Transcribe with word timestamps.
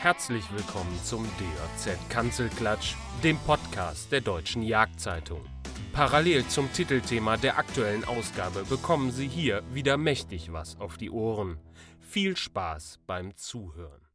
Herzlich 0.00 0.44
willkommen 0.52 0.96
zum 1.02 1.24
DJZ 1.24 1.98
Kanzelklatsch, 2.08 2.94
dem 3.24 3.36
Podcast 3.36 4.12
der 4.12 4.20
Deutschen 4.20 4.62
Jagdzeitung. 4.62 5.44
Parallel 5.92 6.46
zum 6.46 6.72
Titelthema 6.72 7.36
der 7.36 7.58
aktuellen 7.58 8.04
Ausgabe 8.04 8.62
bekommen 8.62 9.10
Sie 9.10 9.26
hier 9.26 9.64
wieder 9.74 9.96
mächtig 9.96 10.52
was 10.52 10.78
auf 10.78 10.98
die 10.98 11.10
Ohren. 11.10 11.58
Viel 11.98 12.36
Spaß 12.36 13.00
beim 13.08 13.34
Zuhören. 13.34 14.06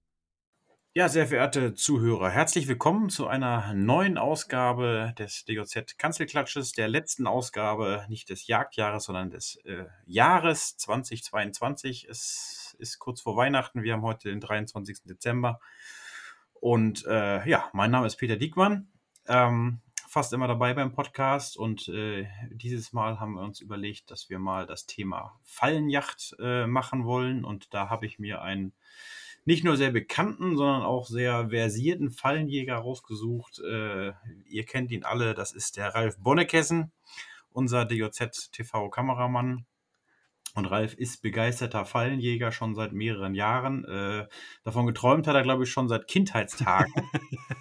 Ja, 0.93 1.09
sehr 1.09 1.27
verehrte 1.27 1.73
Zuhörer, 1.73 2.29
herzlich 2.29 2.70
willkommen 2.70 3.09
zu 3.09 3.27
einer 3.27 3.73
neuen 3.73 4.18
Ausgabe 4.18 5.13
des 5.20 5.43
DJZ 5.43 5.97
Kanzelklatsches, 5.97 6.71
der 6.71 6.88
letzten 6.88 7.27
Ausgabe 7.27 8.05
nicht 8.07 8.29
des 8.29 8.47
Jagdjahres, 8.47 9.04
sondern 9.04 9.31
des 9.31 9.57
äh, 9.65 9.84
Jahres 10.05 10.78
2022. 10.78 12.07
Es 12.09 12.62
ist 12.83 13.00
kurz 13.00 13.21
vor 13.21 13.37
Weihnachten. 13.37 13.82
Wir 13.82 13.93
haben 13.93 14.01
heute 14.01 14.29
den 14.29 14.42
23. 14.42 15.04
Dezember. 15.05 15.60
Und 16.54 17.06
äh, 17.07 17.47
ja, 17.50 17.69
mein 17.71 17.92
Name 17.92 18.06
ist 18.06 18.18
Peter 18.18 18.36
Diekmann. 18.36 18.89
Ähm, 19.25 19.79
fast 20.09 20.33
immer 20.33 20.50
dabei 20.50 20.73
beim 20.73 20.92
Podcast. 20.92 21.56
Und 21.56 21.87
äh, 21.87 22.28
dieses 22.51 22.92
Mal 22.92 23.21
haben 23.21 23.36
wir 23.36 23.42
uns 23.42 23.61
überlegt, 23.61 24.11
dass 24.11 24.29
wir 24.29 24.37
mal 24.37 24.68
das 24.68 24.86
Thema 24.86 25.39
Fallenjacht 25.43 26.36
äh, 26.39 26.68
machen 26.68 27.06
wollen. 27.06 27.46
Und 27.46 27.73
da 27.73 27.89
habe 27.89 28.06
ich 28.06 28.19
mir 28.19 28.42
einen 28.42 28.73
nicht 29.45 29.64
nur 29.64 29.78
sehr 29.78 29.92
bekannten, 29.92 30.57
sondern 30.57 30.84
auch 30.84 31.07
sehr 31.07 31.50
versierten 31.50 32.11
Fallenjäger 32.11 32.75
rausgesucht. 32.75 33.59
Äh, 33.59 34.11
ihr 34.45 34.66
kennt 34.66 34.92
ihn 34.92 35.06
alle, 35.06 35.34
das 35.34 35.53
ist 35.53 35.78
der 35.78 35.95
Ralf 35.95 36.17
Bonnekessen, 36.20 36.92
unser 37.52 37.86
DJZ-TV-Kameramann. 37.86 39.66
Und 40.56 40.66
Ralf 40.66 40.94
ist 40.94 41.22
begeisterter 41.22 41.86
Fallenjäger 41.86 42.52
schon 42.52 42.76
seit 42.76 42.94
mehreren 42.94 43.34
Jahren. 43.34 43.86
Äh, 43.86 44.28
davon 44.64 44.86
geträumt 44.86 45.26
hat 45.26 45.36
er, 45.36 45.42
glaube 45.42 45.64
ich, 45.64 45.72
schon 45.72 45.88
seit 45.88 46.08
Kindheitstagen. 46.08 46.94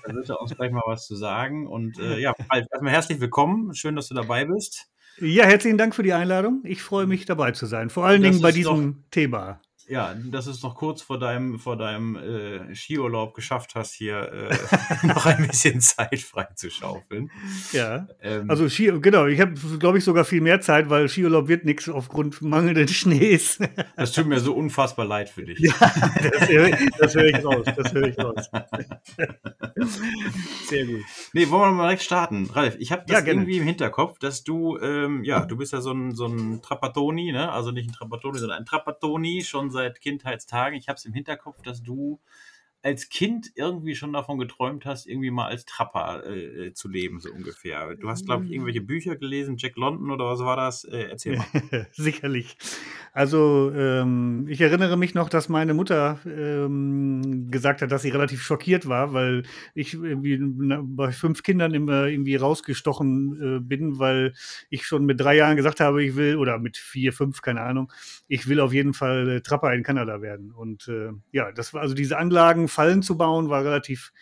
da 0.07 0.15
wird 0.15 0.29
er 0.29 0.41
uns 0.41 0.55
gleich 0.55 0.73
mal 0.73 0.83
was 0.84 1.07
zu 1.07 1.17
sagen. 1.17 1.67
Und 1.67 1.99
äh, 1.99 2.19
ja, 2.19 2.34
Ralf, 2.51 2.67
erstmal 2.71 2.93
herzlich 2.93 3.21
willkommen. 3.21 3.75
Schön, 3.75 3.97
dass 3.97 4.09
du 4.09 4.15
dabei 4.15 4.45
bist. 4.45 4.91
Ja, 5.19 5.45
herzlichen 5.45 5.79
Dank 5.79 5.95
für 5.95 6.03
die 6.03 6.12
Einladung. 6.12 6.62
Ich 6.65 6.83
freue 6.83 7.07
mich 7.07 7.25
dabei 7.25 7.53
zu 7.53 7.67
sein. 7.67 7.91
Vor 7.91 8.05
allen 8.05 8.23
das 8.23 8.31
Dingen 8.31 8.43
bei 8.43 8.53
diesem 8.53 9.05
Thema 9.11 9.61
ja, 9.88 10.14
dass 10.14 10.47
du 10.47 10.50
es 10.50 10.62
noch 10.62 10.75
kurz 10.75 11.02
vor 11.02 11.19
deinem, 11.19 11.58
vor 11.58 11.77
deinem 11.77 12.16
äh, 12.16 12.75
Skiurlaub 12.75 13.34
geschafft 13.34 13.75
hast, 13.75 13.92
hier 13.94 14.33
äh, 14.33 15.06
noch 15.06 15.27
ein 15.27 15.47
bisschen 15.47 15.80
Zeit 15.80 16.20
frei 16.20 16.48
zu 16.55 16.70
schaufeln. 16.70 17.30
Ja. 17.72 18.06
Ähm, 18.20 18.48
also 18.48 18.69
Ski, 18.69 18.92
genau, 19.00 19.27
ich 19.27 19.41
habe, 19.41 19.55
glaube 19.78 19.98
ich, 19.98 20.05
sogar 20.05 20.25
viel 20.25 20.41
mehr 20.41 20.60
Zeit, 20.60 20.88
weil 20.91 21.08
Skiurlaub 21.08 21.48
wird 21.48 21.64
nichts 21.64 21.88
aufgrund 21.88 22.42
mangelnden 22.42 22.88
Schnees. 22.88 23.58
Das 23.97 24.12
tut 24.12 24.27
mir 24.27 24.41
so 24.41 24.55
unfassbar 24.55 25.05
leid 25.06 25.28
für 25.28 25.44
dich. 25.44 25.58
Ja, 25.58 25.75
das 25.78 26.48
höre 26.48 26.69
ich, 26.69 26.77
hör 27.14 27.25
ich 27.25 27.44
raus. 27.44 27.66
Das 27.77 27.92
höre 27.92 28.08
ich 28.08 28.19
raus. 28.19 28.50
Sehr 30.69 30.86
gut. 30.86 31.03
Nee, 31.33 31.48
wollen 31.50 31.70
wir 31.70 31.72
mal 31.72 31.83
direkt 31.84 32.03
starten. 32.03 32.48
Ralf, 32.53 32.77
ich 32.78 32.92
habe 32.92 33.05
das 33.06 33.20
ja, 33.20 33.27
irgendwie 33.27 33.58
im 33.58 33.64
Hinterkopf, 33.64 34.19
dass 34.19 34.44
du, 34.44 34.78
ähm, 34.78 35.25
ja, 35.25 35.44
du 35.44 35.56
bist 35.56 35.72
ja 35.72 35.80
so 35.80 35.92
ein, 35.92 36.14
so 36.14 36.27
ein 36.27 36.62
Trapattoni, 36.62 37.33
ne? 37.33 37.50
Also 37.50 37.70
nicht 37.70 37.88
ein 37.88 37.92
Trapattoni, 37.92 38.38
sondern 38.38 38.58
ein 38.58 38.64
Trapattoni 38.64 39.42
schon 39.42 39.70
seit 39.73 40.01
Kindheitstagen. 40.01 40.78
Ich 40.78 40.89
habe 40.89 40.97
es 40.97 41.05
im 41.05 41.12
Hinterkopf, 41.12 41.62
dass 41.62 41.83
du 41.83 42.20
als 42.83 43.08
Kind 43.08 43.52
irgendwie 43.55 43.94
schon 43.94 44.12
davon 44.12 44.38
geträumt 44.38 44.84
hast, 44.84 45.06
irgendwie 45.06 45.30
mal 45.30 45.47
als 45.47 45.64
Trapper 45.64 46.27
äh, 46.27 46.72
zu 46.72 46.88
leben, 46.88 47.20
so 47.20 47.30
ungefähr. 47.30 47.94
Du 47.94 48.08
hast, 48.08 48.27
glaube 48.27 48.44
ich, 48.44 48.50
irgendwelche 48.50 48.80
mm. 48.80 48.86
Bücher 48.86 49.16
gelesen, 49.16 49.56
Jack 49.56 49.77
London 49.77 50.11
oder 50.11 50.27
was 50.27 50.41
war 50.41 50.56
das? 50.56 50.84
Äh, 50.84 51.08
erzähl 51.10 51.36
mal. 51.36 51.86
Sicherlich. 51.92 52.56
Also 53.12 53.70
ähm, 53.75 54.47
ich 54.48 54.60
erinnere 54.60 54.97
mich 54.97 55.14
noch, 55.14 55.28
dass 55.28 55.48
meine 55.48 55.75
Mutter 55.75 56.19
ähm, 56.27 57.50
gesagt 57.50 57.83
hat, 57.83 57.92
dass 57.92 58.03
sie 58.03 58.08
relativ 58.08 58.42
schockiert 58.42 58.88
war, 58.88 59.12
weil 59.12 59.44
ich 59.75 59.94
irgendwie 59.94 60.38
bei 60.41 61.12
fünf 61.12 61.42
Kindern 61.42 61.75
immer 61.75 62.06
irgendwie 62.06 62.37
rausgestochen 62.37 63.59
äh, 63.59 63.60
bin, 63.60 63.98
weil 63.98 64.34
ich 64.71 64.87
schon 64.87 65.04
mit 65.04 65.21
drei 65.21 65.37
Jahren 65.37 65.56
gesagt 65.56 65.81
habe, 65.81 66.03
ich 66.03 66.16
will, 66.16 66.37
oder 66.37 66.59
mit 66.59 66.76
vier, 66.78 67.12
fünf, 67.12 67.42
keine 67.42 67.60
Ahnung, 67.60 67.92
ich 68.28 68.48
will 68.48 68.60
auf 68.60 68.72
jeden 68.72 68.94
Fall 68.94 69.28
äh, 69.28 69.41
Trapper 69.41 69.72
in 69.72 69.82
Kanada 69.82 70.21
werden. 70.22 70.50
Und 70.50 70.88
äh, 70.88 71.10
ja, 71.31 71.53
das 71.53 71.75
war 71.75 71.82
also 71.82 71.94
diese 71.94 72.19
Anlagen 72.19 72.69
Fallen 72.72 73.03
zu 73.03 73.16
bauen, 73.16 73.49
war 73.49 73.65
relativ 73.65 74.12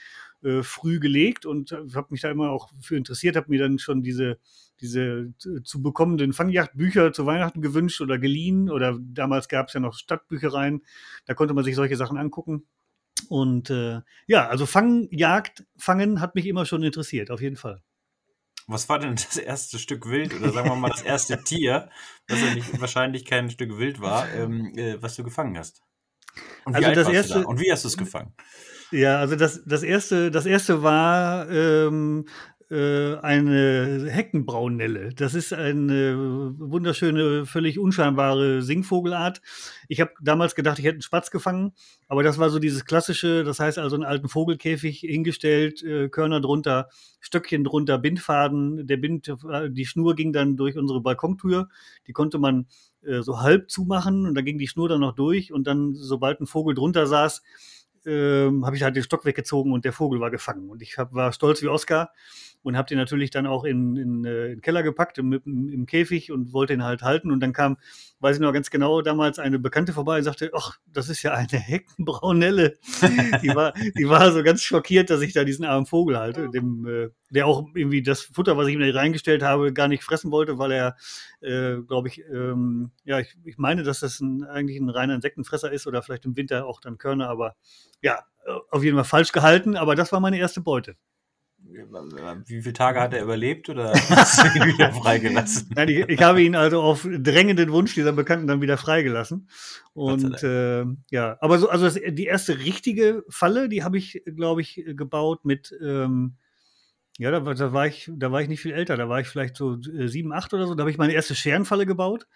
äh, 0.43 0.62
früh 0.62 1.00
gelegt 1.00 1.47
und 1.47 1.72
habe 1.72 2.09
mich 2.11 2.22
da 2.22 2.31
immer 2.31 2.50
auch 2.50 2.71
für 2.81 2.97
interessiert, 2.97 3.37
habe 3.37 3.50
mir 3.50 3.61
dann 3.61 3.78
schon 3.78 4.03
diese, 4.03 4.38
diese 4.81 5.33
zu 5.65 5.83
bekommenden 5.83 6.33
Fangjachtbücher 6.33 7.12
zu 7.12 7.27
Weihnachten 7.27 7.61
gewünscht 7.61 8.00
oder 8.00 8.19
geliehen 8.19 8.71
oder 8.71 8.99
damals 9.00 9.49
gab 9.49 9.69
es 9.69 9.75
ja 9.75 9.81
noch 9.81 9.94
Stadtbüchereien, 9.94 10.83
da 11.27 11.34
konnte 11.34 11.55
man 11.55 11.65
sich 11.65 11.77
solche 11.77 11.97
Sachen 11.97 12.19
angucken. 12.19 12.66
Und 13.28 13.71
äh, 13.71 14.00
ja, 14.27 14.49
also 14.49 14.67
Fangjagd, 14.67 15.65
Fangen 15.77 16.21
hat 16.21 16.34
mich 16.34 16.47
immer 16.47 16.65
schon 16.65 16.82
interessiert, 16.82 17.31
auf 17.31 17.41
jeden 17.43 17.56
Fall. 17.56 17.82
Was 18.67 18.88
war 18.88 18.99
denn 18.99 19.17
das 19.17 19.37
erste 19.37 19.78
Stück 19.78 20.09
Wild 20.09 20.34
oder 20.34 20.53
sagen 20.53 20.69
wir 20.69 20.77
mal 20.77 20.91
das 20.91 21.03
erste 21.03 21.43
Tier, 21.43 21.91
was 22.28 22.41
ja 22.41 22.55
nicht, 22.55 22.81
wahrscheinlich 22.81 23.25
kein 23.25 23.50
Stück 23.50 23.77
Wild 23.78 24.00
war, 24.00 24.32
ähm, 24.32 24.72
äh, 24.78 25.03
was 25.03 25.17
du 25.17 25.25
gefangen 25.25 25.59
hast? 25.59 25.82
Und 26.65 26.79
wie, 26.79 26.85
also 26.85 27.03
das 27.03 27.13
erste, 27.13 27.47
und 27.47 27.61
wie 27.61 27.71
hast 27.73 27.85
du 27.85 27.89
es 27.89 27.97
gefangen? 27.97 28.33
Ja, 28.93 29.19
also 29.19 29.37
das, 29.37 29.63
das 29.65 29.83
erste, 29.83 30.31
das 30.31 30.47
erste 30.47 30.83
war 30.83 31.49
ähm, 31.49 32.27
äh, 32.71 33.17
eine 33.17 34.09
Heckenbraunelle. 34.09 35.13
Das 35.15 35.35
ist 35.35 35.53
eine 35.53 36.17
wunderschöne, 36.57 37.45
völlig 37.47 37.79
unscheinbare 37.79 38.63
Singvogelart. 38.63 39.43
Ich 39.89 40.01
habe 40.01 40.13
damals 40.21 40.55
gedacht, 40.55 40.79
ich 40.79 40.85
hätte 40.85 40.95
einen 40.95 41.03
Spatz 41.03 41.31
gefangen, 41.31 41.73
aber 42.07 42.23
das 42.23 42.39
war 42.39 42.49
so 42.51 42.59
dieses 42.59 42.85
klassische, 42.85 43.43
das 43.43 43.59
heißt 43.59 43.79
also 43.79 43.97
einen 43.97 44.05
alten 44.05 44.29
Vogelkäfig 44.29 45.01
hingestellt, 45.01 45.83
äh, 45.83 46.09
Körner 46.09 46.41
drunter, 46.41 46.89
Stöckchen 47.21 47.65
drunter, 47.65 47.99
Bindfaden. 47.99 48.87
Der 48.87 48.97
Bind, 48.97 49.35
die 49.71 49.87
Schnur 49.87 50.15
ging 50.15 50.33
dann 50.33 50.57
durch 50.57 50.77
unsere 50.77 51.01
Balkontür. 51.01 51.69
Die 52.07 52.12
konnte 52.12 52.39
man 52.39 52.67
äh, 53.05 53.22
so 53.22 53.41
halb 53.41 53.71
zumachen 53.71 54.27
und 54.27 54.34
da 54.34 54.41
ging 54.41 54.59
die 54.59 54.69
Schnur 54.69 54.88
dann 54.88 55.00
noch 55.00 55.15
durch 55.15 55.53
und 55.53 55.66
dann, 55.66 55.94
sobald 55.94 56.41
ein 56.41 56.47
Vogel 56.47 56.75
drunter 56.75 57.06
saß, 57.06 57.43
ähm, 58.06 58.65
habe 58.65 58.77
ich 58.77 58.83
halt 58.83 58.97
den 58.97 59.03
Stock 59.03 59.25
weggezogen 59.25 59.72
und 59.72 59.84
der 59.84 59.93
Vogel 59.93 60.21
war 60.21 60.31
gefangen. 60.31 60.71
Und 60.71 60.83
ich 60.83 60.99
hab, 60.99 61.12
war 61.12 61.33
stolz 61.33 61.62
wie 61.62 61.69
Oscar 61.69 62.12
und 62.62 62.76
habe 62.76 62.88
den 62.88 62.98
natürlich 62.98 63.31
dann 63.31 63.47
auch 63.47 63.65
in, 63.65 63.97
in, 63.97 64.25
äh, 64.25 64.47
in 64.47 64.50
den 64.56 64.60
Keller 64.60 64.82
gepackt, 64.82 65.19
im, 65.19 65.32
im, 65.32 65.69
im, 65.69 65.87
Käfig 65.87 66.31
und 66.31 66.53
wollte 66.53 66.72
ihn 66.72 66.84
halt 66.84 67.03
halten. 67.03 67.31
Und 67.31 67.41
dann 67.41 67.53
kam, 67.53 67.78
weiß 68.21 68.37
ich 68.37 68.43
noch 68.43 68.53
ganz 68.53 68.71
genau, 68.71 69.00
damals 69.03 69.38
eine 69.38 69.59
Bekannte 69.59 69.93
vorbei 69.93 70.19
und 70.19 70.25
sagte, 70.25 70.50
ach, 70.54 70.78
das 70.87 71.09
ist 71.09 71.22
ja 71.22 71.32
eine 71.32 71.59
Heckenbraunelle. 71.59 72.76
die, 73.43 73.54
war, 73.54 73.72
die 73.97 74.09
war 74.09 74.32
so 74.32 74.43
ganz 74.43 74.62
schockiert, 74.62 75.10
dass 75.10 75.22
ich 75.22 75.32
da 75.32 75.44
diesen 75.44 75.65
armen 75.65 75.87
Vogel 75.87 76.19
halte, 76.19 76.50
dem, 76.50 76.87
äh, 76.87 77.09
der 77.31 77.47
auch 77.47 77.66
irgendwie 77.75 78.03
das 78.03 78.22
Futter, 78.22 78.56
was 78.56 78.69
ich 78.69 78.75
ihm 78.75 78.81
da 78.81 78.91
reingestellt 78.91 79.43
habe, 79.43 79.72
gar 79.72 79.88
nicht 79.88 80.03
fressen 80.03 80.31
wollte, 80.31 80.59
weil 80.59 80.72
er, 80.72 80.97
äh, 81.41 81.81
glaube 81.82 82.09
ich, 82.09 82.22
ähm, 82.31 82.91
ja, 83.04 83.20
ich, 83.20 83.37
ich 83.44 83.56
meine, 83.56 83.82
dass 83.82 84.00
das 84.00 84.20
ein, 84.20 84.44
eigentlich 84.44 84.78
ein 84.78 84.91
reiner 84.91 85.15
Insektenfresser 85.15 85.72
ist 85.72 85.87
oder 85.87 86.03
vielleicht 86.03 86.26
im 86.26 86.37
Winter 86.37 86.66
auch 86.66 86.81
dann 86.81 86.99
Körner, 86.99 87.28
aber 87.28 87.56
ja, 88.03 88.25
auf 88.70 88.82
jeden 88.82 88.97
Fall 88.97 89.04
falsch 89.04 89.32
gehalten, 89.32 89.76
aber 89.76 89.94
das 89.94 90.12
war 90.12 90.20
meine 90.20 90.38
erste 90.38 90.60
Beute. 90.60 90.97
Wie 92.47 92.62
viele 92.62 92.72
Tage 92.72 93.00
hat 93.00 93.15
er 93.15 93.22
überlebt 93.22 93.69
oder 93.69 93.93
hast 94.10 94.43
du 94.43 94.59
ihn 94.59 94.66
wieder 94.66 94.93
freigelassen? 94.93 95.71
Nein, 95.75 95.88
ich, 95.88 96.09
ich, 96.09 96.22
habe 96.22 96.43
ihn 96.43 96.56
also 96.56 96.82
auf 96.82 97.06
drängenden 97.10 97.71
Wunsch 97.72 97.94
dieser 97.94 98.12
Bekannten 98.12 98.47
dann 98.47 98.60
wieder 98.60 98.76
freigelassen. 98.76 99.48
Und 99.93 100.43
äh, 100.43 100.84
ja, 101.10 101.37
aber 101.41 101.59
so, 101.59 101.69
also 101.69 101.84
das, 101.84 101.94
die 101.94 102.26
erste 102.26 102.59
richtige 102.59 103.25
Falle, 103.28 103.69
die 103.69 103.84
habe 103.84 103.99
ich, 103.99 104.22
glaube 104.25 104.62
ich, 104.62 104.82
gebaut 104.87 105.44
mit 105.44 105.72
ähm, 105.82 106.37
ja, 107.20 107.31
da, 107.31 107.41
da, 107.41 107.72
war 107.75 107.86
ich, 107.86 108.10
da 108.16 108.32
war 108.32 108.41
ich 108.41 108.48
nicht 108.48 108.62
viel 108.62 108.72
älter. 108.72 108.97
Da 108.97 109.10
war 109.10 109.20
ich 109.20 109.28
vielleicht 109.28 109.54
so 109.54 109.75
äh, 109.75 110.08
sieben, 110.08 110.32
acht 110.32 110.54
oder 110.54 110.66
so. 110.66 110.75
Da 110.75 110.81
habe 110.81 110.91
ich 110.91 110.97
meine 110.97 111.12
erste 111.12 111.34
Scherenfalle 111.34 111.84
gebaut. 111.84 112.26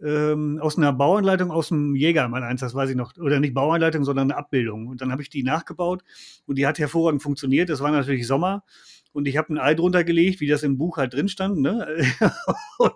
Ähm, 0.00 0.60
aus 0.62 0.78
einer 0.78 0.92
Bauanleitung 0.92 1.50
aus 1.50 1.70
dem 1.70 1.96
Jäger, 1.96 2.28
mein 2.28 2.44
eins, 2.44 2.60
das 2.60 2.72
weiß 2.72 2.90
ich 2.90 2.96
noch. 2.96 3.16
Oder 3.18 3.40
nicht 3.40 3.54
Bauanleitung, 3.54 4.04
sondern 4.04 4.30
eine 4.30 4.38
Abbildung. 4.38 4.86
Und 4.86 5.00
dann 5.00 5.10
habe 5.10 5.20
ich 5.20 5.30
die 5.30 5.42
nachgebaut 5.42 6.04
und 6.46 6.58
die 6.58 6.66
hat 6.68 6.78
hervorragend 6.78 7.24
funktioniert. 7.24 7.70
Das 7.70 7.80
war 7.80 7.90
natürlich 7.90 8.24
Sommer 8.24 8.62
und 9.12 9.26
ich 9.26 9.36
habe 9.36 9.52
ein 9.52 9.58
Ei 9.58 9.74
drunter 9.74 10.04
gelegt, 10.04 10.40
wie 10.40 10.46
das 10.46 10.62
im 10.62 10.78
Buch 10.78 10.96
halt 10.96 11.14
drin 11.14 11.28
stand. 11.28 11.58
Ne? 11.58 12.04
und 12.78 12.94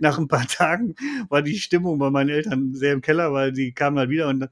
nach 0.00 0.18
ein 0.18 0.28
paar 0.28 0.46
Tagen 0.46 0.94
war 1.30 1.40
die 1.40 1.58
Stimmung 1.58 1.98
bei 1.98 2.10
meinen 2.10 2.28
Eltern 2.28 2.74
sehr 2.74 2.92
im 2.92 3.00
Keller, 3.00 3.32
weil 3.32 3.52
die 3.52 3.72
kamen 3.72 3.98
halt 3.98 4.10
wieder 4.10 4.28
und 4.28 4.46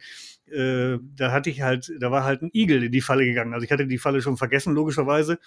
äh, 0.51 0.99
da 1.17 1.33
hatte 1.33 1.51
ich 1.51 1.63
halt, 1.63 1.93
da 1.99 2.11
war 2.11 2.25
halt 2.25 2.43
ein 2.43 2.51
Igel 2.53 2.83
in 2.85 2.93
die 2.93 3.01
Falle 3.01 3.25
gegangen. 3.25 3.55
Also 3.55 3.65
ich 3.65 3.73
hatte 3.73 3.87
die 3.87 3.99
Falle 3.99 4.23
schon 4.23 4.37
vergessen, 4.37 4.75
logischerweise. 4.75 5.39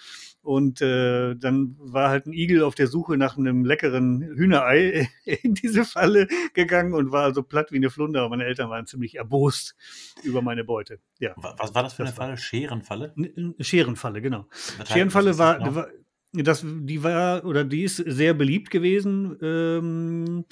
Und 0.42 0.80
äh, 0.82 1.34
dann 1.36 1.76
war 1.78 2.10
halt 2.10 2.26
ein 2.26 2.32
Igel 2.32 2.62
auf 2.62 2.74
der 2.74 2.86
Suche 2.86 3.16
nach 3.16 3.36
einem 3.36 3.64
leckeren 3.64 4.22
Hühnerei 4.22 5.08
in 5.24 5.54
diese 5.54 5.84
Falle 5.84 6.26
gegangen 6.54 6.94
und 6.94 7.12
war 7.12 7.24
also 7.24 7.42
platt 7.42 7.72
wie 7.72 7.76
eine 7.76 7.90
Flunder. 7.90 8.20
Aber 8.20 8.30
meine 8.30 8.44
Eltern 8.44 8.70
waren 8.70 8.86
ziemlich 8.86 9.16
erbost 9.16 9.76
über 10.22 10.42
meine 10.42 10.64
Beute. 10.64 10.98
Ja. 11.18 11.34
Was 11.36 11.74
war 11.74 11.82
das 11.82 11.94
für 11.94 12.02
eine 12.02 12.12
Falle? 12.12 12.36
Scherenfalle? 12.36 13.14
Scherenfalle, 13.60 14.20
genau. 14.20 14.46
Das 14.78 14.88
Scherenfalle 14.88 15.38
war, 15.38 15.58
genau? 15.58 15.74
war 15.74 15.88
das, 16.32 16.64
die 16.64 17.02
war 17.02 17.44
oder 17.44 17.64
die 17.64 17.84
ist 17.84 17.96
sehr 17.96 18.34
beliebt 18.34 18.70
gewesen, 18.70 19.36
ähm, 19.42 20.44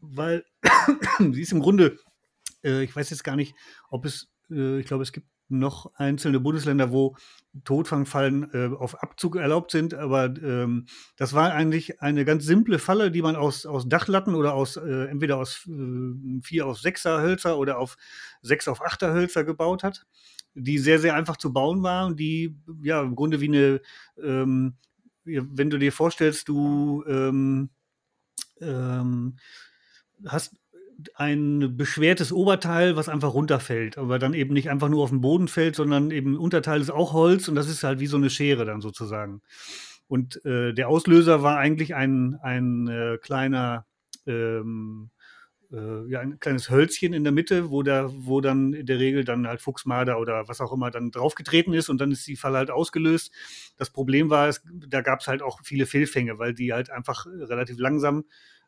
weil 0.00 0.44
sie 1.18 1.40
ist 1.40 1.52
im 1.52 1.60
Grunde 1.60 1.98
äh, 2.64 2.82
ich 2.82 2.94
weiß 2.94 3.10
jetzt 3.10 3.24
gar 3.24 3.36
nicht, 3.36 3.54
ob 3.90 4.04
es, 4.04 4.28
äh, 4.50 4.80
ich 4.80 4.86
glaube, 4.86 5.02
es 5.02 5.12
gibt 5.12 5.28
noch 5.48 5.94
einzelne 5.96 6.40
Bundesländer, 6.40 6.90
wo 6.90 7.16
Totfangfallen 7.64 8.50
äh, 8.52 8.74
auf 8.74 9.02
Abzug 9.02 9.36
erlaubt 9.36 9.70
sind, 9.70 9.94
aber 9.94 10.24
ähm, 10.42 10.86
das 11.16 11.34
war 11.34 11.52
eigentlich 11.52 12.00
eine 12.00 12.24
ganz 12.24 12.44
simple 12.44 12.78
Falle, 12.78 13.10
die 13.10 13.22
man 13.22 13.36
aus, 13.36 13.66
aus 13.66 13.88
Dachlatten 13.88 14.34
oder 14.34 14.54
aus 14.54 14.76
äh, 14.76 15.06
entweder 15.08 15.36
aus 15.36 15.68
äh, 15.68 16.40
4 16.42 16.66
auf 16.66 16.78
6er 16.78 17.22
Hölzer 17.22 17.58
oder 17.58 17.78
auf 17.78 17.96
6 18.42 18.68
auf 18.68 18.82
8er 18.82 19.12
Hölzer 19.12 19.44
gebaut 19.44 19.82
hat, 19.82 20.06
die 20.54 20.78
sehr, 20.78 20.98
sehr 20.98 21.14
einfach 21.14 21.36
zu 21.36 21.52
bauen 21.52 21.82
war 21.82 22.06
und 22.06 22.18
die 22.18 22.56
ja 22.82 23.02
im 23.02 23.14
Grunde 23.14 23.40
wie 23.40 23.48
eine, 23.48 23.80
ähm, 24.22 24.76
wenn 25.24 25.70
du 25.70 25.78
dir 25.78 25.92
vorstellst, 25.92 26.48
du 26.48 27.04
ähm, 27.06 27.70
ähm, 28.60 29.36
hast 30.26 30.54
ein 31.14 31.76
beschwertes 31.76 32.32
Oberteil, 32.32 32.96
was 32.96 33.08
einfach 33.08 33.34
runterfällt, 33.34 33.98
aber 33.98 34.18
dann 34.18 34.34
eben 34.34 34.54
nicht 34.54 34.70
einfach 34.70 34.88
nur 34.88 35.02
auf 35.02 35.10
den 35.10 35.20
Boden 35.20 35.48
fällt, 35.48 35.76
sondern 35.76 36.10
eben 36.10 36.36
Unterteil 36.36 36.80
ist 36.80 36.90
auch 36.90 37.12
Holz 37.12 37.48
und 37.48 37.54
das 37.54 37.68
ist 37.68 37.82
halt 37.82 38.00
wie 38.00 38.06
so 38.06 38.16
eine 38.16 38.30
Schere 38.30 38.64
dann 38.64 38.80
sozusagen. 38.80 39.42
Und 40.06 40.44
äh, 40.44 40.72
der 40.74 40.88
Auslöser 40.88 41.42
war 41.42 41.58
eigentlich 41.58 41.94
ein, 41.94 42.36
ein 42.42 42.88
äh, 42.88 43.18
kleiner, 43.18 43.86
ähm, 44.26 45.10
äh, 45.72 46.10
ja, 46.10 46.20
ein 46.20 46.38
kleines 46.38 46.70
Hölzchen 46.70 47.14
in 47.14 47.24
der 47.24 47.32
Mitte, 47.32 47.70
wo, 47.70 47.82
der, 47.82 48.10
wo 48.12 48.40
dann 48.40 48.74
in 48.74 48.86
der 48.86 48.98
Regel 48.98 49.24
dann 49.24 49.46
halt 49.46 49.60
Fuchsmarder 49.60 50.18
oder 50.18 50.46
was 50.46 50.60
auch 50.60 50.72
immer 50.72 50.90
dann 50.90 51.10
draufgetreten 51.10 51.72
ist 51.72 51.88
und 51.88 52.00
dann 52.00 52.12
ist 52.12 52.26
die 52.26 52.36
Falle 52.36 52.58
halt 52.58 52.70
ausgelöst. 52.70 53.32
Das 53.76 53.90
Problem 53.90 54.30
war, 54.30 54.48
es, 54.48 54.62
da 54.88 55.00
gab 55.00 55.20
es 55.20 55.26
halt 55.26 55.42
auch 55.42 55.60
viele 55.64 55.86
Fehlfänge, 55.86 56.38
weil 56.38 56.54
die 56.54 56.72
halt 56.72 56.90
einfach 56.90 57.26
relativ 57.26 57.78
langsam 57.78 58.24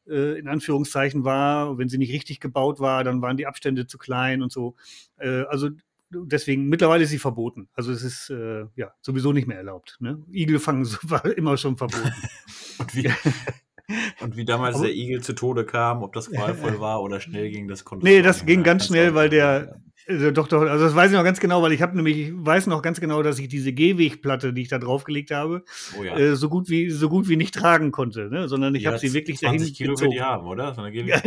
äh, 0.08 0.38
in 0.38 0.48
Anführungszeichen 0.48 1.24
war. 1.24 1.78
Wenn 1.78 1.88
sie 1.88 1.98
nicht 1.98 2.12
richtig 2.12 2.40
gebaut 2.40 2.80
war, 2.80 3.04
dann 3.04 3.22
waren 3.22 3.36
die 3.36 3.46
Abstände 3.46 3.86
zu 3.86 3.98
klein 3.98 4.42
und 4.42 4.52
so. 4.52 4.74
Äh, 5.18 5.42
also 5.48 5.70
deswegen, 6.10 6.68
mittlerweile 6.68 7.04
ist 7.04 7.10
sie 7.10 7.18
verboten. 7.18 7.68
Also 7.74 7.92
es 7.92 8.02
ist 8.02 8.30
äh, 8.30 8.66
ja 8.76 8.92
sowieso 9.00 9.32
nicht 9.32 9.48
mehr 9.48 9.56
erlaubt. 9.56 9.96
Ne? 10.00 10.22
Igel 10.30 10.58
fangen 10.58 10.86
war 11.02 11.24
immer 11.24 11.56
schon 11.56 11.76
verboten. 11.76 12.12
und, 12.78 12.94
wie, 12.94 13.10
und 14.20 14.36
wie 14.36 14.44
damals 14.44 14.76
Aber, 14.76 14.86
der 14.86 14.94
Igel 14.94 15.22
zu 15.22 15.34
Tode 15.34 15.64
kam, 15.64 16.02
ob 16.02 16.12
das 16.12 16.30
qualvoll 16.30 16.80
war 16.80 17.02
oder 17.02 17.20
schnell 17.20 17.50
ging, 17.50 17.68
das 17.68 17.84
konnte 17.84 18.04
Nee, 18.06 18.22
das 18.22 18.46
ging 18.46 18.62
ganz 18.62 18.86
schnell, 18.86 19.14
weil 19.14 19.28
der, 19.28 19.80
äh, 20.06 20.32
doch, 20.32 20.46
doch, 20.46 20.62
also 20.62 20.84
das 20.84 20.94
weiß 20.94 21.10
ich 21.10 21.16
noch 21.16 21.24
ganz 21.24 21.40
genau, 21.40 21.62
weil 21.62 21.72
ich 21.72 21.82
habe 21.82 21.96
nämlich, 21.96 22.18
ich 22.18 22.32
weiß 22.34 22.68
noch 22.68 22.80
ganz 22.80 23.00
genau, 23.00 23.22
dass 23.22 23.38
ich 23.38 23.48
diese 23.48 23.72
Gehwegplatte, 23.72 24.52
die 24.52 24.62
ich 24.62 24.68
da 24.68 24.78
draufgelegt 24.78 25.32
habe, 25.32 25.64
oh 25.98 26.04
ja. 26.04 26.16
äh, 26.16 26.36
so 26.36 26.48
gut 26.48 26.68
wie 26.68 26.90
so 26.90 27.08
gut 27.08 27.28
wie 27.28 27.36
nicht 27.36 27.54
tragen 27.54 27.90
konnte, 27.90 28.28
ne? 28.30 28.48
sondern 28.48 28.74
ich 28.76 28.86
habe 28.86 28.98
sie 28.98 29.12
wirklich 29.12 29.38
20 29.38 29.60
dahin 29.60 29.74
Kilo 29.74 29.94
gezogen. 29.94 30.12
die 30.12 30.22
haben, 30.22 30.46
oder? 30.46 30.74
So 30.74 30.86
ja, 30.86 31.20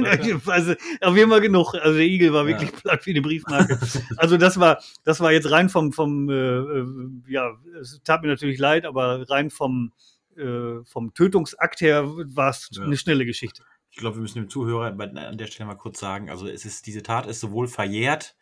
also 0.46 0.74
auf 1.02 1.16
jeden 1.16 1.30
Fall 1.30 1.42
genug. 1.42 1.74
Also 1.76 1.98
der 1.98 2.06
Igel 2.06 2.32
war 2.34 2.48
wirklich 2.48 2.72
ja. 2.72 2.78
platt 2.78 3.06
wie 3.06 3.12
eine 3.12 3.22
Briefmarke. 3.22 3.78
also 4.18 4.38
das 4.38 4.60
war, 4.60 4.82
das 5.04 5.20
war 5.20 5.32
jetzt 5.32 5.52
rein 5.52 5.68
vom, 5.70 5.92
vom, 5.92 6.30
äh, 6.30 6.34
äh, 6.34 6.86
ja, 7.28 7.52
es 7.82 8.00
tat 8.04 8.22
mir 8.22 8.30
natürlich 8.30 8.60
leid, 8.60 8.86
aber 8.86 9.30
rein 9.30 9.50
vom, 9.50 9.92
äh, 10.38 10.84
vom 10.86 11.14
Tötungsakt 11.14 11.82
her 11.82 12.06
war 12.08 12.52
es 12.52 12.70
ja. 12.72 12.84
eine 12.84 12.96
schnelle 12.96 13.26
Geschichte 13.26 13.64
ich 13.64 13.79
glaube, 14.00 14.18
wir 14.18 14.22
müssen 14.22 14.40
dem 14.40 14.50
Zuhörer 14.50 14.88
an 14.88 15.38
der 15.38 15.46
Stelle 15.48 15.68
mal 15.68 15.76
kurz 15.76 16.00
sagen, 16.00 16.30
also 16.30 16.48
es 16.48 16.66
ist, 16.66 16.88
diese 16.88 17.04
Tat 17.04 17.28
ist 17.28 17.40
sowohl 17.40 17.68
verjährt, 17.68 18.36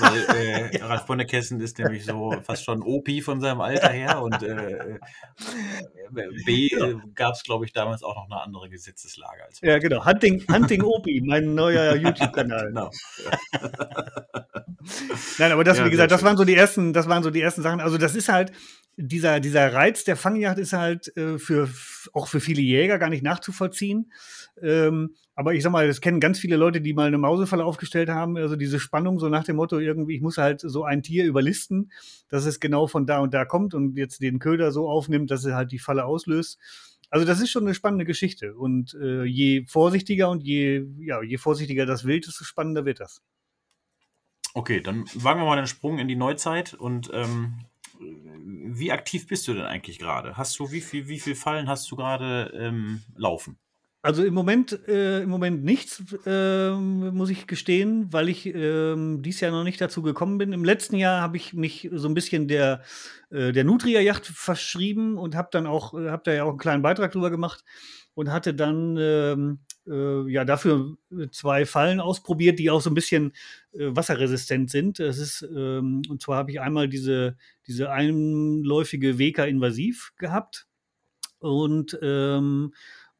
weil 0.00 0.36
äh, 0.36 0.78
ja. 0.78 0.86
Ralf 0.86 1.06
Bonnekessen 1.06 1.60
ist 1.60 1.78
nämlich 1.78 2.04
so 2.04 2.34
fast 2.42 2.64
schon 2.64 2.82
OP 2.82 3.08
von 3.22 3.40
seinem 3.40 3.60
Alter 3.60 3.90
her 3.90 4.22
und 4.22 4.42
äh, 4.42 4.96
äh 4.96 4.98
B 6.44 6.68
äh, 6.68 6.96
gab 7.14 7.34
es, 7.34 7.42
glaube 7.42 7.64
ich, 7.64 7.72
damals 7.72 8.02
auch 8.02 8.14
noch 8.14 8.24
eine 8.30 8.40
andere 8.40 8.68
Gesetzeslage. 8.70 9.44
Als 9.44 9.60
ja, 9.60 9.78
genau. 9.78 10.04
Hunting, 10.04 10.44
Hunting 10.50 10.82
OP, 10.82 11.06
mein 11.22 11.54
neuer 11.54 11.94
YouTube-Kanal. 11.96 12.68
genau. 12.68 12.90
Nein, 15.38 15.52
aber 15.52 15.64
das, 15.64 15.78
ja, 15.78 15.86
wie 15.86 15.90
gesagt, 15.90 16.10
das 16.10 16.22
waren 16.22 16.36
so 16.36 16.44
die 16.44 16.56
ersten, 16.56 16.92
das 16.92 17.08
waren 17.08 17.22
so 17.22 17.30
die 17.30 17.40
ersten 17.40 17.62
Sachen. 17.62 17.80
Also 17.80 17.98
das 17.98 18.14
ist 18.14 18.28
halt, 18.28 18.52
dieser, 18.96 19.40
dieser 19.40 19.72
Reiz 19.72 20.04
der 20.04 20.16
Fangjagd 20.16 20.58
ist 20.58 20.72
halt 20.72 21.16
äh, 21.16 21.38
für, 21.38 21.68
auch 22.12 22.28
für 22.28 22.40
viele 22.40 22.60
Jäger 22.60 22.98
gar 22.98 23.08
nicht 23.08 23.22
nachzuvollziehen. 23.22 24.12
Ähm, 24.60 25.14
aber 25.34 25.54
ich 25.54 25.62
sag 25.62 25.72
mal, 25.72 25.86
das 25.86 26.00
kennen 26.00 26.20
ganz 26.20 26.38
viele 26.38 26.56
Leute, 26.56 26.80
die 26.80 26.92
mal 26.92 27.06
eine 27.06 27.18
Mausefalle 27.18 27.64
aufgestellt 27.64 28.08
haben. 28.08 28.36
Also 28.36 28.56
diese 28.56 28.78
Spannung, 28.78 29.18
so 29.18 29.28
nach 29.28 29.44
dem 29.44 29.56
Motto, 29.56 29.78
irgendwie, 29.78 30.16
ich 30.16 30.20
muss 30.20 30.38
halt 30.38 30.60
so 30.60 30.84
ein 30.84 31.02
Tier 31.02 31.24
überlisten, 31.24 31.90
dass 32.28 32.44
es 32.44 32.60
genau 32.60 32.86
von 32.86 33.06
da 33.06 33.20
und 33.20 33.32
da 33.32 33.44
kommt 33.44 33.74
und 33.74 33.96
jetzt 33.96 34.20
den 34.20 34.38
Köder 34.38 34.72
so 34.72 34.88
aufnimmt, 34.88 35.30
dass 35.30 35.44
er 35.44 35.56
halt 35.56 35.72
die 35.72 35.78
Falle 35.78 36.04
auslöst. 36.04 36.58
Also 37.08 37.26
das 37.26 37.40
ist 37.40 37.50
schon 37.50 37.64
eine 37.64 37.74
spannende 37.74 38.04
Geschichte. 38.04 38.54
Und 38.54 38.94
äh, 38.94 39.24
je 39.24 39.66
vorsichtiger 39.66 40.30
und 40.30 40.42
je, 40.42 40.86
ja, 40.98 41.22
je 41.22 41.38
vorsichtiger 41.38 41.86
das 41.86 42.04
Wild, 42.04 42.26
desto 42.26 42.44
spannender 42.44 42.84
wird 42.84 43.00
das. 43.00 43.22
Okay, 44.54 44.80
dann 44.80 45.04
wagen 45.14 45.40
wir 45.40 45.46
mal 45.46 45.56
den 45.56 45.66
Sprung 45.66 45.98
in 45.98 46.08
die 46.08 46.16
Neuzeit 46.16 46.74
und 46.74 47.10
ähm, 47.12 47.64
wie 48.00 48.92
aktiv 48.92 49.26
bist 49.26 49.48
du 49.48 49.54
denn 49.54 49.64
eigentlich 49.64 49.98
gerade? 49.98 50.36
Hast 50.36 50.58
du, 50.58 50.70
wie 50.72 50.80
viel, 50.80 51.08
wie 51.08 51.20
viel 51.20 51.34
Fallen 51.34 51.68
hast 51.68 51.90
du 51.90 51.96
gerade 51.96 52.52
ähm, 52.54 53.02
laufen? 53.14 53.58
Also 54.04 54.24
im 54.24 54.34
Moment, 54.34 54.88
äh, 54.88 55.22
im 55.22 55.28
Moment 55.28 55.62
nichts, 55.62 56.02
äh, 56.26 56.72
muss 56.72 57.30
ich 57.30 57.46
gestehen, 57.46 58.12
weil 58.12 58.28
ich 58.28 58.46
äh, 58.46 58.96
dies 59.18 59.38
Jahr 59.38 59.52
noch 59.52 59.62
nicht 59.62 59.80
dazu 59.80 60.02
gekommen 60.02 60.38
bin. 60.38 60.52
Im 60.52 60.64
letzten 60.64 60.96
Jahr 60.96 61.20
habe 61.20 61.36
ich 61.36 61.54
mich 61.54 61.88
so 61.92 62.08
ein 62.08 62.14
bisschen 62.14 62.48
der, 62.48 62.82
äh, 63.30 63.52
der 63.52 63.62
Nutria-Yacht 63.62 64.26
verschrieben 64.26 65.16
und 65.18 65.36
habe 65.36 65.50
dann 65.52 65.68
auch, 65.68 65.94
äh, 65.94 66.10
habe 66.10 66.22
da 66.24 66.32
ja 66.32 66.42
auch 66.42 66.48
einen 66.48 66.58
kleinen 66.58 66.82
Beitrag 66.82 67.12
drüber 67.12 67.30
gemacht 67.30 67.64
und 68.14 68.32
hatte 68.32 68.54
dann 68.54 68.96
ähm, 68.98 69.60
äh, 69.86 70.28
ja 70.28 70.44
dafür 70.44 70.96
zwei 71.30 71.64
Fallen 71.64 72.00
ausprobiert, 72.00 72.58
die 72.58 72.70
auch 72.70 72.80
so 72.80 72.90
ein 72.90 72.94
bisschen 72.94 73.32
wasserresistent 73.72 74.68
sind. 74.68 74.98
Das 74.98 75.18
ist, 75.18 75.42
ähm, 75.42 76.02
und 76.08 76.20
zwar 76.20 76.38
habe 76.38 76.50
ich 76.50 76.60
einmal 76.60 76.88
diese, 76.88 77.36
diese 77.68 77.92
einläufige 77.92 79.18
Weka 79.18 79.44
invasiv 79.44 80.12
gehabt 80.18 80.66
und 81.38 81.98
ähm, 82.02 82.72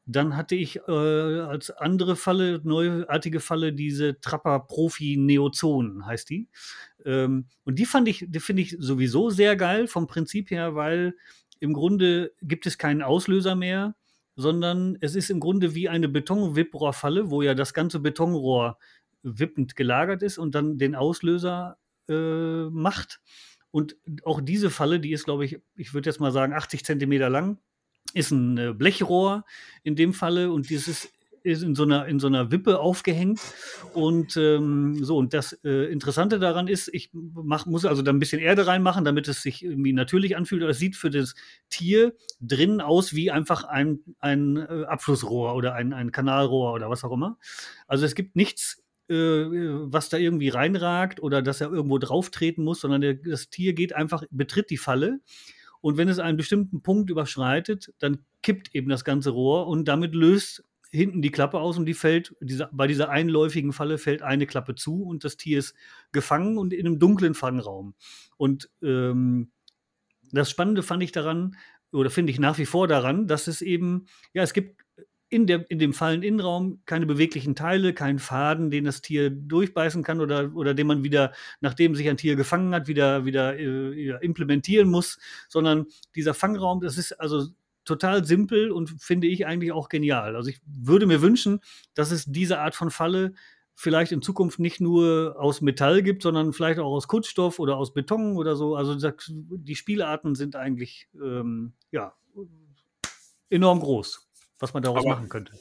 dann 0.05 0.35
hatte 0.35 0.55
ich 0.55 0.77
äh, 0.87 0.91
als 0.91 1.71
andere 1.71 2.15
Falle, 2.15 2.59
neuartige 2.63 3.39
Falle, 3.39 3.73
diese 3.73 4.19
Trapper 4.19 4.59
Profi 4.59 5.17
Neozon, 5.17 6.05
heißt 6.05 6.29
die. 6.29 6.49
Ähm, 7.05 7.47
und 7.63 7.79
die 7.79 7.85
fand 7.85 8.07
ich, 8.07 8.25
die 8.27 8.39
finde 8.39 8.63
ich 8.63 8.75
sowieso 8.79 9.29
sehr 9.29 9.55
geil 9.55 9.87
vom 9.87 10.07
Prinzip 10.07 10.51
her, 10.51 10.75
weil 10.75 11.15
im 11.59 11.73
Grunde 11.73 12.33
gibt 12.41 12.65
es 12.65 12.77
keinen 12.77 13.01
Auslöser 13.01 13.55
mehr, 13.55 13.95
sondern 14.35 14.97
es 14.99 15.15
ist 15.15 15.29
im 15.29 15.39
Grunde 15.39 15.75
wie 15.75 15.87
eine 15.87 16.09
Betonwipprohrfalle, 16.09 17.29
wo 17.29 17.41
ja 17.41 17.53
das 17.53 17.73
ganze 17.73 17.99
Betonrohr 17.99 18.77
wippend 19.21 19.75
gelagert 19.75 20.23
ist 20.23 20.37
und 20.37 20.55
dann 20.55 20.77
den 20.77 20.95
Auslöser 20.95 21.77
äh, 22.09 22.65
macht. 22.69 23.21
Und 23.71 23.95
auch 24.23 24.41
diese 24.41 24.69
Falle, 24.69 24.99
die 24.99 25.13
ist, 25.13 25.23
glaube 25.23 25.45
ich, 25.45 25.59
ich 25.75 25.93
würde 25.93 26.09
jetzt 26.09 26.19
mal 26.19 26.31
sagen, 26.31 26.53
80 26.53 26.83
Zentimeter 26.83 27.29
lang, 27.29 27.59
ist 28.13 28.31
ein 28.31 28.57
äh, 28.57 28.73
Blechrohr 28.73 29.45
in 29.83 29.95
dem 29.95 30.13
Falle 30.13 30.51
und 30.51 30.69
dieses 30.69 31.09
ist 31.43 31.61
in 31.61 31.75
so 31.75 31.83
einer, 31.83 32.05
in 32.07 32.19
so 32.19 32.27
einer 32.27 32.51
Wippe 32.51 32.79
aufgehängt. 32.79 33.39
Und 33.93 34.37
ähm, 34.37 35.03
so, 35.03 35.17
und 35.17 35.33
das 35.33 35.53
äh, 35.63 35.91
Interessante 35.91 36.39
daran 36.39 36.67
ist, 36.67 36.89
ich 36.93 37.09
mach, 37.13 37.65
muss 37.65 37.85
also 37.85 38.01
da 38.01 38.11
ein 38.11 38.19
bisschen 38.19 38.41
Erde 38.41 38.65
reinmachen, 38.65 39.03
damit 39.05 39.27
es 39.27 39.41
sich 39.41 39.63
irgendwie 39.63 39.93
natürlich 39.93 40.37
anfühlt. 40.37 40.61
Aber 40.61 40.71
es 40.71 40.79
sieht 40.79 40.95
für 40.95 41.09
das 41.09 41.35
Tier 41.69 42.13
drinnen 42.39 42.81
aus 42.81 43.13
wie 43.13 43.29
einfach 43.29 43.65
ein, 43.65 43.99
ein 44.19 44.57
äh, 44.57 44.85
Abflussrohr 44.85 45.55
oder 45.55 45.75
ein, 45.75 45.93
ein 45.93 46.11
Kanalrohr 46.11 46.73
oder 46.73 46.89
was 46.89 47.03
auch 47.03 47.11
immer. 47.11 47.37
Also 47.87 48.05
es 48.05 48.15
gibt 48.15 48.35
nichts, 48.35 48.81
äh, 49.09 49.15
was 49.15 50.07
da 50.07 50.17
irgendwie 50.17 50.49
reinragt 50.49 51.21
oder 51.21 51.41
dass 51.41 51.59
er 51.59 51.69
irgendwo 51.69 51.97
drauf 51.97 52.29
treten 52.29 52.63
muss, 52.63 52.79
sondern 52.79 53.01
der, 53.01 53.15
das 53.15 53.49
Tier 53.49 53.73
geht 53.73 53.93
einfach, 53.93 54.23
betritt 54.31 54.69
die 54.69 54.77
Falle 54.77 55.19
und 55.83 55.97
wenn 55.97 56.07
es 56.07 56.17
einen 56.17 56.37
bestimmten 56.37 56.81
Punkt 56.81 57.09
überschreitet, 57.09 57.93
dann 57.99 58.19
kippt 58.41 58.73
eben 58.73 58.87
das 58.87 59.03
ganze 59.03 59.31
Rohr 59.31 59.67
und 59.67 59.85
damit 59.85 60.15
löst 60.15 60.63
hinten 60.89 61.21
die 61.21 61.29
Klappe 61.29 61.59
aus 61.59 61.77
und 61.77 61.85
die 61.85 61.93
fällt, 61.93 62.33
diese, 62.39 62.69
bei 62.71 62.87
dieser 62.87 63.09
einläufigen 63.09 63.73
Falle 63.73 63.97
fällt 63.97 64.21
eine 64.21 64.47
Klappe 64.47 64.75
zu 64.75 65.03
und 65.03 65.25
das 65.25 65.35
Tier 65.35 65.59
ist 65.59 65.75
gefangen 66.13 66.57
und 66.57 66.71
in 66.71 66.87
einem 66.87 66.99
dunklen 66.99 67.33
Fangraum. 67.33 67.95
Und 68.37 68.69
ähm, 68.81 69.51
das 70.31 70.49
Spannende 70.49 70.83
fand 70.83 71.03
ich 71.03 71.11
daran, 71.11 71.57
oder 71.91 72.09
finde 72.09 72.31
ich 72.31 72.39
nach 72.39 72.57
wie 72.59 72.65
vor 72.65 72.87
daran, 72.87 73.27
dass 73.27 73.47
es 73.47 73.61
eben, 73.61 74.05
ja, 74.31 74.41
es 74.41 74.53
gibt 74.53 74.82
in, 75.33 75.47
der, 75.47 75.69
in 75.69 75.79
dem 75.79 75.93
Falleninnenraum 75.93 76.81
keine 76.85 77.07
beweglichen 77.07 77.55
Teile, 77.55 77.93
keinen 77.93 78.19
Faden, 78.19 78.69
den 78.69 78.83
das 78.83 79.01
Tier 79.01 79.31
durchbeißen 79.31 80.03
kann 80.03 80.21
oder, 80.21 80.53
oder 80.53 80.75
den 80.75 80.85
man 80.85 81.03
wieder, 81.03 81.33
nachdem 81.59 81.95
sich 81.95 82.07
ein 82.07 82.17
Tier 82.17 82.35
gefangen 82.35 82.73
hat, 82.75 82.87
wieder, 82.87 83.25
wieder 83.25 83.57
äh, 83.57 84.11
implementieren 84.23 84.89
muss, 84.89 85.17
sondern 85.49 85.87
dieser 86.15 86.35
Fangraum, 86.35 86.81
das 86.81 86.99
ist 86.99 87.19
also 87.19 87.47
total 87.83 88.23
simpel 88.25 88.71
und 88.71 88.91
finde 89.01 89.27
ich 89.27 89.47
eigentlich 89.47 89.71
auch 89.71 89.89
genial. 89.89 90.35
Also 90.35 90.51
ich 90.51 90.61
würde 90.65 91.07
mir 91.07 91.21
wünschen, 91.23 91.59
dass 91.95 92.11
es 92.11 92.25
diese 92.25 92.59
Art 92.59 92.75
von 92.75 92.91
Falle 92.91 93.33
vielleicht 93.73 94.11
in 94.11 94.21
Zukunft 94.21 94.59
nicht 94.59 94.79
nur 94.81 95.35
aus 95.39 95.61
Metall 95.61 96.03
gibt, 96.03 96.21
sondern 96.21 96.53
vielleicht 96.53 96.79
auch 96.79 96.93
aus 96.93 97.07
Kunststoff 97.07 97.57
oder 97.57 97.75
aus 97.77 97.91
Beton 97.91 98.37
oder 98.37 98.55
so. 98.55 98.75
Also 98.75 98.95
die 99.27 99.75
Spielarten 99.75 100.35
sind 100.35 100.55
eigentlich 100.55 101.09
ähm, 101.15 101.73
ja 101.91 102.13
enorm 103.49 103.79
groß 103.79 104.29
was 104.63 104.73
man 104.73 104.81
daraus 104.81 105.05
Aber 105.05 105.15
machen 105.15 105.27
könnte. 105.29 105.51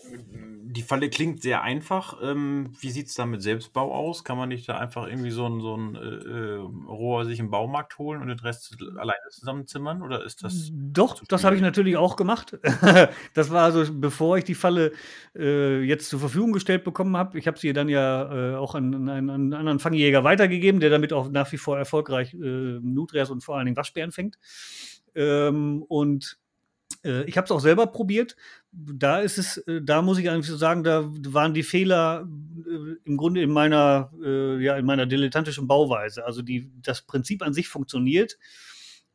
die 0.65 0.83
Falle 0.83 1.11
klingt 1.11 1.43
sehr 1.43 1.63
einfach. 1.63 2.19
Ähm, 2.23 2.73
wie 2.81 2.91
sieht 2.91 3.09
es 3.09 3.15
da 3.15 3.27
mit 3.27 3.43
Selbstbau 3.43 3.93
aus? 3.93 4.23
Kann 4.23 4.39
man 4.39 4.49
nicht 4.49 4.69
da 4.69 4.79
einfach 4.79 5.09
irgendwie 5.09 5.33
so 5.33 5.45
ein, 5.47 5.61
so 5.61 5.77
ein 5.77 5.97
äh, 5.97 5.99
äh, 5.99 6.57
Rohr 6.87 7.25
sich 7.25 7.41
im 7.41 7.51
Baumarkt 7.51 7.99
holen 7.99 8.23
und 8.23 8.29
den 8.29 8.39
Rest 8.39 8.77
alleine 8.97 9.21
zusammenzimmern? 9.31 10.03
Oder 10.03 10.25
ist 10.25 10.45
das. 10.45 10.71
Doch, 10.73 11.23
das 11.27 11.43
habe 11.43 11.57
ich 11.57 11.63
natürlich 11.63 11.97
auch 11.97 12.17
gemacht. 12.17 12.59
Das 13.35 13.51
war 13.51 13.65
also, 13.65 13.85
bevor 13.93 14.39
ich 14.39 14.45
die 14.45 14.55
Falle 14.55 14.93
äh, 15.35 15.81
jetzt 15.83 16.09
zur 16.09 16.21
Verfügung 16.21 16.53
gestellt 16.53 16.85
bekommen 16.85 17.17
habe. 17.17 17.39
Ich 17.39 17.47
habe 17.47 17.59
sie 17.59 17.73
dann 17.73 17.89
ja 17.89 18.53
äh, 18.53 18.57
auch 18.57 18.75
an, 18.75 18.95
an 18.95 19.09
einen, 19.09 19.31
an 19.31 19.41
einen 19.41 19.55
anderen 19.55 19.79
Fangjäger 19.79 20.23
weitergegeben, 20.23 20.81
der 20.81 20.91
damit 20.91 21.13
auch 21.13 21.31
nach 21.31 21.51
wie 21.51 21.57
vor 21.57 21.79
erfolgreich 21.79 22.35
äh, 22.35 22.39
Nutrias 22.39 23.31
und 23.31 23.43
vor 23.43 23.57
allen 23.57 23.67
Dingen 23.67 23.77
Waschbären 23.77 24.13
fängt. 24.13 24.39
Ähm, 25.15 25.83
und 25.89 26.39
ich 27.27 27.37
habe 27.37 27.45
es 27.45 27.51
auch 27.51 27.61
selber 27.61 27.87
probiert. 27.87 28.37
Da 28.73 29.21
ist 29.21 29.39
es, 29.39 29.59
äh, 29.59 29.81
da 29.83 30.03
muss 30.03 30.19
ich 30.19 30.31
eigentlich 30.31 30.47
so 30.47 30.57
sagen, 30.57 30.85
da 30.85 31.05
waren 31.29 31.55
die 31.55 31.63
Fehler 31.63 32.29
äh, 32.67 32.97
im 33.05 33.17
Grunde 33.17 33.43
in 33.43 33.51
meiner, 33.51 34.13
äh, 34.23 34.63
ja, 34.63 34.77
in 34.77 34.87
meiner 34.87 35.07
dilettantischen 35.07 35.67
Bauweise. 35.67 36.25
Also 36.25 36.43
die, 36.43 36.71
das 36.83 37.03
Prinzip 37.03 37.43
an 37.43 37.55
sich 37.55 37.69
funktioniert. 37.69 38.39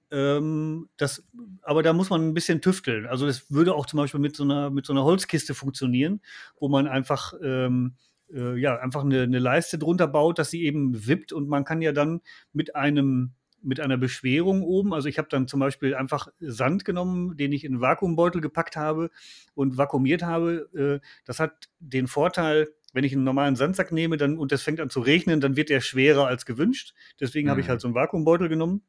Ähm, 0.10 0.90
das, 0.98 1.24
aber 1.62 1.84
da 1.84 1.94
muss 1.94 2.10
man 2.10 2.28
ein 2.28 2.34
bisschen 2.34 2.62
tüfteln. 2.62 3.06
Also 3.08 3.26
das 3.26 3.52
würde 3.52 3.76
auch 3.76 3.86
zum 3.86 3.98
Beispiel 3.98 4.20
mit 4.20 4.36
so 4.36 4.44
einer, 4.44 4.70
mit 4.70 4.86
so 4.86 4.94
einer 4.94 5.04
Holzkiste 5.04 5.54
funktionieren, 5.54 6.22
wo 6.60 6.70
man 6.70 6.88
einfach, 6.88 7.34
ähm, 7.44 7.96
äh, 8.34 8.58
ja, 8.58 8.78
einfach 8.78 9.04
eine, 9.04 9.24
eine 9.24 9.40
Leiste 9.40 9.78
drunter 9.78 10.08
baut, 10.08 10.40
dass 10.40 10.50
sie 10.50 10.64
eben 10.64 11.08
wippt 11.08 11.34
und 11.34 11.50
man 11.50 11.66
kann 11.66 11.82
ja 11.82 11.92
dann 11.92 12.22
mit 12.54 12.76
einem 12.76 13.34
mit 13.68 13.80
einer 13.80 13.98
Beschwerung 13.98 14.64
oben. 14.64 14.94
Also 14.94 15.10
ich 15.10 15.18
habe 15.18 15.28
dann 15.30 15.48
zum 15.48 15.60
Beispiel 15.60 15.94
einfach 15.94 16.30
Sand 16.40 16.86
genommen, 16.86 17.36
den 17.38 17.52
ich 17.52 17.64
in 17.66 17.74
einen 17.74 17.82
Vakuumbeutel 17.82 18.42
gepackt 18.42 18.78
habe 18.78 19.10
und 19.56 19.78
vakuumiert 19.78 20.24
habe. 20.24 21.02
Äh, 21.04 21.08
das 21.26 21.40
hat 21.40 21.70
den 21.80 22.08
Vorteil, 22.08 22.70
wenn 22.94 23.04
ich 23.04 23.14
einen 23.14 23.26
normalen 23.26 23.56
Sandsack 23.56 23.92
nehme 23.92 24.18
dann, 24.18 24.38
und 24.38 24.52
es 24.52 24.64
fängt 24.64 24.80
an 24.80 24.90
zu 24.90 25.02
regnen, 25.02 25.42
dann 25.42 25.56
wird 25.58 25.70
der 25.70 25.82
schwerer 25.82 26.28
als 26.28 26.46
gewünscht. 26.46 26.94
Deswegen 27.20 27.50
habe 27.50 27.60
ich 27.60 27.68
Mhm. 27.68 27.72
halt 27.72 27.82
so 27.82 27.88
einen 27.90 27.96
Vakuumbeutel 27.96 28.48
genommen. 28.50 28.82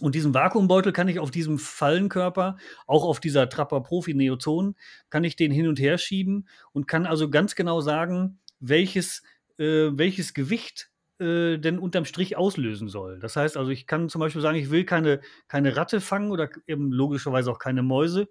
Und 0.00 0.14
diesen 0.14 0.34
Vakuumbeutel 0.34 0.92
kann 0.92 1.08
ich 1.08 1.18
auf 1.18 1.30
diesem 1.30 1.58
Fallenkörper, 1.58 2.56
auch 2.86 3.04
auf 3.04 3.18
dieser 3.20 3.48
Trapper 3.48 3.80
Profi 3.80 4.14
Neozon, 4.14 4.76
kann 5.10 5.24
ich 5.24 5.34
den 5.34 5.50
hin 5.50 5.66
und 5.66 5.80
her 5.80 5.98
schieben 5.98 6.46
und 6.72 6.86
kann 6.86 7.06
also 7.06 7.30
ganz 7.30 7.54
genau 7.54 7.80
sagen, 7.80 8.38
welches, 8.60 9.22
äh, 9.58 9.88
welches 9.92 10.34
Gewicht 10.34 10.90
äh, 11.20 11.58
denn 11.58 11.78
unterm 11.78 12.04
Strich 12.04 12.36
auslösen 12.36 12.88
soll. 12.88 13.18
Das 13.20 13.36
heißt 13.36 13.56
also, 13.56 13.70
ich 13.70 13.86
kann 13.86 14.08
zum 14.08 14.20
Beispiel 14.20 14.42
sagen, 14.42 14.58
ich 14.58 14.70
will 14.70 14.84
keine, 14.84 15.20
keine 15.48 15.76
Ratte 15.76 16.00
fangen 16.00 16.30
oder 16.30 16.50
eben 16.66 16.92
logischerweise 16.92 17.50
auch 17.50 17.58
keine 17.58 17.82
Mäuse. 17.82 18.28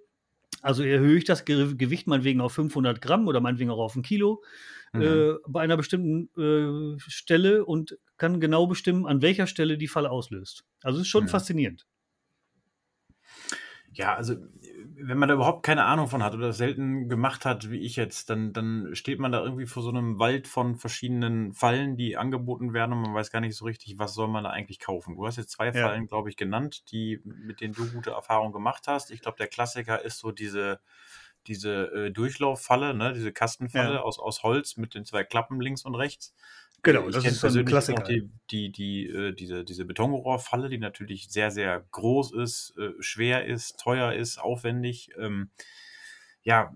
Also 0.62 0.84
erhöhe 0.84 1.18
ich 1.18 1.26
das 1.26 1.46
Ge 1.46 1.76
Gewicht 1.76 2.08
meinetwegen 2.08 2.42
auf 2.42 2.54
500 2.54 3.02
Gramm 3.02 3.28
oder 3.28 3.40
meinetwegen 3.42 3.70
auch 3.72 3.80
auf 3.80 3.96
ein 3.96 4.02
Kilo 4.04 4.44
Mhm. 4.94 5.24
äh, 5.24 5.34
bei 5.48 5.62
einer 5.62 5.78
bestimmten 5.78 6.30
äh, 6.38 7.00
Stelle 7.00 7.66
und 7.66 7.98
kann 8.18 8.40
genau 8.42 8.68
bestimmen, 8.68 9.06
an 9.08 9.22
welcher 9.22 9.48
Stelle 9.48 9.78
die 9.78 9.88
Falle 9.90 10.12
auslöst. 10.12 10.66
Also 10.84 10.98
es 11.00 11.04
ist 11.04 11.10
schon 11.10 11.28
Mhm. 11.28 11.30
faszinierend. 11.30 11.88
Ja, 13.94 14.16
also 14.16 14.36
wenn 15.00 15.18
man 15.18 15.30
da 15.30 15.36
überhaupt 15.36 15.64
keine 15.64 15.86
Ahnung 15.86 16.08
von 16.08 16.24
hat 16.24 16.34
oder 16.34 16.48
das 16.48 16.58
selten 16.58 17.08
gemacht 17.08 17.46
hat, 17.46 17.70
wie 17.70 17.80
ich 17.80 17.96
jetzt, 17.96 18.30
dann, 18.30 18.52
dann 18.54 18.96
steht 18.96 19.20
man 19.20 19.32
da 19.32 19.44
irgendwie 19.44 19.68
vor 19.68 19.84
so 19.84 19.90
einem 19.90 20.18
Wald 20.20 20.48
von 20.48 20.76
verschiedenen 20.76 21.54
Fallen, 21.54 21.98
die 21.98 22.18
angeboten 22.18 22.74
werden 22.74 22.94
und 22.94 23.02
man 23.02 23.14
weiß 23.14 23.32
gar 23.32 23.40
nicht 23.40 23.56
so 23.56 23.66
richtig, 23.66 24.00
was 24.00 24.14
soll 24.14 24.28
man 24.28 24.44
da 24.44 24.50
eigentlich 24.50 24.80
kaufen. 24.80 25.16
Du 25.16 25.26
hast 25.26 25.38
jetzt 25.38 25.52
zwei 25.52 25.68
Ja. 25.68 25.72
Fallen, 25.74 26.08
glaube 26.08 26.30
ich, 26.30 26.36
genannt, 26.36 26.92
die, 26.92 27.22
mit 27.24 27.62
denen 27.62 27.76
du 27.76 27.90
gute 27.92 28.12
Erfahrungen 28.12 28.54
gemacht 28.54 28.88
hast. 28.88 29.12
Ich 29.12 29.22
glaube, 29.22 29.38
der 29.38 29.48
Klassiker 29.48 30.04
ist 30.04 30.18
so 30.20 30.32
diese, 30.32 30.80
diese 31.46 31.92
äh, 31.94 32.12
Durchlauffalle, 32.12 32.94
ne, 32.94 33.14
diese 33.14 33.32
Kastenfalle 33.32 33.96
Ja. 33.96 34.02
aus, 34.02 34.20
aus 34.20 34.44
Holz 34.44 34.78
mit 34.78 34.96
den 34.96 35.06
zwei 35.06 35.24
Klappen 35.24 35.62
links 35.62 35.86
und 35.86 35.96
rechts. 35.96 36.36
Genau, 36.84 37.08
ich 37.08 37.16
das 37.16 37.26
ist 37.26 37.42
so 37.42 37.48
ein 37.60 37.66
Klassiker. 37.66 38.04
die, 38.04 38.30
die, 38.52 38.72
die, 38.72 39.08
äh, 39.08 39.34
diese, 39.34 39.64
diese 39.64 39.86
Betonrohrfalle, 39.86 40.70
die 40.70 40.78
natürlich 40.78 41.30
sehr, 41.30 41.52
sehr 41.52 41.86
groß 41.92 42.34
ist, 42.34 42.76
äh, 42.78 42.92
schwer 43.00 43.46
ist, 43.46 43.80
teuer 43.80 44.14
ist, 44.14 44.38
aufwendig. 44.38 45.10
Ähm, 45.18 45.50
ja, 46.48 46.74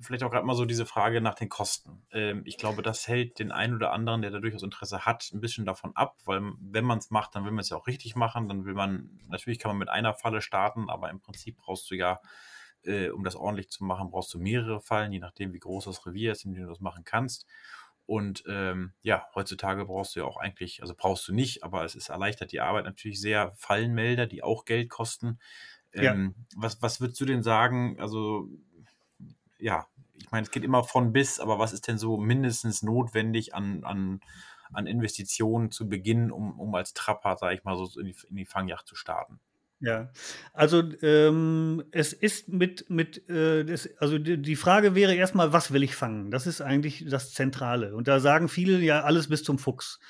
vielleicht 0.00 0.22
auch 0.22 0.30
gerade 0.30 0.46
mal 0.46 0.54
so 0.54 0.64
diese 0.64 0.86
Frage 0.86 1.20
nach 1.20 1.34
den 1.34 1.50
Kosten. 1.50 2.06
Ähm, 2.10 2.40
ich 2.46 2.56
glaube, 2.56 2.80
das 2.80 3.06
hält 3.06 3.38
den 3.38 3.52
einen 3.52 3.74
oder 3.74 3.92
anderen, 3.92 4.22
der 4.22 4.30
da 4.30 4.40
durchaus 4.40 4.62
Interesse 4.62 5.04
hat, 5.04 5.30
ein 5.34 5.42
bisschen 5.42 5.66
davon 5.66 5.94
ab, 5.94 6.16
weil 6.24 6.40
wenn 6.58 6.86
man 6.86 6.96
es 6.96 7.10
macht, 7.10 7.34
dann 7.34 7.44
will 7.44 7.50
man 7.50 7.60
es 7.60 7.68
ja 7.68 7.76
auch 7.76 7.86
richtig 7.86 8.16
machen. 8.16 8.48
Dann 8.48 8.64
will 8.64 8.72
man, 8.72 9.10
natürlich 9.28 9.58
kann 9.58 9.68
man 9.72 9.78
mit 9.78 9.90
einer 9.90 10.14
Falle 10.14 10.40
starten, 10.40 10.88
aber 10.88 11.10
im 11.10 11.20
Prinzip 11.20 11.58
brauchst 11.58 11.90
du 11.90 11.96
ja, 11.96 12.22
äh, 12.82 13.10
um 13.10 13.24
das 13.24 13.36
ordentlich 13.36 13.68
zu 13.68 13.84
machen, 13.84 14.10
brauchst 14.10 14.32
du 14.32 14.38
mehrere 14.38 14.80
Fallen, 14.80 15.12
je 15.12 15.18
nachdem, 15.18 15.52
wie 15.52 15.58
groß 15.58 15.84
das 15.84 16.06
Revier 16.06 16.32
ist, 16.32 16.46
in 16.46 16.54
dem 16.54 16.62
du 16.62 16.70
das 16.70 16.80
machen 16.80 17.04
kannst. 17.04 17.44
Und 18.08 18.42
ähm, 18.48 18.94
ja, 19.02 19.26
heutzutage 19.34 19.84
brauchst 19.84 20.16
du 20.16 20.20
ja 20.20 20.26
auch 20.26 20.38
eigentlich, 20.38 20.80
also 20.80 20.94
brauchst 20.96 21.28
du 21.28 21.34
nicht, 21.34 21.62
aber 21.62 21.84
es 21.84 21.94
ist 21.94 22.08
erleichtert 22.08 22.52
die 22.52 22.60
Arbeit 22.60 22.86
natürlich 22.86 23.20
sehr. 23.20 23.52
Fallenmelder, 23.56 24.26
die 24.26 24.42
auch 24.42 24.64
Geld 24.64 24.88
kosten. 24.88 25.38
Ja. 25.92 26.14
Ähm, 26.14 26.34
was, 26.56 26.80
was 26.80 27.02
würdest 27.02 27.20
du 27.20 27.26
denn 27.26 27.42
sagen? 27.42 28.00
Also, 28.00 28.48
ja, 29.58 29.88
ich 30.14 30.30
meine, 30.30 30.44
es 30.46 30.50
geht 30.50 30.64
immer 30.64 30.84
von 30.84 31.12
bis, 31.12 31.38
aber 31.38 31.58
was 31.58 31.74
ist 31.74 31.86
denn 31.86 31.98
so 31.98 32.16
mindestens 32.16 32.82
notwendig 32.82 33.54
an, 33.54 33.84
an, 33.84 34.22
an 34.72 34.86
Investitionen 34.86 35.70
zu 35.70 35.86
Beginn, 35.86 36.32
um, 36.32 36.58
um 36.58 36.74
als 36.74 36.94
Trapper, 36.94 37.36
sage 37.36 37.56
ich 37.56 37.64
mal, 37.64 37.76
so 37.76 38.00
in 38.00 38.06
die, 38.06 38.16
in 38.30 38.36
die 38.36 38.46
Fangjacht 38.46 38.86
zu 38.86 38.96
starten? 38.96 39.38
Ja, 39.80 40.10
also 40.52 40.82
ähm, 41.02 41.84
es 41.92 42.12
ist 42.12 42.48
mit, 42.48 42.90
mit 42.90 43.28
äh, 43.28 43.64
das, 43.64 43.88
also 43.98 44.18
die, 44.18 44.42
die 44.42 44.56
Frage 44.56 44.96
wäre 44.96 45.14
erstmal, 45.14 45.52
was 45.52 45.72
will 45.72 45.84
ich 45.84 45.94
fangen? 45.94 46.32
Das 46.32 46.48
ist 46.48 46.60
eigentlich 46.60 47.04
das 47.08 47.32
Zentrale. 47.32 47.94
Und 47.94 48.08
da 48.08 48.18
sagen 48.18 48.48
viele 48.48 48.80
ja 48.80 49.02
alles 49.02 49.28
bis 49.28 49.44
zum 49.44 49.58
Fuchs. 49.58 50.00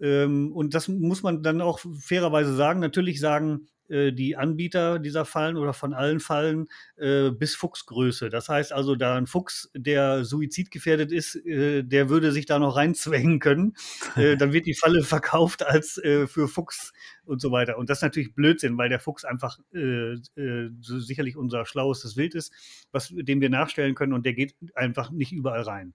Ähm, 0.00 0.50
und 0.52 0.74
das 0.74 0.88
muss 0.88 1.22
man 1.22 1.44
dann 1.44 1.60
auch 1.60 1.78
fairerweise 2.00 2.56
sagen. 2.56 2.80
Natürlich 2.80 3.20
sagen 3.20 3.68
äh, 3.88 4.12
die 4.12 4.36
Anbieter 4.36 4.98
dieser 4.98 5.24
Fallen 5.24 5.56
oder 5.56 5.72
von 5.72 5.92
allen 5.92 6.20
Fallen 6.20 6.66
äh, 6.96 7.30
bis 7.30 7.54
Fuchsgröße. 7.54 8.30
Das 8.30 8.48
heißt 8.48 8.72
also, 8.72 8.96
da 8.96 9.16
ein 9.16 9.26
Fuchs, 9.26 9.70
der 9.74 10.24
suizidgefährdet 10.24 11.12
ist, 11.12 11.36
äh, 11.46 11.82
der 11.82 12.08
würde 12.08 12.32
sich 12.32 12.46
da 12.46 12.58
noch 12.58 12.76
reinzwängen 12.76 13.40
können. 13.40 13.74
Äh, 14.16 14.36
dann 14.36 14.52
wird 14.52 14.66
die 14.66 14.74
Falle 14.74 15.02
verkauft 15.04 15.64
als 15.64 15.98
äh, 15.98 16.26
für 16.26 16.48
Fuchs 16.48 16.92
und 17.24 17.40
so 17.40 17.50
weiter. 17.52 17.78
Und 17.78 17.90
das 17.90 17.98
ist 17.98 18.02
natürlich 18.02 18.34
Blödsinn, 18.34 18.78
weil 18.78 18.88
der 18.88 19.00
Fuchs 19.00 19.24
einfach 19.24 19.58
so 19.72 20.98
sicherlich 20.98 21.36
unser 21.36 21.64
schlauestes 21.66 22.16
Wild 22.16 22.34
ist, 22.34 22.52
was, 22.92 23.12
dem 23.14 23.40
wir 23.40 23.50
nachstellen 23.50 23.94
können 23.94 24.12
und 24.12 24.26
der 24.26 24.34
geht 24.34 24.54
einfach 24.74 25.10
nicht 25.10 25.32
überall 25.32 25.62
rein. 25.62 25.94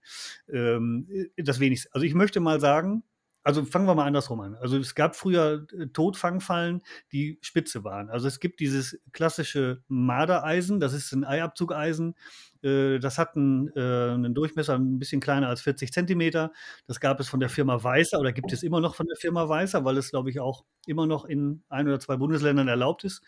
Ähm, 0.51 1.07
das 1.37 1.59
wenigste. 1.59 1.89
Also 1.93 2.05
ich 2.05 2.13
möchte 2.13 2.39
mal 2.39 2.59
sagen, 2.59 3.03
also 3.43 3.63
fangen 3.63 3.87
wir 3.87 3.95
mal 3.95 4.05
andersrum 4.05 4.41
an. 4.41 4.55
Also 4.55 4.77
es 4.77 4.95
gab 4.95 5.15
früher 5.15 5.65
äh, 5.77 5.87
Totfangfallen, 5.87 6.81
die 7.11 7.39
spitze 7.41 7.83
waren. 7.83 8.09
Also 8.09 8.27
es 8.27 8.39
gibt 8.39 8.59
dieses 8.59 8.99
klassische 9.13 9.81
Mardereisen, 9.87 10.79
das 10.79 10.93
ist 10.93 11.11
ein 11.13 11.23
Eiabzugeisen. 11.23 12.15
Äh, 12.61 12.99
das 12.99 13.17
hat 13.17 13.35
einen, 13.35 13.69
äh, 13.75 14.11
einen 14.13 14.33
Durchmesser 14.33 14.77
ein 14.77 14.99
bisschen 14.99 15.21
kleiner 15.21 15.47
als 15.47 15.61
40 15.61 15.93
Zentimeter. 15.93 16.51
Das 16.85 16.99
gab 16.99 17.19
es 17.19 17.29
von 17.29 17.39
der 17.39 17.49
Firma 17.49 17.81
Weißer 17.81 18.19
oder 18.19 18.33
gibt 18.33 18.51
es 18.51 18.61
immer 18.63 18.81
noch 18.81 18.95
von 18.95 19.07
der 19.07 19.15
Firma 19.17 19.47
Weißer, 19.47 19.85
weil 19.85 19.97
es, 19.97 20.11
glaube 20.11 20.29
ich, 20.29 20.39
auch 20.39 20.65
immer 20.85 21.07
noch 21.07 21.25
in 21.25 21.63
ein 21.69 21.87
oder 21.87 21.99
zwei 21.99 22.17
Bundesländern 22.17 22.67
erlaubt 22.67 23.03
ist. 23.03 23.21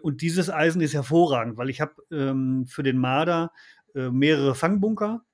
Und 0.00 0.22
dieses 0.22 0.48
Eisen 0.48 0.80
ist 0.80 0.94
hervorragend, 0.94 1.58
weil 1.58 1.68
ich 1.68 1.82
habe 1.82 1.92
ähm, 2.10 2.66
für 2.66 2.82
den 2.82 2.96
Marder 2.96 3.52
mehrere 3.92 4.54
Fangbunker. 4.54 5.26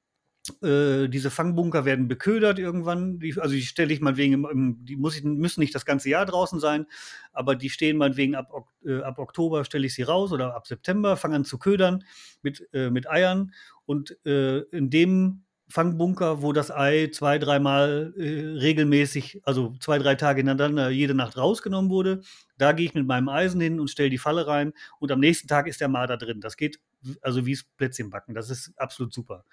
Äh, 0.62 1.08
diese 1.08 1.30
Fangbunker 1.30 1.86
werden 1.86 2.06
beködert 2.06 2.58
irgendwann. 2.58 3.18
Die, 3.18 3.34
also 3.40 3.54
die 3.54 3.62
stelle 3.62 3.94
ich 3.94 4.02
meinetwegen, 4.02 4.44
im, 4.44 4.84
die 4.84 4.96
muss 4.96 5.16
ich, 5.16 5.24
müssen 5.24 5.60
nicht 5.60 5.74
das 5.74 5.86
ganze 5.86 6.10
Jahr 6.10 6.26
draußen 6.26 6.60
sein, 6.60 6.86
aber 7.32 7.56
die 7.56 7.70
stehen 7.70 7.96
meinetwegen 7.96 8.34
ab, 8.34 8.50
äh, 8.84 9.00
ab 9.00 9.18
Oktober 9.18 9.64
stelle 9.64 9.86
ich 9.86 9.94
sie 9.94 10.02
raus 10.02 10.32
oder 10.32 10.54
ab 10.54 10.66
September, 10.66 11.16
fangen 11.16 11.34
an 11.34 11.44
zu 11.46 11.58
ködern 11.58 12.04
mit, 12.42 12.68
äh, 12.74 12.90
mit 12.90 13.08
Eiern. 13.08 13.52
Und 13.86 14.18
äh, 14.26 14.58
in 14.70 14.90
dem 14.90 15.44
Fangbunker, 15.68 16.42
wo 16.42 16.52
das 16.52 16.70
Ei 16.70 17.08
zwei, 17.10 17.38
dreimal 17.38 18.12
äh, 18.18 18.58
regelmäßig, 18.58 19.40
also 19.44 19.74
zwei, 19.80 19.98
drei 19.98 20.14
Tage 20.14 20.40
hintereinander 20.40 20.90
jede 20.90 21.14
Nacht 21.14 21.38
rausgenommen 21.38 21.90
wurde, 21.90 22.20
da 22.58 22.72
gehe 22.72 22.84
ich 22.84 22.94
mit 22.94 23.06
meinem 23.06 23.30
Eisen 23.30 23.62
hin 23.62 23.80
und 23.80 23.88
stelle 23.88 24.10
die 24.10 24.18
Falle 24.18 24.46
rein 24.46 24.74
und 25.00 25.10
am 25.10 25.20
nächsten 25.20 25.48
Tag 25.48 25.66
ist 25.66 25.80
der 25.80 25.88
Marder 25.88 26.18
drin. 26.18 26.42
Das 26.42 26.58
geht 26.58 26.80
also 27.20 27.46
wie 27.46 27.52
es 27.52 27.64
Plätzchen 27.64 28.10
backen. 28.10 28.34
Das 28.34 28.50
ist 28.50 28.72
absolut 28.76 29.12
super. 29.12 29.44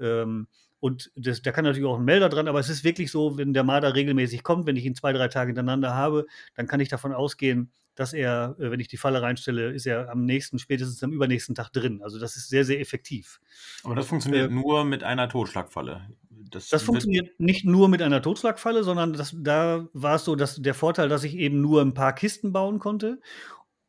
Ähm, 0.00 0.48
und 0.80 1.10
das, 1.16 1.42
da 1.42 1.50
kann 1.50 1.64
natürlich 1.64 1.88
auch 1.88 1.98
ein 1.98 2.04
Melder 2.04 2.28
dran, 2.28 2.48
aber 2.48 2.60
es 2.60 2.68
ist 2.68 2.84
wirklich 2.84 3.10
so, 3.10 3.36
wenn 3.36 3.52
der 3.52 3.64
Marder 3.64 3.94
regelmäßig 3.94 4.42
kommt, 4.42 4.66
wenn 4.66 4.76
ich 4.76 4.84
ihn 4.84 4.94
zwei, 4.94 5.12
drei 5.12 5.28
Tage 5.28 5.48
hintereinander 5.48 5.94
habe, 5.94 6.26
dann 6.54 6.68
kann 6.68 6.80
ich 6.80 6.88
davon 6.88 7.12
ausgehen, 7.12 7.72
dass 7.98 8.12
er, 8.12 8.54
äh, 8.60 8.70
wenn 8.70 8.78
ich 8.78 8.86
die 8.86 8.96
Falle 8.96 9.22
reinstelle, 9.22 9.72
ist 9.72 9.86
er 9.86 10.08
am 10.10 10.24
nächsten, 10.24 10.58
spätestens 10.60 11.02
am 11.02 11.12
übernächsten 11.12 11.54
Tag 11.54 11.72
drin. 11.72 12.00
Also 12.02 12.20
das 12.20 12.36
ist 12.36 12.48
sehr, 12.48 12.64
sehr 12.64 12.80
effektiv. 12.80 13.40
Aber 13.82 13.96
das 13.96 14.06
funktioniert 14.06 14.50
äh, 14.50 14.54
nur 14.54 14.84
mit 14.84 15.02
einer 15.02 15.28
Totschlagfalle. 15.28 16.08
Das, 16.30 16.68
das 16.68 16.84
funktioniert 16.84 17.40
nicht 17.40 17.64
nur 17.64 17.88
mit 17.88 18.00
einer 18.00 18.22
Totschlagfalle, 18.22 18.84
sondern 18.84 19.12
das, 19.12 19.34
da 19.36 19.88
war 19.92 20.14
es 20.14 20.24
so, 20.24 20.36
dass 20.36 20.56
der 20.56 20.74
Vorteil, 20.74 21.08
dass 21.08 21.24
ich 21.24 21.34
eben 21.34 21.60
nur 21.60 21.82
ein 21.82 21.94
paar 21.94 22.14
Kisten 22.14 22.52
bauen 22.52 22.78
konnte 22.78 23.20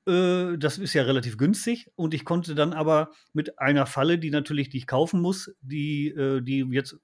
Äh, 0.07 0.57
das 0.57 0.77
ist 0.77 0.93
ja 0.93 1.03
relativ 1.03 1.37
günstig 1.37 1.91
und 1.95 2.13
ich 2.13 2.25
konnte 2.25 2.55
dann 2.55 2.73
aber 2.73 3.11
mit 3.33 3.59
einer 3.59 3.85
Falle, 3.85 4.17
die 4.17 4.31
natürlich, 4.31 4.69
die 4.69 4.77
ich 4.77 4.87
kaufen 4.87 5.21
muss, 5.21 5.53
die, 5.61 6.07
äh, 6.09 6.41
die 6.41 6.65
jetzt 6.71 6.97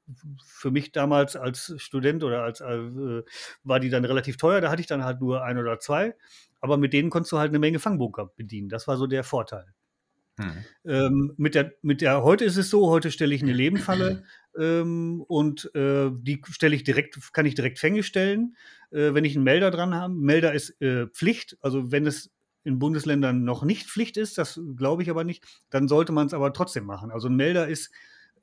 für 0.43 0.71
mich 0.71 0.91
damals 0.91 1.35
als 1.35 1.73
Student 1.77 2.23
oder 2.23 2.43
als 2.43 2.61
äh, 2.61 3.23
war 3.63 3.79
die 3.79 3.89
dann 3.89 4.05
relativ 4.05 4.37
teuer, 4.37 4.61
da 4.61 4.71
hatte 4.71 4.81
ich 4.81 4.87
dann 4.87 5.03
halt 5.03 5.19
nur 5.19 5.43
ein 5.43 5.57
oder 5.57 5.79
zwei, 5.79 6.15
aber 6.61 6.77
mit 6.77 6.93
denen 6.93 7.09
konntest 7.09 7.33
du 7.33 7.37
halt 7.37 7.49
eine 7.49 7.59
Menge 7.59 7.79
Fangbunker 7.79 8.31
bedienen. 8.35 8.69
Das 8.69 8.87
war 8.87 8.97
so 8.97 9.07
der 9.07 9.23
Vorteil. 9.23 9.65
Hm. 10.37 10.51
Ähm, 10.85 11.33
mit, 11.37 11.55
der, 11.55 11.73
mit 11.81 12.01
der, 12.01 12.23
heute 12.23 12.43
ist 12.43 12.57
es 12.57 12.69
so, 12.69 12.89
heute 12.89 13.09
stelle 13.09 13.33
ich 13.33 13.41
eine 13.41 13.53
Lebenfalle 13.53 14.23
ähm, 14.57 15.23
und 15.27 15.73
äh, 15.75 16.09
die 16.11 16.41
stelle 16.49 16.75
ich 16.75 16.83
direkt, 16.83 17.17
kann 17.31 17.45
ich 17.45 17.55
direkt 17.55 17.79
Fänge 17.79 18.03
stellen, 18.03 18.57
äh, 18.91 19.13
wenn 19.13 19.23
ich 19.23 19.35
einen 19.35 19.45
Melder 19.45 19.71
dran 19.71 19.95
habe. 19.95 20.13
Melder 20.13 20.53
ist 20.53 20.81
äh, 20.81 21.07
Pflicht, 21.07 21.57
also 21.61 21.91
wenn 21.91 22.05
es 22.05 22.31
in 22.65 22.79
Bundesländern 22.79 23.43
noch 23.43 23.63
nicht 23.63 23.87
Pflicht 23.87 24.17
ist, 24.17 24.37
das 24.37 24.59
glaube 24.75 25.03
ich 25.03 25.09
aber 25.09 25.23
nicht, 25.23 25.45
dann 25.69 25.87
sollte 25.87 26.11
man 26.11 26.27
es 26.27 26.33
aber 26.33 26.51
trotzdem 26.51 26.83
machen. 26.85 27.11
Also 27.11 27.29
ein 27.29 27.35
Melder 27.35 27.67
ist 27.67 27.91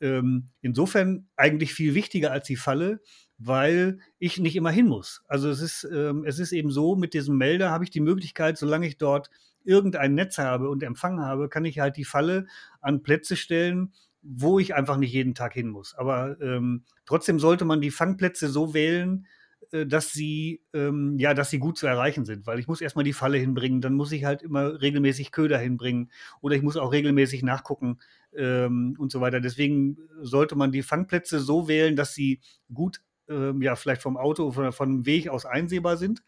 ähm, 0.01 0.49
insofern 0.63 1.27
eigentlich 1.37 1.75
viel 1.75 1.95
wichtiger 1.95 2.31
als 2.31 2.47
die 2.47 2.57
Falle, 2.57 3.01
weil 3.39 3.99
ich 4.19 4.39
nicht 4.39 4.57
immer 4.57 4.71
hin 4.71 4.87
muss. 4.87 5.23
Also 5.27 5.51
es 5.51 5.61
ist, 5.61 5.89
ähm, 5.93 6.25
es 6.25 6.39
ist 6.39 6.53
eben 6.53 6.71
so, 6.71 6.95
mit 6.97 7.15
diesem 7.15 7.37
Melder 7.37 7.71
habe 7.71 7.85
ich 7.85 7.91
die 7.91 8.01
Möglichkeit, 8.01 8.57
solange 8.57 8.87
ich 8.87 8.97
dort 8.97 9.29
irgendein 9.65 10.15
Netz 10.15 10.39
habe 10.39 10.71
und 10.71 10.83
Empfang 10.83 11.21
habe, 11.21 11.49
kann 11.49 11.65
ich 11.65 11.81
halt 11.81 11.97
die 11.97 12.05
Falle 12.05 12.47
an 12.81 13.03
Plätze 13.03 13.37
stellen, 13.37 13.93
wo 14.23 14.61
ich 14.61 14.75
einfach 14.75 14.97
nicht 14.97 15.13
jeden 15.13 15.35
Tag 15.35 15.53
hin 15.53 15.69
muss. 15.69 15.95
Aber 15.95 16.41
ähm, 16.41 16.85
trotzdem 17.07 17.41
sollte 17.41 17.65
man 17.65 17.81
die 17.81 17.91
Fangplätze 17.91 18.49
so 18.49 18.73
wählen, 18.73 19.27
äh, 19.27 19.42
dass 19.71 20.13
sie, 20.13 20.63
ähm, 20.75 21.17
ja, 21.19 21.35
dass 21.35 21.51
sie 21.51 21.59
gut 21.59 21.79
zu 21.79 21.87
erreichen 21.87 22.25
sind, 22.25 22.47
weil 22.47 22.59
ich 22.59 22.69
muss 22.69 22.81
erstmal 22.81 23.05
die 23.05 23.13
Falle 23.13 23.39
hinbringen, 23.39 23.81
dann 23.81 23.95
muss 23.95 24.13
ich 24.13 24.25
halt 24.25 24.43
immer 24.43 24.81
regelmäßig 24.81 25.33
Köder 25.33 25.59
hinbringen 25.59 26.11
oder 26.41 26.57
ich 26.57 26.63
muss 26.63 26.77
auch 26.77 26.93
regelmäßig 26.93 27.43
nachgucken 27.43 27.99
ähm, 28.35 28.97
und 28.99 29.13
so 29.13 29.21
weiter. 29.21 29.41
Deswegen 29.41 29.99
sollte 30.21 30.57
man 30.57 30.73
die 30.73 30.83
Fangplätze 30.83 31.41
so 31.41 31.69
wählen, 31.69 31.97
dass 31.97 32.15
sie 32.15 32.41
gut, 32.73 33.03
ähm, 33.29 33.63
ja, 33.63 33.77
vielleicht 33.77 34.03
vom 34.03 34.17
Auto 34.17 34.49
oder 34.49 34.73
vom 34.73 35.07
Weg 35.07 35.29
aus 35.29 35.47
einsehbar 35.47 35.97
sind. 35.97 36.23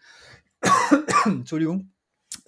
Entschuldigung. 1.24 1.93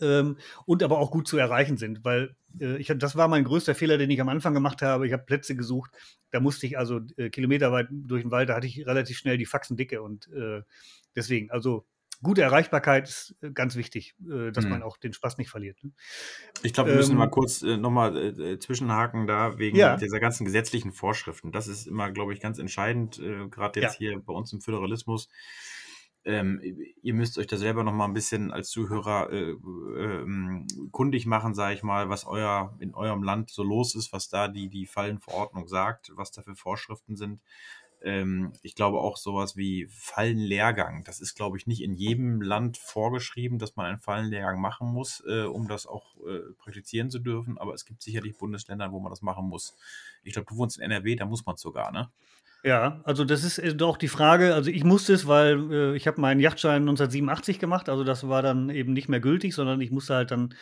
Ähm, 0.01 0.37
und 0.67 0.83
aber 0.83 0.99
auch 0.99 1.11
gut 1.11 1.27
zu 1.27 1.39
erreichen 1.39 1.77
sind, 1.77 2.05
weil 2.05 2.37
äh, 2.61 2.77
ich, 2.77 2.93
das 2.97 3.17
war 3.17 3.29
mein 3.29 3.45
größter 3.45 3.75
Fehler, 3.75 3.99
den 3.99 4.11
ich 4.11 4.21
am 4.21 4.29
Anfang 4.29 4.55
gemacht 4.55 4.83
habe. 4.83 5.07
Ich 5.07 5.13
habe 5.13 5.25
Plätze 5.25 5.57
gesucht, 5.57 5.91
da 6.31 6.41
musste 6.41 6.67
ich 6.67 6.79
also 6.79 7.01
äh, 7.17 7.31
kilometerweit 7.31 7.89
durch 7.91 8.23
den 8.23 8.31
Wald, 8.31 8.49
da 8.49 8.57
hatte 8.57 8.67
ich 8.67 8.87
relativ 8.87 9.17
schnell 9.17 9.39
die 9.39 9.47
Faxen 9.47 9.77
dicke 9.77 10.03
und 10.03 10.29
äh, 10.33 10.63
deswegen, 11.15 11.51
also 11.51 11.87
gute 12.23 12.43
Erreichbarkeit 12.43 13.09
ist 13.09 13.37
äh, 13.41 13.51
ganz 13.51 13.77
wichtig, 13.77 14.15
äh, 14.29 14.51
dass 14.51 14.65
hm. 14.65 14.71
man 14.71 14.83
auch 14.83 14.97
den 14.97 15.13
Spaß 15.13 15.39
nicht 15.39 15.51
verliert. 15.51 15.83
Ne? 15.83 15.93
Ich 16.63 16.73
glaube, 16.73 16.91
wir 16.91 16.97
müssen 16.97 17.13
ähm, 17.13 17.19
mal 17.19 17.31
kurz 17.31 17.63
äh, 17.63 17.77
nochmal 17.77 18.17
äh, 18.17 18.59
zwischenhaken 18.59 19.27
da 19.27 19.59
wegen 19.59 19.77
ja. 19.77 19.97
dieser 19.97 20.21
ganzen 20.21 20.45
gesetzlichen 20.45 20.93
Vorschriften. 20.93 21.53
Das 21.53 21.69
ist 21.69 21.87
immer, 21.87 22.11
glaube 22.11 22.33
ich, 22.33 22.41
ganz 22.41 22.59
entscheidend, 22.59 23.19
äh, 23.19 23.49
gerade 23.49 23.81
jetzt 23.81 24.01
ja. 24.01 24.11
hier 24.11 24.21
bei 24.21 24.33
uns 24.33 24.53
im 24.53 24.61
Föderalismus 24.61 25.29
ähm, 26.27 26.61
ihr 27.03 27.15
müsst 27.15 27.39
euch 27.39 27.47
da 27.47 27.57
selber 27.57 27.85
noch 27.85 27.93
mal 27.93 28.05
ein 28.05 28.13
bisschen 28.13 28.51
als 28.51 28.69
Zuhörer 28.71 29.31
äh, 29.33 29.53
äh, 29.53 30.27
kundig 30.91 31.25
machen, 31.25 31.55
sage 31.55 31.75
ich 31.75 31.85
mal, 31.85 32.09
was 32.09 32.27
euer 32.27 32.77
in 32.81 32.95
eurem 32.95 33.23
Land 33.23 33.51
so 33.51 33.63
los 33.63 33.95
ist, 33.95 34.13
was 34.13 34.29
da 34.29 34.49
die 34.49 34.69
die 34.69 34.87
Fallenverordnung 34.87 35.69
sagt, 35.69 36.11
was 36.17 36.33
da 36.33 36.43
für 36.43 36.57
Vorschriften 36.57 37.15
sind. 37.17 37.41
Ähm, 38.03 38.53
ich 38.63 38.75
glaube 38.75 38.99
auch 38.99 39.17
sowas 39.17 39.57
wie 39.57 39.87
Fallenlehrgang. 39.87 41.05
Das 41.05 41.21
ist, 41.21 41.37
glaube 41.37 41.59
ich, 41.59 41.69
nicht 41.69 41.83
in 41.83 41.95
jedem 41.95 42.43
Land 42.43 42.77
vorgeschrieben, 42.77 43.61
dass 43.61 43.77
man 43.77 43.87
einen 43.87 43.99
Fallenlehrgang 43.99 44.61
machen 44.61 44.89
muss, 44.89 45.23
äh, 45.29 45.45
um 45.45 45.69
das 45.69 45.87
auch 45.87 46.17
äh, 46.27 46.41
praktizieren 46.59 47.09
zu 47.09 47.21
dürfen. 47.21 47.57
Aber 47.57 47.73
es 47.73 47.85
gibt 47.85 48.03
sicherlich 48.03 48.37
Bundesländer, 48.37 48.91
wo 48.91 48.99
man 48.99 49.11
das 49.11 49.23
machen 49.23 49.49
muss. 49.49 49.77
Ich 50.25 50.33
glaube, 50.33 50.47
du 50.51 50.57
wohnst 50.57 50.79
in 50.79 50.83
NRW, 50.83 51.15
da 51.15 51.25
muss 51.25 51.47
man 51.47 51.55
es 51.55 51.61
sogar, 51.61 51.93
ne? 51.93 52.11
Ja, 52.67 53.01
also 53.05 53.25
das 53.25 53.45
ist 53.45 53.59
äh, 53.59 53.77
doch 53.77 53.97
die 53.97 54.09
Frage, 54.09 54.53
also 54.53 54.73
ich 54.73 54.83
musste 54.83 55.13
es, 55.13 55.29
weil 55.29 55.73
äh, 55.73 55.97
ich 55.97 56.09
habe 56.09 56.21
meinen 56.21 56.41
Yachtschein 56.41 56.83
1987 56.83 57.61
gemacht, 57.61 57.89
also 57.89 58.03
das 58.03 58.29
war 58.29 58.43
dann 58.43 58.71
eben 58.71 58.93
nicht 58.93 59.09
mehr 59.09 59.21
gültig, 59.21 59.55
sondern 59.55 59.81
ich 59.81 59.93
musste 59.93 60.17
halt 60.17 60.33
dann 60.33 60.53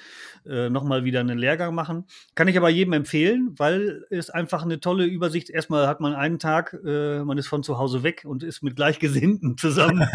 äh, 0.46 0.68
nochmal 0.68 1.04
wieder 1.04 1.20
einen 1.20 1.38
Lehrgang 1.38 1.74
machen. 1.74 2.04
Kann 2.34 2.46
ich 2.46 2.58
aber 2.58 2.68
jedem 2.68 2.92
empfehlen, 2.92 3.54
weil 3.56 4.04
es 4.10 4.28
einfach 4.28 4.64
eine 4.64 4.80
tolle 4.80 5.06
Übersicht, 5.06 5.48
erstmal 5.48 5.86
hat 5.86 6.00
man 6.00 6.12
einen 6.12 6.38
Tag, 6.38 6.78
äh, 6.84 7.24
man 7.24 7.38
ist 7.38 7.46
von 7.46 7.62
zu 7.62 7.78
Hause 7.78 8.02
weg 8.02 8.24
und 8.26 8.42
ist 8.42 8.62
mit 8.62 8.76
Gleichgesinnten 8.76 9.56
zusammen. 9.56 10.02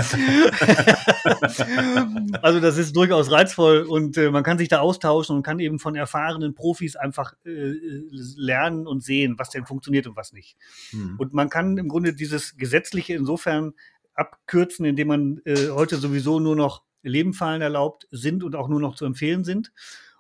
also 2.44 2.60
das 2.60 2.78
ist 2.78 2.96
durchaus 2.96 3.32
reizvoll 3.32 3.80
und 3.80 4.16
äh, 4.16 4.30
man 4.30 4.44
kann 4.44 4.60
sich 4.60 4.68
da 4.68 4.82
austauschen 4.82 5.38
und 5.38 5.42
kann 5.42 5.58
eben 5.58 5.80
von 5.80 5.96
erfahrenen 5.96 6.54
Profis 6.54 6.96
einfach 6.96 7.34
äh, 7.46 7.74
lernen 8.38 8.86
und 8.86 9.02
sehen, 9.04 9.40
was 9.40 9.50
denn 9.50 9.66
funktioniert 9.66 10.06
und 10.06 10.16
was 10.16 10.34
nicht. 10.34 10.56
Hm. 10.92 11.16
Und 11.18 11.34
man 11.34 11.50
kann 11.50 11.79
im 11.80 11.88
Grunde 11.88 12.14
dieses 12.14 12.58
Gesetzliche 12.58 13.14
insofern 13.14 13.74
abkürzen, 14.14 14.86
indem 14.86 15.08
man 15.08 15.42
äh, 15.46 15.70
heute 15.70 15.98
sowieso 15.98 16.40
nur 16.40 16.56
noch 16.56 16.84
Lebenfallen 17.02 17.62
erlaubt 17.62 18.08
sind 18.12 18.44
und 18.44 18.56
auch 18.56 18.68
nur 18.68 18.80
noch 18.80 18.96
zu 18.96 19.06
empfehlen 19.06 19.44
sind. 19.44 19.72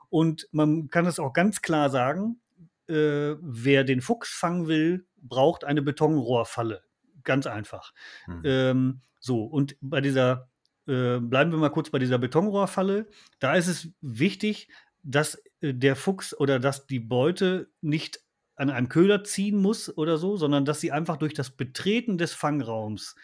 Und 0.09 0.47
man 0.51 0.89
kann 0.89 1.05
es 1.05 1.19
auch 1.19 1.33
ganz 1.33 1.61
klar 1.61 1.89
sagen, 1.89 2.39
äh, 2.87 3.35
wer 3.41 3.83
den 3.83 4.01
Fuchs 4.01 4.29
fangen 4.29 4.67
will, 4.67 5.05
braucht 5.17 5.63
eine 5.63 5.81
Betonrohrfalle. 5.81 6.83
Ganz 7.23 7.45
einfach. 7.45 7.93
Mhm. 8.27 8.41
Ähm, 8.43 9.01
so, 9.19 9.43
und 9.43 9.75
bei 9.81 10.01
dieser, 10.01 10.49
äh, 10.87 11.19
bleiben 11.19 11.51
wir 11.51 11.59
mal 11.59 11.69
kurz 11.69 11.89
bei 11.89 11.99
dieser 11.99 12.17
Betonrohrfalle. 12.17 13.07
Da 13.39 13.55
ist 13.55 13.67
es 13.67 13.89
wichtig, 14.01 14.69
dass 15.03 15.35
äh, 15.61 15.73
der 15.73 15.95
Fuchs 15.95 16.35
oder 16.37 16.59
dass 16.59 16.87
die 16.87 16.99
Beute 16.99 17.69
nicht 17.81 18.21
an 18.59 18.69
einem 18.69 18.89
Köder 18.89 19.23
ziehen 19.23 19.57
muss 19.57 19.95
oder 19.97 20.17
so, 20.17 20.35
sondern 20.35 20.65
dass 20.65 20.81
sie 20.81 20.91
einfach 20.91 21.17
durch 21.17 21.33
das 21.33 21.49
Betreten 21.49 22.17
des 22.17 22.33
Fangraums 22.33 23.15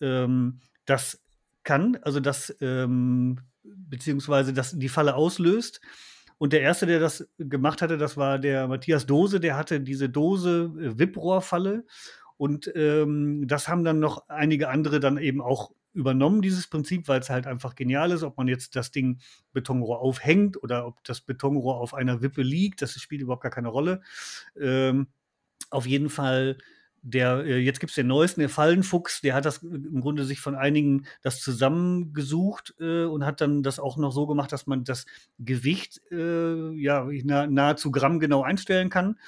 ähm, 0.00 0.60
das 0.86 1.22
kann, 1.62 1.98
also 2.02 2.20
das 2.20 2.56
ähm, 2.60 3.40
beziehungsweise 3.62 4.54
das 4.54 4.78
die 4.78 4.88
Falle 4.88 5.14
auslöst. 5.14 5.80
Und 6.38 6.52
der 6.52 6.62
erste, 6.62 6.86
der 6.86 7.00
das 7.00 7.28
gemacht 7.36 7.82
hatte, 7.82 7.98
das 7.98 8.16
war 8.16 8.38
der 8.38 8.68
Matthias 8.68 9.06
Dose, 9.06 9.40
der 9.40 9.56
hatte 9.56 9.80
diese 9.80 10.08
Dose 10.08 10.72
äh, 10.80 10.98
Wipprohrfalle. 10.98 11.84
Und 12.38 12.72
ähm, 12.74 13.46
das 13.46 13.68
haben 13.68 13.84
dann 13.84 13.98
noch 13.98 14.28
einige 14.28 14.68
andere 14.68 15.00
dann 15.00 15.18
eben 15.18 15.42
auch 15.42 15.72
übernommen, 15.92 16.42
dieses 16.42 16.66
Prinzip, 16.68 17.08
weil 17.08 17.20
es 17.20 17.30
halt 17.30 17.46
einfach 17.46 17.74
genial 17.74 18.10
ist, 18.10 18.22
ob 18.22 18.36
man 18.36 18.48
jetzt 18.48 18.76
das 18.76 18.90
Ding 18.90 19.20
Betonrohr 19.52 20.00
aufhängt 20.00 20.62
oder 20.62 20.86
ob 20.86 21.02
das 21.04 21.20
Betonrohr 21.20 21.80
auf 21.80 21.94
einer 21.94 22.22
Wippe 22.22 22.42
liegt, 22.42 22.82
das 22.82 22.92
spielt 23.00 23.22
überhaupt 23.22 23.42
gar 23.42 23.52
keine 23.52 23.68
Rolle. 23.68 24.02
Ähm, 24.58 25.08
auf 25.70 25.86
jeden 25.86 26.10
Fall 26.10 26.58
der, 27.02 27.44
äh, 27.44 27.58
jetzt 27.58 27.80
gibt 27.80 27.90
es 27.90 27.96
den 27.96 28.06
neuesten, 28.06 28.40
der 28.40 28.48
Fallenfuchs, 28.48 29.20
der 29.20 29.34
hat 29.34 29.44
das 29.44 29.62
im 29.62 30.00
Grunde 30.00 30.24
sich 30.24 30.40
von 30.40 30.54
einigen 30.54 31.06
das 31.22 31.40
zusammengesucht 31.40 32.74
äh, 32.80 33.04
und 33.04 33.24
hat 33.24 33.40
dann 33.40 33.62
das 33.62 33.78
auch 33.78 33.96
noch 33.96 34.12
so 34.12 34.26
gemacht, 34.26 34.52
dass 34.52 34.66
man 34.66 34.84
das 34.84 35.06
Gewicht 35.38 36.00
äh, 36.10 36.72
ja 36.72 37.08
nah, 37.24 37.46
nahezu 37.46 37.90
grammgenau 37.90 38.42
einstellen 38.42 38.90
kann. 38.90 39.18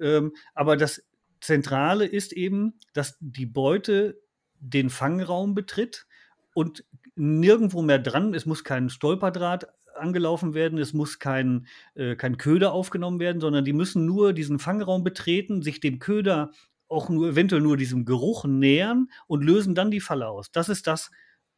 Ähm, 0.00 0.32
aber 0.54 0.76
das 0.76 1.04
Zentrale 1.40 2.06
ist 2.06 2.32
eben, 2.32 2.74
dass 2.92 3.16
die 3.20 3.46
Beute 3.46 4.20
den 4.60 4.90
Fangraum 4.90 5.54
betritt 5.54 6.06
und 6.54 6.84
nirgendwo 7.16 7.82
mehr 7.82 7.98
dran. 7.98 8.34
Es 8.34 8.46
muss 8.46 8.64
kein 8.64 8.90
Stolperdraht 8.90 9.68
angelaufen 9.94 10.54
werden, 10.54 10.78
es 10.78 10.92
muss 10.92 11.18
kein, 11.18 11.66
äh, 11.94 12.16
kein 12.16 12.36
Köder 12.36 12.72
aufgenommen 12.72 13.20
werden, 13.20 13.40
sondern 13.40 13.64
die 13.64 13.72
müssen 13.72 14.06
nur 14.06 14.32
diesen 14.32 14.58
Fangraum 14.58 15.04
betreten, 15.04 15.62
sich 15.62 15.80
dem 15.80 15.98
Köder 15.98 16.52
auch 16.88 17.08
nur 17.08 17.28
eventuell 17.28 17.62
nur 17.62 17.76
diesem 17.76 18.04
Geruch 18.04 18.44
nähern 18.44 19.08
und 19.26 19.44
lösen 19.44 19.74
dann 19.74 19.90
die 19.90 20.00
Falle 20.00 20.28
aus. 20.28 20.50
Das 20.50 20.68
ist 20.68 20.86
das 20.86 21.10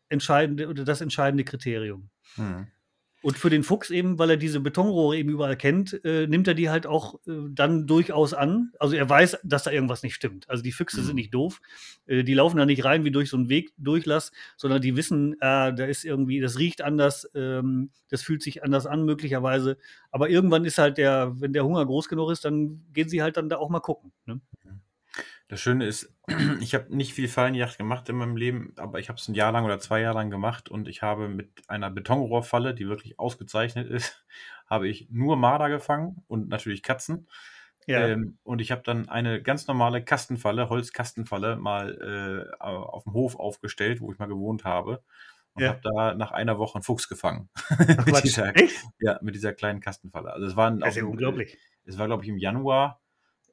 entscheidende 0.09 0.69
oder 0.69 0.85
das 0.85 1.01
entscheidende 1.01 1.45
Kriterium. 1.45 2.11
Hm. 2.35 2.67
Und 3.23 3.39
für 3.39 3.51
den 3.51 3.63
Fuchs 3.63 3.91
eben, 3.91 4.19
weil 4.19 4.31
er 4.31 4.37
diese 4.37 4.59
Betonrohre 4.61 5.17
eben 5.17 5.29
überall 5.29 5.57
kennt, 5.57 6.05
äh, 6.05 6.27
nimmt 6.27 6.49
er 6.49 6.55
die 6.55 6.71
halt 6.71 6.87
auch 6.87 7.15
äh, 7.27 7.49
dann 7.51 7.87
durchaus 7.87 8.35
an. 8.35 8.73
Also 8.81 8.97
er 8.97 9.09
weiß, 9.09 9.39
dass 9.45 9.63
da 9.63 9.71
irgendwas 9.71 10.03
nicht 10.03 10.15
stimmt. 10.15 10.51
Also 10.51 10.63
die 10.63 10.73
Füchse 10.73 11.01
mhm. 11.01 11.05
sind 11.07 11.15
nicht 11.15 11.33
doof. 11.33 11.61
Äh, 12.07 12.25
die 12.25 12.35
laufen 12.35 12.57
da 12.57 12.67
nicht 12.67 12.85
rein 12.85 13.05
wie 13.05 13.13
durch 13.13 13.31
so 13.31 13.37
einen 13.37 13.49
Wegdurchlass, 13.49 14.33
sondern 14.57 14.83
die 14.83 14.97
wissen, 14.97 15.35
äh, 15.35 15.73
da 15.73 15.85
ist 15.85 16.05
irgendwie, 16.05 16.41
das 16.41 16.59
riecht 16.59 16.83
anders, 16.83 17.31
ähm, 17.35 17.91
das 18.09 18.23
fühlt 18.23 18.43
sich 18.43 18.65
anders 18.65 18.87
an 18.87 19.05
möglicherweise. 19.05 19.79
Aber 20.11 20.29
irgendwann 20.29 20.65
ist 20.65 20.79
halt 20.79 20.99
der, 20.99 21.33
wenn 21.41 21.53
der 21.53 21.65
Hunger 21.65 21.87
groß 21.87 22.09
genug 22.09 22.31
ist, 22.31 22.45
dann 22.45 22.85
gehen 22.93 23.09
sie 23.09 23.23
halt 23.23 23.37
dann 23.37 23.49
da 23.49 23.57
auch 23.57 23.71
mal 23.71 23.81
gucken. 23.81 24.13
Ne? 24.27 24.41
Mhm. 24.65 24.82
Das 25.53 25.61
Schöne 25.61 25.85
ist, 25.85 26.11
ich 26.61 26.75
habe 26.75 26.97
nicht 26.97 27.13
viel 27.13 27.29
Fallenjagd 27.29 27.77
gemacht 27.77 28.09
in 28.09 28.17
meinem 28.17 28.37
Leben, 28.39 28.73
aber 28.79 29.01
ich 29.01 29.11
habe 29.11 29.19
es 29.19 29.29
ein 29.29 29.35
Jahr 29.35 29.53
lang 29.53 29.67
oder 29.67 29.79
zwei 29.81 30.01
Jahre 30.01 30.17
lang 30.17 30.31
gemacht 30.31 30.71
und 30.71 30.89
ich 30.89 31.03
habe 31.03 31.29
mit 31.29 31.51
einer 31.69 31.91
Betonrohrfalle, 31.91 32.75
die 32.75 32.89
wirklich 32.89 33.19
ausgezeichnet 33.19 33.87
ist, 33.91 34.25
habe 34.67 34.89
ich 34.89 35.09
nur 35.11 35.37
Marder 35.37 35.69
gefangen 35.69 36.25
und 36.27 36.49
natürlich 36.49 36.83
Katzen. 36.83 37.29
Ja. 37.87 38.07
Ähm, 38.09 38.39
und 38.45 38.63
ich 38.63 38.71
habe 38.73 38.81
dann 38.83 39.11
eine 39.11 39.43
ganz 39.43 39.67
normale 39.67 40.03
Kastenfalle, 40.03 40.71
Holzkastenfalle, 40.71 41.57
mal 41.57 42.49
äh, 42.51 42.65
auf 42.65 43.05
dem 43.05 43.13
Hof 43.13 43.37
aufgestellt, 43.39 44.01
wo 44.01 44.11
ich 44.11 44.19
mal 44.19 44.29
gewohnt 44.29 44.65
habe. 44.65 45.03
und 45.53 45.65
Ja. 45.65 45.69
habe 45.69 45.81
da 45.83 46.15
nach 46.15 46.31
einer 46.31 46.57
Woche 46.59 46.77
einen 46.77 46.83
Fuchs 46.83 47.11
gefangen. 47.11 47.51
Ach, 47.69 48.07
mit, 48.07 48.25
dieser, 48.25 48.57
Echt? 48.57 48.83
ja, 49.01 49.19
mit 49.21 49.35
dieser 49.35 49.53
kleinen 49.53 49.81
Kastenfalle. 49.81 50.33
Also 50.33 50.47
es 50.47 50.57
waren 50.57 50.81
Das 50.81 50.91
ist 50.91 50.97
ja 50.97 51.05
unglaublich. 51.05 51.59
es 51.85 51.99
war, 51.99 52.07
glaube 52.07 52.23
ich, 52.23 52.31
im 52.31 52.39
Januar. 52.39 53.02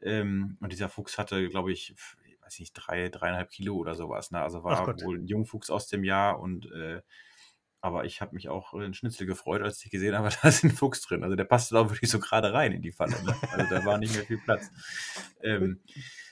Ähm, 0.01 0.57
und 0.59 0.71
dieser 0.71 0.89
Fuchs 0.89 1.17
hatte, 1.17 1.49
glaube 1.49 1.71
ich, 1.71 1.95
ich 2.25 2.41
weiß 2.41 2.59
nicht, 2.59 2.73
drei, 2.73 3.09
dreieinhalb 3.09 3.49
Kilo 3.49 3.75
oder 3.75 3.95
sowas. 3.95 4.31
Ne? 4.31 4.41
Also 4.41 4.63
war 4.63 4.88
wohl 5.01 5.19
ein 5.19 5.27
Jungfuchs 5.27 5.69
aus 5.69 5.88
dem 5.88 6.03
Jahr. 6.03 6.39
Und 6.39 6.71
äh, 6.71 7.01
aber 7.81 8.05
ich 8.05 8.19
habe 8.19 8.35
mich 8.35 8.49
auch 8.49 8.73
in 8.73 8.93
Schnitzel 8.93 9.25
gefreut, 9.25 9.62
als 9.62 9.83
ich 9.83 9.91
gesehen 9.91 10.17
habe, 10.17 10.29
da 10.41 10.49
ist 10.49 10.63
ein 10.63 10.71
Fuchs 10.71 11.01
drin. 11.01 11.23
Also 11.23 11.35
der 11.35 11.45
passte 11.45 11.75
da 11.75 11.89
wirklich 11.89 12.09
so 12.09 12.19
gerade 12.19 12.53
rein 12.53 12.71
in 12.71 12.81
die 12.81 12.91
Falle. 12.91 13.15
Ne? 13.23 13.35
Also 13.51 13.75
da 13.75 13.85
war 13.85 13.97
nicht 13.97 14.15
mehr 14.15 14.25
viel 14.25 14.39
Platz. 14.39 14.69
Ähm, 15.41 15.81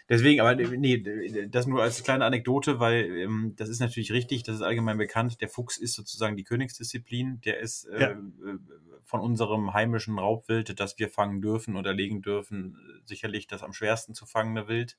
deswegen, 0.09 0.41
aber 0.41 0.55
nee, 0.55 1.47
das 1.49 1.67
nur 1.67 1.81
als 1.81 2.03
kleine 2.03 2.25
Anekdote, 2.25 2.79
weil 2.79 3.05
ähm, 3.17 3.53
das 3.55 3.69
ist 3.69 3.79
natürlich 3.79 4.11
richtig, 4.11 4.43
das 4.43 4.55
ist 4.57 4.61
allgemein 4.61 4.97
bekannt. 4.97 5.41
Der 5.41 5.49
Fuchs 5.49 5.77
ist 5.77 5.93
sozusagen 5.93 6.35
die 6.37 6.43
Königsdisziplin. 6.43 7.41
Der 7.41 7.59
ist 7.59 7.85
äh, 7.85 8.01
Ja. 8.01 8.09
äh, 8.11 8.17
von 9.03 9.21
unserem 9.21 9.73
heimischen 9.73 10.19
Raubwild, 10.19 10.79
das 10.79 10.99
wir 10.99 11.09
fangen 11.09 11.41
dürfen 11.41 11.75
oder 11.77 11.93
legen 11.93 12.21
dürfen, 12.21 12.77
sicherlich 13.05 13.47
das 13.47 13.63
am 13.63 13.73
schwersten 13.73 14.13
zu 14.13 14.25
fangende 14.25 14.67
Wild. 14.67 14.97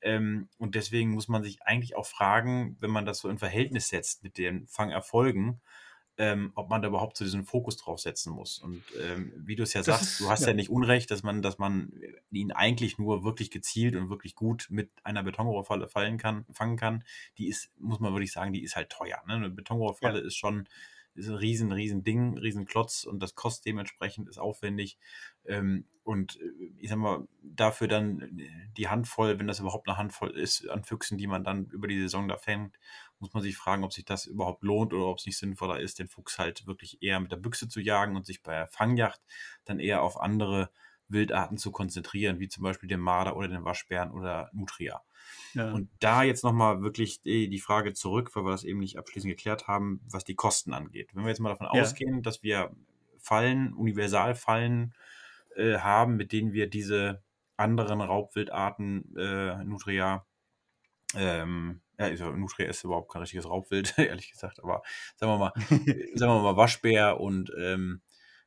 Ähm, 0.00 0.48
und 0.58 0.74
deswegen 0.74 1.10
muss 1.10 1.28
man 1.28 1.42
sich 1.42 1.62
eigentlich 1.62 1.96
auch 1.96 2.06
fragen, 2.06 2.76
wenn 2.80 2.90
man 2.90 3.06
das 3.06 3.18
so 3.18 3.28
in 3.28 3.38
Verhältnis 3.38 3.88
setzt 3.88 4.22
mit 4.24 4.36
den 4.38 4.66
Fangerfolgen, 4.66 5.60
ähm, 6.18 6.52
ob 6.54 6.68
man 6.68 6.82
da 6.82 6.88
überhaupt 6.88 7.16
so 7.16 7.24
diesen 7.24 7.44
Fokus 7.44 7.76
drauf 7.78 7.98
setzen 8.00 8.32
muss. 8.32 8.58
Und 8.58 8.82
ähm, 9.00 9.32
wie 9.36 9.56
du 9.56 9.62
es 9.62 9.72
ja 9.72 9.80
Das 9.80 9.86
sagst, 9.86 10.02
ist- 10.12 10.20
du 10.20 10.28
hast 10.28 10.42
ja. 10.42 10.48
ja. 10.48 10.54
nicht 10.54 10.70
Unrecht, 10.70 11.10
dass 11.10 11.22
man, 11.22 11.40
dass 11.42 11.58
man 11.58 11.92
ihn 12.30 12.52
eigentlich 12.52 12.98
nur 12.98 13.24
wirklich 13.24 13.50
gezielt 13.50 13.96
und 13.96 14.10
wirklich 14.10 14.34
gut 14.34 14.66
mit 14.70 14.90
einer 15.04 15.22
Betonrohrfalle 15.22 15.88
fallen 15.88 16.18
kann, 16.18 16.44
fangen 16.52 16.76
kann. 16.76 17.04
Die 17.38 17.48
ist, 17.48 17.70
muss 17.78 17.98
man 18.00 18.12
wirklich 18.12 18.32
sagen, 18.32 18.52
die 18.52 18.62
ist 18.62 18.76
halt 18.76 18.90
teuer. 18.90 19.22
Ne? 19.26 19.34
Eine 19.34 19.50
Betonrohrfalle 19.50 20.18
ist 20.20 20.36
schon 20.36 20.68
ist 21.14 21.28
ein 21.28 21.34
riesen, 21.34 21.72
riesen 21.72 22.04
Ding, 22.04 22.38
riesen 22.38 22.64
Klotz 22.64 23.04
und 23.04 23.20
das 23.20 23.34
kostet 23.34 23.66
dementsprechend, 23.66 24.28
ist 24.28 24.38
aufwendig. 24.38 24.98
Ähm, 25.44 25.86
und 26.04 26.40
äh, 26.40 26.72
ich 26.78 26.88
sag 26.88 26.98
mal, 26.98 27.26
dafür 27.42 27.88
dann 27.88 28.40
die 28.76 28.88
Handvoll, 28.88 29.38
wenn 29.38 29.46
das 29.46 29.60
überhaupt 29.60 29.88
eine 29.88 29.98
Handvoll 29.98 30.30
ist, 30.30 30.68
an 30.68 30.84
Füchsen, 30.84 31.18
die 31.18 31.26
man 31.26 31.44
dann 31.44 31.66
über 31.66 31.88
die 31.88 32.00
Saison 32.00 32.28
da 32.28 32.36
fängt, 32.36 32.78
muss 33.18 33.32
man 33.32 33.42
sich 33.42 33.56
fragen, 33.56 33.84
ob 33.84 33.92
sich 33.92 34.04
das 34.04 34.26
überhaupt 34.26 34.62
lohnt 34.62 34.92
oder 34.92 35.06
ob 35.06 35.18
es 35.18 35.26
nicht 35.26 35.38
sinnvoller 35.38 35.80
ist, 35.80 35.98
den 35.98 36.08
Fuchs 36.08 36.38
halt 36.38 36.66
wirklich 36.66 37.02
eher 37.02 37.20
mit 37.20 37.30
der 37.30 37.36
Büchse 37.36 37.68
zu 37.68 37.80
jagen 37.80 38.16
und 38.16 38.26
sich 38.26 38.42
bei 38.42 38.52
der 38.52 38.68
Fangjacht 38.68 39.20
dann 39.64 39.78
eher 39.78 40.02
auf 40.02 40.20
andere 40.20 40.70
Wildarten 41.08 41.58
zu 41.58 41.70
konzentrieren, 41.70 42.40
wie 42.40 42.48
zum 42.48 42.64
Beispiel 42.64 42.88
den 42.88 43.00
Marder 43.00 43.36
oder 43.36 43.48
den 43.48 43.64
Waschbären 43.64 44.10
oder 44.10 44.50
Nutria. 44.52 45.02
Ja. 45.54 45.72
Und 45.72 45.90
da 46.00 46.22
jetzt 46.22 46.44
nochmal 46.44 46.82
wirklich 46.82 47.22
die, 47.22 47.58
Frage 47.60 47.92
zurück, 47.92 48.34
weil 48.34 48.44
wir 48.44 48.50
das 48.50 48.64
eben 48.64 48.80
nicht 48.80 48.98
abschließend 48.98 49.30
geklärt 49.30 49.68
haben, 49.68 50.00
was 50.08 50.24
die 50.24 50.34
Kosten 50.34 50.72
angeht. 50.72 51.10
Wenn 51.14 51.24
wir 51.24 51.30
jetzt 51.30 51.40
mal 51.40 51.50
davon 51.50 51.68
Ja. 51.72 51.82
ausgehen, 51.82 52.22
dass 52.22 52.42
wir 52.42 52.74
Fallen, 53.18 53.72
Universalfallen 53.74 54.94
äh, 55.56 55.78
haben, 55.78 56.16
mit 56.16 56.32
denen 56.32 56.52
wir 56.52 56.68
diese 56.68 57.22
anderen 57.56 58.00
Raubwildarten, 58.00 59.14
äh, 59.16 59.62
Nutria, 59.64 60.26
ähm, 61.14 61.82
ja, 61.98 62.06
also 62.06 62.32
Nutria 62.32 62.68
ist 62.68 62.84
überhaupt 62.84 63.12
kein 63.12 63.22
richtiges 63.22 63.48
Raubwild, 63.48 63.94
ehrlich 63.98 64.32
gesagt, 64.32 64.62
aber 64.62 64.82
sagen 65.16 65.32
wir 65.32 65.38
mal, 65.38 65.52
sagen 66.14 66.32
wir 66.32 66.42
mal 66.42 66.56
Waschbär 66.56 67.20
und 67.20 67.52
ähm, 67.58 68.00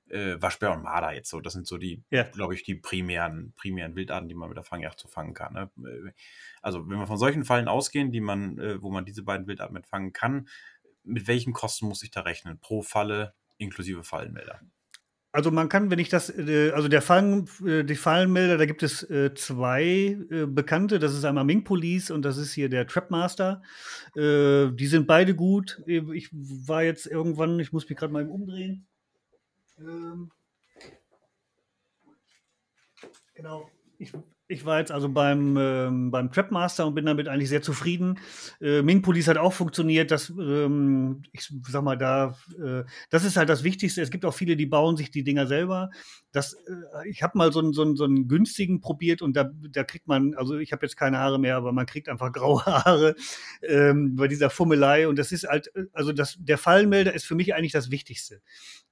äh, 0.09 0.41
Waschbär 0.41 0.71
und 0.71 0.83
Marder 0.83 1.13
jetzt 1.13 1.29
so. 1.29 1.39
Das 1.41 1.53
sind 1.53 1.67
so 1.67 1.77
die, 1.77 2.03
Ja. 2.09 2.23
glaube 2.23 2.53
ich, 2.53 2.63
die 2.63 2.75
primären, 2.75 3.53
primären 3.55 3.95
Wildarten, 3.95 4.29
die 4.29 4.35
man 4.35 4.49
mit 4.49 4.57
der 4.57 4.63
Fangjacht 4.63 4.99
zu 4.99 5.07
fangen 5.07 5.33
kann. 5.33 5.53
Ne? 5.53 6.13
Also 6.61 6.87
wenn 6.89 6.99
wir 6.99 7.07
von 7.07 7.17
solchen 7.17 7.43
Fallen 7.43 7.67
ausgehen, 7.67 8.11
die 8.11 8.21
man, 8.21 8.57
äh, 8.59 8.81
wo 8.81 8.91
man 8.91 9.05
diese 9.05 9.23
beiden 9.23 9.47
Wildarten 9.47 9.73
mit 9.73 9.87
fangen 9.87 10.13
kann, 10.13 10.47
mit 11.03 11.27
welchen 11.27 11.53
Kosten 11.53 11.87
muss 11.87 12.03
ich 12.03 12.11
da 12.11 12.21
rechnen? 12.21 12.59
Pro 12.59 12.81
Falle 12.81 13.33
inklusive 13.57 14.03
Fallenmelder. 14.03 14.59
Also 15.31 15.51
man 15.51 15.67
kann, 15.67 15.91
wenn 15.91 15.99
ich 15.99 16.07
das, 16.07 16.29
äh, 16.29 16.71
also 16.71 16.87
der 16.87 17.01
Fallen, 17.01 17.49
äh, 17.65 17.83
die 17.83 17.95
Fallenmelder, 17.95 18.57
da 18.57 18.65
gibt 18.65 18.83
es 18.83 19.03
äh, 19.03 19.33
zwei 19.33 20.17
bekannte. 20.47 20.97
Das 20.97 21.13
ist 21.13 21.25
einmal 21.25 21.43
Ming 21.43 21.65
Police 21.65 22.09
und 22.09 22.21
das 22.23 22.37
ist 22.37 22.53
hier 22.53 22.69
der 22.69 22.87
Trapmaster. 22.87 23.61
Die 24.15 24.87
sind 24.87 25.07
beide 25.07 25.35
gut. 25.35 25.81
Ich 25.85 26.29
war 26.31 26.83
jetzt 26.83 27.05
irgendwann, 27.05 27.59
ich 27.59 27.73
muss 27.73 27.89
mich 27.89 27.97
gerade 27.97 28.13
mal 28.13 28.21
eben 28.21 28.31
umdrehen. 28.31 28.87
Ähm, 29.79 30.31
genau. 33.33 33.69
Ich, 33.97 34.13
ich 34.47 34.65
war 34.65 34.79
jetzt 34.79 34.91
also 34.91 35.09
beim, 35.09 35.57
ähm, 35.57 36.11
beim 36.11 36.31
Trapmaster 36.31 36.85
und 36.85 36.93
bin 36.93 37.05
damit 37.05 37.27
eigentlich 37.27 37.49
sehr 37.49 37.63
zufrieden. 37.63 38.19
Äh, 38.61 38.83
Ming 38.83 39.01
Police 39.01 39.27
hat 39.27 39.37
auch 39.37 39.53
funktioniert. 39.53 40.11
Das, 40.11 40.29
ähm, 40.29 41.23
ich 41.31 41.49
sag 41.67 41.83
mal, 41.83 41.97
da, 41.97 42.35
äh, 42.63 42.83
das 43.09 43.23
ist 43.23 43.37
halt 43.37 43.49
das 43.49 43.63
Wichtigste. 43.63 44.01
Es 44.01 44.11
gibt 44.11 44.23
auch 44.23 44.33
viele, 44.33 44.55
die 44.55 44.67
bauen 44.67 44.97
sich 44.97 45.09
die 45.09 45.23
Dinger 45.23 45.47
selber. 45.47 45.89
Das, 46.31 46.53
äh, 46.53 47.09
ich 47.09 47.23
habe 47.23 47.37
mal 47.37 47.51
so 47.51 47.59
einen, 47.59 47.73
so, 47.73 47.95
so 47.95 48.07
günstigen 48.07 48.81
probiert 48.81 49.23
und 49.23 49.35
da, 49.35 49.49
da 49.71 49.83
kriegt 49.83 50.07
man, 50.07 50.35
also 50.35 50.57
ich 50.57 50.71
habe 50.71 50.85
jetzt 50.85 50.95
keine 50.95 51.17
Haare 51.17 51.39
mehr, 51.39 51.57
aber 51.57 51.71
man 51.71 51.87
kriegt 51.87 52.07
einfach 52.07 52.31
graue 52.31 52.63
Haare 52.65 53.15
ähm, 53.63 54.15
bei 54.15 54.27
dieser 54.27 54.51
Fummelei. 54.51 55.07
Und 55.07 55.17
das 55.17 55.31
ist 55.31 55.47
halt, 55.47 55.75
äh, 55.75 55.85
also 55.91 56.11
das, 56.11 56.37
der 56.39 56.59
Fallenmelder 56.59 57.13
ist 57.13 57.25
für 57.25 57.35
mich 57.35 57.55
eigentlich 57.55 57.71
das 57.71 57.89
Wichtigste. 57.89 58.41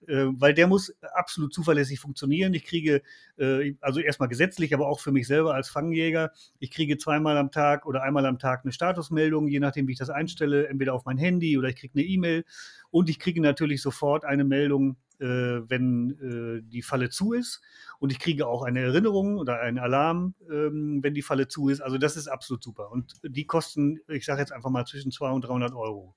Äh, 0.08 0.28
weil 0.32 0.54
der 0.54 0.68
muss 0.68 0.94
absolut 1.14 1.54
zuverlässig 1.54 2.00
funktionieren. 2.00 2.54
Ich 2.54 2.66
kriege, 2.66 3.02
äh, 3.38 3.76
also 3.82 4.00
erstmal 4.00 4.30
gesetzlich, 4.30 4.74
aber 4.74 4.88
auch 4.88 5.00
für 5.00 5.12
mich 5.12 5.28
selber 5.28 5.43
als 5.52 5.70
Fangjäger, 5.70 6.32
ich 6.60 6.72
kriege 6.72 6.98
zweimal 6.98 7.38
am 7.38 7.52
Tag 7.52 7.86
oder 7.86 8.04
einmal 8.04 8.26
am 8.26 8.40
Tag 8.40 8.62
eine 8.64 8.72
Statusmeldung, 8.72 9.48
je 9.48 9.60
nachdem, 9.60 9.88
wie 9.88 9.94
ich 9.94 10.00
das 10.00 10.10
einstelle, 10.10 10.68
entweder 10.68 10.94
auf 10.94 11.06
mein 11.06 11.18
Handy 11.18 11.58
oder 11.58 11.70
ich 11.70 11.76
kriege 11.76 11.94
eine 11.96 12.04
E-Mail. 12.04 12.46
Und 12.90 13.10
ich 13.10 13.20
kriege 13.20 13.42
natürlich 13.42 13.82
sofort 13.82 14.26
eine 14.26 14.44
Meldung, 14.44 14.98
äh, 15.20 15.26
wenn 15.26 16.12
äh, 16.22 16.70
die 16.70 16.82
Falle 16.82 17.10
zu 17.10 17.34
ist. 17.34 17.62
Und 18.00 18.12
ich 18.12 18.20
kriege 18.20 18.48
auch 18.48 18.64
eine 18.64 18.82
Erinnerung 18.82 19.38
oder 19.38 19.60
einen 19.62 19.80
Alarm, 19.80 20.36
ähm, 20.52 21.00
wenn 21.02 21.14
die 21.14 21.22
Falle 21.22 21.48
zu 21.48 21.70
ist. 21.70 21.82
Also 21.82 21.98
das 21.98 22.18
ist 22.18 22.28
absolut 22.28 22.64
super. 22.64 22.92
Und 22.92 23.14
die 23.24 23.46
kosten, 23.46 24.00
ich 24.08 24.26
sage 24.26 24.42
jetzt 24.42 24.52
einfach 24.52 24.70
mal 24.70 24.86
zwischen 24.86 25.12
200 25.12 25.36
und 25.36 25.50
300 25.50 25.74
Euro. 25.74 26.16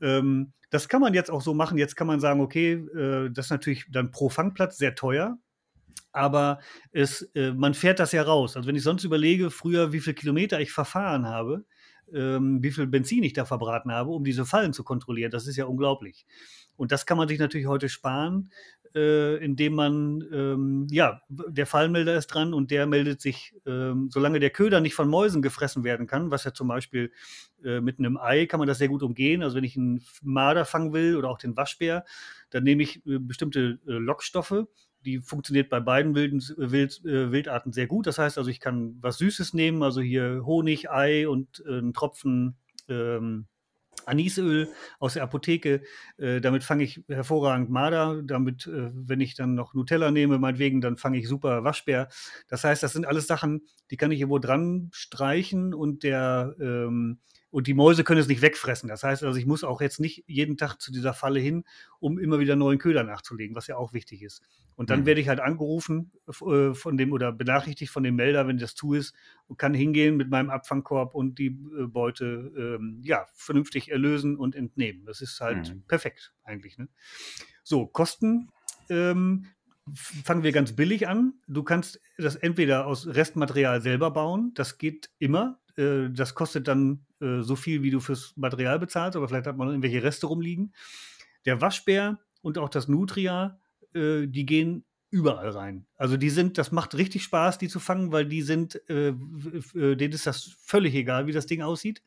Ähm, 0.00 0.52
das 0.70 0.88
kann 0.88 1.00
man 1.00 1.14
jetzt 1.14 1.30
auch 1.30 1.40
so 1.40 1.54
machen. 1.54 1.78
Jetzt 1.78 1.96
kann 1.96 2.06
man 2.06 2.20
sagen, 2.20 2.40
okay, 2.40 2.72
äh, 2.72 3.30
das 3.30 3.46
ist 3.46 3.50
natürlich 3.50 3.86
dann 3.90 4.10
pro 4.10 4.28
Fangplatz 4.28 4.76
sehr 4.76 4.94
teuer. 4.94 5.38
Aber 6.12 6.60
es, 6.92 7.22
äh, 7.34 7.52
man 7.52 7.74
fährt 7.74 7.98
das 8.00 8.12
ja 8.12 8.22
raus. 8.22 8.56
Also 8.56 8.68
wenn 8.68 8.76
ich 8.76 8.82
sonst 8.82 9.04
überlege, 9.04 9.50
früher, 9.50 9.92
wie 9.92 10.00
viele 10.00 10.14
Kilometer 10.14 10.60
ich 10.60 10.72
verfahren 10.72 11.26
habe, 11.26 11.64
ähm, 12.12 12.62
wie 12.62 12.70
viel 12.70 12.86
Benzin 12.86 13.22
ich 13.22 13.34
da 13.34 13.44
verbraten 13.44 13.92
habe, 13.92 14.10
um 14.10 14.24
diese 14.24 14.46
Fallen 14.46 14.72
zu 14.72 14.84
kontrollieren, 14.84 15.30
das 15.30 15.46
ist 15.46 15.56
ja 15.56 15.66
unglaublich. 15.66 16.26
Und 16.76 16.92
das 16.92 17.06
kann 17.06 17.18
man 17.18 17.28
sich 17.28 17.38
natürlich 17.38 17.66
heute 17.66 17.88
sparen, 17.88 18.50
äh, 18.94 19.36
indem 19.44 19.74
man, 19.74 20.24
ähm, 20.32 20.86
ja, 20.90 21.20
der 21.28 21.66
Fallmelder 21.66 22.16
ist 22.16 22.28
dran 22.28 22.54
und 22.54 22.70
der 22.70 22.86
meldet 22.86 23.20
sich, 23.20 23.54
ähm, 23.66 24.08
solange 24.10 24.40
der 24.40 24.50
Köder 24.50 24.80
nicht 24.80 24.94
von 24.94 25.08
Mäusen 25.08 25.42
gefressen 25.42 25.84
werden 25.84 26.06
kann, 26.06 26.30
was 26.30 26.44
ja 26.44 26.52
zum 26.52 26.68
Beispiel 26.68 27.12
äh, 27.64 27.80
mit 27.80 27.98
einem 27.98 28.16
Ei 28.16 28.46
kann 28.46 28.58
man 28.58 28.68
das 28.68 28.78
sehr 28.78 28.88
gut 28.88 29.02
umgehen. 29.02 29.42
Also 29.42 29.56
wenn 29.56 29.64
ich 29.64 29.76
einen 29.76 30.02
Marder 30.22 30.64
fangen 30.64 30.92
will 30.92 31.16
oder 31.16 31.28
auch 31.28 31.38
den 31.38 31.56
Waschbär, 31.56 32.04
dann 32.50 32.64
nehme 32.64 32.82
ich 32.82 33.04
äh, 33.06 33.18
bestimmte 33.18 33.78
äh, 33.86 33.92
Lockstoffe. 33.92 34.64
Die 35.04 35.20
funktioniert 35.20 35.70
bei 35.70 35.80
beiden 35.80 36.14
wilden, 36.14 36.40
Wild, 36.56 37.04
äh, 37.04 37.32
Wildarten 37.32 37.72
sehr 37.72 37.86
gut. 37.86 38.06
Das 38.06 38.18
heißt 38.18 38.38
also, 38.38 38.50
ich 38.50 38.60
kann 38.60 38.96
was 39.00 39.18
Süßes 39.18 39.54
nehmen, 39.54 39.82
also 39.82 40.00
hier 40.00 40.42
Honig, 40.44 40.90
Ei 40.90 41.28
und 41.28 41.62
äh, 41.66 41.78
einen 41.78 41.94
Tropfen 41.94 42.56
ähm, 42.88 43.46
Anisöl 44.06 44.68
aus 44.98 45.14
der 45.14 45.22
Apotheke. 45.22 45.82
Äh, 46.16 46.40
damit 46.40 46.64
fange 46.64 46.84
ich 46.84 47.04
hervorragend 47.08 47.70
Marder. 47.70 48.22
Damit, 48.22 48.66
äh, 48.66 48.90
wenn 48.92 49.20
ich 49.20 49.34
dann 49.34 49.54
noch 49.54 49.74
Nutella 49.74 50.10
nehme, 50.10 50.38
meinetwegen, 50.38 50.80
dann 50.80 50.96
fange 50.96 51.18
ich 51.18 51.28
super 51.28 51.64
Waschbär. 51.64 52.08
Das 52.48 52.64
heißt, 52.64 52.82
das 52.82 52.92
sind 52.92 53.06
alles 53.06 53.26
Sachen, 53.26 53.66
die 53.90 53.96
kann 53.96 54.10
ich 54.10 54.20
irgendwo 54.20 54.38
dran 54.38 54.88
streichen 54.92 55.74
und 55.74 56.02
der 56.02 56.54
ähm, 56.60 57.20
und 57.50 57.66
die 57.66 57.74
Mäuse 57.74 58.04
können 58.04 58.20
es 58.20 58.28
nicht 58.28 58.42
wegfressen. 58.42 58.88
Das 58.88 59.02
heißt 59.02 59.24
also, 59.24 59.38
ich 59.38 59.46
muss 59.46 59.64
auch 59.64 59.80
jetzt 59.80 60.00
nicht 60.00 60.24
jeden 60.26 60.56
Tag 60.56 60.76
zu 60.80 60.92
dieser 60.92 61.14
Falle 61.14 61.40
hin, 61.40 61.64
um 61.98 62.18
immer 62.18 62.38
wieder 62.40 62.56
neuen 62.56 62.78
Köder 62.78 63.04
nachzulegen, 63.04 63.56
was 63.56 63.66
ja 63.68 63.76
auch 63.76 63.92
wichtig 63.94 64.22
ist. 64.22 64.42
Und 64.74 64.90
dann 64.90 65.00
Mhm. 65.00 65.06
werde 65.06 65.20
ich 65.20 65.28
halt 65.28 65.40
angerufen 65.40 66.12
äh, 66.28 66.74
von 66.74 66.96
dem 66.98 67.12
oder 67.12 67.32
benachrichtigt 67.32 67.90
von 67.90 68.02
dem 68.02 68.16
Melder, 68.16 68.46
wenn 68.46 68.58
das 68.58 68.74
zu 68.74 68.92
ist, 68.94 69.14
und 69.46 69.58
kann 69.58 69.74
hingehen 69.74 70.16
mit 70.16 70.28
meinem 70.30 70.50
Abfangkorb 70.50 71.14
und 71.14 71.38
die 71.38 71.46
äh, 71.48 71.86
Beute 71.86 72.52
ähm, 72.56 73.00
ja, 73.02 73.26
vernünftig 73.34 73.90
erlösen 73.90 74.36
und 74.36 74.54
entnehmen. 74.54 75.04
Das 75.06 75.20
ist 75.20 75.40
halt 75.40 75.74
Mhm. 75.74 75.82
perfekt 75.88 76.32
eigentlich. 76.44 76.76
Ne? 76.78 76.88
So, 77.64 77.86
Kosten. 77.86 78.50
Ähm, 78.90 79.46
fangen 79.94 80.42
wir 80.42 80.52
ganz 80.52 80.72
billig 80.76 81.08
an. 81.08 81.34
Du 81.46 81.62
kannst 81.62 82.00
das 82.18 82.36
entweder 82.36 82.86
aus 82.86 83.06
Restmaterial 83.06 83.80
selber 83.80 84.10
bauen. 84.10 84.52
Das 84.54 84.78
geht 84.78 85.10
immer. 85.18 85.60
Äh, 85.78 86.10
das 86.10 86.34
kostet 86.34 86.68
dann 86.68 87.06
äh, 87.20 87.40
so 87.40 87.56
viel, 87.56 87.82
wie 87.82 87.90
du 87.90 88.00
fürs 88.00 88.34
Material 88.36 88.78
bezahlst, 88.78 89.16
aber 89.16 89.28
vielleicht 89.28 89.46
hat 89.46 89.56
man 89.56 89.68
irgendwelche 89.68 90.02
Reste 90.02 90.26
rumliegen. 90.26 90.74
Der 91.46 91.60
Waschbär 91.60 92.18
und 92.42 92.58
auch 92.58 92.68
das 92.68 92.88
Nutria, 92.88 93.58
äh, 93.94 94.26
die 94.26 94.44
gehen 94.44 94.84
überall 95.10 95.50
rein. 95.50 95.86
Also 95.96 96.16
die 96.16 96.30
sind, 96.30 96.58
das 96.58 96.72
macht 96.72 96.94
richtig 96.94 97.22
Spaß, 97.22 97.56
die 97.56 97.68
zu 97.68 97.80
fangen, 97.80 98.12
weil 98.12 98.26
die 98.26 98.42
sind, 98.42 98.82
äh, 98.90 99.08
äh, 99.08 99.96
denen 99.96 100.12
ist 100.12 100.26
das 100.26 100.56
völlig 100.60 100.94
egal, 100.94 101.26
wie 101.26 101.32
das 101.32 101.46
Ding 101.46 101.62
aussieht. 101.62 102.02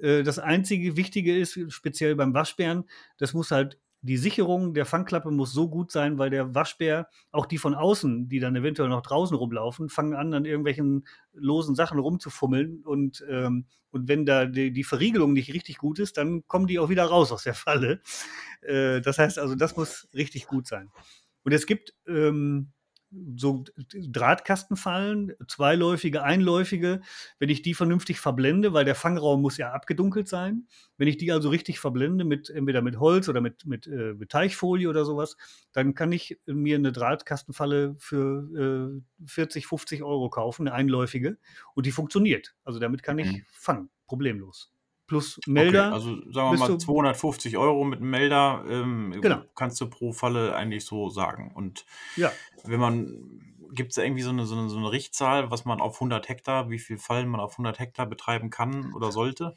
Das 0.00 0.38
einzige 0.38 0.96
Wichtige 0.96 1.36
ist, 1.36 1.58
speziell 1.72 2.14
beim 2.14 2.32
Waschbären, 2.32 2.84
das 3.16 3.34
muss 3.34 3.50
halt 3.50 3.80
die 4.00 4.16
Sicherung 4.16 4.74
der 4.74 4.86
Fangklappe 4.86 5.30
muss 5.30 5.52
so 5.52 5.68
gut 5.68 5.90
sein, 5.90 6.18
weil 6.18 6.30
der 6.30 6.54
Waschbär, 6.54 7.08
auch 7.32 7.46
die 7.46 7.58
von 7.58 7.74
außen, 7.74 8.28
die 8.28 8.38
dann 8.38 8.54
eventuell 8.54 8.88
noch 8.88 9.02
draußen 9.02 9.36
rumlaufen, 9.36 9.88
fangen 9.88 10.14
an, 10.14 10.32
an 10.34 10.44
irgendwelchen 10.44 11.06
losen 11.32 11.74
Sachen 11.74 11.98
rumzufummeln. 11.98 12.82
Und, 12.84 13.24
ähm, 13.28 13.66
und 13.90 14.06
wenn 14.06 14.24
da 14.24 14.46
die, 14.46 14.72
die, 14.72 14.84
Verriegelung 14.84 15.32
nicht 15.32 15.52
richtig 15.52 15.78
gut 15.78 15.98
ist, 15.98 16.16
dann 16.16 16.46
kommen 16.46 16.68
die 16.68 16.78
auch 16.78 16.90
wieder 16.90 17.04
raus 17.04 17.32
aus 17.32 17.42
der 17.42 17.54
Falle. 17.54 18.00
Äh, 18.62 19.00
das 19.00 19.18
heißt 19.18 19.38
also, 19.38 19.56
das 19.56 19.76
muss 19.76 20.08
richtig 20.14 20.46
gut 20.46 20.68
sein. 20.68 20.90
Und 21.42 21.52
es 21.52 21.66
gibt 21.66 21.94
ähm, 22.06 22.72
so 23.36 23.64
Drahtkastenfallen, 23.94 25.32
zweiläufige, 25.46 26.22
einläufige, 26.22 27.00
wenn 27.38 27.48
ich 27.48 27.62
die 27.62 27.74
vernünftig 27.74 28.20
verblende, 28.20 28.72
weil 28.72 28.84
der 28.84 28.94
Fangraum 28.94 29.40
muss 29.40 29.56
ja 29.56 29.72
abgedunkelt 29.72 30.28
sein. 30.28 30.66
Wenn 30.96 31.08
ich 31.08 31.16
die 31.16 31.32
also 31.32 31.48
richtig 31.48 31.80
verblende, 31.80 32.24
mit, 32.24 32.50
entweder 32.50 32.82
mit 32.82 32.98
Holz 32.98 33.28
oder 33.28 33.40
mit, 33.40 33.66
mit, 33.66 33.86
äh, 33.86 34.14
mit 34.14 34.30
Teichfolie 34.30 34.88
oder 34.88 35.04
sowas, 35.04 35.36
dann 35.72 35.94
kann 35.94 36.12
ich 36.12 36.38
mir 36.46 36.76
eine 36.76 36.92
Drahtkastenfalle 36.92 37.96
für 37.98 39.00
äh, 39.24 39.26
40, 39.26 39.66
50 39.66 40.02
Euro 40.02 40.28
kaufen, 40.28 40.68
eine 40.68 40.76
einläufige, 40.76 41.38
und 41.74 41.86
die 41.86 41.92
funktioniert. 41.92 42.54
Also 42.64 42.78
damit 42.78 43.02
kann 43.02 43.18
ich 43.18 43.32
mhm. 43.32 43.42
fangen, 43.50 43.90
problemlos 44.06 44.72
plus 45.08 45.40
Melder. 45.46 45.86
Okay, 45.86 45.94
also 45.94 46.32
sagen 46.32 46.52
wir 46.52 46.58
mal 46.58 46.78
250 46.78 47.56
Euro 47.56 47.84
mit 47.84 48.00
Melder 48.00 48.64
ähm, 48.68 49.18
genau. 49.20 49.42
kannst 49.56 49.80
du 49.80 49.88
pro 49.88 50.12
Falle 50.12 50.54
eigentlich 50.54 50.84
so 50.84 51.08
sagen. 51.08 51.50
Und 51.54 51.84
ja. 52.14 52.30
wenn 52.64 52.78
man, 52.78 53.42
gibt 53.72 53.92
es 53.92 53.96
irgendwie 53.96 54.22
so 54.22 54.30
eine, 54.30 54.46
so, 54.46 54.56
eine, 54.56 54.68
so 54.68 54.76
eine 54.76 54.92
Richtzahl, 54.92 55.50
was 55.50 55.64
man 55.64 55.80
auf 55.80 55.94
100 55.94 56.28
Hektar, 56.28 56.70
wie 56.70 56.78
viele 56.78 56.98
Fallen 57.00 57.28
man 57.28 57.40
auf 57.40 57.52
100 57.52 57.80
Hektar 57.80 58.06
betreiben 58.06 58.50
kann 58.50 58.92
oder 58.94 59.10
sollte? 59.10 59.56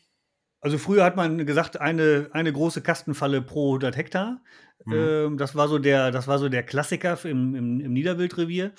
Also 0.62 0.78
früher 0.78 1.04
hat 1.04 1.16
man 1.16 1.46
gesagt, 1.46 1.82
eine, 1.82 2.30
eine 2.34 2.54
große 2.54 2.82
Kastenfalle 2.82 3.42
pro 3.42 3.70
100 3.72 3.98
Hektar. 3.98 4.42
Mhm. 4.86 4.94
Ähm, 4.94 5.38
das, 5.38 5.56
war 5.56 5.68
so 5.68 5.80
der, 5.80 6.12
das 6.12 6.28
war 6.28 6.40
so 6.40 6.50
der 6.50 6.64
Klassiker 6.64 7.20
im, 7.26 7.56
im, 7.56 7.80
im 7.82 7.94
Niederwildrevier. 7.94 8.72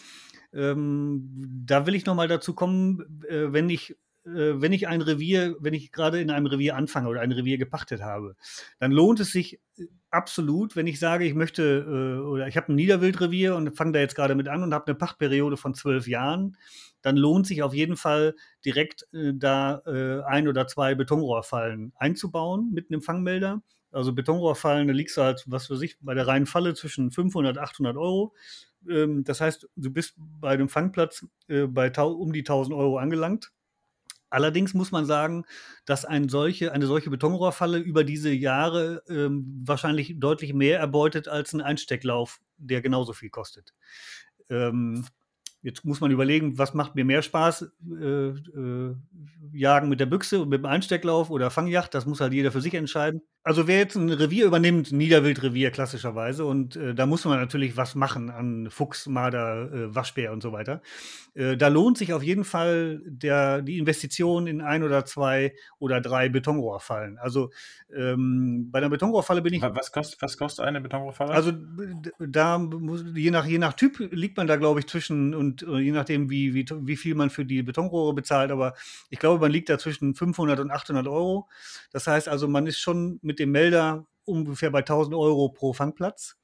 Ähm, 0.54 1.62
da 1.66 1.86
will 1.86 1.94
ich 1.94 2.06
noch 2.06 2.14
mal 2.14 2.28
dazu 2.28 2.54
kommen, 2.54 3.22
äh, 3.28 3.52
wenn 3.52 3.68
ich 3.68 3.96
wenn 4.24 4.72
ich 4.72 4.86
ein 4.86 5.00
Revier, 5.00 5.56
wenn 5.58 5.74
ich 5.74 5.90
gerade 5.90 6.20
in 6.20 6.30
einem 6.30 6.46
Revier 6.46 6.76
anfange 6.76 7.08
oder 7.08 7.20
ein 7.20 7.32
Revier 7.32 7.58
gepachtet 7.58 8.02
habe, 8.02 8.36
dann 8.78 8.92
lohnt 8.92 9.18
es 9.20 9.32
sich 9.32 9.60
äh, 9.78 9.86
absolut, 10.10 10.76
wenn 10.76 10.86
ich 10.86 11.00
sage, 11.00 11.24
ich 11.24 11.34
möchte 11.34 11.62
äh, 11.62 12.20
oder 12.24 12.46
ich 12.46 12.56
habe 12.56 12.72
ein 12.72 12.76
Niederwildrevier 12.76 13.56
und 13.56 13.76
fange 13.76 13.92
da 13.92 13.98
jetzt 13.98 14.14
gerade 14.14 14.34
mit 14.34 14.48
an 14.48 14.62
und 14.62 14.74
habe 14.74 14.86
eine 14.86 14.94
Pachtperiode 14.94 15.56
von 15.56 15.74
zwölf 15.74 16.06
Jahren, 16.06 16.56
dann 17.02 17.16
lohnt 17.16 17.46
sich 17.48 17.62
auf 17.64 17.74
jeden 17.74 17.96
Fall 17.96 18.36
direkt 18.64 19.08
da 19.12 19.82
ein 20.24 20.46
oder 20.46 20.68
zwei 20.68 20.94
Betonrohrfallen 20.94 21.92
einzubauen 21.96 22.70
mit 22.72 22.92
einem 22.92 23.02
Fangmelder. 23.02 23.60
Also 23.90 24.12
Betonrohrfallen, 24.12 24.86
da 24.86 24.94
liegst 24.94 25.16
du 25.16 25.22
halt, 25.22 25.42
was 25.48 25.66
für 25.66 25.76
sich, 25.76 25.98
bei 26.00 26.14
der 26.14 26.28
reinen 26.28 26.46
Falle 26.46 26.74
zwischen 26.74 27.10
500 27.10 27.56
und 27.56 27.62
800 27.62 27.96
Euro. 27.96 28.34
Ähm, 28.88 29.24
das 29.24 29.40
heißt, 29.40 29.68
du 29.74 29.90
bist 29.92 30.14
bei 30.16 30.50
einem 30.50 30.68
Fangplatz 30.68 31.26
bei 31.48 31.90
um 32.04 32.32
die 32.32 32.40
1000 32.40 32.76
Euro 32.76 32.98
angelangt. 32.98 33.50
Allerdings 34.32 34.74
muss 34.74 34.92
man 34.92 35.04
sagen, 35.04 35.44
dass 35.84 36.04
ein 36.04 36.28
solche, 36.28 36.72
eine 36.72 36.86
solche 36.86 37.10
Betonrohrfalle 37.10 37.78
über 37.78 38.04
diese 38.04 38.30
Jahre 38.32 39.02
ähm, 39.08 39.62
wahrscheinlich 39.64 40.18
deutlich 40.18 40.54
mehr 40.54 40.78
erbeutet 40.78 41.28
als 41.28 41.52
ein 41.52 41.60
Einstecklauf, 41.60 42.40
der 42.56 42.82
genauso 42.82 43.12
viel 43.12 43.30
kostet. 43.30 43.74
Ähm, 44.48 45.04
Jetzt 45.64 45.84
muss 45.84 46.00
man 46.00 46.10
überlegen, 46.10 46.58
was 46.58 46.74
macht 46.74 46.96
mir 46.96 47.04
mehr 47.04 47.22
Spaß? 47.22 47.70
Äh, 48.00 48.30
äh, 48.30 48.96
Jagen 49.52 49.88
mit 49.88 50.00
der 50.00 50.06
Büchse 50.06 50.42
und 50.42 50.48
mit 50.48 50.58
dem 50.58 50.66
Einstecklauf 50.66 51.30
oder 51.30 51.52
Fangjacht, 51.52 51.94
das 51.94 52.04
muss 52.04 52.20
halt 52.20 52.32
jeder 52.32 52.50
für 52.50 52.60
sich 52.60 52.74
entscheiden. 52.74 53.22
Also 53.44 53.66
wer 53.66 53.78
jetzt 53.78 53.96
ein 53.96 54.10
Revier 54.10 54.46
übernimmt, 54.46 54.92
Niederwildrevier 54.92 55.70
klassischerweise, 55.70 56.44
und 56.44 56.76
äh, 56.76 56.94
da 56.94 57.06
muss 57.06 57.24
man 57.24 57.38
natürlich 57.38 57.76
was 57.76 57.94
machen 57.94 58.30
an 58.30 58.70
Fuchs, 58.70 59.06
Marder, 59.06 59.72
äh, 59.72 59.94
Waschbär 59.94 60.32
und 60.32 60.42
so 60.42 60.52
weiter. 60.52 60.82
Äh, 61.34 61.56
da 61.56 61.68
lohnt 61.68 61.98
sich 61.98 62.12
auf 62.12 62.22
jeden 62.22 62.44
Fall 62.44 63.00
der, 63.04 63.62
die 63.62 63.78
Investition 63.78 64.46
in 64.46 64.60
ein 64.60 64.82
oder 64.82 65.04
zwei 65.04 65.54
oder 65.78 66.00
drei 66.00 66.28
Betonrohrfallen. 66.28 67.18
Also 67.18 67.50
ähm, 67.94 68.70
bei 68.70 68.78
einer 68.78 68.90
Betonrohrfalle 68.90 69.42
bin 69.42 69.54
ich. 69.54 69.62
Was 69.62 69.92
kostet, 69.92 70.20
was 70.22 70.36
kostet 70.36 70.64
eine 70.64 70.80
Betonrohrfalle? 70.80 71.32
Also 71.32 71.52
da 72.18 72.58
muss, 72.58 73.04
je 73.14 73.30
nach, 73.30 73.46
je 73.46 73.58
nach 73.58 73.74
Typ 73.74 73.98
liegt 74.12 74.36
man 74.36 74.46
da, 74.46 74.56
glaube 74.56 74.80
ich, 74.80 74.86
zwischen 74.86 75.34
und 75.34 75.52
und 75.52 75.62
äh, 75.62 75.78
je 75.78 75.92
nachdem, 75.92 76.30
wie, 76.30 76.54
wie, 76.54 76.66
wie 76.70 76.96
viel 76.96 77.14
man 77.14 77.30
für 77.30 77.44
die 77.44 77.62
Betonrohre 77.62 78.14
bezahlt, 78.14 78.50
aber 78.50 78.74
ich 79.10 79.18
glaube, 79.18 79.40
man 79.40 79.50
liegt 79.50 79.68
da 79.68 79.78
zwischen 79.78 80.14
500 80.14 80.60
und 80.60 80.70
800 80.70 81.06
Euro. 81.06 81.48
Das 81.92 82.06
heißt 82.06 82.28
also, 82.28 82.48
man 82.48 82.66
ist 82.66 82.78
schon 82.78 83.18
mit 83.22 83.31
dem 83.38 83.52
Melder 83.52 84.06
ungefähr 84.24 84.70
bei 84.70 84.80
1000 84.80 85.14
Euro 85.14 85.48
pro 85.48 85.72
Fangplatz. 85.72 86.36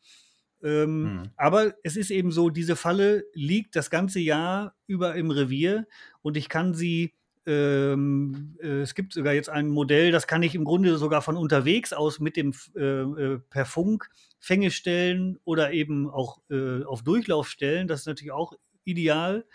Ähm, 0.62 1.22
hm. 1.22 1.30
Aber 1.36 1.74
es 1.82 1.96
ist 1.96 2.10
eben 2.10 2.32
so, 2.32 2.50
diese 2.50 2.76
Falle 2.76 3.24
liegt 3.32 3.76
das 3.76 3.90
ganze 3.90 4.20
Jahr 4.20 4.74
über 4.86 5.14
im 5.14 5.30
Revier 5.30 5.86
und 6.22 6.36
ich 6.36 6.48
kann 6.48 6.74
sie 6.74 7.14
ähm, 7.48 8.56
äh, 8.60 8.82
es 8.82 8.94
gibt 8.94 9.14
sogar 9.14 9.32
jetzt 9.32 9.48
ein 9.48 9.68
Modell, 9.68 10.12
das 10.12 10.26
kann 10.26 10.42
ich 10.42 10.54
im 10.54 10.64
Grunde 10.64 10.98
sogar 10.98 11.22
von 11.22 11.36
unterwegs 11.36 11.94
aus 11.94 12.20
mit 12.20 12.36
dem 12.36 12.52
äh, 12.76 12.82
äh, 12.82 13.38
per 13.38 13.64
Funk 13.64 14.10
Fänge 14.38 14.70
stellen 14.70 15.38
oder 15.44 15.72
eben 15.72 16.10
auch 16.10 16.40
äh, 16.50 16.84
auf 16.84 17.02
Durchlauf 17.02 17.48
stellen. 17.48 17.88
Das 17.88 18.00
ist 18.00 18.06
natürlich 18.06 18.32
auch 18.32 18.52
ideal. 18.84 19.46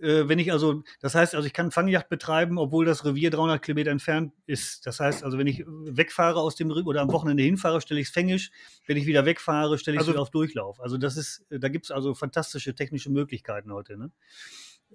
Äh, 0.00 0.28
wenn 0.28 0.38
ich 0.38 0.52
also, 0.52 0.82
das 1.00 1.14
heißt 1.14 1.34
also, 1.34 1.46
ich 1.46 1.52
kann 1.52 1.70
Fangjacht 1.70 2.08
betreiben, 2.08 2.58
obwohl 2.58 2.84
das 2.84 3.04
Revier 3.04 3.30
300 3.30 3.62
Kilometer 3.62 3.90
entfernt 3.90 4.32
ist. 4.46 4.86
Das 4.86 5.00
heißt 5.00 5.22
also, 5.22 5.38
wenn 5.38 5.46
ich 5.46 5.64
wegfahre 5.66 6.40
aus 6.40 6.56
dem 6.56 6.70
Revier 6.70 6.86
oder 6.88 7.02
am 7.02 7.12
Wochenende 7.12 7.42
hinfahre, 7.42 7.80
stelle 7.80 8.00
ich 8.00 8.08
es 8.08 8.12
fängisch. 8.12 8.50
Wenn 8.86 8.96
ich 8.96 9.06
wieder 9.06 9.24
wegfahre, 9.24 9.78
stelle 9.78 9.96
ich 9.96 10.00
es 10.00 10.02
also, 10.02 10.12
wieder 10.12 10.22
auf 10.22 10.30
Durchlauf. 10.30 10.80
Also 10.80 10.98
das 10.98 11.16
ist, 11.16 11.44
da 11.50 11.68
gibt 11.68 11.86
es 11.86 11.90
also 11.90 12.14
fantastische 12.14 12.74
technische 12.74 13.10
Möglichkeiten 13.10 13.72
heute. 13.72 13.96
Ne? 13.96 14.10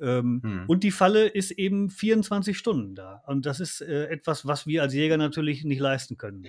Ähm, 0.02 0.42
hm. 0.44 0.64
Und 0.68 0.84
die 0.84 0.92
Falle 0.92 1.28
ist 1.28 1.52
eben 1.52 1.90
24 1.90 2.58
Stunden 2.58 2.96
da. 2.96 3.24
Und 3.28 3.46
das 3.46 3.60
ist 3.60 3.82
äh, 3.82 4.08
etwas, 4.08 4.46
was 4.46 4.68
wir 4.68 4.82
als 4.82 4.94
Jäger 4.94 5.18
natürlich 5.18 5.64
nicht 5.64 5.80
leisten 5.80 6.18
können. 6.18 6.48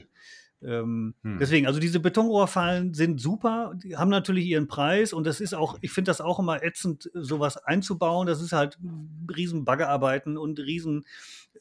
Ähm, 0.62 1.14
hm. 1.23 1.38
Deswegen, 1.38 1.66
also 1.66 1.81
diese 1.81 2.01
Betonrohrfallen 2.01 2.92
sind 2.92 3.20
super, 3.20 3.73
die 3.83 3.96
haben 3.96 4.11
natürlich 4.11 4.44
ihren 4.44 4.68
Preis 4.68 5.12
und 5.12 5.27
das 5.27 5.40
ist 5.40 5.55
auch, 5.55 5.79
ich 5.81 5.90
finde 5.90 6.11
das 6.11 6.20
auch 6.20 6.38
immer 6.38 6.62
ätzend, 6.62 7.11
sowas 7.14 7.57
einzubauen. 7.57 8.27
Das 8.27 8.42
ist 8.42 8.53
halt 8.53 8.79
riesen 9.35 9.64
Baggerarbeiten 9.64 10.37
und 10.37 10.59
riesen, 10.59 11.07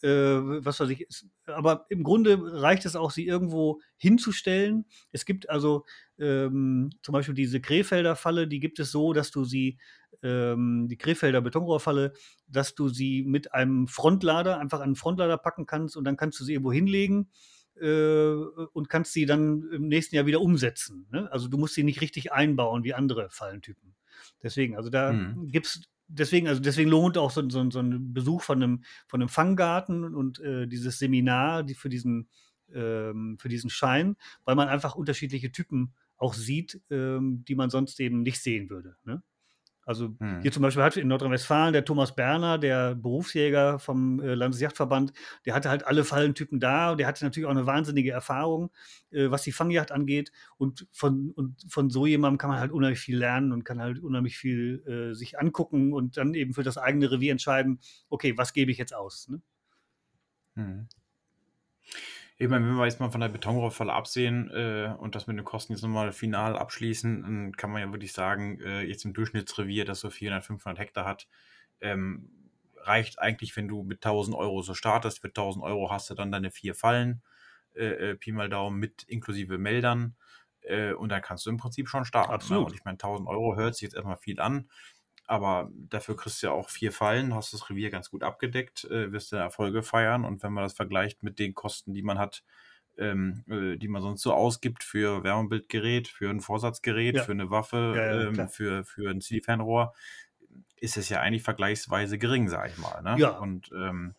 äh, 0.01 0.09
was 0.09 0.81
weiß 0.81 0.89
ich, 0.89 1.07
aber 1.45 1.85
im 1.89 2.03
Grunde 2.03 2.39
reicht 2.62 2.85
es 2.85 2.97
auch, 2.97 3.12
sie 3.12 3.25
irgendwo 3.25 3.79
hinzustellen. 3.95 4.85
Es 5.13 5.23
gibt 5.23 5.49
also 5.49 5.85
ähm, 6.19 6.89
zum 7.01 7.13
Beispiel 7.13 7.35
diese 7.35 7.62
Krefelder 7.62 8.17
Falle, 8.17 8.47
die 8.47 8.59
gibt 8.59 8.79
es 8.79 8.91
so, 8.91 9.13
dass 9.13 9.31
du 9.31 9.45
sie, 9.45 9.77
ähm, 10.23 10.88
die 10.89 10.97
Krefelder 10.97 11.39
Betonrohrfalle, 11.39 12.12
dass 12.47 12.75
du 12.75 12.89
sie 12.89 13.23
mit 13.23 13.53
einem 13.53 13.88
Frontlader, 13.88 14.59
einfach 14.59 14.81
einen 14.81 14.95
Frontlader 14.95 15.38
packen 15.38 15.65
kannst 15.65 15.95
und 15.95 16.03
dann 16.03 16.17
kannst 16.17 16.38
du 16.41 16.43
sie 16.43 16.53
irgendwo 16.53 16.73
hinlegen 16.73 17.29
äh, 17.81 18.33
und 18.73 18.89
kannst 18.89 19.13
sie 19.13 19.25
dann 19.25 19.69
im 19.71 19.87
nächsten 19.87 20.15
Jahr 20.15 20.25
wieder 20.25 20.41
umsetzen. 20.41 21.07
Ne? 21.11 21.31
Also 21.31 21.47
du 21.47 21.57
musst 21.57 21.75
sie 21.75 21.83
nicht 21.83 22.01
richtig 22.01 22.31
einbauen 22.31 22.83
wie 22.83 22.93
andere 22.93 23.29
Fallentypen. 23.29 23.95
Deswegen, 24.43 24.75
also 24.75 24.89
da 24.89 25.13
mhm. 25.13 25.47
gibt 25.51 25.65
es 25.67 25.81
deswegen, 26.07 26.47
also 26.47 26.61
deswegen 26.61 26.89
lohnt 26.89 27.17
auch 27.17 27.31
so, 27.31 27.47
so, 27.49 27.69
so, 27.69 27.79
ein 27.79 28.13
Besuch 28.13 28.41
von 28.41 28.61
einem, 28.61 28.83
von 29.07 29.21
einem 29.21 29.29
Fanggarten 29.29 30.15
und 30.15 30.39
äh, 30.39 30.67
dieses 30.67 30.99
Seminar 30.99 31.63
die 31.63 31.75
für, 31.75 31.89
diesen, 31.89 32.27
ähm, 32.73 33.37
für 33.39 33.49
diesen 33.49 33.69
Schein, 33.69 34.17
weil 34.43 34.55
man 34.55 34.67
einfach 34.67 34.95
unterschiedliche 34.95 35.51
Typen 35.51 35.93
auch 36.17 36.33
sieht, 36.33 36.81
ähm, 36.89 37.45
die 37.47 37.55
man 37.55 37.69
sonst 37.69 37.99
eben 37.99 38.23
nicht 38.23 38.41
sehen 38.41 38.69
würde. 38.69 38.97
Ne? 39.05 39.23
Also 39.89 40.13
hm. 40.19 40.41
hier 40.43 40.52
zum 40.52 40.62
Beispiel 40.62 40.84
hat 40.84 40.97
in 40.97 41.08
Nordrhein-Westfalen 41.08 41.73
der 41.73 41.84
Thomas 41.84 42.15
Berner, 42.15 42.60
der 42.60 42.93
Berufsjäger 42.93 43.80
vom 43.80 44.19
äh, 44.19 44.36
Landesjachtverband, 44.36 45.13
der 45.47 45.56
hatte 45.56 45.71
halt 45.71 45.88
alle 45.88 46.04
Fallentypen 46.04 46.60
da 46.60 46.91
und 46.91 46.99
der 46.99 47.08
hatte 47.08 47.25
natürlich 47.25 47.47
auch 47.47 47.52
eine 47.52 47.65
wahnsinnige 47.65 48.12
Erfahrung, 48.12 48.69
äh, 49.10 49.32
was 49.32 49.41
die 49.41 49.52
Fangjacht 49.52 49.91
angeht. 49.91 50.32
Und 50.58 50.86
von, 50.91 51.32
und 51.32 51.65
von 51.67 51.89
so 51.89 52.06
jemandem 52.06 52.38
kann 52.38 52.52
man 52.52 52.60
halt 52.60 52.71
unheimlich 52.71 52.99
viel 52.99 53.17
lernen 53.17 53.52
und 53.52 53.63
kann 53.63 53.82
halt 53.82 53.97
unheimlich 53.97 54.38
viel 54.38 54.84
äh, 54.86 55.15
sich 55.15 55.39
angucken 55.39 55.91
und 55.91 56.17
dann 56.17 56.36
eben 56.36 56.54
für 56.54 56.62
das 56.62 56.78
eigene 56.78 57.10
Revier 57.10 57.32
entscheiden, 57.32 57.80
okay, 58.10 58.38
was 58.38 58.54
gebe 58.54 58.69
ich 58.69 58.78
jetzt 58.78 58.93
aus. 58.93 59.28
Ne? 59.28 59.41
Hm. 60.54 60.88
Ich 62.41 62.47
meine, 62.47 62.65
wenn 62.65 62.75
wir 62.75 62.86
jetzt 62.86 63.02
mal 63.02 63.12
von 63.12 63.19
der 63.19 63.28
Betonrohrfalle 63.28 63.91
absehen 63.91 64.49
äh, 64.52 64.95
und 64.97 65.13
das 65.13 65.28
mit 65.28 65.38
den 65.38 65.43
Kosten 65.43 65.73
jetzt 65.73 65.82
nochmal 65.82 66.13
final 66.13 66.58
abschließen, 66.58 67.21
dann 67.21 67.52
kann 67.58 67.69
man 67.69 67.82
ja 67.82 67.91
wirklich 67.91 68.13
sagen, 68.13 68.62
äh, 68.62 68.82
jetzt 68.82 69.04
im 69.04 69.12
Durchschnittsrevier, 69.12 69.84
das 69.84 69.99
so 69.99 70.10
400, 70.10 70.45
500 70.45 70.80
Hektar 70.80 71.04
hat, 71.04 71.28
ähm, 71.82 72.30
reicht 72.78 73.19
eigentlich, 73.19 73.58
wenn 73.58 73.67
du 73.67 73.84
mit 73.84 73.97
1000 73.97 74.38
Euro 74.38 74.62
so 74.62 74.73
startest. 74.73 75.19
Für 75.19 75.28
1000 75.28 75.65
Euro 75.65 75.91
hast 75.91 76.10
du 76.10 76.13
dann 76.13 76.32
deine 76.32 76.49
vier 76.49 76.75
Fallen, 76.75 77.21
äh, 77.75 78.12
äh, 78.12 78.15
Pi 78.15 78.32
mal 78.32 78.47
Daumen, 78.47 78.80
mit 78.80 79.04
inklusive 79.04 79.58
Meldern. 79.58 80.15
Äh, 80.62 80.93
und 80.93 81.10
dann 81.10 81.21
kannst 81.21 81.45
du 81.45 81.49
im 81.49 81.58
Prinzip 81.58 81.89
schon 81.89 82.06
starten. 82.06 82.30
Ne? 82.30 82.36
Absolut. 82.36 82.62
Ne? 82.62 82.67
Und 82.67 82.73
ich 82.75 82.86
meine, 82.86 82.95
1000 82.95 83.28
Euro 83.28 83.58
hört 83.58 83.75
sich 83.75 83.82
jetzt 83.82 83.95
erstmal 83.95 84.15
viel 84.15 84.39
an. 84.39 84.69
Aber 85.29 85.69
dafür 85.73 86.15
kriegst 86.15 86.41
du 86.41 86.47
ja 86.47 86.53
auch 86.53 86.69
vier 86.69 86.91
Fallen, 86.91 87.35
hast 87.35 87.53
das 87.53 87.69
Revier 87.69 87.91
ganz 87.91 88.09
gut 88.09 88.23
abgedeckt, 88.23 88.85
äh, 88.85 89.11
wirst 89.11 89.31
du 89.31 89.35
Erfolge 89.35 89.83
feiern. 89.83 90.25
Und 90.25 90.41
wenn 90.41 90.51
man 90.51 90.63
das 90.63 90.73
vergleicht 90.73 91.21
mit 91.21 91.37
den 91.37 91.53
Kosten, 91.53 91.93
die 91.93 92.01
man 92.01 92.17
hat, 92.17 92.43
ähm, 92.97 93.43
äh, 93.47 93.77
die 93.77 93.87
man 93.87 94.01
sonst 94.01 94.23
so 94.23 94.33
ausgibt 94.33 94.83
für 94.83 95.23
Wärmebildgerät, 95.23 96.07
für 96.07 96.31
ein 96.31 96.39
Vorsatzgerät, 96.39 97.17
ja. 97.17 97.23
für 97.23 97.33
eine 97.33 97.51
Waffe, 97.51 97.93
ja, 97.95 98.15
ja, 98.15 98.21
ähm, 98.27 98.49
für, 98.49 98.83
für 98.83 99.11
ein 99.11 99.21
Zielfernrohr, 99.21 99.93
ist 100.77 100.97
es 100.97 101.09
ja 101.09 101.19
eigentlich 101.21 101.43
vergleichsweise 101.43 102.17
gering, 102.17 102.49
sag 102.49 102.71
ich 102.71 102.77
mal. 102.79 103.01
Ne? 103.03 103.15
Ja. 103.19 103.37
Und 103.37 103.69
ähm, 103.71 104.15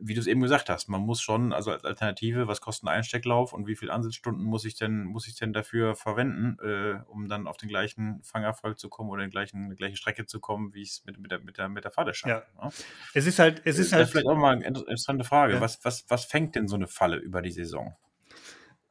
wie 0.00 0.14
du 0.14 0.20
es 0.20 0.26
eben 0.26 0.40
gesagt 0.40 0.68
hast, 0.68 0.88
man 0.88 1.00
muss 1.00 1.20
schon, 1.20 1.52
also 1.52 1.70
als 1.70 1.84
Alternative, 1.84 2.46
was 2.48 2.60
kostet 2.60 2.88
ein 2.88 2.94
Einstecklauf 2.94 3.52
und 3.52 3.66
wie 3.66 3.76
viele 3.76 3.92
Ansitzstunden 3.92 4.44
muss 4.44 4.64
ich 4.64 4.74
denn, 4.74 5.04
muss 5.04 5.28
ich 5.28 5.36
denn 5.36 5.52
dafür 5.52 5.94
verwenden, 5.94 6.56
äh, 6.62 7.00
um 7.08 7.28
dann 7.28 7.46
auf 7.46 7.56
den 7.56 7.68
gleichen 7.68 8.22
Fangerfolg 8.22 8.78
zu 8.78 8.88
kommen 8.88 9.10
oder 9.10 9.22
den 9.22 9.30
gleichen, 9.30 9.70
die 9.70 9.76
gleiche 9.76 9.96
Strecke 9.96 10.26
zu 10.26 10.40
kommen, 10.40 10.74
wie 10.74 10.82
ich 10.82 10.90
es 10.90 11.04
mit, 11.04 11.18
mit, 11.18 11.30
der, 11.30 11.40
mit, 11.40 11.58
der, 11.58 11.68
mit 11.68 11.84
der 11.84 11.90
Falle 11.90 12.14
schaffe. 12.14 12.46
Ja. 12.56 12.64
Ne? 12.64 12.72
Es 13.14 13.26
ist 13.26 13.38
halt, 13.38 13.62
es 13.64 13.78
ist 13.78 13.92
äh, 13.92 13.96
halt. 13.96 14.08
vielleicht 14.08 14.26
auch 14.26 14.36
mal 14.36 14.56
eine 14.56 14.66
interessante 14.66 15.24
Frage. 15.24 15.54
Ja. 15.54 15.60
Was, 15.60 15.84
was, 15.84 16.04
was 16.08 16.24
fängt 16.24 16.54
denn 16.54 16.68
so 16.68 16.76
eine 16.76 16.86
Falle 16.86 17.16
über 17.16 17.42
die 17.42 17.52
Saison? 17.52 17.96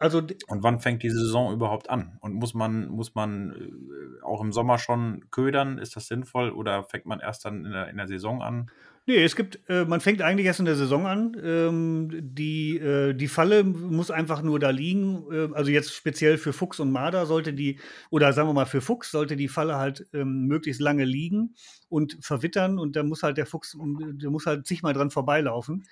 Also, 0.02 0.19
und 0.19 0.63
wann 0.63 0.80
fängt 0.80 1.04
die 1.04 1.10
Saison 1.10 1.52
überhaupt 1.52 1.89
an? 1.89 2.17
Und 2.22 2.34
muss 2.34 2.54
man, 2.54 2.88
muss 2.88 3.15
man 3.15 3.52
äh, 3.52 4.24
auch 4.24 4.41
im 4.41 4.54
Sommer 4.54 4.80
schon 4.80 5.30
ködern? 5.30 5.78
Ist 5.78 5.98
das 5.98 6.08
sinnvoll? 6.08 6.52
Oder 6.52 6.86
fängt 6.86 7.06
man 7.06 7.19
erst 7.19 7.43
dann 7.43 7.65
in 7.65 7.72
der, 7.74 7.89
in 7.89 7.98
der 7.98 8.08
Saison 8.08 8.41
an? 8.41 8.72
Nee, 9.10 9.24
es 9.24 9.36
gibt, 9.36 9.60
äh, 9.67 9.86
man 9.86 10.02
fängt 10.02 10.22
eigentlich 10.22 10.45
erst 10.45 10.60
in 10.60 10.67
der 10.67 10.76
Saison 10.76 11.08
an. 11.08 11.36
Ähm, 11.43 12.10
die, 12.22 12.78
äh, 12.78 13.15
die 13.15 13.28
Falle 13.28 13.63
muss 13.63 14.12
einfach 14.12 14.43
nur 14.43 14.60
da 14.60 14.69
liegen. 14.69 15.24
Äh, 15.32 15.50
also 15.54 15.72
jetzt 15.72 15.95
speziell 15.95 16.38
für 16.38 16.54
Fuchs 16.54 16.80
und 16.80 16.91
Marder 16.91 17.26
sollte 17.26 17.52
die, 17.52 17.80
oder 18.12 18.34
sagen 18.34 18.50
wir 18.50 18.54
mal 18.54 18.67
für 18.67 18.82
Fuchs, 18.82 19.10
sollte 19.10 19.36
die 19.36 19.48
Falle 19.48 19.78
halt 19.78 20.06
ähm, 20.13 20.45
möglichst 20.45 20.80
lange 20.80 21.06
liegen 21.06 21.56
und 21.88 22.19
verwittern 22.22 22.78
und 22.78 22.95
da 22.95 23.02
muss 23.02 23.24
halt 23.24 23.38
der 23.38 23.48
Fuchs, 23.48 23.76
der 23.80 24.30
muss 24.30 24.45
halt 24.45 24.67
zigmal 24.67 24.93
dran 24.93 25.10
vorbeilaufen, 25.10 25.88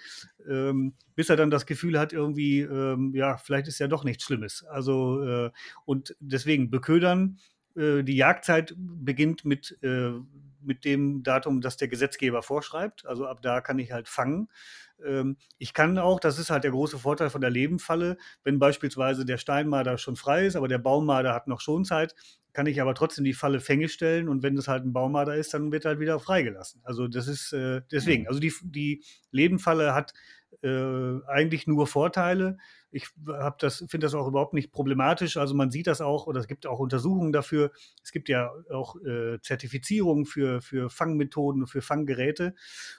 ähm, 0.48 0.94
bis 1.16 1.32
er 1.32 1.38
dann 1.38 1.50
das 1.50 1.66
Gefühl 1.66 1.98
hat, 1.98 2.14
irgendwie, 2.14 2.60
ähm, 2.60 3.16
ja, 3.16 3.38
vielleicht 3.38 3.68
ist 3.68 3.80
ja 3.80 3.88
doch 3.88 4.04
nichts 4.04 4.26
Schlimmes. 4.26 4.64
Also, 4.70 5.24
äh, 5.24 5.50
und 5.86 6.16
deswegen 6.20 6.70
beködern, 6.70 7.40
äh, 7.76 8.04
die 8.04 8.16
Jagdzeit 8.16 8.76
beginnt 8.78 9.44
mit 9.44 9.76
äh, 9.82 10.12
mit 10.68 10.86
dem 10.86 11.24
Datum, 11.24 11.62
das 11.62 11.78
der 11.78 11.88
Gesetzgeber 11.88 12.44
vorschreibt. 12.44 13.06
Also 13.06 13.26
ab 13.26 13.42
da 13.42 13.62
kann 13.62 13.80
ich 13.80 13.92
halt 13.92 14.08
fangen. 14.08 14.50
Ähm, 15.06 15.38
ich 15.58 15.74
kann 15.74 15.98
auch, 15.98 16.20
das 16.20 16.40
ist 16.40 16.50
halt 16.50 16.64
der 16.64 16.72
große 16.72 17.00
Vorteil 17.00 17.30
von 17.30 17.42
der 17.42 17.50
Lebenfalle, 17.50 18.18
wenn 18.44 18.60
beispielsweise 18.60 19.26
der 19.26 19.38
Steinmarder 19.38 19.98
schon 19.98 20.16
frei 20.16 20.46
ist, 20.46 20.56
aber 20.56 20.68
der 20.68 20.80
Baummarder 20.80 21.34
hat 21.34 21.48
noch 21.48 21.62
Schonzeit, 21.62 22.16
kann 22.54 22.66
ich 22.66 22.82
aber 22.82 22.96
trotzdem 22.96 23.24
die 23.24 23.34
Falle 23.34 23.60
Fänge 23.60 23.90
stellen 23.90 24.30
und 24.30 24.42
wenn 24.42 24.58
es 24.58 24.68
halt 24.68 24.84
ein 24.84 24.94
Baummarder 24.94 25.36
ist, 25.36 25.54
dann 25.54 25.72
wird 25.72 25.86
halt 25.86 26.00
wieder 26.00 26.20
freigelassen. 26.20 26.82
Also 26.84 27.08
das 27.08 27.28
ist 27.28 27.54
äh, 27.54 27.82
deswegen, 27.92 28.24
mhm. 28.24 28.30
also 28.30 28.40
die, 28.40 28.54
die 28.64 29.04
Lebenfalle 29.32 29.94
hat 29.94 30.14
äh, 30.64 31.20
eigentlich 31.28 31.68
nur 31.68 31.86
Vorteile. 31.88 32.58
Ich 32.92 33.08
das, 33.60 33.84
finde 33.90 34.06
das 34.06 34.14
auch 34.14 34.28
überhaupt 34.28 34.54
nicht 34.54 34.72
problematisch. 34.72 35.38
Also 35.38 35.56
man 35.56 35.72
sieht 35.72 35.88
das 35.88 36.02
auch, 36.02 36.26
oder 36.28 36.40
es 36.40 36.48
gibt 36.48 36.66
auch 36.66 36.80
Untersuchungen 36.80 37.34
dafür. 37.34 37.72
Es 38.04 38.12
gibt 38.12 38.30
ja 38.30 38.52
auch 38.72 38.96
äh, 39.04 39.40
Zertifizierungen 39.42 40.26
für, 40.26 40.62
für 40.62 40.90
Fangmethoden, 40.90 41.68
für 41.68 41.82
Fanggeräte. 41.82 42.56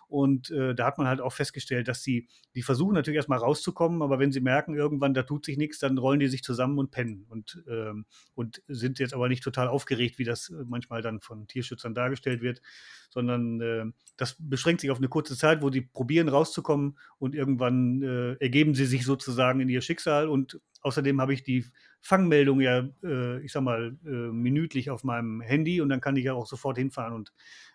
Und 0.07 0.51
äh, 0.51 0.75
da 0.75 0.87
hat 0.87 0.99
man 0.99 1.07
halt 1.07 1.21
auch 1.21 1.33
festgestellt, 1.33 1.89
dass 1.89 2.03
sie, 2.03 2.29
die 2.55 2.63
versuchen 2.63 2.95
natürlich 2.95 3.17
erstmal 3.17 3.39
rauszukommen, 3.39 4.03
aber 4.03 4.19
wenn 4.19 4.33
sie 4.33 4.41
merken, 4.41 4.75
irgendwann 4.75 5.15
da 5.15 5.23
tut 5.23 5.45
sich 5.45 5.57
nichts, 5.57 5.79
dann 5.79 5.99
rollen 5.99 6.21
die 6.21 6.29
sich 6.29 6.43
zusammen 6.43 6.79
und 6.79 6.91
pennen 6.91 7.27
und, 7.29 7.63
ähm, 7.69 8.07
und 8.35 8.63
sind 8.69 8.99
jetzt 8.99 9.15
aber 9.15 9.29
nicht 9.29 9.43
total 9.43 9.69
aufgeregt, 9.69 10.19
wie 10.19 10.25
das 10.25 10.53
manchmal 10.67 11.03
dann 11.03 11.21
von 11.21 11.47
Tierschützern 11.47 11.95
dargestellt 11.95 12.41
wird, 12.41 12.63
sondern 13.11 13.61
äh, 13.61 13.85
das 14.17 14.37
beschränkt 14.39 14.81
sich 14.81 14.91
auf 14.91 14.99
eine 14.99 15.09
kurze 15.09 15.37
Zeit, 15.37 15.63
wo 15.63 15.71
sie 15.71 15.83
probieren 15.83 16.29
rauszukommen 16.29 16.99
und 17.19 17.35
irgendwann 17.35 18.03
äh, 18.03 18.33
ergeben 18.35 18.75
sie 18.75 18.87
sich 18.87 19.05
sozusagen 19.05 19.61
in 19.61 19.69
ihr 19.69 19.78
Schicksal. 19.81 20.29
Und 20.29 20.61
außerdem 20.83 21.21
habe 21.21 21.35
ich 21.35 21.43
die 21.43 21.65
Fangmeldung 22.01 22.61
ja, 22.61 22.89
äh, 23.03 23.41
ich 23.41 23.53
sag 23.53 23.63
mal, 23.63 23.97
äh, 24.05 24.09
minütlich 24.09 24.91
auf 24.91 25.05
meinem 25.05 25.41
Handy 25.41 25.81
und 25.81 25.89
dann 25.89 26.01
kann 26.01 26.17
ich 26.17 26.25
ja 26.25 26.35
auch 26.35 26.47
sofort 26.47 26.79
hinfahren 26.79 27.15
und 27.15 27.33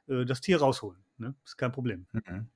äh, 0.08 0.26
das 0.26 0.42
Tier 0.42 0.60
rausholen. 0.60 1.04
Ne? 1.18 1.36
Ist 1.46 1.58
kein 1.58 1.72
Problem. 1.72 2.08
Mhm. 2.14 2.48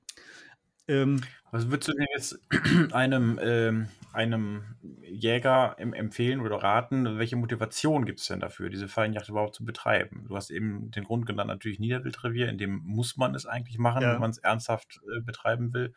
Ähm, 0.88 1.20
Was 1.50 1.70
würdest 1.70 1.88
du 1.88 1.92
denn 1.92 2.06
jetzt 2.14 2.40
einem, 2.92 3.38
ähm, 3.42 3.88
einem 4.12 4.62
Jäger 5.02 5.76
empfehlen 5.78 6.40
oder 6.40 6.56
raten? 6.56 7.18
Welche 7.18 7.36
Motivation 7.36 8.06
gibt 8.06 8.20
es 8.20 8.26
denn 8.26 8.40
dafür, 8.40 8.70
diese 8.70 8.88
Fallenjagd 8.88 9.28
überhaupt 9.28 9.54
zu 9.54 9.66
betreiben? 9.66 10.24
Du 10.26 10.34
hast 10.34 10.50
eben 10.50 10.90
den 10.90 11.04
Grund 11.04 11.26
genannt, 11.26 11.48
natürlich 11.48 11.78
Niederwildrevier, 11.78 12.48
in 12.48 12.56
dem 12.56 12.80
muss 12.84 13.18
man 13.18 13.34
es 13.34 13.44
eigentlich 13.44 13.78
machen, 13.78 14.02
ja. 14.02 14.14
wenn 14.14 14.20
man 14.20 14.30
es 14.30 14.38
ernsthaft 14.38 15.00
äh, 15.14 15.20
betreiben 15.20 15.74
will. 15.74 15.92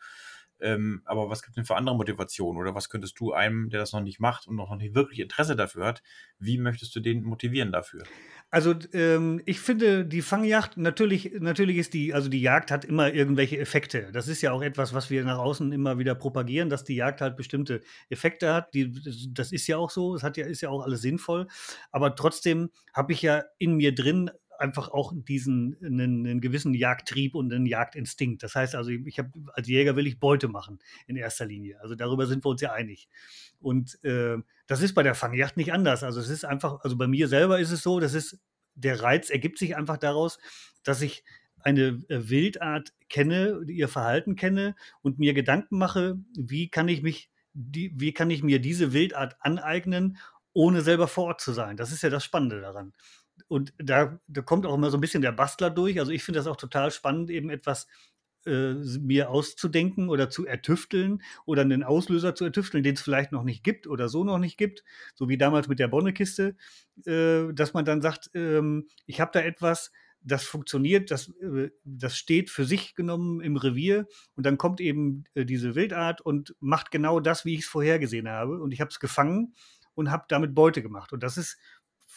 Ähm, 0.62 1.02
aber 1.04 1.28
was 1.28 1.42
gibt 1.42 1.50
es 1.50 1.54
denn 1.56 1.64
für 1.64 1.76
andere 1.76 1.96
Motivationen? 1.96 2.60
Oder 2.60 2.74
was 2.74 2.88
könntest 2.88 3.18
du 3.18 3.32
einem, 3.32 3.68
der 3.68 3.80
das 3.80 3.92
noch 3.92 4.00
nicht 4.00 4.20
macht 4.20 4.46
und 4.46 4.56
noch 4.56 4.74
nicht 4.76 4.94
wirklich 4.94 5.18
Interesse 5.18 5.56
dafür 5.56 5.84
hat, 5.84 6.02
wie 6.38 6.56
möchtest 6.56 6.94
du 6.94 7.00
den 7.00 7.24
motivieren 7.24 7.72
dafür? 7.72 8.04
Also 8.50 8.74
ähm, 8.92 9.40
ich 9.46 9.60
finde 9.60 10.04
die 10.04 10.20
Fangjagd 10.20 10.76
natürlich 10.76 11.32
natürlich 11.40 11.78
ist 11.78 11.94
die 11.94 12.12
also 12.12 12.28
die 12.28 12.42
Jagd 12.42 12.70
hat 12.70 12.84
immer 12.84 13.12
irgendwelche 13.12 13.58
Effekte. 13.58 14.10
Das 14.12 14.28
ist 14.28 14.42
ja 14.42 14.52
auch 14.52 14.62
etwas, 14.62 14.92
was 14.92 15.08
wir 15.08 15.24
nach 15.24 15.38
außen 15.38 15.72
immer 15.72 15.98
wieder 15.98 16.14
propagieren, 16.14 16.68
dass 16.68 16.84
die 16.84 16.94
Jagd 16.94 17.22
halt 17.22 17.36
bestimmte 17.36 17.80
Effekte 18.10 18.52
hat. 18.52 18.74
Die, 18.74 18.92
das 19.32 19.52
ist 19.52 19.66
ja 19.66 19.78
auch 19.78 19.90
so. 19.90 20.14
Es 20.14 20.22
hat 20.22 20.36
ja 20.36 20.44
ist 20.44 20.60
ja 20.60 20.68
auch 20.68 20.84
alles 20.84 21.00
sinnvoll. 21.00 21.46
Aber 21.90 22.14
trotzdem 22.14 22.70
habe 22.92 23.14
ich 23.14 23.22
ja 23.22 23.42
in 23.58 23.74
mir 23.76 23.94
drin 23.94 24.30
einfach 24.62 24.88
auch 24.88 25.12
diesen 25.14 25.76
einen, 25.84 26.26
einen, 26.26 26.40
gewissen 26.40 26.72
Jagdtrieb 26.72 27.34
und 27.34 27.52
einen 27.52 27.66
Jagdinstinkt. 27.66 28.42
Das 28.42 28.54
heißt 28.54 28.74
also, 28.74 28.90
ich 28.90 29.18
habe 29.18 29.30
als 29.52 29.68
Jäger 29.68 29.96
will 29.96 30.06
ich 30.06 30.20
Beute 30.20 30.48
machen 30.48 30.78
in 31.06 31.16
erster 31.16 31.44
Linie. 31.44 31.80
Also 31.80 31.94
darüber 31.96 32.26
sind 32.26 32.44
wir 32.44 32.50
uns 32.50 32.60
ja 32.60 32.72
einig. 32.72 33.08
Und 33.60 34.02
äh, 34.04 34.38
das 34.66 34.80
ist 34.80 34.94
bei 34.94 35.02
der 35.02 35.14
Fangjagd 35.14 35.56
nicht 35.56 35.72
anders. 35.72 36.02
Also 36.02 36.20
es 36.20 36.30
ist 36.30 36.44
einfach, 36.44 36.80
also 36.80 36.96
bei 36.96 37.08
mir 37.08 37.28
selber 37.28 37.58
ist 37.58 37.72
es 37.72 37.82
so, 37.82 38.00
das 38.00 38.14
ist 38.14 38.40
der 38.74 39.02
Reiz 39.02 39.28
ergibt 39.28 39.58
sich 39.58 39.76
einfach 39.76 39.98
daraus, 39.98 40.38
dass 40.82 41.02
ich 41.02 41.24
eine 41.58 42.02
äh, 42.08 42.30
Wildart 42.30 42.92
kenne, 43.08 43.60
ihr 43.66 43.88
Verhalten 43.88 44.36
kenne 44.36 44.74
und 45.02 45.18
mir 45.18 45.34
Gedanken 45.34 45.76
mache, 45.76 46.18
wie 46.34 46.68
kann 46.70 46.88
ich 46.88 47.02
mich, 47.02 47.30
die, 47.52 47.92
wie 47.96 48.12
kann 48.12 48.30
ich 48.30 48.42
mir 48.42 48.60
diese 48.60 48.92
Wildart 48.92 49.36
aneignen, 49.40 50.16
ohne 50.54 50.82
selber 50.82 51.08
vor 51.08 51.24
Ort 51.24 51.40
zu 51.40 51.52
sein. 51.52 51.76
Das 51.76 51.92
ist 51.92 52.02
ja 52.02 52.10
das 52.10 52.24
Spannende 52.24 52.60
daran 52.60 52.92
und 53.48 53.72
da, 53.78 54.18
da 54.26 54.42
kommt 54.42 54.66
auch 54.66 54.74
immer 54.74 54.90
so 54.90 54.98
ein 54.98 55.00
bisschen 55.00 55.22
der 55.22 55.32
Bastler 55.32 55.70
durch. 55.70 55.98
Also 55.98 56.12
ich 56.12 56.24
finde 56.24 56.38
das 56.38 56.46
auch 56.46 56.56
total 56.56 56.90
spannend, 56.90 57.30
eben 57.30 57.50
etwas 57.50 57.86
äh, 58.46 58.74
mir 59.00 59.30
auszudenken 59.30 60.08
oder 60.08 60.28
zu 60.28 60.46
ertüfteln 60.46 61.22
oder 61.46 61.62
einen 61.62 61.84
Auslöser 61.84 62.34
zu 62.34 62.44
ertüfteln, 62.44 62.82
den 62.82 62.94
es 62.94 63.02
vielleicht 63.02 63.32
noch 63.32 63.44
nicht 63.44 63.62
gibt 63.62 63.86
oder 63.86 64.08
so 64.08 64.24
noch 64.24 64.38
nicht 64.38 64.58
gibt, 64.58 64.84
so 65.14 65.28
wie 65.28 65.38
damals 65.38 65.68
mit 65.68 65.78
der 65.78 65.88
Bonnekiste, 65.88 66.56
äh, 67.06 67.52
dass 67.52 67.74
man 67.74 67.84
dann 67.84 68.02
sagt, 68.02 68.30
ähm, 68.34 68.88
ich 69.06 69.20
habe 69.20 69.30
da 69.32 69.40
etwas, 69.40 69.92
das 70.24 70.44
funktioniert, 70.44 71.10
das, 71.10 71.28
äh, 71.40 71.70
das 71.84 72.16
steht 72.16 72.50
für 72.50 72.64
sich 72.64 72.94
genommen 72.94 73.40
im 73.40 73.56
Revier. 73.56 74.06
Und 74.34 74.46
dann 74.46 74.58
kommt 74.58 74.80
eben 74.80 75.24
äh, 75.34 75.44
diese 75.44 75.74
Wildart 75.74 76.20
und 76.20 76.54
macht 76.60 76.90
genau 76.90 77.20
das, 77.20 77.44
wie 77.44 77.54
ich 77.54 77.60
es 77.60 77.66
vorhergesehen 77.66 78.28
habe. 78.28 78.60
Und 78.60 78.72
ich 78.72 78.80
habe 78.80 78.90
es 78.90 79.00
gefangen 79.00 79.54
und 79.94 80.10
habe 80.10 80.24
damit 80.28 80.54
Beute 80.54 80.82
gemacht. 80.82 81.12
Und 81.12 81.22
das 81.22 81.36
ist 81.36 81.58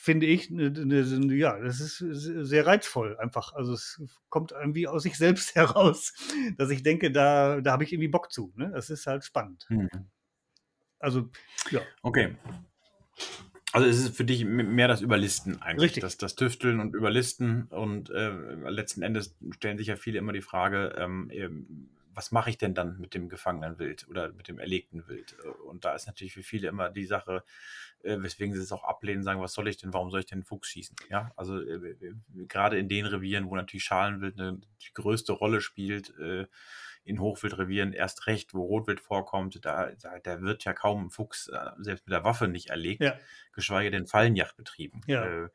finde 0.06 0.28
ich, 0.28 0.52
ne, 0.52 0.70
ne, 0.70 1.36
ja, 1.36 1.60
das 1.60 1.80
ist 1.80 1.98
sehr 1.98 2.68
reizvoll 2.68 3.18
einfach. 3.18 3.54
Also 3.54 3.74
es 3.74 4.00
kommt 4.30 4.52
irgendwie 4.52 4.88
aus 4.88 5.02
sich 5.02 5.18
selbst 5.18 5.56
heraus, 5.56 6.14
dass 6.58 6.70
ich 6.70 6.84
denke, 6.84 7.12
da, 7.12 7.60
da 7.60 7.72
habe 7.72 7.84
ich 7.84 7.92
irgendwie 7.92 8.08
Bock 8.08 8.32
zu. 8.32 8.54
Ne? 8.56 8.72
Das 8.72 8.92
ist 8.92 9.08
halt 9.08 9.26
spannend. 9.26 9.66
Mhm. 9.70 9.90
Also, 11.00 11.32
ja. 11.72 11.82
Okay. 12.04 12.36
Also 13.74 13.88
es 13.88 13.98
ist 13.98 14.16
für 14.16 14.26
dich 14.26 14.46
mehr 14.46 14.88
das 14.88 15.02
Überlisten 15.02 15.62
eigentlich. 15.64 15.88
Richtig. 15.88 16.02
Das, 16.02 16.18
das 16.18 16.36
Tüfteln 16.36 16.80
und 16.80 16.94
Überlisten. 16.96 17.64
Und 17.64 18.12
äh, 18.12 18.30
letzten 18.70 19.02
Endes 19.02 19.36
stellen 19.56 19.80
sich 19.80 19.88
ja 19.88 19.96
viele 19.96 20.20
immer 20.20 20.34
die 20.34 20.42
Frage, 20.42 20.96
ähm, 21.00 21.32
was 22.16 22.32
mache 22.32 22.50
ich 22.50 22.58
denn 22.58 22.74
dann 22.74 22.98
mit 22.98 23.14
dem 23.14 23.30
gefangenen 23.30 23.78
Wild 23.78 24.08
oder 24.08 24.32
mit 24.32 24.48
dem 24.48 24.58
erlegten 24.58 25.08
Wild? 25.08 25.36
Und 25.66 25.86
da 25.86 25.94
ist 25.94 26.08
natürlich 26.08 26.34
für 26.34 26.44
viele 26.44 26.70
immer 26.70 26.90
die 26.90 27.06
Sache, 27.06 27.44
äh, 28.04 28.18
weswegen 28.20 28.56
sie 28.56 28.62
es 28.62 28.72
auch 28.72 28.84
ablehnen, 28.84 29.24
sagen, 29.24 29.42
was 29.42 29.54
soll 29.54 29.68
ich 29.68 29.78
denn, 29.78 29.94
warum 29.94 30.10
soll 30.10 30.22
ich 30.22 30.26
denn 30.26 30.44
Fuchs 30.44 30.70
schießen? 30.70 30.96
Ja, 31.10 31.32
also 31.36 31.60
äh, 31.60 31.96
gerade 32.48 32.78
in 32.80 32.88
den 32.88 33.06
Revieren, 33.06 33.50
wo 33.50 33.56
natürlich 33.56 33.84
Schalenwild 33.84 34.40
eine 34.40 34.60
die 34.82 34.94
größte 34.94 35.34
Rolle 35.34 35.60
spielt, 35.62 36.18
äh, 36.18 36.48
in 37.04 37.20
Hochwildrevieren 37.20 37.94
erst 37.94 38.26
recht, 38.26 38.54
wo 38.54 38.64
Rotwild 38.64 39.00
vorkommt, 39.00 39.64
da, 39.64 39.92
da, 40.02 40.20
da 40.20 40.42
wird 40.42 40.64
ja 40.64 40.74
kaum 40.74 41.06
ein 41.06 41.10
Fuchs 41.12 41.50
äh, 41.50 41.70
selbst 41.78 42.08
mit 42.08 42.14
der 42.14 42.24
Waffe 42.24 42.48
nicht 42.48 42.70
erlegt, 42.70 43.02
ja. 43.02 43.16
geschweige 43.54 43.92
denn 43.92 44.08
Fallenjagd 44.08 44.58
betrieben. 44.58 45.02
Ja. 45.06 45.26
Äh, 45.26 45.50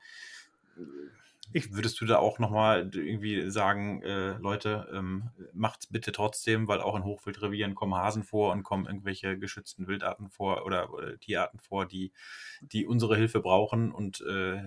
ich, 1.53 1.73
Würdest 1.73 2.01
du 2.01 2.07
da 2.07 2.19
auch 2.19 2.39
nochmal 2.39 2.91
irgendwie 2.95 3.51
sagen, 3.51 4.03
äh, 4.03 4.33
Leute, 4.39 4.89
ähm, 4.95 5.31
macht's 5.53 5.87
bitte 5.87 6.13
trotzdem, 6.13 6.69
weil 6.69 6.81
auch 6.81 6.95
in 6.97 7.05
Hochwildrevieren 7.05 7.75
kommen 7.75 7.95
Hasen 7.95 8.23
vor 8.23 8.53
und 8.53 8.63
kommen 8.63 8.87
irgendwelche 8.87 9.39
geschützten 9.39 9.89
Wildarten 9.89 10.31
vor 10.31 10.65
oder, 10.65 10.93
oder 10.93 11.19
Tierarten 11.19 11.59
vor, 11.59 11.87
die, 11.87 12.13
die 12.61 12.87
unsere 12.87 13.17
Hilfe 13.17 13.41
brauchen 13.41 13.91
und 13.91 14.21
äh, 14.21 14.63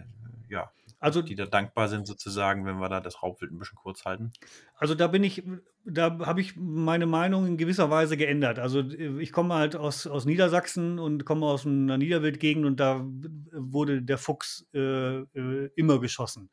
ja. 0.49 0.71
Also, 1.03 1.21
die 1.21 1.35
da 1.35 1.45
dankbar 1.45 1.89
sind 1.89 2.07
sozusagen, 2.07 2.65
wenn 2.65 2.77
wir 2.77 2.87
da 2.87 3.01
das 3.01 3.21
Raubwild 3.21 3.51
ein 3.51 3.59
bisschen 3.59 3.75
kurz 3.75 4.05
halten? 4.05 4.31
Also 4.77 4.95
da 4.95 5.07
bin 5.07 5.21
ich, 5.25 5.43
da 5.83 6.17
habe 6.19 6.39
ich 6.39 6.55
meine 6.55 7.05
Meinung 7.07 7.45
in 7.45 7.57
gewisser 7.57 7.89
Weise 7.89 8.15
geändert. 8.15 8.57
Also 8.57 8.79
ich 8.79 9.33
komme 9.33 9.53
halt 9.53 9.75
aus, 9.75 10.07
aus 10.07 10.23
Niedersachsen 10.23 10.99
und 10.99 11.25
komme 11.25 11.45
aus 11.47 11.65
einer 11.65 11.97
Niederwildgegend 11.97 12.65
und 12.65 12.79
da 12.79 13.05
wurde 13.51 14.01
der 14.01 14.17
Fuchs 14.17 14.65
äh, 14.73 14.79
äh, 14.79 15.69
immer 15.75 15.99
geschossen. 15.99 16.49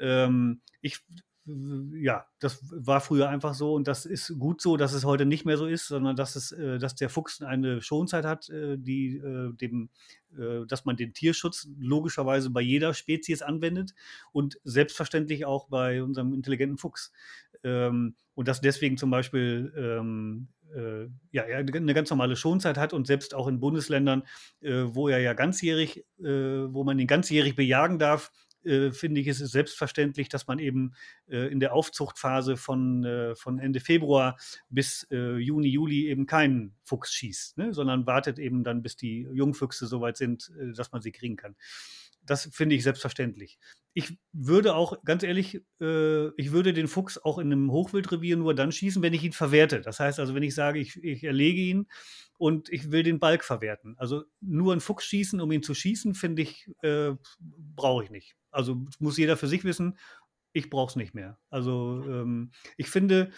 Ähm, 0.00 0.60
ich 0.80 0.98
ja, 1.46 2.26
das 2.38 2.60
war 2.70 3.02
früher 3.02 3.28
einfach 3.28 3.52
so 3.52 3.74
und 3.74 3.86
das 3.86 4.06
ist 4.06 4.38
gut 4.38 4.62
so, 4.62 4.78
dass 4.78 4.94
es 4.94 5.04
heute 5.04 5.26
nicht 5.26 5.44
mehr 5.44 5.58
so 5.58 5.66
ist, 5.66 5.88
sondern 5.88 6.16
dass 6.16 6.36
es, 6.36 6.52
äh, 6.52 6.78
dass 6.78 6.94
der 6.94 7.10
Fuchs 7.10 7.42
eine 7.42 7.82
Schonzeit 7.82 8.24
hat, 8.24 8.48
äh, 8.48 8.78
die 8.78 9.16
äh, 9.16 9.52
dem, 9.54 9.90
dass 10.66 10.84
man 10.84 10.96
den 10.96 11.14
Tierschutz 11.14 11.68
logischerweise 11.78 12.50
bei 12.50 12.60
jeder 12.60 12.92
Spezies 12.92 13.40
anwendet 13.40 13.94
und 14.32 14.58
selbstverständlich 14.64 15.44
auch 15.44 15.68
bei 15.68 16.02
unserem 16.02 16.32
intelligenten 16.32 16.76
Fuchs. 16.76 17.12
Ähm, 17.62 18.16
und 18.34 18.48
dass 18.48 18.60
deswegen 18.60 18.96
zum 18.96 19.10
Beispiel 19.10 19.72
ähm, 19.76 20.48
äh, 20.74 21.06
ja, 21.30 21.44
eine 21.44 21.94
ganz 21.94 22.10
normale 22.10 22.34
Schonzeit 22.34 22.78
hat 22.78 22.92
und 22.92 23.06
selbst 23.06 23.32
auch 23.32 23.46
in 23.46 23.60
Bundesländern, 23.60 24.24
wo 24.60 25.08
er 25.08 25.20
ja 25.20 25.34
ganzjährig, 25.34 26.04
wo 26.18 26.82
man 26.82 26.98
ihn 26.98 27.06
ganzjährig 27.06 27.54
bejagen 27.54 28.00
darf, 28.00 28.32
äh, 28.64 28.92
finde 28.92 29.20
ich, 29.20 29.26
ist 29.26 29.40
es 29.40 29.52
selbstverständlich, 29.52 30.28
dass 30.28 30.46
man 30.46 30.58
eben 30.58 30.94
äh, 31.28 31.50
in 31.50 31.60
der 31.60 31.74
Aufzuchtphase 31.74 32.56
von, 32.56 33.04
äh, 33.04 33.34
von 33.34 33.58
Ende 33.58 33.80
Februar 33.80 34.38
bis 34.68 35.06
äh, 35.10 35.36
Juni, 35.36 35.68
Juli 35.68 36.08
eben 36.08 36.26
keinen 36.26 36.74
Fuchs 36.82 37.12
schießt, 37.12 37.58
ne? 37.58 37.74
sondern 37.74 38.06
wartet 38.06 38.38
eben 38.38 38.64
dann, 38.64 38.82
bis 38.82 38.96
die 38.96 39.28
Jungfüchse 39.32 39.86
soweit 39.86 40.16
sind, 40.16 40.50
äh, 40.58 40.72
dass 40.72 40.92
man 40.92 41.02
sie 41.02 41.12
kriegen 41.12 41.36
kann. 41.36 41.56
Das 42.26 42.48
finde 42.52 42.74
ich 42.74 42.82
selbstverständlich. 42.82 43.58
Ich 43.92 44.16
würde 44.32 44.74
auch, 44.74 45.04
ganz 45.04 45.22
ehrlich, 45.22 45.56
ich 45.56 46.52
würde 46.52 46.72
den 46.72 46.88
Fuchs 46.88 47.18
auch 47.18 47.36
in 47.36 47.52
einem 47.52 47.70
Hochwildrevier 47.70 48.38
nur 48.38 48.54
dann 48.54 48.72
schießen, 48.72 49.02
wenn 49.02 49.12
ich 49.12 49.24
ihn 49.24 49.32
verwerte. 49.32 49.82
Das 49.82 50.00
heißt 50.00 50.18
also, 50.18 50.34
wenn 50.34 50.42
ich 50.42 50.54
sage, 50.54 50.78
ich, 50.78 50.96
ich 51.04 51.22
erlege 51.22 51.60
ihn 51.60 51.86
und 52.38 52.70
ich 52.70 52.90
will 52.90 53.02
den 53.02 53.20
Balk 53.20 53.44
verwerten. 53.44 53.94
Also 53.98 54.24
nur 54.40 54.72
einen 54.72 54.80
Fuchs 54.80 55.04
schießen, 55.04 55.38
um 55.38 55.52
ihn 55.52 55.62
zu 55.62 55.74
schießen, 55.74 56.14
finde 56.14 56.40
ich, 56.40 56.70
brauche 57.76 58.04
ich 58.04 58.10
nicht. 58.10 58.36
Also 58.54 58.86
muss 58.98 59.18
jeder 59.18 59.36
für 59.36 59.48
sich 59.48 59.64
wissen, 59.64 59.98
ich 60.52 60.70
brauche 60.70 60.90
es 60.90 60.96
nicht 60.96 61.14
mehr. 61.14 61.38
Also 61.50 62.02
ähm, 62.06 62.52
ich 62.76 62.88
finde, 62.88 63.30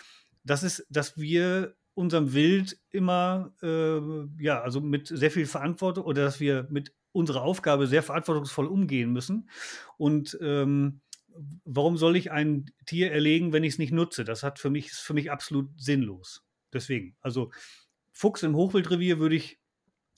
das 0.44 0.62
ist, 0.62 0.86
dass 0.90 1.18
wir 1.18 1.74
unserem 1.94 2.34
Wild 2.34 2.78
immer, 2.90 3.54
äh, 3.62 3.98
ja, 4.42 4.60
also 4.60 4.80
mit 4.80 5.08
sehr 5.08 5.30
viel 5.30 5.46
Verantwortung 5.46 6.04
oder 6.04 6.24
dass 6.24 6.40
wir 6.40 6.66
mit 6.70 6.94
unserer 7.12 7.42
Aufgabe 7.42 7.86
sehr 7.86 8.02
verantwortungsvoll 8.02 8.66
umgehen 8.66 9.12
müssen. 9.12 9.48
Und 9.96 10.38
ähm, 10.42 11.00
warum 11.64 11.96
soll 11.96 12.16
ich 12.16 12.30
ein 12.30 12.66
Tier 12.84 13.10
erlegen, 13.12 13.52
wenn 13.52 13.64
ich 13.64 13.74
es 13.74 13.78
nicht 13.78 13.92
nutze? 13.92 14.24
Das 14.24 14.42
hat 14.42 14.58
für 14.58 14.68
mich, 14.68 14.88
ist 14.88 15.00
für 15.00 15.14
mich 15.14 15.30
absolut 15.30 15.70
sinnlos. 15.80 16.44
Deswegen, 16.72 17.16
also 17.20 17.50
Fuchs 18.12 18.42
im 18.42 18.54
Hochwildrevier 18.54 19.18
würde 19.18 19.36
ich 19.36 19.58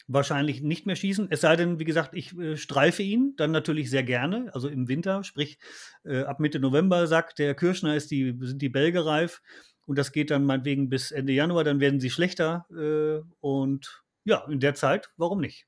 wahrscheinlich 0.09 0.63
nicht 0.63 0.87
mehr 0.87 0.97
schießen. 0.97 1.29
Es 1.31 1.43
sei 1.43 1.55
denn, 1.55 1.79
wie 1.79 1.85
gesagt, 1.85 2.15
ich 2.15 2.37
äh, 2.37 2.57
streife 2.57 3.03
ihn, 3.03 3.35
dann 3.37 3.53
natürlich 3.53 3.91
sehr 3.91 4.03
gerne, 4.03 4.51
also 4.55 4.69
im 4.69 4.89
Winter, 4.89 5.23
sprich 5.23 5.59
äh, 6.05 6.23
ab 6.23 6.41
Mitte 6.41 6.59
November 6.59 7.07
sagt 7.07 7.39
der 7.39 7.55
Kirschner, 7.55 7.95
ist 7.95 8.11
die, 8.11 8.37
sind 8.41 8.61
die 8.63 8.71
Bälge 8.71 9.05
reif 9.05 9.43
und 9.85 9.97
das 9.99 10.11
geht 10.11 10.31
dann 10.31 10.45
meinetwegen 10.45 10.89
bis 10.89 11.13
Ende 11.13 11.35
Januar, 11.35 11.63
dann 11.63 11.79
werden 11.79 12.01
sie 12.01 12.11
schlechter 12.11 12.67
äh, 12.71 13.23
und 13.41 14.03
ja, 14.25 14.45
in 14.49 14.61
der 14.61 14.75
Zeit, 14.75 15.11
warum 15.17 15.41
nicht? 15.41 15.67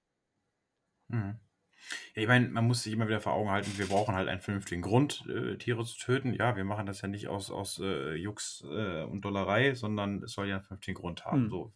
Mhm. 1.09 1.37
Ja, 2.15 2.23
ich 2.23 2.29
meine, 2.29 2.49
man 2.49 2.67
muss 2.67 2.83
sich 2.83 2.93
immer 2.93 3.09
wieder 3.09 3.21
vor 3.21 3.33
Augen 3.33 3.51
halten, 3.51 3.77
wir 3.77 3.87
brauchen 3.87 4.15
halt 4.15 4.29
einen 4.29 4.41
vernünftigen 4.41 4.83
Grund, 4.83 5.27
äh, 5.29 5.57
Tiere 5.57 5.85
zu 5.85 5.99
töten. 5.99 6.33
Ja, 6.35 6.57
wir 6.57 6.65
machen 6.65 6.87
das 6.87 7.03
ja 7.03 7.09
nicht 7.09 7.29
aus, 7.29 7.51
aus 7.51 7.81
äh, 7.83 8.15
Jux 8.15 8.65
äh, 8.71 9.03
und 9.03 9.25
Dollerei, 9.25 9.75
sondern 9.75 10.23
es 10.23 10.33
soll 10.33 10.49
ja 10.49 10.57
einen 10.57 10.65
vernünftigen 10.65 10.97
Grund 10.97 11.25
haben. 11.25 11.45
Hm. 11.45 11.51
So, 11.51 11.73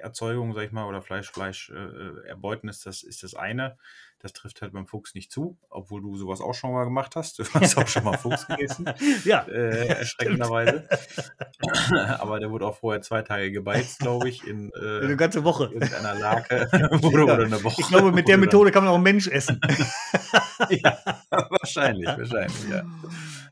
Fleischerzeugung, 0.00 0.54
sag 0.54 0.64
ich 0.64 0.72
mal, 0.72 0.86
oder 0.86 1.02
Fleisch, 1.02 1.30
Fleisch 1.30 1.70
äh, 1.70 2.28
erbeuten 2.28 2.68
ist 2.68 2.86
das, 2.86 3.02
ist 3.02 3.22
das 3.22 3.34
eine. 3.34 3.76
Das 4.18 4.34
trifft 4.34 4.60
halt 4.60 4.74
beim 4.74 4.86
Fuchs 4.86 5.14
nicht 5.14 5.32
zu, 5.32 5.56
obwohl 5.70 6.02
du 6.02 6.14
sowas 6.16 6.42
auch 6.42 6.52
schon 6.52 6.72
mal 6.72 6.84
gemacht 6.84 7.16
hast. 7.16 7.38
Du 7.38 7.44
hast 7.54 7.78
auch 7.78 7.88
schon 7.88 8.04
mal 8.04 8.18
Fuchs 8.18 8.46
gegessen. 8.46 8.86
ja. 9.24 9.42
Äh, 9.48 9.88
erschreckenderweise. 9.88 10.86
Aber 12.18 12.38
der 12.38 12.50
wurde 12.50 12.66
auch 12.66 12.76
vorher 12.76 13.00
zwei 13.00 13.22
Tage 13.22 13.50
gebeizt, 13.50 14.00
glaube 14.00 14.28
ich, 14.28 14.46
in 14.46 14.70
äh, 14.74 15.00
eine 15.04 15.16
ganze 15.16 15.44
Woche. 15.44 15.70
In 15.72 15.82
einer 15.82 16.14
Lage. 16.14 16.68
oder, 17.02 17.26
ja. 17.26 17.34
oder 17.34 17.44
eine 17.44 17.62
Woche. 17.62 17.80
Ich 17.80 17.88
glaube, 17.88 18.12
mit 18.12 18.28
der 18.28 18.36
Methode 18.36 18.70
kann 18.70 18.84
man 18.84 18.90
auch 18.90 18.96
einen 18.96 19.04
Mensch 19.04 19.26
essen. 19.26 19.58
ja, 20.68 20.98
wahrscheinlich, 21.30 22.06
wahrscheinlich, 22.06 22.68
ja. 22.68 22.84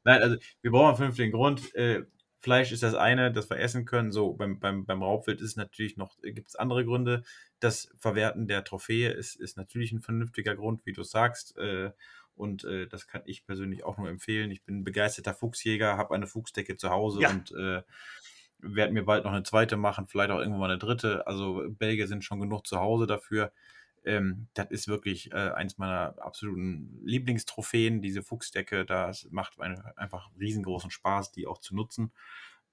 Nein, 0.05 0.23
also 0.23 0.37
wir 0.61 0.71
brauchen 0.71 0.89
einen 0.89 0.97
vernünftigen 0.97 1.33
Grund. 1.33 1.75
Äh, 1.75 2.03
Fleisch 2.49 2.73
ist 2.73 2.83
das 2.83 2.95
eine, 2.95 3.31
das 3.31 3.51
wir 3.51 3.59
essen 3.59 3.85
können. 3.85 4.11
So, 4.11 4.33
beim, 4.33 4.59
beim, 4.59 4.87
beim 4.87 5.03
Raubwild 5.03 5.43
ist 5.43 5.51
es 5.51 5.57
natürlich 5.57 5.99
noch, 5.99 6.19
gibt 6.23 6.49
es 6.49 6.57
andere 6.57 6.83
Gründe. 6.87 7.23
Das 7.61 7.91
Verwerten 7.99 8.47
der 8.47 8.65
Trophäe 8.65 9.11
ist, 9.11 9.37
ist 9.37 9.59
natürlich 9.59 9.93
ein 9.93 10.01
vernünftiger 10.01 10.57
Grund, 10.57 10.87
wie 10.87 10.95
du 10.95 11.03
sagst. 11.03 11.59
Äh, 11.59 11.91
und 12.37 12.65
äh, 12.65 12.87
das 12.87 13.07
kann 13.07 13.21
ich 13.27 13.45
persönlich 13.45 13.85
auch 13.85 13.99
nur 13.99 14.09
empfehlen. 14.09 14.51
Ich 14.51 14.63
bin 14.65 14.83
begeisterter 14.83 15.35
Fuchsjäger, 15.35 15.99
habe 15.99 16.15
eine 16.15 16.27
Fuchsdecke 16.27 16.79
zu 16.79 16.89
Hause 16.89 17.21
ja. 17.21 17.29
und 17.29 17.53
äh, 17.53 17.83
werde 18.61 18.95
mir 18.95 19.05
bald 19.05 19.25
noch 19.25 19.33
eine 19.33 19.43
zweite 19.43 19.77
machen, 19.77 20.07
vielleicht 20.07 20.31
auch 20.31 20.39
irgendwann 20.39 20.61
mal 20.61 20.71
eine 20.71 20.79
dritte. 20.79 21.27
Also 21.27 21.67
Belgier 21.69 22.09
sind 22.09 22.25
schon 22.25 22.41
genug 22.41 22.67
zu 22.67 22.81
Hause 22.81 23.07
dafür. 23.07 23.53
Ähm, 24.09 24.49
das 24.55 24.71
ist 24.71 24.89
wirklich 24.89 25.33
äh, 25.33 25.51
eins 25.51 25.77
meiner 25.77 26.15
absoluten 26.19 26.99
Lieblingstrophäen, 27.05 28.01
diese 28.01 28.23
Fuchsdecke. 28.23 28.87
Das 28.87 29.29
macht 29.31 29.61
eine, 29.61 29.97
einfach 29.99 30.31
riesengroßen 30.41 30.91
Spaß, 30.91 31.33
die 31.33 31.47
auch 31.47 31.59
zu 31.59 31.77
nutzen. 31.77 32.11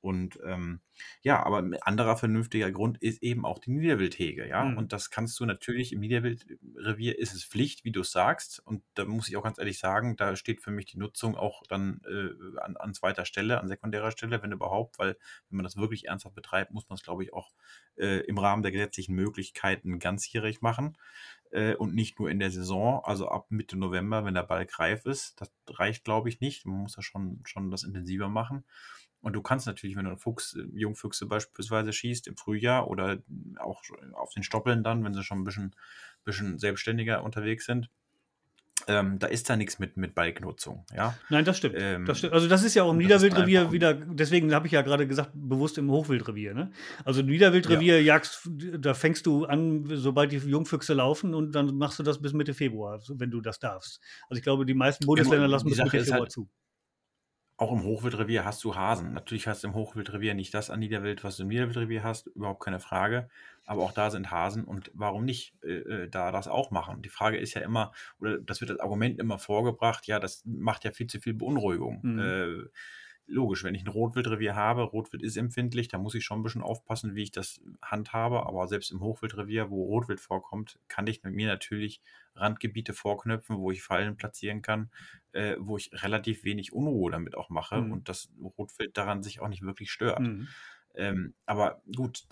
Und 0.05 0.39
ähm, 0.45 0.81
ja, 1.23 1.43
aber 1.43 1.57
ein 1.57 1.81
anderer 1.81 2.15
vernünftiger 2.15 2.71
Grund 2.71 2.99
ist 2.99 3.23
eben 3.23 3.43
auch 3.43 3.57
die 3.57 3.71
Niederwildhege, 3.71 4.47
ja. 4.47 4.63
Mhm. 4.63 4.77
Und 4.77 4.93
das 4.93 5.09
kannst 5.09 5.39
du 5.39 5.47
natürlich 5.47 5.93
im 5.93 5.99
Niederwildrevier 5.99 7.17
ist 7.17 7.33
es 7.33 7.43
Pflicht, 7.43 7.85
wie 7.85 7.91
du 7.91 8.01
es 8.01 8.11
sagst. 8.11 8.61
Und 8.65 8.83
da 8.93 9.05
muss 9.05 9.27
ich 9.27 9.35
auch 9.35 9.41
ganz 9.41 9.57
ehrlich 9.57 9.79
sagen, 9.79 10.15
da 10.15 10.35
steht 10.35 10.61
für 10.61 10.69
mich 10.69 10.85
die 10.85 10.99
Nutzung 10.99 11.35
auch 11.35 11.63
dann 11.67 12.01
äh, 12.05 12.59
an, 12.59 12.77
an, 12.77 12.93
zweiter 12.93 13.25
Stelle, 13.25 13.59
an 13.59 13.67
sekundärer 13.67 14.11
Stelle, 14.11 14.43
wenn 14.43 14.51
überhaupt, 14.51 14.99
weil 14.99 15.17
wenn 15.49 15.57
man 15.57 15.63
das 15.63 15.75
wirklich 15.75 16.05
ernsthaft 16.05 16.35
betreibt, 16.35 16.71
muss 16.71 16.87
man 16.87 16.97
es, 16.97 17.03
glaube 17.03 17.23
ich, 17.23 17.33
auch 17.33 17.49
äh, 17.97 18.19
im 18.27 18.37
Rahmen 18.37 18.61
der 18.61 18.71
gesetzlichen 18.71 19.15
Möglichkeiten 19.15 19.97
ganzjährig 19.97 20.61
machen 20.61 20.99
äh, 21.49 21.73
und 21.73 21.95
nicht 21.95 22.19
nur 22.19 22.29
in 22.29 22.37
der 22.37 22.51
Saison, 22.51 23.01
also 23.03 23.27
ab 23.27 23.47
Mitte 23.49 23.75
November, 23.75 24.23
wenn 24.23 24.35
der 24.35 24.43
Ball 24.43 24.67
greif 24.67 25.05
ist. 25.05 25.41
Das 25.41 25.51
reicht, 25.67 26.03
glaube 26.03 26.29
ich, 26.29 26.41
nicht. 26.41 26.67
Man 26.67 26.83
muss 26.83 26.93
da 26.93 27.01
schon, 27.01 27.41
schon 27.45 27.71
das 27.71 27.83
intensiver 27.83 28.29
machen. 28.29 28.65
Und 29.25 29.33
du 29.33 29.41
kannst 29.41 29.65
natürlich, 29.65 29.95
wenn 29.95 30.05
du 30.05 30.15
Fuchs, 30.17 30.53
äh, 30.53 30.61
Jungfüchse 30.75 31.25
beispielsweise 31.25 31.91
schießt 31.91 32.27
im 32.27 32.37
Frühjahr 32.37 32.87
oder 32.87 33.17
auch 33.57 33.81
auf 34.13 34.31
den 34.35 34.43
Stoppeln 34.43 34.83
dann, 34.83 35.03
wenn 35.03 35.15
sie 35.15 35.23
schon 35.23 35.39
ein 35.39 35.43
bisschen, 35.43 35.75
bisschen 36.25 36.59
selbstständiger 36.59 37.23
unterwegs 37.23 37.65
sind, 37.65 37.89
ähm, 38.87 39.17
da 39.17 39.25
ist 39.25 39.49
da 39.49 39.55
nichts 39.55 39.79
mit, 39.79 39.97
mit 39.97 40.13
Balknutzung, 40.13 40.85
ja. 40.95 41.17
Nein, 41.29 41.43
das 41.43 41.57
stimmt. 41.57 41.73
Ähm, 41.75 42.05
das 42.05 42.19
stimmt. 42.19 42.33
Also 42.33 42.47
das 42.47 42.63
ist 42.63 42.75
ja 42.75 42.83
auch 42.83 42.91
im 42.91 42.97
Niederwildrevier 42.97 43.71
wieder, 43.71 43.95
deswegen 43.95 44.53
habe 44.53 44.67
ich 44.67 44.73
ja 44.73 44.83
gerade 44.83 45.07
gesagt, 45.07 45.31
bewusst 45.33 45.79
im 45.79 45.89
Hochwildrevier, 45.89 46.53
ne? 46.53 46.71
Also 47.03 47.21
im 47.21 47.25
Niederwildrevier 47.25 47.95
ja. 48.01 48.13
jagst, 48.13 48.47
da 48.77 48.93
fängst 48.93 49.25
du 49.25 49.45
an, 49.45 49.85
sobald 49.87 50.33
die 50.33 50.37
Jungfüchse 50.37 50.93
laufen 50.93 51.33
und 51.33 51.53
dann 51.55 51.75
machst 51.75 51.97
du 51.97 52.03
das 52.03 52.21
bis 52.21 52.33
Mitte 52.33 52.53
Februar, 52.53 53.01
wenn 53.07 53.31
du 53.31 53.41
das 53.41 53.57
darfst. 53.57 54.01
Also 54.29 54.37
ich 54.37 54.43
glaube, 54.43 54.67
die 54.67 54.75
meisten 54.75 55.07
Bundesländer 55.07 55.47
lassen 55.47 55.67
bis 55.67 55.79
Mitte 55.79 55.89
Februar 55.89 56.19
halt, 56.19 56.31
zu 56.31 56.47
auch 57.57 57.71
im 57.71 57.83
Hochwildrevier 57.83 58.43
hast 58.43 58.63
du 58.63 58.75
Hasen. 58.75 59.13
Natürlich 59.13 59.47
hast 59.47 59.63
du 59.63 59.67
im 59.67 59.73
Hochwildrevier 59.75 60.33
nicht 60.33 60.53
das 60.53 60.69
an 60.69 60.79
Niederwild, 60.79 61.23
was 61.23 61.37
du 61.37 61.43
im 61.43 61.49
Niederwildrevier 61.49 62.03
hast, 62.03 62.27
überhaupt 62.27 62.63
keine 62.63 62.79
Frage. 62.79 63.29
Aber 63.65 63.83
auch 63.83 63.93
da 63.93 64.11
sind 64.11 64.29
Hasen 64.29 64.65
und 64.65 64.91
warum 64.93 65.23
nicht 65.23 65.55
äh, 65.63 65.77
äh, 65.77 66.09
da 66.09 66.31
das 66.31 66.47
auch 66.47 66.71
machen? 66.71 67.01
Die 67.01 67.09
Frage 67.09 67.37
ist 67.37 67.53
ja 67.53 67.61
immer, 67.61 67.93
oder 68.19 68.39
das 68.39 68.59
wird 68.61 68.71
als 68.71 68.79
Argument 68.81 69.19
immer 69.19 69.39
vorgebracht, 69.39 70.05
ja, 70.07 70.19
das 70.19 70.43
macht 70.45 70.83
ja 70.83 70.91
viel 70.91 71.07
zu 71.07 71.19
viel 71.21 71.33
Beunruhigung. 71.33 71.99
Mhm. 72.03 72.19
Äh, 72.19 72.69
logisch, 73.27 73.63
wenn 73.63 73.75
ich 73.75 73.83
ein 73.83 73.89
Rotwildrevier 73.89 74.55
habe, 74.55 74.83
Rotwild 74.83 75.23
ist 75.23 75.37
empfindlich, 75.37 75.87
da 75.87 75.97
muss 75.97 76.15
ich 76.15 76.23
schon 76.23 76.39
ein 76.39 76.43
bisschen 76.43 76.61
aufpassen, 76.61 77.15
wie 77.15 77.23
ich 77.23 77.31
das 77.31 77.61
handhabe. 77.81 78.45
Aber 78.45 78.67
selbst 78.67 78.91
im 78.91 79.01
Hochwildrevier, 79.01 79.69
wo 79.69 79.85
Rotwild 79.85 80.19
vorkommt, 80.19 80.79
kann 80.87 81.07
ich 81.07 81.23
mit 81.23 81.33
mir 81.33 81.47
natürlich 81.47 82.01
Randgebiete 82.35 82.93
vorknöpfen, 82.93 83.57
wo 83.57 83.71
ich 83.71 83.81
Fallen 83.81 84.17
platzieren 84.17 84.61
kann, 84.61 84.91
äh, 85.31 85.55
wo 85.59 85.77
ich 85.77 85.91
relativ 85.93 86.43
wenig 86.43 86.73
Unruhe 86.73 87.11
damit 87.11 87.35
auch 87.35 87.49
mache 87.49 87.81
mhm. 87.81 87.91
und 87.91 88.09
das 88.09 88.29
Rotwild 88.57 88.97
daran 88.97 89.23
sich 89.23 89.39
auch 89.39 89.47
nicht 89.47 89.63
wirklich 89.63 89.91
stört. 89.91 90.19
Mhm. 90.19 90.47
Ähm, 90.95 91.33
aber 91.45 91.81
gut, 91.95 92.23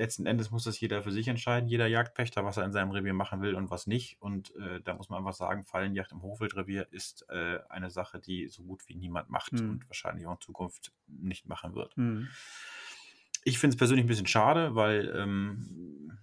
letzten 0.00 0.26
Endes 0.26 0.50
muss 0.50 0.64
das 0.64 0.80
jeder 0.80 1.02
für 1.02 1.12
sich 1.12 1.28
entscheiden, 1.28 1.68
jeder 1.68 1.86
Jagdpächter, 1.86 2.44
was 2.44 2.56
er 2.56 2.64
in 2.64 2.72
seinem 2.72 2.90
Revier 2.90 3.12
machen 3.12 3.42
will 3.42 3.54
und 3.54 3.70
was 3.70 3.86
nicht. 3.86 4.20
Und 4.20 4.54
äh, 4.56 4.80
da 4.82 4.94
muss 4.94 5.10
man 5.10 5.18
einfach 5.18 5.34
sagen, 5.34 5.64
Fallenjagd 5.64 6.12
im 6.12 6.22
Hochwildrevier 6.22 6.88
ist 6.90 7.26
äh, 7.28 7.58
eine 7.68 7.90
Sache, 7.90 8.18
die 8.18 8.48
so 8.48 8.64
gut 8.64 8.88
wie 8.88 8.96
niemand 8.96 9.30
macht 9.30 9.52
mhm. 9.52 9.70
und 9.70 9.88
wahrscheinlich 9.88 10.26
auch 10.26 10.34
in 10.34 10.40
Zukunft 10.40 10.92
nicht 11.06 11.46
machen 11.46 11.74
wird. 11.74 11.96
Mhm. 11.96 12.28
Ich 13.44 13.58
finde 13.58 13.74
es 13.74 13.78
persönlich 13.78 14.04
ein 14.04 14.08
bisschen 14.08 14.26
schade, 14.26 14.74
weil 14.74 15.14
ähm, 15.16 16.18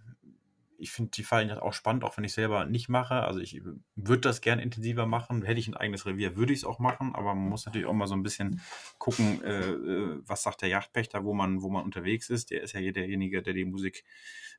ich 0.78 0.92
finde 0.92 1.12
die 1.12 1.24
Fallen 1.24 1.52
auch 1.52 1.74
spannend, 1.74 2.04
auch 2.04 2.18
wenn 2.18 2.24
ich 2.24 2.34
selber 2.34 2.66
nicht 2.66 2.90
mache. 2.90 3.16
Also 3.16 3.40
ich 3.40 3.62
würde 3.96 4.22
das 4.22 4.42
gerne 4.42 4.62
intensiver 4.62 5.06
machen. 5.06 5.44
Hätte 5.44 5.60
ich 5.60 5.68
ein 5.68 5.76
eigenes 5.76 6.06
Revier, 6.06 6.36
würde 6.36 6.54
ich 6.54 6.60
es 6.60 6.66
auch 6.66 6.80
machen, 6.80 7.16
aber 7.16 7.34
man 7.34 7.50
muss 7.50 7.66
natürlich 7.66 7.88
auch 7.88 7.94
mal 7.94 8.08
so 8.08 8.16
ein 8.16 8.24
bisschen 8.24 8.62
gucken, 8.98 9.44
äh, 9.44 9.72
äh 9.72 10.20
was 10.26 10.44
sagt 10.44 10.62
der 10.62 10.70
Yachtpächter, 10.70 11.24
wo 11.24 11.34
man, 11.34 11.62
wo 11.62 11.70
man 11.70 11.84
unterwegs 11.84 12.30
ist. 12.30 12.52
Der 12.52 12.62
ist 12.62 12.74
ja 12.74 12.92
derjenige, 12.92 13.42
der 13.42 13.54
die 13.54 13.66
Musik 13.66 14.04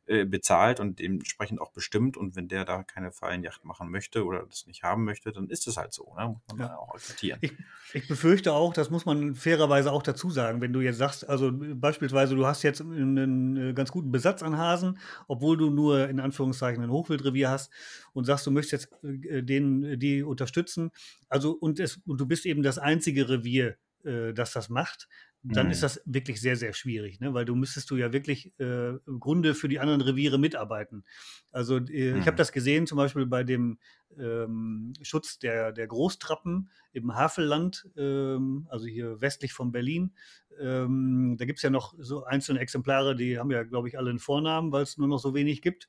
äh, 0.08 0.24
bezahlt 0.24 0.80
und 0.80 1.00
dementsprechend 1.00 1.60
auch 1.60 1.70
bestimmt. 1.70 2.16
Und 2.16 2.34
wenn 2.34 2.48
der 2.48 2.64
da 2.64 2.82
keine 2.82 3.12
Fallenjacht 3.12 3.66
machen 3.66 3.90
möchte 3.90 4.24
oder 4.24 4.46
das 4.46 4.66
nicht 4.66 4.82
haben 4.82 5.04
möchte, 5.04 5.32
dann 5.32 5.50
ist 5.50 5.68
es 5.68 5.76
halt 5.76 5.92
so. 5.92 6.14
Ne? 6.16 6.28
Muss 6.28 6.56
man 6.56 6.66
ja. 6.66 6.78
auch 6.78 6.94
akzeptieren. 6.94 7.38
Ich, 7.42 7.52
ich, 7.92 8.08
befürchte 8.08 8.54
auch, 8.54 8.72
das 8.72 8.88
muss 8.88 9.04
man 9.04 9.34
fairerweise 9.34 9.92
auch 9.92 10.02
dazu 10.02 10.30
sagen, 10.30 10.62
wenn 10.62 10.72
du 10.72 10.80
jetzt 10.80 10.96
sagst, 10.96 11.28
also 11.28 11.50
beispielsweise 11.52 12.36
du 12.36 12.46
hast 12.46 12.62
jetzt 12.62 12.80
einen, 12.80 13.74
ganz 13.74 13.92
guten 13.92 14.10
Besatz 14.10 14.42
an 14.42 14.56
Hasen, 14.56 14.98
obwohl 15.26 15.58
du 15.58 15.68
nur 15.68 16.07
in 16.08 16.20
Anführungszeichen 16.20 16.82
ein 16.82 16.90
Hochwildrevier 16.90 17.50
hast 17.50 17.70
und 18.12 18.24
sagst, 18.24 18.46
du 18.46 18.50
möchtest 18.50 18.90
jetzt 18.90 19.04
äh, 19.04 19.42
den, 19.42 19.98
die 19.98 20.22
unterstützen. 20.22 20.90
Also 21.28 21.52
und, 21.52 21.80
es, 21.80 22.00
und 22.06 22.20
du 22.20 22.26
bist 22.26 22.46
eben 22.46 22.62
das 22.62 22.78
einzige 22.78 23.28
Revier, 23.28 23.76
äh, 24.04 24.32
das 24.32 24.52
das 24.52 24.68
macht, 24.68 25.08
dann 25.42 25.66
mhm. 25.66 25.72
ist 25.72 25.82
das 25.82 26.02
wirklich 26.04 26.40
sehr, 26.40 26.56
sehr 26.56 26.72
schwierig, 26.72 27.20
ne? 27.20 27.32
weil 27.32 27.44
du 27.44 27.54
müsstest 27.54 27.90
du 27.90 27.96
ja 27.96 28.12
wirklich 28.12 28.52
äh, 28.58 28.90
im 28.90 29.20
Grunde 29.20 29.54
für 29.54 29.68
die 29.68 29.78
anderen 29.78 30.00
Reviere 30.00 30.38
mitarbeiten. 30.38 31.04
Also 31.52 31.76
äh, 31.76 32.12
mhm. 32.12 32.18
ich 32.18 32.26
habe 32.26 32.36
das 32.36 32.50
gesehen 32.50 32.86
zum 32.86 32.96
Beispiel 32.96 33.24
bei 33.26 33.44
dem 33.44 33.78
ähm, 34.18 34.92
Schutz 35.02 35.38
der, 35.38 35.72
der 35.72 35.86
Großtrappen 35.86 36.70
im 36.92 37.14
Havelland, 37.14 37.88
ähm, 37.96 38.66
also 38.70 38.86
hier 38.86 39.20
westlich 39.20 39.52
von 39.52 39.72
Berlin. 39.72 40.14
Ähm, 40.60 41.36
da 41.38 41.44
gibt 41.44 41.58
es 41.58 41.62
ja 41.62 41.70
noch 41.70 41.94
so 41.98 42.24
einzelne 42.24 42.60
Exemplare, 42.60 43.14
die 43.14 43.38
haben 43.38 43.50
ja, 43.50 43.62
glaube 43.62 43.88
ich, 43.88 43.98
alle 43.98 44.10
einen 44.10 44.18
Vornamen, 44.18 44.72
weil 44.72 44.82
es 44.82 44.98
nur 44.98 45.08
noch 45.08 45.18
so 45.18 45.34
wenig 45.34 45.62
gibt. 45.62 45.88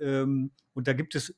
Ähm, 0.00 0.52
und 0.74 0.88
da 0.88 0.92
gibt 0.92 1.14
es 1.14 1.34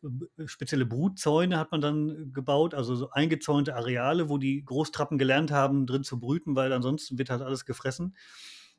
spezielle 0.47 0.87
Brutzäune, 0.87 1.59
hat 1.59 1.70
man 1.72 1.81
dann 1.81 2.33
gebaut, 2.33 2.74
also 2.74 2.95
so 2.95 3.11
eingezäunte 3.11 3.76
Areale, 3.76 4.29
wo 4.29 4.39
die 4.39 4.64
Großtrappen 4.64 5.18
gelernt 5.18 5.51
haben, 5.51 5.87
drin 5.87 6.05
zu 6.05 6.18
brüten, 6.18 6.57
weil 6.57 6.72
ansonsten 6.72 7.18
wird 7.18 7.31
halt 7.31 7.43
alles 7.43 7.64
gefressen. 7.64 8.16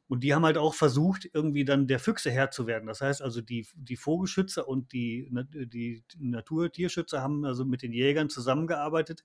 Und 0.09 0.23
die 0.23 0.33
haben 0.33 0.43
halt 0.43 0.57
auch 0.57 0.73
versucht, 0.73 1.29
irgendwie 1.33 1.65
dann 1.65 1.85
der 1.85 1.99
Füchse 1.99 2.31
Herr 2.31 2.49
zu 2.49 2.65
werden. 2.65 2.87
Das 2.87 2.99
heißt 2.99 3.21
also, 3.21 3.41
die, 3.41 3.67
die 3.75 3.95
Vogelschützer 3.95 4.67
und 4.67 4.91
die, 4.91 5.29
die 5.31 6.03
Naturtierschützer 6.17 7.21
haben 7.21 7.45
also 7.45 7.63
mit 7.63 7.83
den 7.83 7.93
Jägern 7.93 8.27
zusammengearbeitet, 8.27 9.23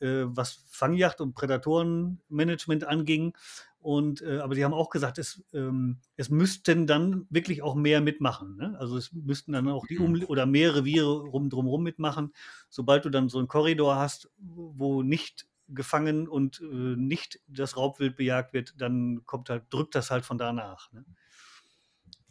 äh, 0.00 0.24
was 0.24 0.64
Fangjacht 0.70 1.20
und 1.20 1.34
Prädatorenmanagement 1.34 2.84
anging. 2.84 3.34
Und, 3.80 4.22
äh, 4.22 4.38
aber 4.38 4.54
die 4.54 4.64
haben 4.64 4.72
auch 4.72 4.88
gesagt, 4.88 5.18
es, 5.18 5.44
ähm, 5.52 5.98
es 6.16 6.30
müssten 6.30 6.86
dann 6.86 7.26
wirklich 7.28 7.60
auch 7.60 7.74
mehr 7.74 8.00
mitmachen. 8.00 8.56
Ne? 8.56 8.74
Also 8.78 8.96
es 8.96 9.12
müssten 9.12 9.52
dann 9.52 9.68
auch 9.68 9.86
die 9.86 9.98
um 9.98 10.12
mhm. 10.12 10.24
oder 10.24 10.46
mehr 10.46 10.74
Reviere 10.74 11.20
rum 11.20 11.50
drumherum 11.50 11.82
mitmachen. 11.82 12.32
Sobald 12.70 13.04
du 13.04 13.10
dann 13.10 13.28
so 13.28 13.36
einen 13.36 13.48
Korridor 13.48 13.96
hast, 13.96 14.30
wo 14.38 15.02
nicht 15.02 15.46
gefangen 15.74 16.28
und 16.28 16.60
äh, 16.60 16.64
nicht 16.64 17.40
das 17.46 17.76
Raubwild 17.76 18.16
bejagt 18.16 18.52
wird, 18.52 18.74
dann 18.80 19.24
kommt 19.26 19.50
halt, 19.50 19.64
drückt 19.70 19.94
das 19.94 20.10
halt 20.10 20.24
von 20.24 20.38
da 20.38 20.52
nach. 20.52 20.92
Ne? 20.92 21.04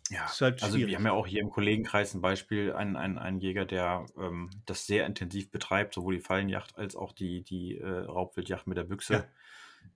Ja, 0.10 0.28
halt 0.40 0.62
also 0.64 0.78
wir 0.78 0.96
haben 0.96 1.06
ja 1.06 1.14
auch 1.14 1.28
hier 1.28 1.42
im 1.42 1.50
Kollegenkreis 1.50 2.14
ein 2.14 2.22
Beispiel, 2.22 2.74
einen, 2.74 2.96
einen, 2.96 3.18
einen 3.18 3.40
Jäger, 3.40 3.66
der 3.66 4.06
ähm, 4.18 4.50
das 4.66 4.86
sehr 4.86 5.06
intensiv 5.06 5.50
betreibt, 5.50 5.94
sowohl 5.94 6.16
die 6.16 6.22
Fallenjacht 6.22 6.78
als 6.78 6.96
auch 6.96 7.14
die, 7.14 7.44
die 7.44 7.78
äh, 7.78 7.88
Raubwildjacht 7.88 8.68
mit 8.68 8.78
der 8.78 8.84
Büchse. 8.84 9.14
Ja 9.14 9.26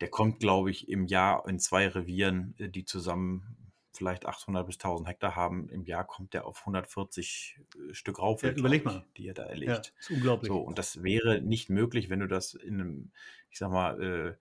der 0.01 0.09
kommt, 0.09 0.39
glaube 0.39 0.71
ich, 0.71 0.89
im 0.89 1.05
Jahr 1.05 1.47
in 1.47 1.59
zwei 1.59 1.87
Revieren, 1.87 2.53
äh, 2.57 2.69
die 2.69 2.85
zusammen 2.85 3.66
vielleicht 3.97 4.25
800 4.25 4.65
bis 4.65 4.75
1000 4.75 5.09
Hektar 5.09 5.35
haben, 5.35 5.69
im 5.69 5.83
Jahr 5.83 6.05
kommt 6.05 6.33
der 6.33 6.45
auf 6.45 6.59
140 6.61 7.59
äh, 7.59 7.93
Stück 7.93 8.19
Raubwild, 8.19 8.57
ja, 8.57 8.59
überleg 8.59 8.85
mal. 8.85 9.05
die 9.17 9.27
er 9.27 9.33
da 9.33 9.43
erlegt. 9.43 9.71
Ja, 9.71 9.99
ist 9.99 10.11
unglaublich. 10.11 10.47
So, 10.47 10.59
und 10.59 10.77
das 10.77 11.03
wäre 11.03 11.41
nicht 11.41 11.69
möglich, 11.69 12.09
wenn 12.09 12.19
du 12.19 12.27
das 12.27 12.53
in 12.53 12.75
einem, 12.75 13.11
ich 13.49 13.57
sag 13.59 13.71
mal, 13.71 14.01
äh, 14.01 14.35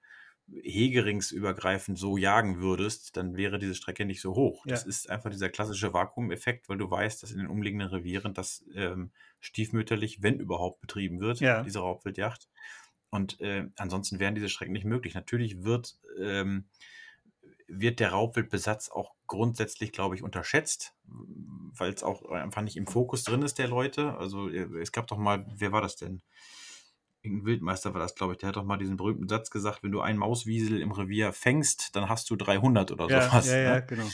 hegeringsübergreifend 0.62 1.98
so 1.98 2.16
jagen 2.16 2.61
würdest, 2.61 3.16
dann 3.16 3.36
wäre 3.36 3.59
diese 3.59 3.74
Strecke 3.74 4.04
nicht 4.04 4.20
so 4.20 4.34
hoch. 4.34 4.64
Ja. 4.66 4.70
Das 4.70 4.84
ist 4.84 5.11
einfach 5.11 5.30
dieser 5.30 5.48
klassische 5.48 5.92
Vakuumeffekt, 5.92 6.68
weil 6.68 6.78
du 6.78 6.88
weißt, 6.88 7.22
dass 7.22 7.32
in 7.32 7.38
den 7.38 7.48
umliegenden 7.48 7.88
Revieren 7.88 8.32
das 8.32 8.64
ähm, 8.74 9.11
stiefmütterlich, 9.40 10.22
wenn 10.22 10.38
überhaupt, 10.38 10.80
betrieben 10.80 11.20
wird, 11.20 11.40
ja. 11.40 11.62
diese 11.62 11.80
Raubwildjacht. 11.80 12.48
Und 13.11 13.40
äh, 13.40 13.66
ansonsten 13.76 14.20
wären 14.20 14.34
diese 14.34 14.48
Strecken 14.48 14.72
nicht 14.72 14.84
möglich. 14.84 15.14
Natürlich 15.14 15.64
wird, 15.64 15.98
ähm, 16.20 16.66
wird 17.66 17.98
der 17.98 18.11
Raubwildbesatz 18.11 18.88
auch 18.88 19.16
grundsätzlich, 19.27 19.93
glaube 19.93 20.14
ich, 20.14 20.22
unterschätzt, 20.22 20.95
weil 21.05 21.93
es 21.93 22.03
auch 22.03 22.31
einfach 22.31 22.62
nicht 22.62 22.77
im 22.77 22.87
Fokus 22.87 23.24
drin 23.24 23.43
ist 23.43 23.59
der 23.59 23.68
Leute. 23.68 24.16
Also 24.18 24.49
äh, 24.49 24.66
es 24.81 24.93
gab 24.93 25.07
doch 25.07 25.18
mal, 25.18 25.47
wer 25.57 25.72
war 25.72 25.83
das 25.83 25.97
denn? 25.97 26.22
Irgendein 27.22 27.47
Wildmeister 27.47 27.93
war 27.93 28.01
das, 28.01 28.14
glaube 28.14 28.35
ich, 28.35 28.39
der 28.39 28.51
hat 28.51 28.57
doch 28.57 28.64
mal 28.64 28.77
diesen 28.77 28.97
berühmten 28.97 29.29
Satz 29.29 29.51
gesagt, 29.51 29.83
wenn 29.83 29.91
du 29.91 30.01
einen 30.01 30.18
Mauswiesel 30.18 30.81
im 30.81 30.93
Revier 30.93 31.33
fängst, 31.33 31.97
dann 31.97 32.09
hast 32.09 32.31
du 32.31 32.37
300 32.37 32.93
oder 32.93 33.09
ja, 33.09 33.22
sowas. 33.22 33.47
Ja, 33.49 33.55
ne? 33.55 33.62
ja, 33.62 33.81
genau. 33.81 34.07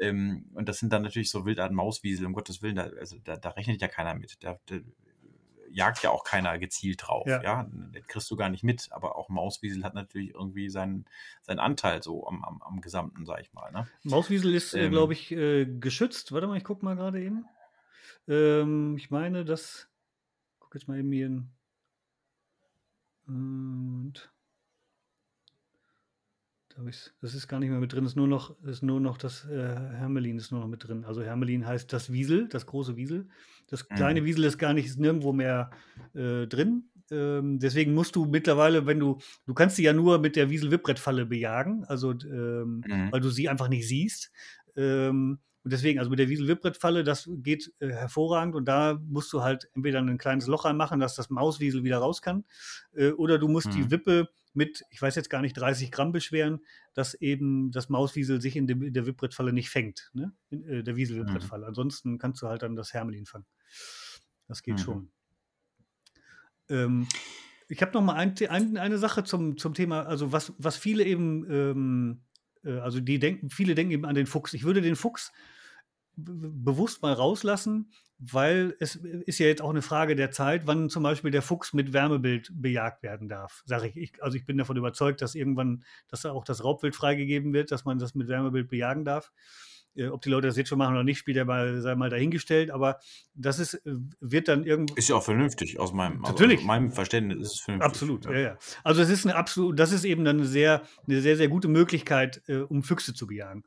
Ähm, 0.00 0.46
und 0.54 0.68
das 0.68 0.78
sind 0.78 0.92
dann 0.92 1.02
natürlich 1.02 1.30
so 1.30 1.44
Wildarten 1.44 1.76
Mauswiesel, 1.76 2.26
um 2.26 2.32
Gottes 2.32 2.62
Willen, 2.62 2.76
da, 2.76 2.84
also 2.98 3.18
da, 3.22 3.36
da 3.36 3.50
rechnet 3.50 3.80
ja 3.80 3.88
keiner 3.88 4.14
mit. 4.14 4.42
Da, 4.42 4.58
da, 4.66 4.76
jagt 5.70 6.02
ja 6.02 6.10
auch 6.10 6.24
keiner 6.24 6.58
gezielt 6.58 7.02
drauf. 7.06 7.26
Ja. 7.26 7.42
ja? 7.42 7.70
Das 7.92 8.06
kriegst 8.06 8.30
du 8.30 8.36
gar 8.36 8.48
nicht 8.48 8.64
mit. 8.64 8.88
Aber 8.90 9.16
auch 9.16 9.28
Mauswiesel 9.28 9.84
hat 9.84 9.94
natürlich 9.94 10.34
irgendwie 10.34 10.68
seinen, 10.68 11.06
seinen 11.42 11.58
Anteil 11.58 12.02
so 12.02 12.26
am, 12.26 12.44
am, 12.44 12.62
am 12.62 12.80
Gesamten, 12.80 13.26
sag 13.26 13.40
ich 13.40 13.52
mal. 13.52 13.70
Ne? 13.72 13.86
Mauswiesel 14.02 14.54
ist, 14.54 14.74
äh, 14.74 14.86
ähm, 14.86 14.92
glaube 14.92 15.12
ich, 15.12 15.32
äh, 15.32 15.66
geschützt. 15.66 16.32
Warte 16.32 16.46
mal, 16.46 16.56
ich 16.56 16.64
gucke 16.64 16.84
mal 16.84 16.96
gerade 16.96 17.22
eben. 17.22 17.46
Ähm, 18.28 18.96
ich 18.96 19.10
meine, 19.10 19.44
das. 19.44 19.88
Guck 20.60 20.74
jetzt 20.74 20.88
mal 20.88 20.98
eben 20.98 21.12
hier 21.12 21.26
in. 21.26 21.50
Und 23.26 24.33
das 27.20 27.34
ist 27.34 27.48
gar 27.48 27.60
nicht 27.60 27.70
mehr 27.70 27.78
mit 27.78 27.92
drin, 27.92 28.04
ist 28.04 28.16
nur 28.16 28.26
noch, 28.26 28.60
ist 28.64 28.82
nur 28.82 29.00
noch 29.00 29.16
das 29.16 29.44
äh, 29.44 29.52
Hermelin 29.52 30.38
ist 30.38 30.50
nur 30.50 30.60
noch 30.60 30.68
mit 30.68 30.86
drin. 30.86 31.04
Also 31.04 31.22
Hermelin 31.22 31.66
heißt 31.66 31.92
das 31.92 32.12
Wiesel, 32.12 32.48
das 32.48 32.66
große 32.66 32.96
Wiesel. 32.96 33.28
Das 33.68 33.88
mhm. 33.88 33.94
kleine 33.94 34.20
mhm. 34.20 34.24
Wiesel 34.26 34.44
ist 34.44 34.58
gar 34.58 34.74
nicht, 34.74 34.86
ist 34.86 34.98
nirgendwo 34.98 35.32
mehr 35.32 35.70
äh, 36.14 36.46
drin. 36.46 36.90
Ähm, 37.10 37.58
deswegen 37.58 37.94
musst 37.94 38.16
du 38.16 38.24
mittlerweile, 38.24 38.86
wenn 38.86 38.98
du, 38.98 39.18
du 39.46 39.54
kannst 39.54 39.76
sie 39.76 39.84
ja 39.84 39.92
nur 39.92 40.18
mit 40.18 40.36
der 40.36 40.50
Wiesel-Wippbrettfalle 40.50 41.26
bejagen, 41.26 41.84
also 41.84 42.12
ähm, 42.12 42.82
mhm. 42.86 43.12
weil 43.12 43.20
du 43.20 43.28
sie 43.28 43.48
einfach 43.48 43.68
nicht 43.68 43.86
siehst. 43.86 44.32
Ähm, 44.76 45.38
und 45.62 45.72
deswegen, 45.72 45.98
also 45.98 46.10
mit 46.10 46.18
der 46.18 46.28
Wiesel-Wippbrettfalle, 46.28 47.04
das 47.04 47.28
geht 47.28 47.72
äh, 47.78 47.88
hervorragend 47.88 48.54
und 48.54 48.66
da 48.66 49.00
musst 49.06 49.32
du 49.32 49.42
halt 49.42 49.70
entweder 49.74 50.00
ein 50.00 50.18
kleines 50.18 50.46
Loch 50.46 50.64
reinmachen, 50.64 51.00
dass 51.00 51.14
das 51.14 51.30
Mauswiesel 51.30 51.84
wieder 51.84 51.98
raus 51.98 52.20
kann, 52.20 52.44
äh, 52.94 53.12
oder 53.12 53.38
du 53.38 53.48
musst 53.48 53.68
mhm. 53.68 53.72
die 53.72 53.90
Wippe 53.90 54.28
mit, 54.54 54.84
ich 54.90 55.02
weiß 55.02 55.14
jetzt 55.16 55.30
gar 55.30 55.42
nicht, 55.42 55.54
30 55.54 55.90
Gramm 55.90 56.12
beschweren, 56.12 56.60
dass 56.94 57.14
eben 57.14 57.70
das 57.70 57.88
Mauswiesel 57.88 58.40
sich 58.40 58.56
in, 58.56 58.66
dem, 58.66 58.82
in 58.82 58.94
der 58.94 59.06
Wippbrettfalle 59.06 59.52
nicht 59.52 59.68
fängt, 59.68 60.10
ne? 60.14 60.32
in 60.50 60.64
äh, 60.68 60.82
der 60.82 60.96
Wiesel-Wippbrettfalle. 60.96 61.62
Mhm. 61.62 61.68
Ansonsten 61.68 62.18
kannst 62.18 62.40
du 62.42 62.48
halt 62.48 62.62
dann 62.62 62.76
das 62.76 62.94
Hermelin 62.94 63.26
fangen. 63.26 63.46
Das 64.46 64.62
geht 64.62 64.74
mhm. 64.74 64.78
schon. 64.78 65.10
Ähm, 66.68 67.08
ich 67.68 67.82
habe 67.82 67.92
noch 67.92 68.02
mal 68.02 68.14
ein, 68.14 68.34
ein, 68.48 68.76
eine 68.76 68.98
Sache 68.98 69.24
zum, 69.24 69.56
zum 69.56 69.74
Thema, 69.74 70.02
also 70.02 70.32
was, 70.32 70.52
was 70.58 70.76
viele 70.76 71.04
eben, 71.04 71.50
ähm, 71.50 72.22
äh, 72.62 72.78
also 72.78 73.00
die 73.00 73.18
denken, 73.18 73.50
viele 73.50 73.74
denken 73.74 73.92
eben 73.92 74.04
an 74.04 74.14
den 74.14 74.26
Fuchs. 74.26 74.54
Ich 74.54 74.64
würde 74.64 74.80
den 74.80 74.96
Fuchs 74.96 75.32
bewusst 76.16 77.02
mal 77.02 77.12
rauslassen, 77.12 77.90
weil 78.18 78.76
es 78.80 78.96
ist 78.96 79.38
ja 79.38 79.46
jetzt 79.46 79.62
auch 79.62 79.70
eine 79.70 79.82
Frage 79.82 80.16
der 80.16 80.30
Zeit, 80.30 80.66
wann 80.66 80.88
zum 80.88 81.02
Beispiel 81.02 81.30
der 81.30 81.42
Fuchs 81.42 81.72
mit 81.72 81.92
Wärmebild 81.92 82.50
bejagt 82.54 83.02
werden 83.02 83.28
darf, 83.28 83.62
sage 83.66 83.88
ich. 83.88 83.96
ich. 83.96 84.22
Also 84.22 84.36
ich 84.36 84.46
bin 84.46 84.56
davon 84.56 84.76
überzeugt, 84.76 85.20
dass 85.20 85.34
irgendwann, 85.34 85.84
dass 86.08 86.24
auch 86.24 86.44
das 86.44 86.64
Raubwild 86.64 86.94
freigegeben 86.94 87.52
wird, 87.52 87.70
dass 87.70 87.84
man 87.84 87.98
das 87.98 88.14
mit 88.14 88.28
Wärmebild 88.28 88.68
bejagen 88.68 89.04
darf. 89.04 89.32
Äh, 89.96 90.08
ob 90.08 90.22
die 90.22 90.30
Leute 90.30 90.48
das 90.48 90.56
jetzt 90.56 90.68
schon 90.68 90.78
machen 90.78 90.94
oder 90.94 91.04
nicht, 91.04 91.18
spielt 91.18 91.36
ja 91.36 91.44
mal, 91.44 91.80
sei 91.80 91.94
mal 91.94 92.10
dahingestellt, 92.10 92.70
aber 92.70 92.98
das 93.34 93.58
ist, 93.58 93.74
äh, 93.74 93.94
wird 94.20 94.48
dann 94.48 94.64
irgendwo. 94.64 94.94
Ist 94.94 95.08
ja 95.08 95.16
auch 95.16 95.22
vernünftig 95.22 95.78
aus 95.78 95.92
meinem, 95.92 96.24
also 96.24 96.32
Natürlich. 96.32 96.58
Also 96.58 96.66
meinem 96.66 96.90
Verständnis 96.90 97.38
ist 97.38 97.52
es 97.54 97.60
vernünftig. 97.60 97.90
Absolut, 97.90 98.24
ja. 98.26 98.32
ja, 98.32 98.38
ja. 98.38 98.58
Also 98.82 99.02
es 99.02 99.10
ist 99.10 99.24
eine 99.24 99.36
absolut, 99.36 99.78
das 99.78 99.92
ist 99.92 100.04
eben 100.04 100.24
dann 100.24 100.38
eine 100.38 100.46
sehr, 100.46 100.82
eine 101.06 101.20
sehr, 101.20 101.36
sehr 101.36 101.48
gute 101.48 101.68
Möglichkeit, 101.68 102.42
äh, 102.48 102.58
um 102.58 102.82
Füchse 102.82 103.14
zu 103.14 103.26
bejagen. 103.26 103.64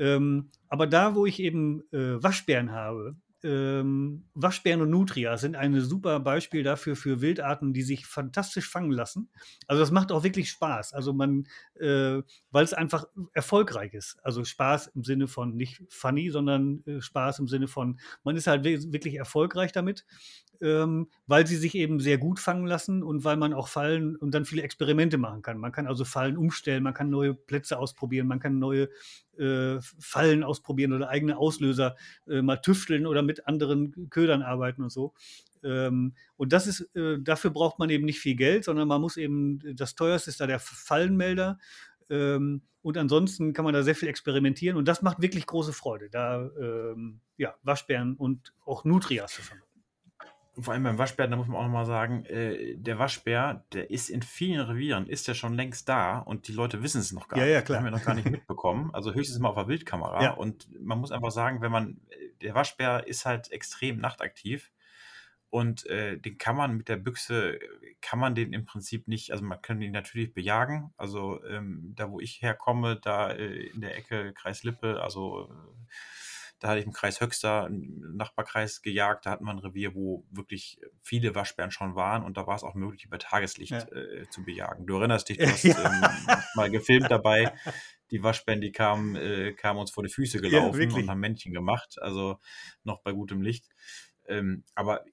Ähm, 0.00 0.50
aber 0.68 0.88
da, 0.88 1.14
wo 1.14 1.26
ich 1.26 1.38
eben 1.38 1.82
äh, 1.92 2.20
Waschbären 2.22 2.72
habe, 2.72 3.14
ähm, 3.42 4.24
Waschbären 4.34 4.82
und 4.82 4.90
Nutria 4.90 5.36
sind 5.38 5.56
ein 5.56 5.80
super 5.80 6.20
Beispiel 6.20 6.62
dafür 6.62 6.96
für 6.96 7.20
Wildarten, 7.20 7.72
die 7.72 7.82
sich 7.82 8.06
fantastisch 8.06 8.68
fangen 8.68 8.90
lassen. 8.90 9.30
Also 9.66 9.80
das 9.80 9.90
macht 9.90 10.12
auch 10.12 10.24
wirklich 10.24 10.50
Spaß. 10.50 10.92
Also 10.92 11.12
man, 11.12 11.46
äh, 11.78 12.22
weil 12.50 12.64
es 12.64 12.74
einfach 12.74 13.06
erfolgreich 13.32 13.94
ist. 13.94 14.18
Also 14.22 14.44
Spaß 14.44 14.88
im 14.88 15.04
Sinne 15.04 15.28
von 15.28 15.56
nicht 15.56 15.82
funny, 15.88 16.30
sondern 16.30 16.82
äh, 16.86 17.00
Spaß 17.00 17.38
im 17.38 17.48
Sinne 17.48 17.68
von, 17.68 17.98
man 18.24 18.36
ist 18.36 18.46
halt 18.46 18.64
wirklich 18.64 19.14
erfolgreich 19.14 19.72
damit 19.72 20.04
ähm, 20.60 21.08
weil 21.26 21.46
sie 21.46 21.56
sich 21.56 21.74
eben 21.74 22.00
sehr 22.00 22.18
gut 22.18 22.38
fangen 22.38 22.66
lassen 22.66 23.02
und 23.02 23.24
weil 23.24 23.36
man 23.36 23.52
auch 23.54 23.68
Fallen 23.68 24.16
und 24.16 24.34
dann 24.34 24.44
viele 24.44 24.62
Experimente 24.62 25.18
machen 25.18 25.42
kann. 25.42 25.58
Man 25.58 25.72
kann 25.72 25.86
also 25.86 26.04
Fallen 26.04 26.36
umstellen, 26.36 26.82
man 26.82 26.94
kann 26.94 27.10
neue 27.10 27.34
Plätze 27.34 27.78
ausprobieren, 27.78 28.26
man 28.26 28.40
kann 28.40 28.58
neue 28.58 28.88
äh, 29.40 29.80
Fallen 29.98 30.44
ausprobieren 30.44 30.92
oder 30.92 31.08
eigene 31.08 31.36
Auslöser 31.36 31.96
äh, 32.28 32.42
mal 32.42 32.58
tüfteln 32.58 33.06
oder 33.06 33.22
mit 33.22 33.46
anderen 33.46 34.08
Ködern 34.10 34.42
arbeiten 34.42 34.82
und 34.82 34.90
so. 34.90 35.14
Ähm, 35.62 36.14
und 36.36 36.52
das 36.52 36.66
ist, 36.66 36.94
äh, 36.94 37.18
dafür 37.20 37.50
braucht 37.50 37.78
man 37.78 37.90
eben 37.90 38.04
nicht 38.04 38.20
viel 38.20 38.36
Geld, 38.36 38.64
sondern 38.64 38.88
man 38.88 39.00
muss 39.00 39.16
eben, 39.16 39.60
das 39.76 39.94
teuerste 39.94 40.30
ist 40.30 40.40
da 40.40 40.46
der 40.46 40.58
Fallenmelder. 40.58 41.58
Ähm, 42.08 42.62
und 42.82 42.96
ansonsten 42.96 43.52
kann 43.52 43.64
man 43.64 43.74
da 43.74 43.82
sehr 43.82 43.94
viel 43.94 44.08
experimentieren 44.08 44.78
und 44.78 44.88
das 44.88 45.02
macht 45.02 45.20
wirklich 45.20 45.46
große 45.46 45.74
Freude, 45.74 46.08
da 46.08 46.50
ähm, 46.58 47.20
ja, 47.36 47.54
Waschbären 47.62 48.14
und 48.16 48.54
auch 48.64 48.84
Nutrias 48.84 49.34
zu 49.34 49.42
fangen. 49.42 49.62
Vor 50.62 50.74
allem 50.74 50.82
beim 50.82 50.98
Waschbär, 50.98 51.28
da 51.28 51.36
muss 51.36 51.46
man 51.46 51.56
auch 51.56 51.62
nochmal 51.64 51.86
sagen, 51.86 52.24
äh, 52.26 52.76
der 52.76 52.98
Waschbär, 52.98 53.64
der 53.72 53.90
ist 53.90 54.10
in 54.10 54.22
vielen 54.22 54.60
Revieren, 54.60 55.06
ist 55.06 55.26
ja 55.28 55.34
schon 55.34 55.54
längst 55.54 55.88
da 55.88 56.18
und 56.18 56.48
die 56.48 56.52
Leute 56.52 56.82
wissen 56.82 57.00
es 57.00 57.12
noch 57.12 57.28
gar 57.28 57.38
ja, 57.38 57.44
nicht. 57.44 57.54
Ja, 57.54 57.62
klar. 57.62 57.78
haben 57.78 57.84
wir 57.84 57.90
noch 57.90 58.04
gar 58.04 58.14
nicht 58.14 58.30
mitbekommen. 58.30 58.90
Also 58.92 59.14
höchstens 59.14 59.38
mal 59.38 59.50
auf 59.50 59.56
der 59.56 59.64
Bildkamera. 59.64 60.22
Ja. 60.22 60.30
Und 60.32 60.68
man 60.80 60.98
muss 60.98 61.12
einfach 61.12 61.30
sagen, 61.30 61.60
wenn 61.60 61.72
man, 61.72 62.00
der 62.42 62.54
Waschbär 62.54 63.06
ist 63.06 63.26
halt 63.26 63.50
extrem 63.52 63.98
nachtaktiv 63.98 64.70
und 65.50 65.84
äh, 65.86 66.16
den 66.16 66.38
kann 66.38 66.56
man 66.56 66.76
mit 66.76 66.88
der 66.88 66.96
Büchse, 66.96 67.58
kann 68.00 68.20
man 68.20 68.36
den 68.36 68.52
im 68.52 68.64
Prinzip 68.64 69.08
nicht, 69.08 69.32
also 69.32 69.44
man 69.44 69.60
kann 69.60 69.82
ihn 69.82 69.90
natürlich 69.90 70.32
bejagen. 70.32 70.94
Also 70.96 71.44
ähm, 71.44 71.92
da, 71.96 72.10
wo 72.10 72.20
ich 72.20 72.40
herkomme, 72.40 72.96
da 72.96 73.30
äh, 73.30 73.66
in 73.66 73.80
der 73.80 73.96
Ecke 73.96 74.32
Kreis 74.32 74.62
Lippe, 74.62 75.02
also 75.02 75.50
äh, 75.50 75.90
da 76.60 76.68
hatte 76.68 76.80
ich 76.80 76.86
im 76.86 76.92
Kreis 76.92 77.20
Höxter, 77.20 77.66
im 77.66 78.16
Nachbarkreis 78.16 78.82
gejagt, 78.82 79.26
da 79.26 79.30
hatten 79.32 79.44
wir 79.44 79.50
ein 79.50 79.58
Revier, 79.58 79.94
wo 79.94 80.24
wirklich 80.30 80.80
viele 81.00 81.34
Waschbären 81.34 81.70
schon 81.70 81.94
waren 81.96 82.22
und 82.22 82.36
da 82.36 82.46
war 82.46 82.54
es 82.54 82.62
auch 82.62 82.74
möglich, 82.74 83.04
über 83.06 83.18
Tageslicht 83.18 83.72
Ja. 83.72 83.88
äh, 83.88 84.28
zu 84.30 84.44
bejagen. 84.44 84.86
Du 84.86 84.96
erinnerst 84.98 85.28
dich, 85.28 85.38
du 85.38 85.46
hast 85.50 85.64
Ja. 85.64 85.84
ähm, 85.84 86.36
mal 86.54 86.70
gefilmt 86.70 87.10
dabei. 87.10 87.52
Die 88.10 88.22
Waschbären, 88.22 88.60
die 88.60 88.72
kamen, 88.72 89.16
äh, 89.16 89.52
kamen 89.54 89.78
uns 89.80 89.90
vor 89.90 90.02
die 90.04 90.12
Füße 90.12 90.40
gelaufen 90.40 90.78
wirklich. 90.78 91.04
und 91.04 91.10
haben 91.10 91.20
Männchen 91.20 91.52
gemacht, 91.52 91.96
also 92.00 92.38
noch 92.84 93.00
bei 93.02 93.12
gutem 93.12 93.40
Licht. 93.40 93.68
Ähm, 94.26 94.64
aber 94.74 95.04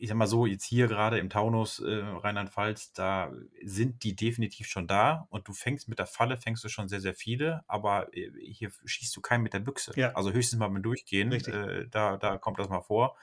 ich 0.00 0.08
sag 0.08 0.16
mal 0.16 0.26
so, 0.26 0.46
jetzt 0.46 0.64
hier 0.64 0.88
gerade 0.88 1.18
im 1.18 1.28
Taunus 1.28 1.78
äh, 1.78 1.94
Rheinland-Pfalz, 1.94 2.94
da 2.94 3.30
sind 3.62 4.02
die 4.02 4.16
definitiv 4.16 4.66
schon 4.66 4.86
da 4.86 5.26
und 5.28 5.46
du 5.46 5.52
fängst 5.52 5.88
mit 5.90 5.98
der 5.98 6.06
Falle, 6.06 6.38
fängst 6.38 6.64
du 6.64 6.68
schon 6.70 6.88
sehr, 6.88 7.00
sehr 7.02 7.14
viele, 7.14 7.62
aber 7.68 8.08
äh, 8.16 8.30
hier 8.40 8.70
schießt 8.86 9.14
du 9.14 9.20
keinen 9.20 9.42
mit 9.42 9.52
der 9.52 9.60
Büchse. 9.60 9.92
Ja. 9.96 10.12
Also 10.12 10.32
höchstens 10.32 10.58
mal 10.58 10.68
beim 10.68 10.82
Durchgehen, 10.82 11.30
äh, 11.32 11.86
da, 11.90 12.16
da 12.16 12.38
kommt 12.38 12.58
das 12.58 12.70
mal 12.70 12.80
vor. 12.80 13.16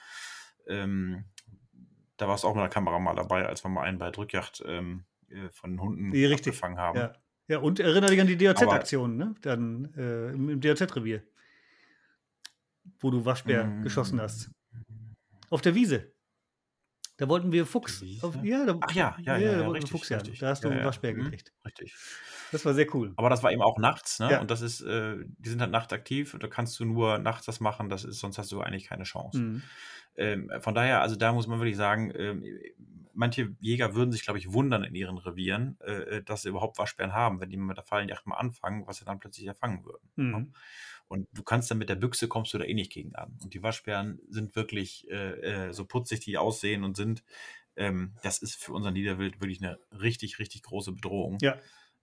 Ähm, 0.67 1.25
da 2.17 2.27
warst 2.27 2.43
du 2.43 2.47
auch 2.47 2.53
mit 2.53 2.61
der 2.61 2.69
Kamera 2.69 2.99
mal 2.99 3.15
dabei, 3.15 3.47
als 3.47 3.63
wir 3.65 3.69
mal 3.69 3.81
einen 3.81 3.97
bei 3.97 4.11
Drückjagd 4.11 4.63
ähm, 4.67 5.05
äh, 5.29 5.49
von 5.49 5.81
Hunden 5.81 6.13
Ja, 6.13 6.27
richtig. 6.29 6.53
abgefangen 6.53 6.77
haben. 6.77 6.99
Ja. 6.99 7.13
ja, 7.47 7.57
und 7.57 7.79
erinnere 7.79 8.11
dich 8.11 8.21
an 8.21 8.27
die 8.27 8.37
DOZ-Aktion, 8.37 9.17
ne? 9.17 9.33
Dann 9.41 9.93
äh, 9.95 10.29
im, 10.29 10.49
im 10.49 10.61
DOZ-Revier, 10.61 11.23
wo 12.99 13.09
du 13.09 13.25
Waschbär 13.25 13.65
Mm. 13.65 13.81
geschossen 13.83 14.21
hast. 14.21 14.51
Auf 15.49 15.61
der 15.61 15.73
Wiese. 15.73 16.11
Da 17.17 17.27
wollten 17.27 17.51
wir 17.51 17.65
Fuchs. 17.65 18.01
Auf, 18.21 18.35
ja, 18.43 18.65
da, 18.65 18.73
Ach 18.79 18.91
ja, 18.91 19.17
ja, 19.19 19.37
ja, 19.37 19.37
da 19.37 19.61
ja, 19.61 19.67
wir 19.67 19.73
richtig, 19.73 19.91
Fuchs 19.91 20.11
richtig. 20.11 20.39
Da 20.39 20.49
hast 20.49 20.63
du 20.63 20.67
Ja, 20.67 20.75
einen 20.75 20.79
ja. 20.79 20.85
Waschbär 20.85 21.13
Mhm. 21.13 21.23
gekriegt. 21.23 21.51
Richtig. 21.65 21.95
Das 22.51 22.63
war 22.63 22.73
sehr 22.73 22.93
cool. 22.95 23.13
Aber 23.17 23.29
das 23.29 23.43
war 23.43 23.51
eben 23.51 23.61
auch 23.61 23.77
nachts, 23.79 24.19
ne? 24.19 24.27
Ja. 24.31 24.39
Und 24.39 24.51
das 24.51 24.61
ist, 24.61 24.81
äh, 24.81 25.17
die 25.37 25.49
sind 25.49 25.59
halt 25.61 25.71
nachtaktiv 25.71 26.33
und 26.33 26.43
da 26.43 26.47
kannst 26.47 26.79
du 26.79 26.85
nur 26.85 27.17
nachts 27.17 27.45
das 27.45 27.59
machen, 27.59 27.89
das 27.89 28.03
ist, 28.03 28.19
sonst 28.19 28.37
hast 28.37 28.51
du 28.51 28.61
eigentlich 28.61 28.85
keine 28.85 29.03
Chance. 29.03 29.39
Mhm. 29.39 29.63
Ähm, 30.15 30.51
von 30.61 30.73
daher, 30.75 31.01
also 31.01 31.15
da 31.15 31.33
muss 31.33 31.47
man 31.47 31.59
wirklich 31.59 31.77
sagen, 31.77 32.11
ähm, 32.15 32.43
manche 33.13 33.55
Jäger 33.59 33.95
würden 33.95 34.11
sich, 34.11 34.23
glaube 34.23 34.39
ich, 34.39 34.53
wundern 34.53 34.83
in 34.83 34.95
ihren 34.95 35.17
Revieren, 35.17 35.79
äh, 35.81 36.21
dass 36.23 36.43
sie 36.43 36.49
überhaupt 36.49 36.77
Waschbären 36.77 37.13
haben, 37.13 37.39
wenn 37.41 37.49
die 37.49 37.57
mit 37.57 37.77
der 37.77 37.83
Fallenjagd 37.83 38.27
mal 38.27 38.35
anfangen, 38.37 38.85
was 38.87 38.97
sie 38.97 39.05
dann 39.05 39.19
plötzlich 39.19 39.47
erfangen 39.47 39.83
würden. 39.85 40.09
Mhm. 40.15 40.53
Und 41.07 41.27
du 41.31 41.43
kannst 41.43 41.71
dann 41.71 41.77
mit 41.77 41.89
der 41.89 41.95
Büchse 41.95 42.27
kommst 42.27 42.53
du 42.53 42.57
da 42.57 42.65
eh 42.65 42.73
nicht 42.73 42.91
gegen 42.91 43.15
an. 43.15 43.37
Und 43.41 43.53
die 43.53 43.63
Waschbären 43.63 44.19
sind 44.29 44.55
wirklich 44.55 45.09
äh, 45.09 45.67
äh, 45.67 45.73
so 45.73 45.85
putzig, 45.85 46.19
die 46.21 46.37
aussehen 46.37 46.83
und 46.83 46.97
sind. 46.97 47.23
Ähm, 47.75 48.15
das 48.23 48.39
ist 48.39 48.55
für 48.55 48.73
unser 48.73 48.91
Niederwild 48.91 49.39
wirklich 49.39 49.61
eine 49.63 49.79
richtig, 49.91 50.39
richtig 50.39 50.63
große 50.63 50.91
Bedrohung. 50.91 51.37
Ja. 51.41 51.57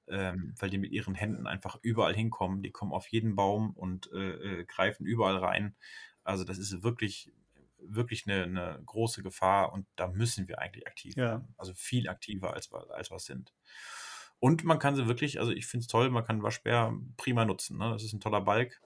Ähm, 0.06 0.54
weil 0.58 0.68
die 0.70 0.78
mit 0.78 0.92
ihren 0.92 1.14
Händen 1.14 1.46
einfach 1.46 1.78
überall 1.82 2.14
hinkommen. 2.14 2.62
Die 2.62 2.70
kommen 2.70 2.92
auf 2.92 3.08
jeden 3.08 3.36
Baum 3.36 3.70
und 3.72 4.10
äh, 4.12 4.60
äh, 4.60 4.64
greifen 4.64 5.06
überall 5.06 5.36
rein. 5.38 5.76
Also 6.24 6.44
das 6.44 6.58
ist 6.58 6.82
wirklich, 6.82 7.32
wirklich 7.78 8.26
eine, 8.26 8.44
eine 8.44 8.82
große 8.84 9.22
Gefahr 9.22 9.72
und 9.72 9.86
da 9.96 10.06
müssen 10.08 10.48
wir 10.48 10.58
eigentlich 10.60 10.86
aktiv 10.86 11.14
Ja. 11.16 11.24
werden. 11.24 11.54
Also 11.56 11.72
viel 11.74 12.08
aktiver 12.08 12.54
als, 12.54 12.70
wir- 12.72 12.90
als 12.94 13.10
wir 13.10 13.18
sind. 13.18 13.52
Und 14.38 14.64
man 14.64 14.78
kann 14.78 14.94
sie 14.94 15.06
wirklich, 15.06 15.40
also 15.40 15.52
ich 15.52 15.66
finde 15.66 15.82
es 15.84 15.88
toll, 15.88 16.10
man 16.10 16.24
kann 16.24 16.42
Waschbär 16.42 16.94
prima 17.16 17.44
nutzen. 17.46 17.78
Ne? 17.78 17.90
Das 17.90 18.02
ist 18.02 18.12
ein 18.12 18.20
toller 18.20 18.42
Balk. 18.42 18.82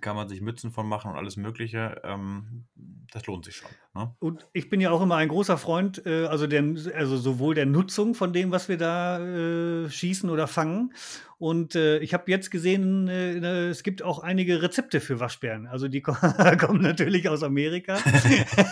Kann 0.00 0.16
man 0.16 0.28
sich 0.28 0.40
Mützen 0.40 0.70
von 0.70 0.86
machen 0.88 1.10
und 1.10 1.16
alles 1.16 1.36
Mögliche. 1.36 2.00
Ähm, 2.04 2.64
das 3.12 3.26
lohnt 3.26 3.44
sich 3.44 3.56
schon. 3.56 3.70
Ne? 3.94 4.14
Und 4.18 4.46
ich 4.52 4.68
bin 4.68 4.80
ja 4.80 4.90
auch 4.90 5.00
immer 5.00 5.16
ein 5.16 5.28
großer 5.28 5.56
Freund, 5.58 6.04
äh, 6.06 6.26
also, 6.26 6.46
der, 6.46 6.62
also 6.94 7.16
sowohl 7.16 7.54
der 7.54 7.66
Nutzung 7.66 8.14
von 8.14 8.32
dem, 8.32 8.50
was 8.50 8.68
wir 8.68 8.76
da 8.76 9.18
äh, 9.18 9.88
schießen 9.90 10.28
oder 10.28 10.46
fangen. 10.46 10.92
Und 11.38 11.74
äh, 11.74 11.98
ich 11.98 12.14
habe 12.14 12.30
jetzt 12.30 12.50
gesehen, 12.50 13.08
äh, 13.08 13.38
ne, 13.40 13.68
es 13.68 13.82
gibt 13.82 14.02
auch 14.02 14.20
einige 14.20 14.62
Rezepte 14.62 15.00
für 15.00 15.20
Waschbären. 15.20 15.66
Also 15.66 15.88
die 15.88 16.00
ko- 16.02 16.14
kommen 16.58 16.82
natürlich 16.82 17.28
aus 17.28 17.42
Amerika. 17.42 17.98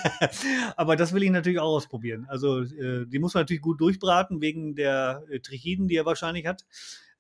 Aber 0.77 0.97
das 0.97 1.13
will 1.13 1.23
ich 1.23 1.31
natürlich 1.31 1.59
auch 1.59 1.75
ausprobieren. 1.77 2.27
Also 2.29 2.63
äh, 2.63 3.07
die 3.07 3.19
muss 3.19 3.35
man 3.35 3.43
natürlich 3.43 3.63
gut 3.63 3.81
durchbraten, 3.81 4.41
wegen 4.41 4.75
der 4.75 5.23
äh, 5.31 5.41
Trichiden, 5.41 5.89
die 5.89 5.97
er 5.97 6.07
wahrscheinlich 6.07 6.47
hat. 6.47 6.65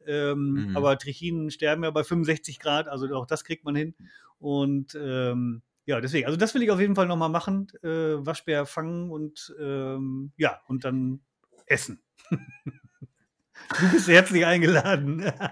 Ähm, 0.07 0.67
Mhm. 0.69 0.77
Aber 0.77 0.99
Trichinen 0.99 1.51
sterben 1.51 1.85
ja 1.85 1.91
bei 1.91 2.05
65 2.05 2.59
Grad, 2.61 2.89
also 2.89 3.07
auch 3.15 3.27
das 3.27 3.45
kriegt 3.45 3.65
man 3.65 3.77
hin. 3.77 3.95
Und 4.39 4.97
ähm, 5.01 5.63
ja, 5.87 6.01
deswegen, 6.01 6.27
also 6.27 6.39
das 6.39 6.55
will 6.55 6.63
ich 6.63 6.71
auf 6.71 6.81
jeden 6.81 6.95
Fall 6.95 7.07
nochmal 7.07 7.29
machen. 7.29 7.67
Äh, 7.83 8.25
Waschbär 8.25 8.65
fangen 8.67 9.11
und 9.11 9.55
ähm, 9.61 10.33
ja, 10.37 10.61
und 10.67 10.85
dann 10.85 11.21
essen. 11.67 12.03
du 12.31 12.39
bist 13.93 14.09
herzlich 14.09 14.47
eingeladen. 14.47 15.33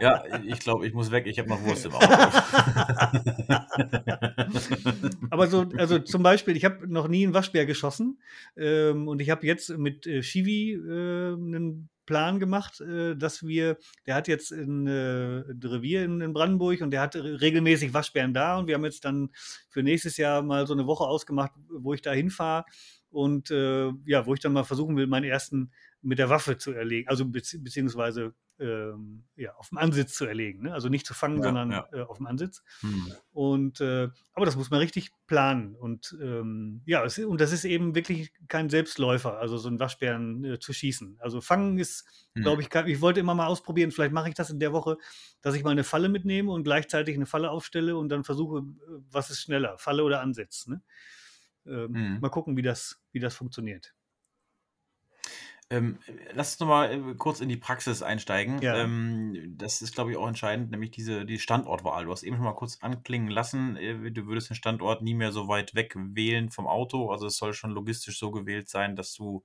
Ja, 0.00 0.24
ich 0.44 0.58
glaube, 0.58 0.88
ich 0.88 0.92
muss 0.92 1.12
weg. 1.12 1.24
Ich 1.26 1.38
habe 1.38 1.48
noch 1.48 1.62
Wurst 1.62 1.86
im 1.86 1.94
Auto. 1.94 2.04
Aber 5.30 5.46
so, 5.46 5.64
also 5.76 6.00
zum 6.00 6.24
Beispiel, 6.24 6.56
ich 6.56 6.64
habe 6.64 6.92
noch 6.92 7.06
nie 7.06 7.22
einen 7.24 7.32
Waschbär 7.32 7.64
geschossen 7.64 8.18
ähm, 8.56 9.06
und 9.06 9.22
ich 9.22 9.30
habe 9.30 9.46
jetzt 9.46 9.70
mit 9.78 10.04
äh, 10.08 10.20
Shivi 10.22 10.72
äh, 10.72 11.34
einen 11.34 11.88
Plan 12.06 12.38
gemacht, 12.40 12.80
äh, 12.80 13.16
dass 13.16 13.46
wir, 13.46 13.78
der 14.06 14.14
hat 14.14 14.28
jetzt 14.28 14.52
ein, 14.52 14.86
äh, 14.86 15.40
ein 15.40 15.60
Revier 15.62 16.04
in, 16.04 16.32
Brandenburg 16.32 16.80
und 16.80 16.90
der 16.90 17.00
hat 17.00 17.16
re- 17.16 17.40
regelmäßig 17.40 17.94
Waschbären 17.94 18.34
da 18.34 18.58
und 18.58 18.66
wir 18.66 18.74
haben 18.74 18.84
jetzt 18.84 19.04
dann 19.04 19.30
für 19.68 19.82
nächstes 19.82 20.16
Jahr 20.16 20.42
mal 20.42 20.66
so 20.66 20.74
eine 20.74 20.86
Woche 20.86 21.04
ausgemacht, 21.04 21.52
wo 21.68 21.94
ich 21.94 22.02
da 22.02 22.12
hinfahre 22.12 22.64
und 23.10 23.50
äh, 23.50 23.90
ja, 24.06 24.26
wo 24.26 24.34
ich 24.34 24.40
dann 24.40 24.52
mal 24.52 24.64
versuchen 24.64 24.96
will, 24.96 25.06
meinen 25.06 25.24
ersten 25.24 25.72
mit 26.02 26.18
der 26.18 26.28
Waffe 26.30 26.58
zu 26.58 26.72
erlegen, 26.72 27.08
also 27.08 27.24
bezieh 27.26 27.58
beziehungsweise 27.58 28.34
ähm, 28.58 29.24
ja, 29.36 29.54
auf 29.56 29.70
dem 29.70 29.78
Ansitz 29.78 30.14
zu 30.14 30.24
erlegen. 30.26 30.62
Ne? 30.62 30.72
Also 30.72 30.88
nicht 30.88 31.06
zu 31.06 31.14
fangen, 31.14 31.38
Ja, 31.38 31.42
sondern 31.44 31.70
ja. 31.72 31.88
Äh, 31.92 32.02
auf 32.02 32.18
dem 32.18 32.26
Ansitz. 32.26 32.62
Hm. 32.80 33.12
Und 33.32 33.80
äh, 33.80 34.08
aber 34.32 34.46
das 34.46 34.56
muss 34.56 34.70
man 34.70 34.80
richtig 34.80 35.10
planen. 35.26 35.74
Und 35.74 36.16
ähm, 36.22 36.82
ja, 36.86 37.04
es, 37.04 37.18
und 37.18 37.40
das 37.40 37.52
ist 37.52 37.64
eben 37.64 37.94
wirklich 37.94 38.32
kein 38.48 38.70
Selbstläufer, 38.70 39.38
also 39.38 39.56
so 39.58 39.68
einen 39.68 39.80
Waschbären 39.80 40.44
äh, 40.44 40.58
zu 40.58 40.72
schießen. 40.72 41.16
Also 41.20 41.40
fangen 41.40 41.78
ist, 41.78 42.04
Hm. 42.34 42.42
glaube 42.42 42.62
ich, 42.62 42.70
kein, 42.70 42.86
ich 42.88 43.00
wollte 43.00 43.20
immer 43.20 43.34
mal 43.34 43.46
ausprobieren, 43.46 43.90
vielleicht 43.90 44.12
mache 44.12 44.28
ich 44.28 44.34
das 44.34 44.50
in 44.50 44.58
der 44.60 44.72
Woche, 44.72 44.98
dass 45.40 45.54
ich 45.54 45.62
mal 45.64 45.70
eine 45.70 45.84
Falle 45.84 46.08
mitnehme 46.08 46.50
und 46.52 46.64
gleichzeitig 46.64 47.14
eine 47.16 47.26
Falle 47.26 47.50
aufstelle 47.50 47.96
und 47.96 48.08
dann 48.08 48.24
versuche, 48.24 48.58
äh, 48.58 48.62
was 49.10 49.30
ist 49.30 49.40
schneller, 49.42 49.78
Falle 49.78 50.04
oder 50.04 50.20
Ansitz. 50.20 50.66
Ne? 50.66 50.82
Ähm, 51.66 51.90
Mhm. 51.92 52.20
Mal 52.20 52.28
gucken, 52.28 52.56
wie 52.56 52.62
das, 52.62 53.00
wie 53.12 53.20
das 53.20 53.34
funktioniert. 53.34 53.94
Ähm, 55.70 55.98
lass 56.32 56.52
uns 56.52 56.60
nochmal 56.60 56.92
äh, 56.92 57.14
kurz 57.14 57.40
in 57.40 57.48
die 57.48 57.56
Praxis 57.56 58.02
einsteigen. 58.02 58.60
Ja. 58.60 58.76
Ähm, 58.76 59.54
das 59.56 59.80
ist, 59.82 59.94
glaube 59.94 60.10
ich, 60.10 60.16
auch 60.16 60.28
entscheidend, 60.28 60.70
nämlich 60.70 60.90
diese 60.90 61.24
die 61.24 61.38
Standortwahl. 61.38 62.04
Du 62.04 62.12
hast 62.12 62.22
eben 62.22 62.36
schon 62.36 62.44
mal 62.44 62.52
kurz 62.52 62.78
anklingen 62.82 63.30
lassen, 63.30 63.76
äh, 63.76 64.10
du 64.10 64.26
würdest 64.26 64.50
den 64.50 64.56
Standort 64.56 65.02
nie 65.02 65.14
mehr 65.14 65.32
so 65.32 65.48
weit 65.48 65.74
weg 65.74 65.94
wählen 65.96 66.50
vom 66.50 66.66
Auto. 66.66 67.10
Also 67.10 67.26
es 67.26 67.36
soll 67.36 67.54
schon 67.54 67.70
logistisch 67.70 68.18
so 68.18 68.30
gewählt 68.30 68.68
sein, 68.68 68.94
dass 68.94 69.14
du 69.14 69.44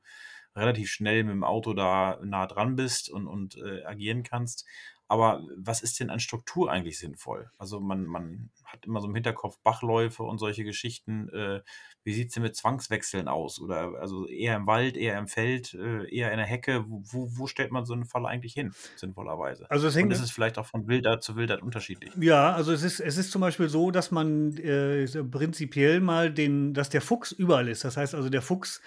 relativ 0.55 0.89
schnell 0.89 1.23
mit 1.23 1.33
dem 1.33 1.43
Auto 1.43 1.73
da 1.73 2.19
nah 2.23 2.47
dran 2.47 2.75
bist 2.75 3.09
und, 3.09 3.27
und 3.27 3.57
äh, 3.57 3.83
agieren 3.85 4.23
kannst. 4.23 4.65
Aber 5.09 5.41
was 5.57 5.81
ist 5.81 5.99
denn 5.99 6.11
an 6.11 6.19
Struktur 6.19 6.71
eigentlich 6.71 6.99
sinnvoll? 6.99 7.49
Also 7.57 7.79
man, 7.79 8.05
man 8.05 8.51
hat 8.63 8.85
immer 8.85 9.01
so 9.01 9.07
im 9.07 9.15
Hinterkopf 9.15 9.57
Bachläufe 9.63 10.21
und 10.21 10.37
solche 10.37 10.63
Geschichten. 10.63 11.29
Äh, 11.29 11.61
wie 12.03 12.13
sieht 12.13 12.27
es 12.27 12.35
denn 12.35 12.43
mit 12.43 12.55
Zwangswechseln 12.55 13.27
aus? 13.27 13.59
Oder 13.59 13.95
also 13.99 14.27
eher 14.27 14.55
im 14.55 14.67
Wald, 14.67 14.95
eher 14.95 15.17
im 15.17 15.27
Feld, 15.27 15.73
äh, 15.73 16.07
eher 16.15 16.31
in 16.31 16.37
der 16.37 16.45
Hecke? 16.45 16.85
Wo, 16.87 17.01
wo, 17.05 17.27
wo 17.39 17.47
stellt 17.47 17.71
man 17.71 17.85
so 17.85 17.93
einen 17.93 18.05
Fall 18.05 18.27
eigentlich 18.27 18.53
hin, 18.53 18.71
sinnvollerweise? 18.95 19.65
Also 19.71 19.87
es 19.87 19.95
Und 19.95 20.01
hängt 20.01 20.13
ist 20.13 20.21
es 20.21 20.29
vielleicht 20.29 20.59
auch 20.59 20.67
von 20.67 20.87
Wildart 20.87 21.23
zu 21.23 21.35
Wildart 21.35 21.63
unterschiedlich? 21.63 22.13
Ja, 22.19 22.53
also 22.53 22.71
es 22.71 22.83
ist, 22.83 22.99
es 22.99 23.17
ist 23.17 23.31
zum 23.31 23.41
Beispiel 23.41 23.67
so, 23.67 23.89
dass 23.89 24.11
man 24.11 24.55
äh, 24.57 25.07
prinzipiell 25.23 26.01
mal 26.01 26.31
den, 26.31 26.75
dass 26.75 26.89
der 26.89 27.01
Fuchs 27.01 27.31
überall 27.31 27.67
ist. 27.67 27.83
Das 27.83 27.97
heißt 27.97 28.13
also, 28.13 28.29
der 28.29 28.43
Fuchs 28.43 28.79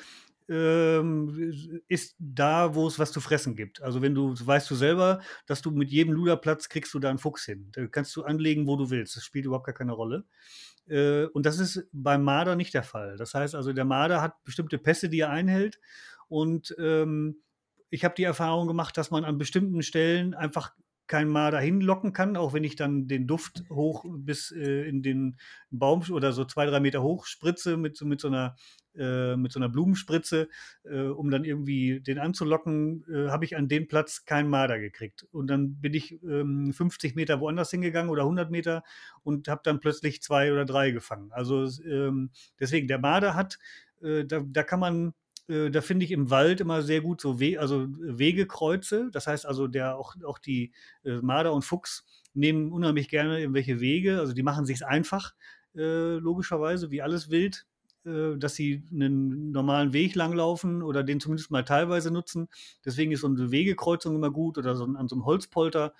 ähm, 0.49 1.83
ist 1.89 2.17
da, 2.19 2.75
wo 2.75 2.87
es 2.87 2.99
was 2.99 3.13
zu 3.13 3.21
fressen 3.21 3.57
gibt. 3.57 3.83
Also 3.83 4.03
wenn 4.03 4.15
du, 4.15 4.35
weißt 4.35 4.71
du 4.71 4.75
selber, 4.75 5.21
dass 5.47 5.63
du 5.63 5.71
mit 5.71 5.91
jedem 5.91 6.13
Luderplatz 6.13 6.69
kriegst 6.69 6.93
du 6.95 6.99
da 6.99 7.11
einen 7.11 7.19
Fuchs 7.19 7.45
hin. 7.45 7.69
Da 7.73 7.87
kannst 7.87 8.15
du 8.17 8.25
anlegen, 8.25 8.67
wo 8.67 8.77
du 8.77 8.91
willst. 8.91 9.17
Das 9.17 9.25
spielt 9.25 9.47
überhaupt 9.47 9.67
gar 9.67 9.75
keine 9.75 9.93
Rolle. 9.93 10.25
Äh, 10.89 11.27
und 11.27 11.47
das 11.47 11.59
ist 11.59 11.87
beim 11.93 12.23
Marder 12.23 12.57
nicht 12.57 12.75
der 12.75 12.83
Fall. 12.83 13.17
Das 13.17 13.35
heißt 13.35 13.55
also, 13.55 13.73
der 13.73 13.85
Marder 13.85 14.23
hat 14.23 14.43
bestimmte 14.45 14.79
Pässe, 14.79 15.09
die 15.09 15.21
er 15.21 15.31
einhält. 15.31 15.81
Und 16.29 16.75
ähm, 16.79 17.43
ich 17.91 18.05
habe 18.05 18.15
die 18.15 18.25
Erfahrung 18.25 18.67
gemacht, 18.67 18.97
dass 18.97 19.11
man 19.11 19.25
an 19.25 19.39
bestimmten 19.39 19.83
Stellen 19.83 20.35
einfach 20.35 20.73
kein 21.13 21.29
Marder 21.29 21.61
hinlocken 21.61 22.15
kann, 22.15 22.39
auch 22.39 22.55
wenn 22.55 22.65
ich 22.65 22.75
dann 22.75 23.07
den 23.07 23.27
Duft 23.27 23.65
hoch 23.69 24.07
bis 24.09 24.51
äh, 24.51 24.89
in 24.89 25.03
den 25.03 25.37
Baum 25.71 26.03
oder 26.11 26.33
so 26.33 26.47
zwei, 26.47 26.65
drei 26.65 26.81
Meter 26.81 27.03
hoch 27.03 27.27
spritze 27.27 27.77
mit, 27.77 28.01
mit 28.01 28.19
so 28.19 28.29
einer 28.29 28.57
äh, 28.95 29.37
mit 29.37 29.53
so 29.53 29.59
einer 29.61 29.69
Blumenspritze, 29.69 30.49
äh, 30.85 31.01
um 31.01 31.31
dann 31.31 31.45
irgendwie 31.45 32.01
den 32.01 32.19
anzulocken, 32.19 33.05
äh, 33.13 33.29
habe 33.29 33.45
ich 33.45 33.59
an 33.59 33.69
dem 33.69 33.89
Platz 33.89 34.25
keinen 34.25 34.49
Marder 34.49 34.79
gekriegt. 34.79 35.27
Und 35.33 35.49
dann 35.49 35.83
bin 35.83 35.93
ich 35.93 36.23
ähm, 36.23 36.73
50 36.73 37.15
Meter 37.15 37.41
woanders 37.41 37.71
hingegangen 37.71 38.11
oder 38.11 38.23
100 38.23 38.51
Meter 38.51 38.83
und 39.23 39.49
habe 39.49 39.61
dann 39.65 39.81
plötzlich 39.81 40.23
zwei 40.23 40.51
oder 40.51 40.65
drei 40.65 40.93
gefangen. 40.93 41.31
Also 41.33 41.69
ähm, 41.85 42.31
deswegen, 42.59 42.89
der 42.89 42.99
Marder 42.99 43.35
hat, 43.35 43.59
da, 44.01 44.41
da 44.45 44.63
kann 44.65 44.81
man 44.81 45.15
äh, 45.49 45.71
da 45.71 45.81
finde 45.81 46.05
ich 46.05 46.13
im 46.13 46.31
Wald 46.31 46.61
immer 46.61 46.83
sehr 46.83 47.01
gut 47.01 47.21
so 47.21 47.41
We 47.41 47.59
also 47.59 47.87
Wegekreuze. 47.89 49.11
Das 49.13 49.27
heißt 49.27 49.47
also, 49.47 49.67
der 49.67 49.97
auch, 49.97 50.15
auch 50.25 50.39
die 50.39 50.73
äh, 51.05 51.21
Marder 51.21 51.53
und 51.53 51.65
Fuchs 51.65 52.05
nehmen 52.35 52.73
unheimlich 52.73 53.09
gerne 53.09 53.41
irgendwelche 53.41 53.81
Wege. 53.81 54.21
Also 54.21 54.33
die 54.33 54.43
machen 54.43 54.65
sich 54.65 54.85
einfach, 54.87 55.35
äh, 55.75 56.17
logischerweise, 56.17 56.91
wie 56.91 57.03
alles 57.03 57.31
wild, 57.31 57.67
äh, 58.05 58.37
dass 58.37 58.55
sie 58.55 58.83
einen 58.93 59.53
normalen 59.53 59.93
Weg 59.93 60.15
langlaufen 60.15 60.83
oder 60.83 61.03
den 61.03 61.21
zumindest 61.21 61.51
mal 61.51 61.65
teilweise 61.65 62.11
nutzen. 62.11 62.49
Deswegen 62.85 63.13
ist 63.13 63.21
so 63.21 63.29
eine 63.29 63.51
Wegekreuzung 63.51 64.15
immer 64.15 64.31
gut 64.31 64.59
oder 64.59 64.77
so 64.77 64.85
an 64.85 65.09
so 65.09 65.17
einem 65.17 65.25
Holzpolter. 65.25 65.95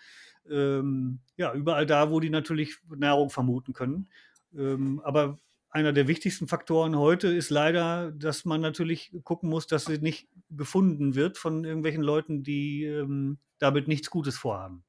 Ähm, 0.51 1.21
ja, 1.37 1.55
überall 1.55 1.87
da, 1.87 2.11
wo 2.11 2.21
die 2.21 2.31
natürlich 2.31 2.79
Nahrung 2.89 3.31
vermuten 3.31 3.73
können. 3.73 4.09
Ähm, 4.55 5.01
aber 5.05 5.39
einer 5.73 5.95
der 5.95 6.07
wichtigsten 6.07 6.49
Faktoren 6.49 6.97
heute 6.97 7.29
ist 7.29 7.49
leider, 7.49 8.13
dass 8.13 8.45
man 8.45 8.61
natürlich 8.61 9.11
gucken 9.25 9.49
muss, 9.49 9.67
dass 9.67 9.87
sie 9.87 9.99
nicht 9.99 10.29
gefunden 10.51 11.15
wird 11.15 11.39
von 11.39 11.65
irgendwelchen 11.65 12.03
Leuten, 12.03 12.43
die 12.43 12.85
ähm, 12.85 13.39
damit 13.59 13.89
nichts 13.89 14.11
Gutes 14.11 14.37
vorhaben. 14.37 14.85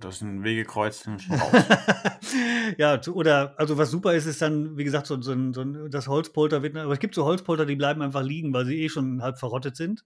Das 0.00 0.16
ist 0.16 0.22
ein 0.22 0.42
Wegekreuz 0.44 1.06
ja, 2.78 3.00
oder 3.10 3.54
also 3.58 3.76
was 3.78 3.90
super 3.90 4.14
ist, 4.14 4.26
ist 4.26 4.40
dann, 4.42 4.76
wie 4.76 4.84
gesagt, 4.84 5.06
so, 5.06 5.20
so, 5.20 5.32
ein, 5.32 5.52
so 5.52 5.62
ein, 5.62 5.90
das 5.90 6.08
Holzpolter 6.08 6.62
wird, 6.62 6.76
aber 6.76 6.92
es 6.92 6.98
gibt 6.98 7.14
so 7.14 7.24
Holzpolter, 7.24 7.66
die 7.66 7.76
bleiben 7.76 8.02
einfach 8.02 8.22
liegen, 8.22 8.52
weil 8.54 8.64
sie 8.64 8.82
eh 8.82 8.88
schon 8.88 9.22
halb 9.22 9.38
verrottet 9.38 9.76
sind. 9.76 10.04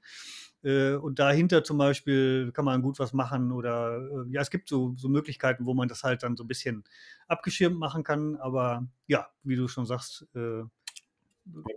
Äh, 0.63 0.95
und 0.95 1.19
dahinter 1.19 1.63
zum 1.65 1.79
Beispiel 1.79 2.51
kann 2.53 2.65
man 2.65 2.83
gut 2.83 2.99
was 2.99 3.13
machen 3.13 3.53
oder 3.53 3.99
äh, 3.99 4.33
ja, 4.33 4.41
es 4.41 4.51
gibt 4.51 4.69
so, 4.69 4.95
so 4.97 5.09
Möglichkeiten, 5.09 5.67
wo 5.67 5.75
man 5.75 5.89
das 5.89 6.03
halt 6.03 6.23
dann 6.23 6.37
so 6.37 6.45
ein 6.45 6.49
bisschen 6.49 6.85
abgeschirmt 7.29 7.79
machen 7.79 8.03
kann. 8.03 8.37
Aber 8.37 8.87
ja, 9.07 9.29
wie 9.43 9.57
du 9.57 9.69
schon 9.69 9.87
sagst, 9.87 10.27
äh, 10.35 10.63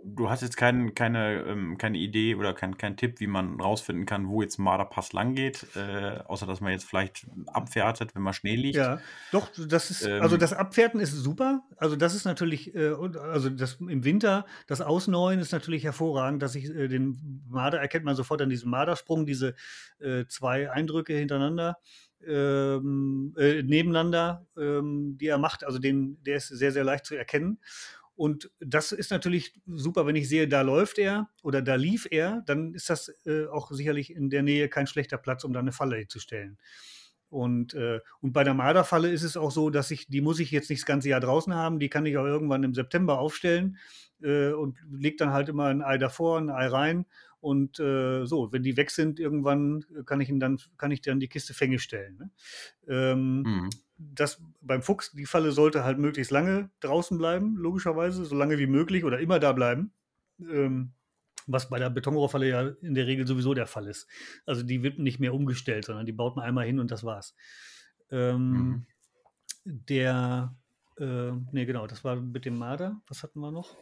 Du 0.04 0.28
hast 0.28 0.42
jetzt 0.42 0.56
kein, 0.56 0.94
keine, 0.94 1.44
ähm, 1.44 1.78
keine 1.78 1.96
Idee 1.96 2.34
oder 2.34 2.52
kein, 2.52 2.76
kein 2.76 2.96
Tipp, 2.96 3.20
wie 3.20 3.28
man 3.28 3.60
rausfinden 3.60 4.04
kann, 4.04 4.28
wo 4.28 4.42
jetzt 4.42 4.58
Marderpass 4.58 5.12
lang 5.12 5.36
geht, 5.36 5.64
äh, 5.76 6.18
außer 6.26 6.44
dass 6.46 6.60
man 6.60 6.72
jetzt 6.72 6.84
vielleicht 6.84 7.26
abfährtet, 7.46 8.16
wenn 8.16 8.22
man 8.22 8.34
Schnee 8.34 8.56
liegt. 8.56 8.76
Ja, 8.76 9.00
doch, 9.30 9.48
das 9.56 9.90
ist, 9.92 10.02
ähm, 10.02 10.22
also 10.22 10.36
das 10.36 10.52
Abfährten 10.52 10.98
ist 10.98 11.12
super. 11.12 11.62
Also 11.76 11.94
das 11.94 12.16
ist 12.16 12.24
natürlich, 12.24 12.74
äh, 12.74 12.88
also 12.88 13.48
das 13.48 13.74
im 13.74 14.04
Winter, 14.04 14.44
das 14.66 14.80
Ausneuen 14.80 15.38
ist 15.38 15.52
natürlich 15.52 15.84
hervorragend, 15.84 16.42
dass 16.42 16.56
ich 16.56 16.64
äh, 16.64 16.88
den 16.88 17.44
Marder 17.48 17.78
erkennt 17.80 18.04
man 18.04 18.16
sofort 18.16 18.42
an 18.42 18.50
diesem 18.50 18.70
Mardersprung, 18.70 19.24
diese 19.24 19.54
äh, 20.00 20.24
zwei 20.26 20.70
Eindrücke 20.70 21.14
hintereinander. 21.14 21.76
Ähm, 22.26 23.34
äh, 23.38 23.62
nebeneinander, 23.62 24.46
ähm, 24.58 25.16
die 25.18 25.28
er 25.28 25.38
macht, 25.38 25.64
also 25.64 25.78
den, 25.78 26.22
der 26.22 26.36
ist 26.36 26.48
sehr, 26.48 26.70
sehr 26.70 26.84
leicht 26.84 27.06
zu 27.06 27.14
erkennen. 27.14 27.60
Und 28.20 28.50
das 28.60 28.92
ist 28.92 29.10
natürlich 29.10 29.54
super, 29.64 30.06
wenn 30.06 30.14
ich 30.14 30.28
sehe, 30.28 30.46
da 30.46 30.60
läuft 30.60 30.98
er 30.98 31.30
oder 31.42 31.62
da 31.62 31.76
lief 31.76 32.06
er, 32.10 32.42
dann 32.44 32.74
ist 32.74 32.90
das 32.90 33.10
äh, 33.24 33.46
auch 33.46 33.70
sicherlich 33.70 34.14
in 34.14 34.28
der 34.28 34.42
Nähe 34.42 34.68
kein 34.68 34.86
schlechter 34.86 35.16
Platz, 35.16 35.42
um 35.42 35.54
da 35.54 35.60
eine 35.60 35.72
Falle 35.72 36.06
zu 36.06 36.20
stellen. 36.20 36.58
Und, 37.30 37.72
äh, 37.72 38.00
und 38.20 38.34
bei 38.34 38.44
der 38.44 38.52
Marderfalle 38.52 39.10
ist 39.10 39.22
es 39.22 39.38
auch 39.38 39.50
so, 39.50 39.70
dass 39.70 39.90
ich, 39.90 40.06
die 40.08 40.20
muss 40.20 40.38
ich 40.38 40.50
jetzt 40.50 40.68
nicht 40.68 40.82
das 40.82 40.86
ganze 40.86 41.08
Jahr 41.08 41.20
draußen 41.20 41.54
haben, 41.54 41.78
die 41.78 41.88
kann 41.88 42.04
ich 42.04 42.18
auch 42.18 42.26
irgendwann 42.26 42.62
im 42.62 42.74
September 42.74 43.18
aufstellen 43.18 43.78
äh, 44.22 44.52
und 44.52 44.76
leg 44.90 45.16
dann 45.16 45.32
halt 45.32 45.48
immer 45.48 45.68
ein 45.68 45.80
Ei 45.80 45.96
davor, 45.96 46.36
ein 46.36 46.50
Ei 46.50 46.66
rein. 46.66 47.06
Und 47.40 47.80
äh, 47.80 48.26
so, 48.26 48.52
wenn 48.52 48.62
die 48.62 48.76
weg 48.76 48.90
sind, 48.90 49.18
irgendwann 49.18 49.86
kann 50.04 50.20
ich 50.20 50.30
dann, 50.30 50.58
kann 50.76 50.90
ich 50.90 51.00
dann 51.00 51.20
die 51.20 51.28
Kiste 51.28 51.54
Fänge 51.54 51.78
stellen. 51.78 52.18
Ne? 52.18 52.30
Ähm, 52.86 53.42
mhm 53.44 53.70
das 54.00 54.42
beim 54.60 54.82
Fuchs, 54.82 55.12
die 55.12 55.26
Falle 55.26 55.52
sollte 55.52 55.84
halt 55.84 55.98
möglichst 55.98 56.32
lange 56.32 56.70
draußen 56.80 57.18
bleiben, 57.18 57.56
logischerweise, 57.56 58.24
so 58.24 58.34
lange 58.34 58.58
wie 58.58 58.66
möglich 58.66 59.04
oder 59.04 59.20
immer 59.20 59.38
da 59.38 59.52
bleiben. 59.52 59.92
Ähm, 60.40 60.92
was 61.46 61.68
bei 61.68 61.78
der 61.78 61.90
Betonrohrfalle 61.90 62.48
ja 62.48 62.68
in 62.82 62.94
der 62.94 63.06
Regel 63.06 63.26
sowieso 63.26 63.54
der 63.54 63.66
Fall 63.66 63.86
ist. 63.86 64.06
Also 64.46 64.62
die 64.62 64.82
wird 64.82 64.98
nicht 64.98 65.18
mehr 65.18 65.34
umgestellt, 65.34 65.84
sondern 65.84 66.06
die 66.06 66.12
baut 66.12 66.36
man 66.36 66.44
einmal 66.44 66.66
hin 66.66 66.78
und 66.78 66.90
das 66.90 67.04
war's. 67.04 67.34
Ähm, 68.10 68.50
mhm. 68.50 68.86
Der, 69.64 70.54
äh, 70.98 71.32
ne 71.32 71.66
genau, 71.66 71.86
das 71.86 72.04
war 72.04 72.16
mit 72.16 72.44
dem 72.44 72.56
Marder. 72.56 73.00
Was 73.08 73.22
hatten 73.22 73.40
wir 73.40 73.50
noch? 73.50 73.76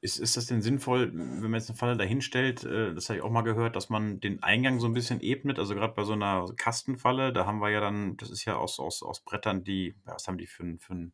Ist, 0.00 0.18
ist 0.18 0.36
das 0.36 0.46
denn 0.46 0.62
sinnvoll, 0.62 1.10
wenn 1.12 1.50
man 1.50 1.54
jetzt 1.54 1.68
eine 1.68 1.76
Falle 1.76 1.96
dahinstellt, 1.96 2.64
äh, 2.64 2.94
das 2.94 3.08
habe 3.08 3.18
ich 3.18 3.24
auch 3.24 3.30
mal 3.30 3.42
gehört, 3.42 3.74
dass 3.74 3.88
man 3.88 4.20
den 4.20 4.42
Eingang 4.42 4.78
so 4.78 4.86
ein 4.86 4.94
bisschen 4.94 5.20
ebnet? 5.20 5.58
Also 5.58 5.74
gerade 5.74 5.94
bei 5.94 6.04
so 6.04 6.12
einer 6.12 6.46
Kastenfalle, 6.56 7.32
da 7.32 7.46
haben 7.46 7.60
wir 7.60 7.70
ja 7.70 7.80
dann, 7.80 8.16
das 8.16 8.30
ist 8.30 8.44
ja 8.44 8.56
aus, 8.56 8.78
aus, 8.78 9.02
aus 9.02 9.20
Brettern, 9.20 9.64
die, 9.64 9.94
was 10.04 10.28
haben 10.28 10.38
die 10.38 10.46
für, 10.46 10.64
für, 10.78 11.10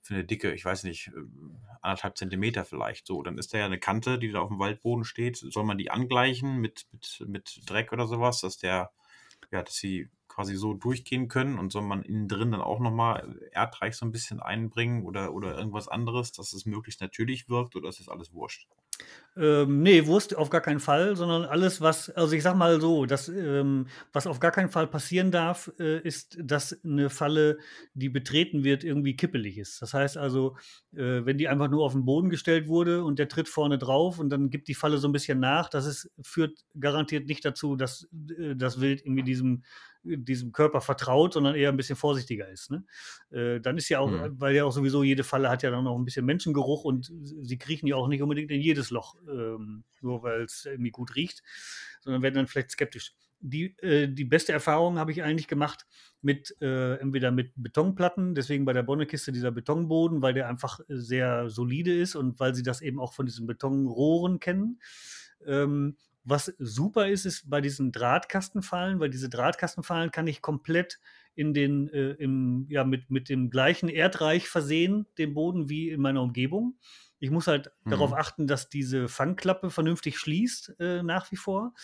für 0.00 0.14
eine 0.14 0.24
Dicke, 0.24 0.52
ich 0.52 0.64
weiß 0.64 0.84
nicht, 0.84 1.08
äh, 1.08 1.20
anderthalb 1.80 2.16
Zentimeter 2.16 2.64
vielleicht 2.64 3.06
so. 3.06 3.22
Dann 3.22 3.38
ist 3.38 3.54
da 3.54 3.58
ja 3.58 3.66
eine 3.66 3.78
Kante, 3.78 4.18
die 4.18 4.32
da 4.32 4.40
auf 4.40 4.48
dem 4.48 4.58
Waldboden 4.58 5.04
steht. 5.04 5.36
Soll 5.36 5.64
man 5.64 5.78
die 5.78 5.90
angleichen 5.90 6.58
mit, 6.58 6.86
mit, 6.92 7.24
mit 7.28 7.60
Dreck 7.66 7.92
oder 7.92 8.06
sowas, 8.06 8.40
dass 8.40 8.58
der, 8.58 8.90
ja, 9.52 9.62
dass 9.62 9.76
sie 9.76 10.08
quasi 10.38 10.54
so 10.54 10.72
durchgehen 10.72 11.26
können 11.26 11.58
und 11.58 11.72
soll 11.72 11.82
man 11.82 12.04
innen 12.04 12.28
drin 12.28 12.52
dann 12.52 12.60
auch 12.60 12.78
nochmal 12.78 13.40
Erdreich 13.50 13.96
so 13.96 14.06
ein 14.06 14.12
bisschen 14.12 14.38
einbringen 14.38 15.04
oder, 15.04 15.34
oder 15.34 15.58
irgendwas 15.58 15.88
anderes, 15.88 16.30
dass 16.30 16.52
es 16.52 16.64
möglichst 16.64 17.00
natürlich 17.00 17.48
wirkt 17.48 17.74
oder 17.74 17.88
ist 17.88 17.98
das 17.98 18.08
alles 18.08 18.32
wurscht? 18.32 18.68
Ähm, 19.36 19.82
nee, 19.82 20.06
Wurst 20.06 20.36
auf 20.36 20.48
gar 20.50 20.60
keinen 20.60 20.78
Fall, 20.78 21.16
sondern 21.16 21.44
alles, 21.44 21.80
was, 21.80 22.10
also 22.10 22.34
ich 22.34 22.42
sag 22.44 22.56
mal 22.56 22.80
so, 22.80 23.04
das, 23.06 23.28
ähm, 23.28 23.86
was 24.12 24.28
auf 24.28 24.38
gar 24.38 24.52
keinen 24.52 24.68
Fall 24.68 24.86
passieren 24.86 25.32
darf, 25.32 25.72
äh, 25.80 26.00
ist, 26.00 26.38
dass 26.40 26.84
eine 26.84 27.10
Falle, 27.10 27.58
die 27.94 28.08
betreten 28.08 28.62
wird, 28.62 28.84
irgendwie 28.84 29.16
kippelig 29.16 29.58
ist. 29.58 29.82
Das 29.82 29.92
heißt 29.92 30.16
also, 30.16 30.56
äh, 30.92 31.24
wenn 31.24 31.38
die 31.38 31.48
einfach 31.48 31.68
nur 31.68 31.84
auf 31.84 31.92
den 31.92 32.04
Boden 32.04 32.30
gestellt 32.30 32.68
wurde 32.68 33.02
und 33.02 33.18
der 33.18 33.28
tritt 33.28 33.48
vorne 33.48 33.78
drauf 33.78 34.20
und 34.20 34.30
dann 34.30 34.50
gibt 34.50 34.68
die 34.68 34.74
Falle 34.74 34.98
so 34.98 35.08
ein 35.08 35.12
bisschen 35.12 35.40
nach, 35.40 35.68
das 35.68 35.86
ist, 35.86 36.10
führt 36.22 36.64
garantiert 36.78 37.26
nicht 37.26 37.44
dazu, 37.44 37.74
dass 37.74 38.08
äh, 38.38 38.54
das 38.56 38.80
Wild 38.80 39.04
irgendwie 39.04 39.24
diesem 39.24 39.62
diesem 40.02 40.52
Körper 40.52 40.80
vertraut, 40.80 41.32
sondern 41.32 41.54
eher 41.54 41.70
ein 41.70 41.76
bisschen 41.76 41.96
vorsichtiger 41.96 42.48
ist. 42.48 42.70
Ne? 42.70 42.84
Äh, 43.30 43.60
dann 43.60 43.76
ist 43.76 43.88
ja 43.88 44.00
auch, 44.00 44.10
mhm. 44.10 44.40
weil 44.40 44.54
ja 44.54 44.64
auch 44.64 44.72
sowieso 44.72 45.02
jede 45.02 45.24
Falle 45.24 45.50
hat 45.50 45.62
ja 45.62 45.70
dann 45.70 45.84
noch 45.84 45.96
ein 45.96 46.04
bisschen 46.04 46.26
Menschengeruch 46.26 46.84
und 46.84 47.12
sie 47.22 47.58
kriechen 47.58 47.86
ja 47.86 47.96
auch 47.96 48.08
nicht 48.08 48.22
unbedingt 48.22 48.50
in 48.50 48.60
jedes 48.60 48.90
Loch, 48.90 49.16
ähm, 49.28 49.84
nur 50.00 50.22
weil 50.22 50.42
es 50.42 50.64
irgendwie 50.64 50.90
gut 50.90 51.14
riecht, 51.16 51.42
sondern 52.00 52.22
werden 52.22 52.34
dann 52.34 52.46
vielleicht 52.46 52.70
skeptisch. 52.70 53.14
Die, 53.40 53.76
äh, 53.78 54.08
die 54.08 54.24
beste 54.24 54.52
Erfahrung 54.52 54.98
habe 54.98 55.12
ich 55.12 55.22
eigentlich 55.22 55.46
gemacht 55.46 55.86
mit 56.20 56.56
äh, 56.60 56.94
entweder 56.96 57.30
mit 57.30 57.52
Betonplatten, 57.54 58.34
deswegen 58.34 58.64
bei 58.64 58.72
der 58.72 58.82
Bonnekiste 58.82 59.30
dieser 59.30 59.52
Betonboden, 59.52 60.22
weil 60.22 60.34
der 60.34 60.48
einfach 60.48 60.80
sehr 60.88 61.48
solide 61.48 61.96
ist 61.96 62.16
und 62.16 62.40
weil 62.40 62.54
sie 62.54 62.64
das 62.64 62.80
eben 62.80 62.98
auch 62.98 63.12
von 63.12 63.26
diesen 63.26 63.46
Betonrohren 63.46 64.40
kennen. 64.40 64.80
Ähm, 65.46 65.96
was 66.28 66.52
super 66.58 67.08
ist, 67.08 67.24
ist 67.24 67.48
bei 67.48 67.60
diesen 67.60 67.90
Drahtkastenfallen, 67.92 69.00
weil 69.00 69.10
diese 69.10 69.30
Drahtkastenfallen 69.30 70.10
kann 70.10 70.26
ich 70.26 70.42
komplett 70.42 71.00
in 71.34 71.54
den, 71.54 71.88
äh, 71.88 72.12
im, 72.12 72.66
ja, 72.68 72.84
mit, 72.84 73.10
mit 73.10 73.28
dem 73.28 73.48
gleichen 73.48 73.88
Erdreich 73.88 74.48
versehen, 74.48 75.06
den 75.16 75.34
Boden, 75.34 75.68
wie 75.68 75.90
in 75.90 76.00
meiner 76.00 76.22
Umgebung. 76.22 76.76
Ich 77.20 77.30
muss 77.30 77.46
halt 77.46 77.70
mhm. 77.84 77.90
darauf 77.90 78.12
achten, 78.12 78.46
dass 78.46 78.68
diese 78.68 79.08
Fangklappe 79.08 79.70
vernünftig 79.70 80.18
schließt, 80.18 80.74
äh, 80.80 81.02
nach 81.02 81.30
wie 81.32 81.36
vor. 81.36 81.74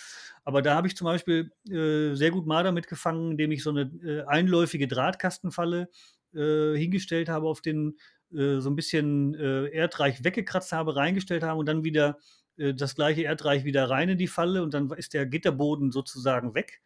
Aber 0.44 0.60
da 0.60 0.74
habe 0.74 0.88
ich 0.88 0.96
zum 0.96 1.06
Beispiel 1.06 1.50
äh, 1.68 2.14
sehr 2.14 2.30
gut 2.30 2.46
Marder 2.46 2.72
mitgefangen, 2.72 3.32
indem 3.32 3.52
ich 3.52 3.62
so 3.62 3.70
eine 3.70 3.82
äh, 4.04 4.24
einläufige 4.26 4.88
Drahtkastenfalle 4.88 5.88
äh, 6.34 6.76
hingestellt 6.76 7.28
habe, 7.28 7.48
auf 7.48 7.60
den 7.60 7.96
äh, 8.32 8.58
so 8.58 8.68
ein 8.70 8.76
bisschen 8.76 9.34
Erdreich 9.34 10.24
weggekratzt 10.24 10.72
habe, 10.72 10.96
reingestellt 10.96 11.42
habe 11.42 11.60
und 11.60 11.66
dann 11.66 11.84
wieder 11.84 12.18
äh, 12.18 12.43
das 12.56 12.94
gleiche 12.94 13.22
Erdreich 13.22 13.64
wieder 13.64 13.88
rein 13.90 14.08
in 14.08 14.18
die 14.18 14.28
Falle 14.28 14.62
und 14.62 14.74
dann 14.74 14.90
ist 14.92 15.14
der 15.14 15.26
Gitterboden 15.26 15.90
sozusagen 15.90 16.54
weg. 16.54 16.80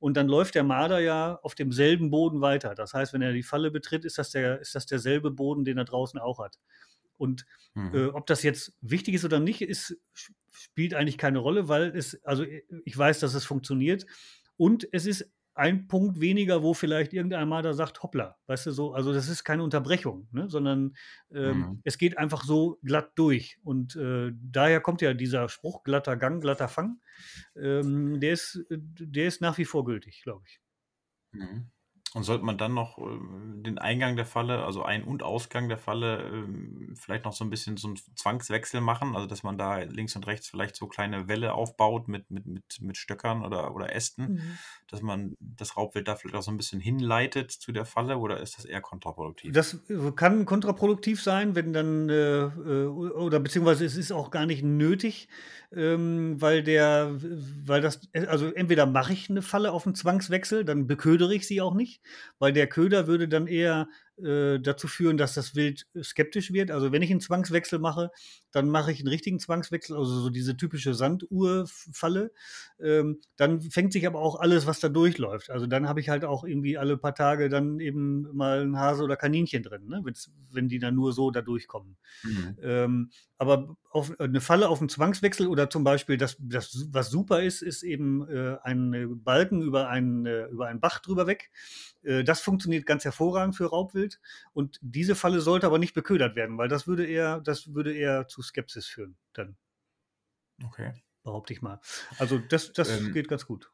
Und 0.00 0.16
dann 0.16 0.28
läuft 0.28 0.54
der 0.54 0.62
Marder 0.62 1.00
ja 1.00 1.40
auf 1.42 1.56
demselben 1.56 2.10
Boden 2.10 2.40
weiter. 2.40 2.74
Das 2.74 2.94
heißt, 2.94 3.12
wenn 3.12 3.22
er 3.22 3.32
die 3.32 3.42
Falle 3.42 3.70
betritt, 3.72 4.04
ist 4.04 4.18
das, 4.18 4.30
der, 4.30 4.60
ist 4.60 4.74
das 4.74 4.86
derselbe 4.86 5.32
Boden, 5.32 5.64
den 5.64 5.76
er 5.76 5.84
draußen 5.84 6.20
auch 6.20 6.38
hat. 6.38 6.58
Und 7.16 7.46
mhm. 7.74 7.94
äh, 7.94 8.06
ob 8.06 8.26
das 8.26 8.44
jetzt 8.44 8.74
wichtig 8.80 9.14
ist 9.14 9.24
oder 9.24 9.40
nicht, 9.40 9.60
ist, 9.60 9.96
spielt 10.52 10.94
eigentlich 10.94 11.18
keine 11.18 11.38
Rolle, 11.38 11.68
weil 11.68 11.96
es, 11.96 12.22
also 12.24 12.44
ich 12.84 12.96
weiß, 12.96 13.18
dass 13.18 13.34
es 13.34 13.44
funktioniert. 13.44 14.06
Und 14.56 14.88
es 14.92 15.04
ist 15.04 15.28
ein 15.58 15.88
Punkt 15.88 16.20
weniger, 16.20 16.62
wo 16.62 16.72
vielleicht 16.72 17.12
irgendein 17.12 17.48
Mal 17.48 17.62
da 17.62 17.72
sagt, 17.74 18.02
hoppla, 18.02 18.38
weißt 18.46 18.66
du 18.66 18.70
so, 18.70 18.92
also 18.92 19.12
das 19.12 19.28
ist 19.28 19.44
keine 19.44 19.64
Unterbrechung, 19.64 20.28
ne? 20.30 20.48
sondern 20.48 20.96
ähm, 21.32 21.58
mhm. 21.58 21.80
es 21.84 21.98
geht 21.98 22.16
einfach 22.16 22.44
so 22.44 22.78
glatt 22.84 23.12
durch. 23.16 23.58
Und 23.64 23.96
äh, 23.96 24.30
daher 24.34 24.80
kommt 24.80 25.02
ja 25.02 25.14
dieser 25.14 25.48
Spruch, 25.48 25.82
glatter 25.82 26.16
Gang, 26.16 26.40
glatter 26.40 26.68
Fang, 26.68 27.00
ähm, 27.56 28.20
der, 28.20 28.34
ist, 28.34 28.64
der 28.70 29.26
ist 29.26 29.40
nach 29.40 29.58
wie 29.58 29.64
vor 29.64 29.84
gültig, 29.84 30.22
glaube 30.22 30.44
ich. 30.46 30.60
Mhm. 31.32 31.70
Und 32.14 32.22
sollte 32.22 32.44
man 32.44 32.56
dann 32.56 32.72
noch 32.72 32.96
ähm, 32.98 33.62
den 33.62 33.78
Eingang 33.78 34.16
der 34.16 34.24
Falle, 34.24 34.64
also 34.64 34.82
Ein- 34.82 35.04
und 35.04 35.22
Ausgang 35.22 35.68
der 35.68 35.76
Falle, 35.76 36.22
ähm, 36.32 36.94
vielleicht 36.96 37.26
noch 37.26 37.34
so 37.34 37.44
ein 37.44 37.50
bisschen 37.50 37.76
so 37.76 37.88
einen 37.88 37.98
Zwangswechsel 38.16 38.80
machen, 38.80 39.14
also 39.14 39.26
dass 39.26 39.42
man 39.42 39.58
da 39.58 39.78
links 39.78 40.16
und 40.16 40.26
rechts 40.26 40.48
vielleicht 40.48 40.74
so 40.74 40.86
kleine 40.86 41.28
Wälle 41.28 41.52
aufbaut 41.52 42.08
mit, 42.08 42.30
mit, 42.30 42.46
mit, 42.46 42.64
mit 42.80 42.96
Stöckern 42.96 43.44
oder, 43.44 43.74
oder 43.74 43.94
Ästen, 43.94 44.32
mhm. 44.32 44.58
dass 44.88 45.02
man 45.02 45.36
das 45.38 45.76
Raubwild 45.76 46.08
da 46.08 46.16
vielleicht 46.16 46.36
auch 46.36 46.42
so 46.42 46.50
ein 46.50 46.56
bisschen 46.56 46.80
hinleitet 46.80 47.50
zu 47.50 47.72
der 47.72 47.84
Falle 47.84 48.16
oder 48.16 48.40
ist 48.40 48.56
das 48.56 48.64
eher 48.64 48.80
kontraproduktiv? 48.80 49.52
Das 49.52 49.74
äh, 49.90 50.10
kann 50.16 50.46
kontraproduktiv 50.46 51.22
sein, 51.22 51.54
wenn 51.54 51.74
dann, 51.74 52.08
äh, 52.08 52.44
äh, 52.44 52.86
oder 52.86 53.38
beziehungsweise 53.38 53.84
es 53.84 53.96
ist 53.96 54.12
auch 54.12 54.30
gar 54.30 54.46
nicht 54.46 54.64
nötig, 54.64 55.28
ähm, 55.72 56.40
weil 56.40 56.62
der, 56.62 57.10
weil 57.66 57.82
das, 57.82 58.00
also 58.14 58.50
entweder 58.52 58.86
mache 58.86 59.12
ich 59.12 59.28
eine 59.28 59.42
Falle 59.42 59.72
auf 59.72 59.86
einen 59.86 59.94
Zwangswechsel, 59.94 60.64
dann 60.64 60.86
beködere 60.86 61.34
ich 61.34 61.46
sie 61.46 61.60
auch 61.60 61.74
nicht, 61.74 61.97
weil 62.38 62.52
der 62.52 62.68
Köder 62.68 63.06
würde 63.06 63.28
dann 63.28 63.46
eher 63.46 63.88
äh, 64.22 64.58
dazu 64.60 64.88
führen, 64.88 65.16
dass 65.16 65.34
das 65.34 65.54
Wild 65.54 65.86
skeptisch 66.02 66.52
wird. 66.52 66.70
Also 66.70 66.92
wenn 66.92 67.02
ich 67.02 67.10
einen 67.10 67.20
Zwangswechsel 67.20 67.78
mache, 67.78 68.10
dann 68.50 68.68
mache 68.70 68.92
ich 68.92 69.00
einen 69.00 69.08
richtigen 69.08 69.38
Zwangswechsel, 69.38 69.96
also 69.96 70.20
so 70.20 70.30
diese 70.30 70.56
typische 70.56 70.94
Sanduhrfalle. 70.94 72.32
Ähm, 72.80 73.20
dann 73.36 73.60
fängt 73.60 73.92
sich 73.92 74.06
aber 74.06 74.20
auch 74.20 74.40
alles, 74.40 74.66
was 74.66 74.80
da 74.80 74.88
durchläuft. 74.88 75.50
Also 75.50 75.66
dann 75.66 75.88
habe 75.88 76.00
ich 76.00 76.08
halt 76.08 76.24
auch 76.24 76.44
irgendwie 76.44 76.78
alle 76.78 76.96
paar 76.96 77.14
Tage 77.14 77.48
dann 77.48 77.80
eben 77.80 78.28
mal 78.34 78.62
ein 78.62 78.76
Hase 78.76 79.02
oder 79.02 79.16
Kaninchen 79.16 79.62
drin, 79.62 79.86
ne? 79.86 80.02
wenn 80.50 80.68
die 80.68 80.78
dann 80.78 80.94
nur 80.94 81.12
so 81.12 81.30
da 81.30 81.42
durchkommen. 81.42 81.96
Mhm. 82.22 82.56
Ähm, 82.62 83.10
aber 83.38 83.76
auf 83.90 84.18
eine 84.20 84.40
Falle 84.40 84.68
auf 84.68 84.80
einen 84.80 84.88
Zwangswechsel 84.88 85.46
oder 85.46 85.70
zum 85.70 85.84
Beispiel 85.84 86.16
das, 86.16 86.36
das 86.40 86.88
was 86.90 87.10
super 87.10 87.42
ist, 87.42 87.62
ist 87.62 87.82
eben 87.82 88.28
äh, 88.28 88.56
ein 88.62 89.22
Balken 89.22 89.62
über 89.62 89.88
einen, 89.88 90.26
äh, 90.26 90.46
über 90.46 90.66
einen 90.66 90.80
Bach 90.80 90.98
drüber 90.98 91.26
weg. 91.26 91.50
Äh, 92.02 92.24
das 92.24 92.40
funktioniert 92.40 92.86
ganz 92.86 93.04
hervorragend 93.04 93.56
für 93.56 93.66
Raubwild. 93.66 94.20
Und 94.52 94.78
diese 94.82 95.14
Falle 95.14 95.40
sollte 95.40 95.66
aber 95.66 95.78
nicht 95.78 95.94
beködert 95.94 96.36
werden, 96.36 96.58
weil 96.58 96.68
das 96.68 96.86
würde 96.86 97.06
eher, 97.06 97.40
das 97.40 97.74
würde 97.74 97.94
eher 97.94 98.28
zu 98.28 98.42
Skepsis 98.42 98.86
führen, 98.86 99.16
dann. 99.32 99.56
Okay. 100.64 100.92
Behaupte 101.22 101.52
ich 101.52 101.62
mal. 101.62 101.80
Also 102.18 102.38
das, 102.38 102.72
das 102.72 103.00
ähm, 103.00 103.12
geht 103.12 103.28
ganz 103.28 103.46
gut. 103.46 103.70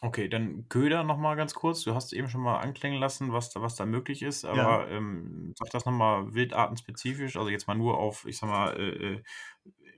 Okay, 0.00 0.28
dann 0.28 0.68
Köder 0.68 1.02
nochmal 1.02 1.34
ganz 1.34 1.54
kurz. 1.54 1.82
Du 1.82 1.92
hast 1.94 2.12
eben 2.12 2.28
schon 2.28 2.40
mal 2.40 2.58
anklingen 2.60 3.00
lassen, 3.00 3.32
was 3.32 3.50
da, 3.50 3.60
was 3.62 3.74
da 3.74 3.84
möglich 3.84 4.22
ist, 4.22 4.44
aber 4.44 4.88
ja. 4.88 4.96
ähm, 4.96 5.54
sag 5.58 5.70
das 5.70 5.84
nochmal 5.84 6.34
wildartenspezifisch, 6.34 7.36
also 7.36 7.48
jetzt 7.48 7.66
mal 7.66 7.74
nur 7.74 7.98
auf, 7.98 8.24
ich 8.24 8.38
sag 8.38 8.48
mal, 8.48 8.76
äh, 8.78 9.14
äh 9.14 9.22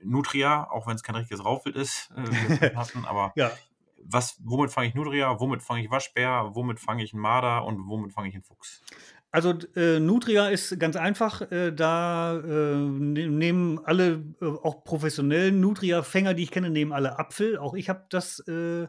Nutria, 0.03 0.67
auch 0.71 0.87
wenn 0.87 0.95
es 0.95 1.03
kein 1.03 1.15
richtiges 1.15 1.45
Raubwild 1.45 1.75
ist, 1.75 2.09
äh, 2.15 2.71
passen, 2.71 3.05
aber 3.05 3.31
ja 3.35 3.51
was, 4.05 4.37
womit 4.43 4.71
fange 4.71 4.87
ich 4.87 4.95
Nutria, 4.95 5.39
womit 5.39 5.61
fange 5.61 5.83
ich 5.83 5.91
Waschbär, 5.91 6.51
womit 6.53 6.79
fange 6.79 7.03
ich 7.03 7.13
einen 7.13 7.21
Marder 7.21 7.65
und 7.65 7.87
womit 7.87 8.13
fange 8.13 8.29
ich 8.29 8.35
einen 8.35 8.43
Fuchs? 8.43 8.81
Also 9.33 9.53
äh, 9.77 9.99
Nutria 10.01 10.49
ist 10.49 10.77
ganz 10.77 10.97
einfach. 10.97 11.49
Äh, 11.51 11.71
da 11.71 12.37
äh, 12.37 12.75
ne, 12.75 13.29
nehmen 13.29 13.79
alle, 13.85 14.25
äh, 14.41 14.45
auch 14.45 14.83
professionellen 14.83 15.61
Nutria-Fänger, 15.61 16.33
die 16.33 16.43
ich 16.43 16.51
kenne, 16.51 16.69
nehmen 16.69 16.91
alle 16.91 17.17
Apfel. 17.17 17.57
Auch 17.57 17.73
ich 17.73 17.87
habe 17.87 18.05
das 18.09 18.39
äh, 18.47 18.87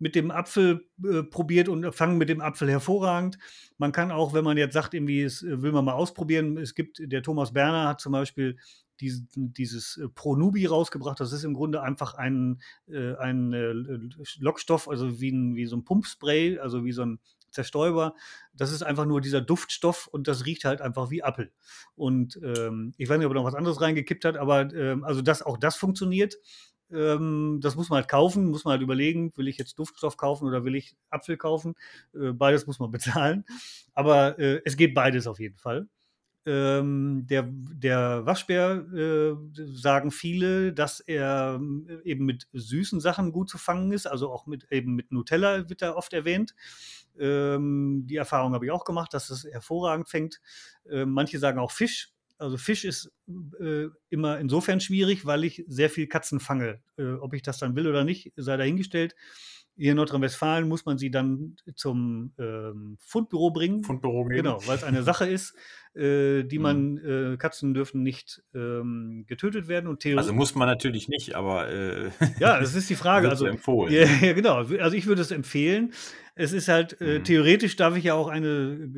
mit 0.00 0.16
dem 0.16 0.32
Apfel 0.32 0.88
äh, 1.04 1.22
probiert 1.22 1.68
und 1.68 1.94
fangen 1.94 2.18
mit 2.18 2.28
dem 2.28 2.40
Apfel 2.40 2.68
hervorragend. 2.68 3.38
Man 3.78 3.92
kann 3.92 4.10
auch, 4.10 4.34
wenn 4.34 4.42
man 4.42 4.56
jetzt 4.56 4.74
sagt, 4.74 4.94
irgendwie, 4.94 5.22
es 5.22 5.44
will 5.44 5.70
man 5.70 5.84
mal 5.84 5.92
ausprobieren, 5.92 6.58
es 6.58 6.74
gibt, 6.74 6.98
der 7.00 7.22
Thomas 7.22 7.52
Berner 7.52 7.88
hat 7.88 8.00
zum 8.00 8.12
Beispiel 8.12 8.58
diesen, 9.00 9.28
dieses 9.34 9.96
äh, 9.96 10.08
Pronubi 10.08 10.66
rausgebracht. 10.66 11.20
Das 11.20 11.32
ist 11.32 11.44
im 11.44 11.54
Grunde 11.54 11.82
einfach 11.82 12.14
ein, 12.14 12.60
äh, 12.88 13.14
ein 13.16 13.52
äh, 13.52 13.72
Lockstoff, 14.38 14.88
also 14.88 15.20
wie, 15.20 15.30
ein, 15.30 15.56
wie 15.56 15.66
so 15.66 15.76
ein 15.76 15.84
Pumpspray, 15.84 16.58
also 16.58 16.84
wie 16.84 16.92
so 16.92 17.02
ein 17.04 17.18
Zerstäuber. 17.50 18.14
Das 18.52 18.72
ist 18.72 18.82
einfach 18.82 19.06
nur 19.06 19.20
dieser 19.20 19.40
Duftstoff 19.40 20.06
und 20.08 20.28
das 20.28 20.44
riecht 20.44 20.64
halt 20.64 20.80
einfach 20.80 21.10
wie 21.10 21.22
Apfel. 21.22 21.52
Und 21.94 22.38
ähm, 22.42 22.94
ich 22.98 23.08
weiß 23.08 23.18
nicht, 23.18 23.26
ob 23.26 23.32
er 23.32 23.36
noch 23.36 23.44
was 23.44 23.54
anderes 23.54 23.80
reingekippt 23.80 24.24
hat, 24.24 24.36
aber 24.36 24.72
ähm, 24.74 25.04
also 25.04 25.22
das, 25.22 25.42
auch 25.42 25.56
das 25.56 25.76
funktioniert. 25.76 26.36
Ähm, 26.90 27.60
das 27.62 27.76
muss 27.76 27.88
man 27.88 27.98
halt 27.98 28.08
kaufen, 28.08 28.50
muss 28.50 28.64
man 28.64 28.72
halt 28.72 28.82
überlegen, 28.82 29.32
will 29.36 29.48
ich 29.48 29.56
jetzt 29.56 29.78
Duftstoff 29.78 30.16
kaufen 30.16 30.46
oder 30.46 30.64
will 30.64 30.74
ich 30.74 30.96
Apfel 31.10 31.36
kaufen? 31.36 31.74
Äh, 32.14 32.32
beides 32.32 32.66
muss 32.66 32.78
man 32.78 32.90
bezahlen. 32.90 33.44
Aber 33.94 34.38
äh, 34.38 34.60
es 34.64 34.76
geht 34.76 34.94
beides 34.94 35.26
auf 35.26 35.40
jeden 35.40 35.56
Fall 35.56 35.88
ähm, 36.46 37.26
der, 37.28 37.48
der 37.48 38.26
Waschbär, 38.26 38.84
äh, 38.94 39.34
sagen 39.54 40.10
viele, 40.10 40.72
dass 40.72 41.00
er 41.00 41.60
äh, 41.88 42.10
eben 42.10 42.24
mit 42.26 42.48
süßen 42.52 43.00
Sachen 43.00 43.32
gut 43.32 43.48
zu 43.48 43.58
fangen 43.58 43.92
ist, 43.92 44.06
also 44.06 44.30
auch 44.30 44.46
mit, 44.46 44.70
eben 44.70 44.94
mit 44.94 45.10
Nutella 45.12 45.68
wird 45.68 45.82
er 45.82 45.96
oft 45.96 46.12
erwähnt. 46.12 46.54
Ähm, 47.18 48.04
die 48.06 48.16
Erfahrung 48.16 48.54
habe 48.54 48.66
ich 48.66 48.70
auch 48.72 48.84
gemacht, 48.84 49.14
dass 49.14 49.30
es 49.30 49.44
hervorragend 49.44 50.08
fängt. 50.08 50.40
Äh, 50.88 51.04
manche 51.06 51.38
sagen 51.38 51.58
auch 51.58 51.70
Fisch. 51.70 52.10
Also 52.36 52.56
Fisch 52.56 52.84
ist 52.84 53.12
äh, 53.60 53.86
immer 54.10 54.38
insofern 54.38 54.80
schwierig, 54.80 55.24
weil 55.24 55.44
ich 55.44 55.64
sehr 55.68 55.88
viel 55.88 56.08
Katzen 56.08 56.40
fange. 56.40 56.80
Äh, 56.98 57.12
ob 57.14 57.32
ich 57.34 57.42
das 57.42 57.58
dann 57.58 57.76
will 57.76 57.86
oder 57.86 58.04
nicht, 58.04 58.32
sei 58.36 58.56
dahingestellt. 58.56 59.14
Hier 59.76 59.92
in 59.92 59.96
Nordrhein-Westfalen 59.96 60.68
muss 60.68 60.86
man 60.86 60.98
sie 60.98 61.10
dann 61.10 61.56
zum 61.74 62.32
ähm, 62.38 62.96
Fundbüro 63.00 63.50
bringen. 63.50 63.82
Fundbüro 63.82 64.24
gehen. 64.24 64.36
Genau, 64.36 64.58
weil 64.66 64.76
es 64.76 64.84
eine 64.84 65.02
Sache 65.02 65.26
ist, 65.26 65.54
äh, 65.94 66.44
die 66.44 66.58
man, 66.58 66.94
mhm. 66.94 67.34
äh, 67.34 67.36
Katzen 67.36 67.74
dürfen 67.74 68.02
nicht 68.02 68.42
ähm, 68.54 69.24
getötet 69.26 69.68
werden. 69.68 69.88
Und 69.88 70.04
also 70.06 70.32
muss 70.32 70.54
man 70.54 70.68
natürlich 70.68 71.08
nicht, 71.08 71.34
aber. 71.34 71.68
Äh, 71.68 72.10
ja, 72.40 72.60
das 72.60 72.74
ist 72.74 72.88
die 72.90 72.94
Frage. 72.94 73.28
also 73.28 73.46
empfohlen. 73.46 73.92
Ja, 73.92 74.04
ja, 74.04 74.32
genau. 74.32 74.54
Also 74.54 74.96
ich 74.96 75.06
würde 75.06 75.22
es 75.22 75.30
empfehlen. 75.30 75.92
Es 76.34 76.52
ist 76.52 76.68
halt, 76.68 77.00
äh, 77.00 77.18
mhm. 77.18 77.24
theoretisch 77.24 77.76
darf 77.76 77.96
ich 77.96 78.04
ja 78.04 78.14
auch 78.14 78.28
eine, 78.28 78.90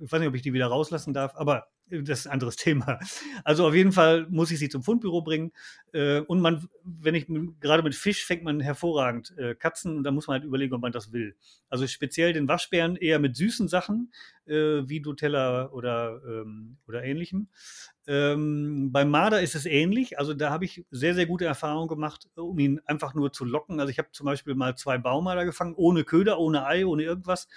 ich 0.00 0.12
weiß 0.12 0.20
nicht, 0.20 0.28
ob 0.28 0.34
ich 0.34 0.42
die 0.42 0.52
wieder 0.52 0.66
rauslassen 0.66 1.12
darf, 1.12 1.32
aber 1.36 1.66
das 1.90 2.20
ist 2.20 2.26
ein 2.26 2.32
anderes 2.32 2.56
Thema. 2.56 2.98
Also 3.44 3.66
auf 3.66 3.74
jeden 3.74 3.92
Fall 3.92 4.26
muss 4.30 4.50
ich 4.50 4.58
sie 4.58 4.68
zum 4.68 4.82
Fundbüro 4.82 5.22
bringen. 5.22 5.52
Äh, 5.92 6.20
und 6.20 6.40
man, 6.40 6.68
wenn 6.84 7.14
ich 7.14 7.26
gerade 7.60 7.82
mit 7.82 7.94
Fisch 7.94 8.24
fängt 8.24 8.44
man 8.44 8.60
hervorragend 8.60 9.36
äh, 9.38 9.54
Katzen 9.54 9.96
und 9.96 10.04
da 10.04 10.10
muss 10.10 10.26
man 10.26 10.34
halt 10.34 10.44
überlegen, 10.44 10.74
ob 10.74 10.82
man 10.82 10.92
das 10.92 11.12
will. 11.12 11.34
Also 11.68 11.86
speziell 11.86 12.32
den 12.32 12.48
Waschbären 12.48 12.96
eher 12.96 13.18
mit 13.18 13.36
süßen 13.36 13.68
Sachen 13.68 14.12
äh, 14.46 14.88
wie 14.88 15.00
Nutella 15.00 15.70
oder, 15.70 16.20
ähm, 16.26 16.76
oder 16.86 17.04
ähnlichem. 17.04 17.48
Ähm, 18.06 18.90
beim 18.92 19.10
Marder 19.10 19.42
ist 19.42 19.54
es 19.54 19.66
ähnlich. 19.66 20.18
Also 20.18 20.34
da 20.34 20.50
habe 20.50 20.64
ich 20.64 20.84
sehr, 20.90 21.14
sehr 21.14 21.26
gute 21.26 21.44
Erfahrungen 21.44 21.88
gemacht, 21.88 22.28
um 22.34 22.58
ihn 22.58 22.80
einfach 22.86 23.14
nur 23.14 23.32
zu 23.32 23.44
locken. 23.44 23.80
Also 23.80 23.90
ich 23.90 23.98
habe 23.98 24.10
zum 24.12 24.26
Beispiel 24.26 24.54
mal 24.54 24.76
zwei 24.76 24.98
Baumarder 24.98 25.44
gefangen, 25.44 25.74
ohne 25.74 26.04
Köder, 26.04 26.38
ohne 26.38 26.66
Ei, 26.66 26.86
ohne 26.86 27.02
irgendwas, 27.02 27.48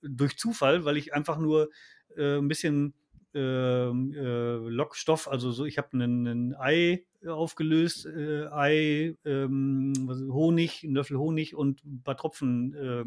durch 0.00 0.38
Zufall, 0.38 0.84
weil 0.84 0.96
ich 0.96 1.12
einfach 1.12 1.38
nur 1.38 1.70
ein 2.16 2.48
bisschen 2.48 2.94
Lockstoff, 3.34 5.28
also 5.28 5.52
so, 5.52 5.64
ich 5.64 5.78
habe 5.78 5.96
ein 5.96 6.54
Ei 6.58 7.04
aufgelöst, 7.26 8.06
äh, 8.06 8.46
Ei, 8.46 9.16
ähm, 9.24 9.92
Honig, 10.32 10.84
einen 10.84 10.94
Löffel 10.94 11.18
Honig 11.18 11.54
und 11.54 11.84
ein 11.84 12.02
paar 12.02 12.16
Tropfen 12.16 12.74
äh, 12.74 13.04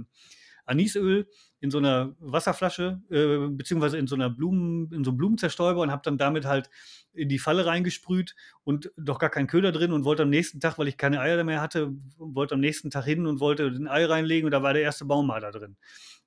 Anisöl 0.65 1.28
in 1.59 1.72
so 1.72 1.78
einer 1.78 2.15
Wasserflasche, 2.19 3.01
äh, 3.09 3.47
beziehungsweise 3.49 3.97
in 3.97 4.07
so 4.07 4.15
einer 4.15 4.30
Blumen, 4.30 4.91
in 4.91 5.03
so 5.03 5.11
einem 5.11 5.17
Blumenzerstäuber 5.17 5.82
und 5.82 5.91
habe 5.91 6.01
dann 6.03 6.17
damit 6.17 6.45
halt 6.45 6.69
in 7.13 7.30
die 7.30 7.39
Falle 7.39 7.65
reingesprüht 7.65 8.36
und 8.63 8.91
doch 8.97 9.19
gar 9.19 9.30
keinen 9.30 9.47
Köder 9.47 9.72
drin 9.72 9.91
und 9.91 10.05
wollte 10.05 10.24
am 10.24 10.30
nächsten 10.30 10.59
Tag, 10.59 10.78
weil 10.78 10.88
ich 10.88 10.97
keine 10.97 11.19
Eier 11.19 11.43
mehr 11.43 11.61
hatte, 11.61 11.91
wollte 12.17 12.55
am 12.55 12.61
nächsten 12.61 12.89
Tag 12.89 13.05
hin 13.05 13.28
und 13.28 13.39
wollte 13.39 13.72
den 13.72 13.88
Ei 13.88 14.05
reinlegen 14.05 14.45
und 14.45 14.51
da 14.51 14.63
war 14.63 14.74
der 14.74 14.84
erste 14.84 15.05
Baummarder 15.05 15.51
drin. 15.51 15.78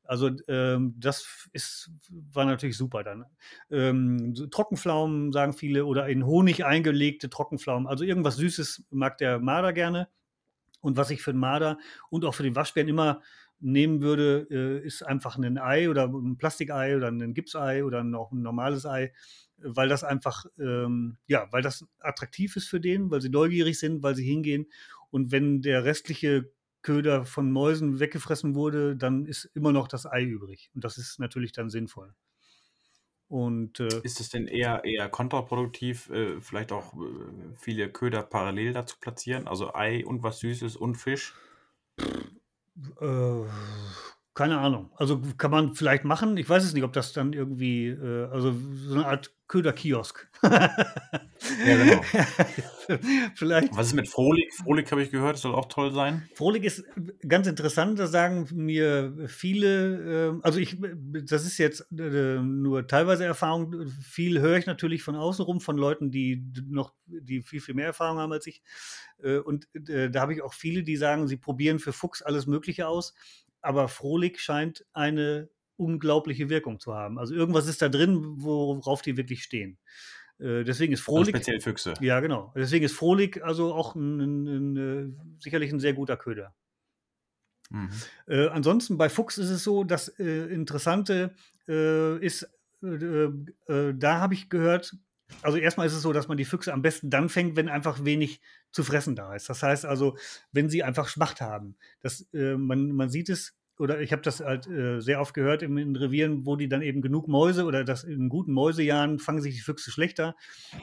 Also 0.05 0.31
ähm, 0.49 0.95
das 0.99 1.49
ist, 1.53 1.91
war 2.11 2.45
natürlich 2.45 2.77
super 2.77 3.03
dann. 3.03 3.25
Ähm, 3.71 4.35
Trockenpflaumen 4.51 5.33
sagen 5.33 5.53
viele 5.53 5.87
oder 5.87 6.09
in 6.09 6.27
Honig 6.27 6.65
eingelegte 6.65 7.31
Trockenpflaumen. 7.31 7.89
Also 7.89 8.05
irgendwas 8.05 8.37
Süßes 8.37 8.85
mag 8.91 9.19
der 9.19 9.39
Marder 9.39 9.73
gerne. 9.73 10.09
Und 10.81 10.99
was 10.99 11.11
ich 11.11 11.23
für 11.23 11.33
den 11.33 11.41
Marder 11.41 11.79
und 12.11 12.25
auch 12.27 12.35
für 12.35 12.43
den 12.43 12.55
Waschbären 12.57 12.89
immer 12.89 13.23
nehmen 13.61 14.03
würde, 14.03 14.47
äh, 14.51 14.87
ist 14.87 15.03
einfach 15.03 15.39
ein 15.39 15.57
Ei 15.57 15.89
oder 15.89 16.07
ein 16.09 16.37
Plastikei 16.37 16.97
oder 16.97 17.09
ein 17.09 17.33
Gipsei 17.33 17.85
oder 17.85 18.05
noch 18.05 18.33
ein 18.33 18.43
normales 18.43 18.85
Ei, 18.85 19.13
weil 19.57 19.89
das 19.89 20.05
einfach, 20.05 20.45
ähm, 20.59 21.17
ja, 21.27 21.49
weil 21.51 21.63
das 21.63 21.87
attraktiv 22.01 22.57
ist 22.57 22.69
für 22.69 22.81
den, 22.81 23.11
weil 23.11 23.23
sie 23.23 23.31
neugierig 23.31 23.79
sind, 23.79 24.03
weil 24.03 24.15
sie 24.15 24.25
hingehen. 24.25 24.67
Und 25.11 25.33
wenn 25.33 25.63
der 25.63 25.85
restliche 25.85 26.51
Köder 26.85 27.25
von 27.25 27.51
Mäusen 27.51 27.99
weggefressen 27.99 28.55
wurde, 28.55 28.95
dann 28.95 29.27
ist 29.27 29.47
immer 29.55 29.73
noch 29.73 29.89
das 29.89 30.07
Ei 30.07 30.23
übrig. 30.23 30.71
Und 30.75 30.85
das 30.85 30.99
ist 30.99 31.19
natürlich 31.19 31.51
dann 31.51 31.71
sinnvoll. 31.71 32.15
Und 33.27 33.81
äh, 33.81 34.03
Ist 34.03 34.21
es 34.21 34.29
denn 34.29 34.47
eher, 34.47 34.85
eher 34.85 35.09
kontraproduktiv, 35.09 36.11
äh, 36.11 36.41
vielleicht 36.41 36.71
auch 36.73 36.95
äh, 36.95 37.57
viele 37.59 37.91
Köder 37.91 38.23
parallel 38.23 38.75
dazu 38.75 38.97
platzieren? 39.01 39.49
Also 39.49 39.75
Ei 39.75 40.07
und 40.07 40.23
was 40.23 40.41
Süßes 40.41 40.77
und 40.77 40.97
Fisch? 40.97 41.35
Äh, 44.35 44.39
keine 44.39 44.59
Ahnung. 44.59 44.91
Also 44.97 45.21
kann 45.39 45.51
man 45.51 45.75
vielleicht 45.75 46.05
machen. 46.05 46.37
Ich 46.37 46.49
weiß 46.49 46.65
es 46.65 46.75
nicht, 46.75 46.85
ob 46.85 46.93
das 46.93 47.13
dann 47.13 47.33
irgendwie, 47.33 47.89
äh, 47.89 48.29
also 48.31 48.55
so 48.87 48.95
eine 48.95 49.07
Art 49.07 49.33
Köderkiosk. 49.47 50.29
Ja, 50.43 51.77
genau. 51.77 52.03
vielleicht. 53.35 53.77
Was 53.77 53.89
ist 53.89 53.95
mit 53.95 54.09
Frohlig? 54.09 54.53
Frohlig 54.55 54.91
habe 54.91 55.03
ich 55.03 55.11
gehört, 55.11 55.37
soll 55.37 55.55
auch 55.55 55.67
toll 55.67 55.93
sein. 55.93 56.29
Frohlig 56.35 56.65
ist 56.65 56.85
ganz 57.29 57.47
interessant, 57.47 57.99
da 57.99 58.07
sagen 58.07 58.49
mir 58.53 59.15
viele, 59.27 60.33
äh, 60.33 60.41
also 60.43 60.59
ich, 60.59 60.79
das 60.81 61.45
ist 61.45 61.59
jetzt 61.59 61.87
äh, 61.93 62.39
nur 62.41 62.87
teilweise 62.87 63.25
Erfahrung, 63.25 63.87
viel 63.89 64.41
höre 64.41 64.57
ich 64.57 64.67
natürlich 64.67 65.03
von 65.03 65.15
außen 65.15 65.45
rum, 65.45 65.61
von 65.61 65.77
Leuten, 65.77 66.11
die 66.11 66.43
noch, 66.67 66.95
die 67.07 67.43
viel, 67.43 67.61
viel 67.61 67.75
mehr 67.75 67.87
Erfahrung 67.87 68.19
haben 68.19 68.33
als 68.33 68.47
ich. 68.47 68.63
Äh, 69.23 69.39
und 69.39 69.69
äh, 69.89 70.11
da 70.11 70.23
habe 70.23 70.33
ich 70.33 70.43
auch 70.43 70.55
viele, 70.55 70.83
die 70.83 70.97
sagen, 70.97 71.29
sie 71.29 71.37
probieren 71.37 71.79
für 71.79 71.93
Fuchs 71.93 72.23
alles 72.23 72.47
Mögliche 72.47 72.89
aus, 72.89 73.15
aber 73.65 73.89
Frohlig 73.89 74.41
scheint 74.41 74.85
eine 74.93 75.49
unglaubliche 75.77 76.49
Wirkung 76.49 76.79
zu 76.81 76.95
haben. 76.95 77.19
Also 77.19 77.35
irgendwas 77.35 77.67
ist 77.67 77.83
da 77.83 77.89
drin, 77.89 78.21
worauf 78.43 79.03
die 79.03 79.17
wirklich 79.17 79.43
stehen. 79.43 79.79
Äh, 80.39 80.65
deswegen 80.65 80.93
ist 80.93 81.01
Also 81.01 81.13
Frohlig. 81.13 81.29
speziell 81.37 81.61
Füchse. 81.61 81.95
Ja, 82.01 82.21
genau. 82.21 82.53
Deswegen 82.57 82.85
ist 82.85 82.95
Frohlig 82.95 83.43
also 83.45 83.75
auch 83.75 83.95
ein, 83.95 84.21
ein, 84.21 84.47
ein, 84.47 84.77
äh, 84.77 85.43
sicherlich 85.43 85.73
ein 85.73 85.81
sehr 85.81 85.95
guter 85.95 86.17
Köder. 86.17 86.55
Mhm. 87.71 87.89
Äh, 88.27 88.49
ansonsten 88.49 88.99
bei 88.99 89.09
Fuchs 89.09 89.39
ist 89.39 89.51
es 89.51 89.65
so, 89.65 89.85
das 89.85 90.09
äh, 90.19 90.47
Interessante 90.53 91.35
äh, 91.67 92.19
ist, 92.19 92.49
da 92.83 94.21
habe 94.21 94.35
ich 94.35 94.51
gehört, 94.51 94.95
also 95.43 95.59
erstmal 95.59 95.87
ist 95.87 95.95
es 95.95 96.03
so, 96.03 96.13
dass 96.13 96.29
man 96.29 96.37
die 96.37 96.45
Füchse 96.45 96.73
am 96.73 96.83
besten 96.83 97.11
dann 97.11 97.29
fängt, 97.29 97.57
wenn 97.57 97.69
einfach 97.69 98.05
wenig 98.05 98.41
zu 98.71 98.83
fressen 98.85 99.17
da 99.17 99.35
ist. 99.35 99.49
Das 99.49 99.63
heißt 99.63 99.85
also, 99.85 100.17
wenn 100.53 100.69
sie 100.69 100.83
einfach 100.83 101.09
Schmacht 101.09 101.41
haben. 101.41 101.77
Das, 102.01 102.29
äh, 102.33 102.57
man, 102.57 102.93
man 102.93 103.09
sieht 103.11 103.29
es, 103.29 103.57
oder 103.79 104.01
ich 104.01 104.13
habe 104.13 104.23
das 104.23 104.41
halt 104.41 104.69
äh, 104.69 105.01
sehr 105.01 105.21
oft 105.21 105.35
gehört 105.35 105.63
in, 105.63 105.77
in 105.77 105.97
Revieren, 105.97 106.47
wo 106.47 106.57
die 106.57 106.69
dann 106.69 106.83
eben 106.83 107.03
genug 107.03 107.27
Mäuse 107.27 107.65
oder 107.65 107.85
das 107.85 108.05
in 108.05 108.29
guten 108.29 108.53
Mäusejahren 108.53 109.19
fangen 109.19 109.43
sich 109.43 109.57
die 109.57 109.61
Füchse 109.61 109.91
schlechter, 109.91 110.37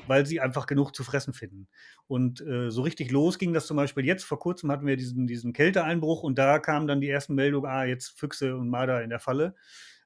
weil 0.08 0.26
sie 0.26 0.42
einfach 0.42 0.66
genug 0.66 0.94
zu 0.94 1.04
fressen 1.04 1.34
finden. 1.34 1.68
Und 2.08 2.42
äh, 2.42 2.70
so 2.70 2.82
richtig 2.82 3.12
los 3.12 3.40
ging 3.40 3.54
das 3.54 3.68
zum 3.68 3.78
Beispiel 3.78 4.06
jetzt. 4.06 4.26
Vor 4.26 4.40
kurzem 4.40 4.72
hatten 4.72 4.86
wir 4.86 4.98
diesen, 4.98 5.26
diesen 5.26 5.54
Kälteeinbruch 5.54 6.24
und 6.24 6.38
da 6.38 6.60
kamen 6.60 6.88
dann 6.88 7.02
die 7.02 7.10
ersten 7.10 7.34
Meldungen, 7.34 7.70
ah, 7.70 7.86
jetzt 7.86 8.20
Füchse 8.20 8.56
und 8.56 8.70
Marder 8.70 9.04
in 9.04 9.10
der 9.10 9.20
Falle. 9.20 9.56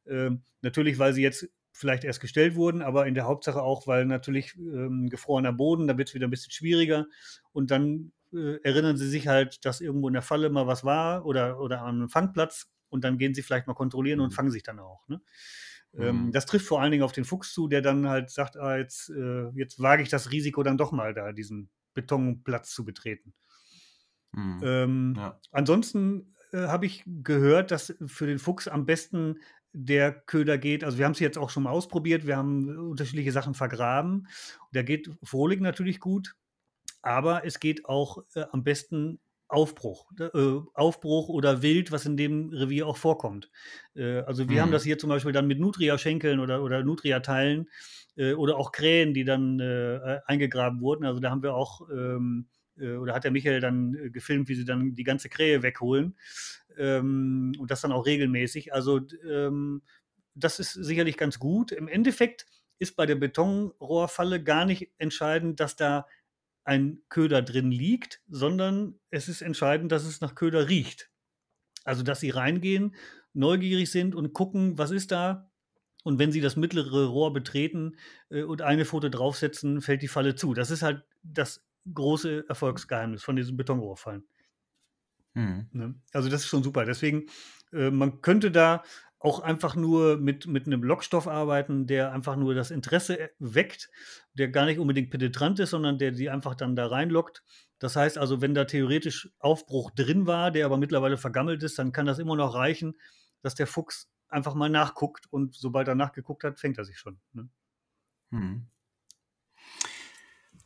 Ähm, 0.08 0.44
natürlich, 0.62 1.00
weil 1.00 1.14
sie 1.14 1.24
jetzt 1.24 1.50
vielleicht 1.76 2.04
erst 2.04 2.22
gestellt 2.22 2.56
wurden, 2.56 2.82
aber 2.82 3.08
in 3.08 3.16
der 3.16 3.26
Hauptsache 3.26 3.62
auch, 3.62 3.88
weil 3.88 4.06
natürlich 4.06 4.56
ähm, 4.58 5.08
gefrorener 5.10 5.54
Boden, 5.54 5.88
da 5.88 5.98
wird 5.98 6.10
es 6.10 6.16
wieder 6.16 6.28
ein 6.28 6.32
bisschen 6.32 6.52
schwieriger. 6.52 7.08
Und 7.52 7.72
dann 7.72 8.12
äh, 8.34 8.58
erinnern 8.64 8.98
sie 8.98 9.08
sich 9.10 9.28
halt, 9.28 9.66
dass 9.66 9.82
irgendwo 9.82 10.08
in 10.08 10.14
der 10.14 10.22
Falle 10.24 10.50
mal 10.50 10.68
was 10.68 10.84
war 10.84 11.26
oder, 11.26 11.60
oder 11.60 11.82
an 11.82 11.96
einem 11.96 12.10
Fangplatz 12.10 12.68
und 12.90 13.04
dann 13.04 13.18
gehen 13.18 13.34
sie 13.34 13.42
vielleicht 13.44 13.68
mal 13.68 13.74
kontrollieren 13.74 14.20
und 14.20 14.32
Mhm. 14.32 14.36
fangen 14.36 14.52
sich 14.52 14.64
dann 14.64 14.80
auch. 14.80 15.08
Ne? 15.08 15.22
Ähm, 15.98 16.32
Mhm. 16.32 16.32
das 16.32 16.46
trifft 16.46 16.66
vor 16.68 16.82
allen 16.82 16.92
Dingen 16.92 17.04
auf 17.04 17.12
den 17.14 17.26
Fuchs 17.26 17.54
zu, 17.54 17.68
der 17.68 17.82
dann 17.82 18.08
halt 18.08 18.30
sagt, 18.30 18.58
ah, 18.58 18.78
jetzt, 18.78 19.10
äh, 19.10 19.50
jetzt 19.56 19.80
wage 19.82 20.04
ich 20.04 20.10
das 20.10 20.32
Risiko 20.32 20.64
dann 20.64 20.78
doch 20.78 20.92
mal 20.92 21.14
da, 21.14 21.32
diesen 21.32 21.70
Betonplatz 21.94 22.72
zu 22.72 22.84
betreten. 22.86 23.34
Mhm. 24.34 24.62
Ähm, 24.62 25.16
Ja. 25.16 25.42
Ansonsten 25.52 26.36
äh, 26.52 26.68
habe 26.68 26.86
ich 26.86 27.04
gehört, 27.06 27.72
dass 27.72 27.96
für 28.06 28.28
den 28.28 28.40
Fuchs 28.40 28.68
am 28.68 28.86
besten 28.86 29.40
der 29.78 30.12
Köder 30.14 30.58
geht. 30.58 30.84
Also 30.84 30.98
wir 30.98 31.06
haben 31.06 31.12
es 31.14 31.20
jetzt 31.20 31.38
auch 31.38 31.50
schon 31.50 31.64
mal 31.64 31.72
ausprobiert. 31.72 32.26
Wir 32.26 32.38
haben 32.38 32.90
unterschiedliche 32.90 33.32
Sachen 33.32 33.54
vergraben. 33.54 34.28
Der 34.74 34.84
geht 34.84 35.10
Frohlig 35.24 35.60
natürlich 35.62 36.00
gut, 36.00 36.36
aber 37.02 37.46
es 37.46 37.60
geht 37.60 37.86
auch 37.86 38.24
äh, 38.36 38.46
am 38.52 38.64
besten 38.64 39.20
Aufbruch, 39.48 40.12
äh, 40.20 40.30
Aufbruch 40.74 41.30
oder 41.30 41.62
Wild, 41.62 41.92
was 41.92 42.06
in 42.08 42.18
dem 42.18 42.50
Revier 42.50 42.88
auch 42.88 42.98
vorkommt. 42.98 43.52
Äh, 43.96 44.20
also 44.22 44.50
wir 44.50 44.62
haben 44.62 44.70
Mhm. 44.70 44.72
das 44.72 44.84
hier 44.84 44.98
zum 44.98 45.10
Beispiel 45.10 45.34
dann 45.34 45.48
mit 45.48 45.60
Nutria-Schenkeln 45.60 46.40
oder, 46.40 46.64
oder 46.64 46.84
Nutria-Teilen 46.84 47.70
äh, 48.16 48.34
oder 48.34 48.58
auch 48.58 48.72
Krähen, 48.72 49.14
die 49.14 49.24
dann 49.24 49.60
äh, 49.60 50.20
eingegraben 50.26 50.82
wurden. 50.82 51.06
Also 51.06 51.20
da 51.20 51.30
haben 51.30 51.44
wir 51.44 51.54
auch 51.54 51.88
ähm, 51.92 52.48
äh, 52.78 52.96
oder 52.96 53.14
hat 53.14 53.24
der 53.24 53.32
Michael 53.32 53.60
dann 53.60 53.94
äh, 53.96 54.10
gefilmt, 54.10 54.50
wie 54.50 54.56
sie 54.56 54.66
dann 54.66 54.96
die 54.96 55.04
ganze 55.04 55.30
Krähe 55.30 55.62
wegholen. 55.62 56.16
Ähm, 56.78 57.54
und 57.60 57.72
das 57.72 57.82
dann 57.82 57.92
auch 57.92 58.06
regelmäßig. 58.06 58.74
Also 58.74 59.02
ähm, 59.28 59.82
das 60.34 60.60
ist 60.60 60.74
sicherlich 60.74 61.18
ganz 61.18 61.40
gut. 61.40 61.72
Im 61.72 61.88
Endeffekt 61.88 62.46
ist 62.80 62.96
bei 62.96 63.06
der 63.06 63.16
Betonrohrfalle 63.16 64.44
gar 64.44 64.66
nicht 64.66 64.92
entscheidend, 64.98 65.60
dass 65.60 65.76
da 65.76 66.08
ein 66.66 67.02
Köder 67.10 67.42
drin 67.42 67.72
liegt, 67.72 68.22
sondern 68.28 69.00
es 69.12 69.30
ist 69.30 69.42
entscheidend, 69.42 69.92
dass 69.92 70.04
es 70.04 70.20
nach 70.20 70.36
Köder 70.36 70.68
riecht. 70.68 71.10
Also, 71.84 72.04
dass 72.04 72.20
sie 72.20 72.32
reingehen, 72.32 72.96
neugierig 73.34 73.92
sind 73.92 74.16
und 74.16 74.34
gucken, 74.34 74.78
was 74.78 74.92
ist 74.92 75.12
da. 75.12 75.52
Und 76.04 76.20
wenn 76.20 76.32
sie 76.32 76.42
das 76.42 76.56
mittlere 76.56 77.06
Rohr 77.06 77.34
betreten 77.34 77.98
äh, 78.30 78.44
und 78.44 78.62
eine 78.62 78.86
Pfote 78.86 79.10
draufsetzen, 79.10 79.82
fällt 79.82 80.02
die 80.02 80.08
Falle 80.08 80.36
zu. 80.36 80.54
Das 80.54 80.72
ist 80.72 80.82
halt 80.82 81.04
das 81.24 81.64
große 81.92 82.46
Erfolgsgeheimnis 82.48 83.24
von 83.24 83.36
diesen 83.36 83.58
Betonrohrfallen. 83.58 84.28
Mhm. 85.36 85.68
Ne? 85.72 85.96
Also 86.12 86.30
das 86.30 86.42
ist 86.42 86.48
schon 86.48 86.64
super. 86.64 86.86
Deswegen, 86.86 87.28
äh, 87.72 87.92
man 87.92 88.22
könnte 88.22 88.52
da 88.52 88.84
auch 89.20 89.40
einfach 89.40 89.76
nur 89.76 90.18
mit, 90.18 90.48
mit 90.48 90.68
einem 90.68 90.84
Lockstoff 90.84 91.28
arbeiten, 91.28 91.88
der 91.88 92.12
einfach 92.14 92.36
nur 92.36 92.54
das 92.54 92.72
Interesse 92.72 93.20
äh, 93.20 93.30
weckt, 93.40 93.90
der 94.34 94.50
gar 94.50 94.66
nicht 94.66 94.80
unbedingt 94.80 95.12
penetrant 95.12 95.60
ist, 95.60 95.72
sondern 95.72 95.98
der 95.98 96.12
die 96.12 96.30
einfach 96.30 96.56
dann 96.56 96.76
da 96.76 96.88
reinlockt. 96.88 97.44
Das 97.80 97.96
heißt 97.96 98.18
also, 98.18 98.42
wenn 98.42 98.54
da 98.54 98.66
theoretisch 98.66 99.30
Aufbruch 99.40 99.92
drin 99.92 100.28
war, 100.28 100.52
der 100.52 100.66
aber 100.66 100.78
mittlerweile 100.78 101.18
vergammelt 101.18 101.64
ist, 101.64 101.78
dann 101.78 101.92
kann 101.92 102.06
das 102.06 102.20
immer 102.20 102.36
noch 102.36 102.56
reichen, 102.56 102.96
dass 103.42 103.56
der 103.56 103.68
Fuchs 103.68 104.10
einfach 104.30 104.56
mal 104.56 104.70
nachguckt 104.70 105.26
und 105.32 105.56
sobald 105.56 105.88
er 105.88 105.96
nachgeguckt 105.96 106.44
hat, 106.44 106.60
fängt 106.60 106.78
er 106.78 106.86
sich 106.86 106.98
schon. 106.98 107.20
Ne? 107.34 107.50
Mhm. 108.32 108.68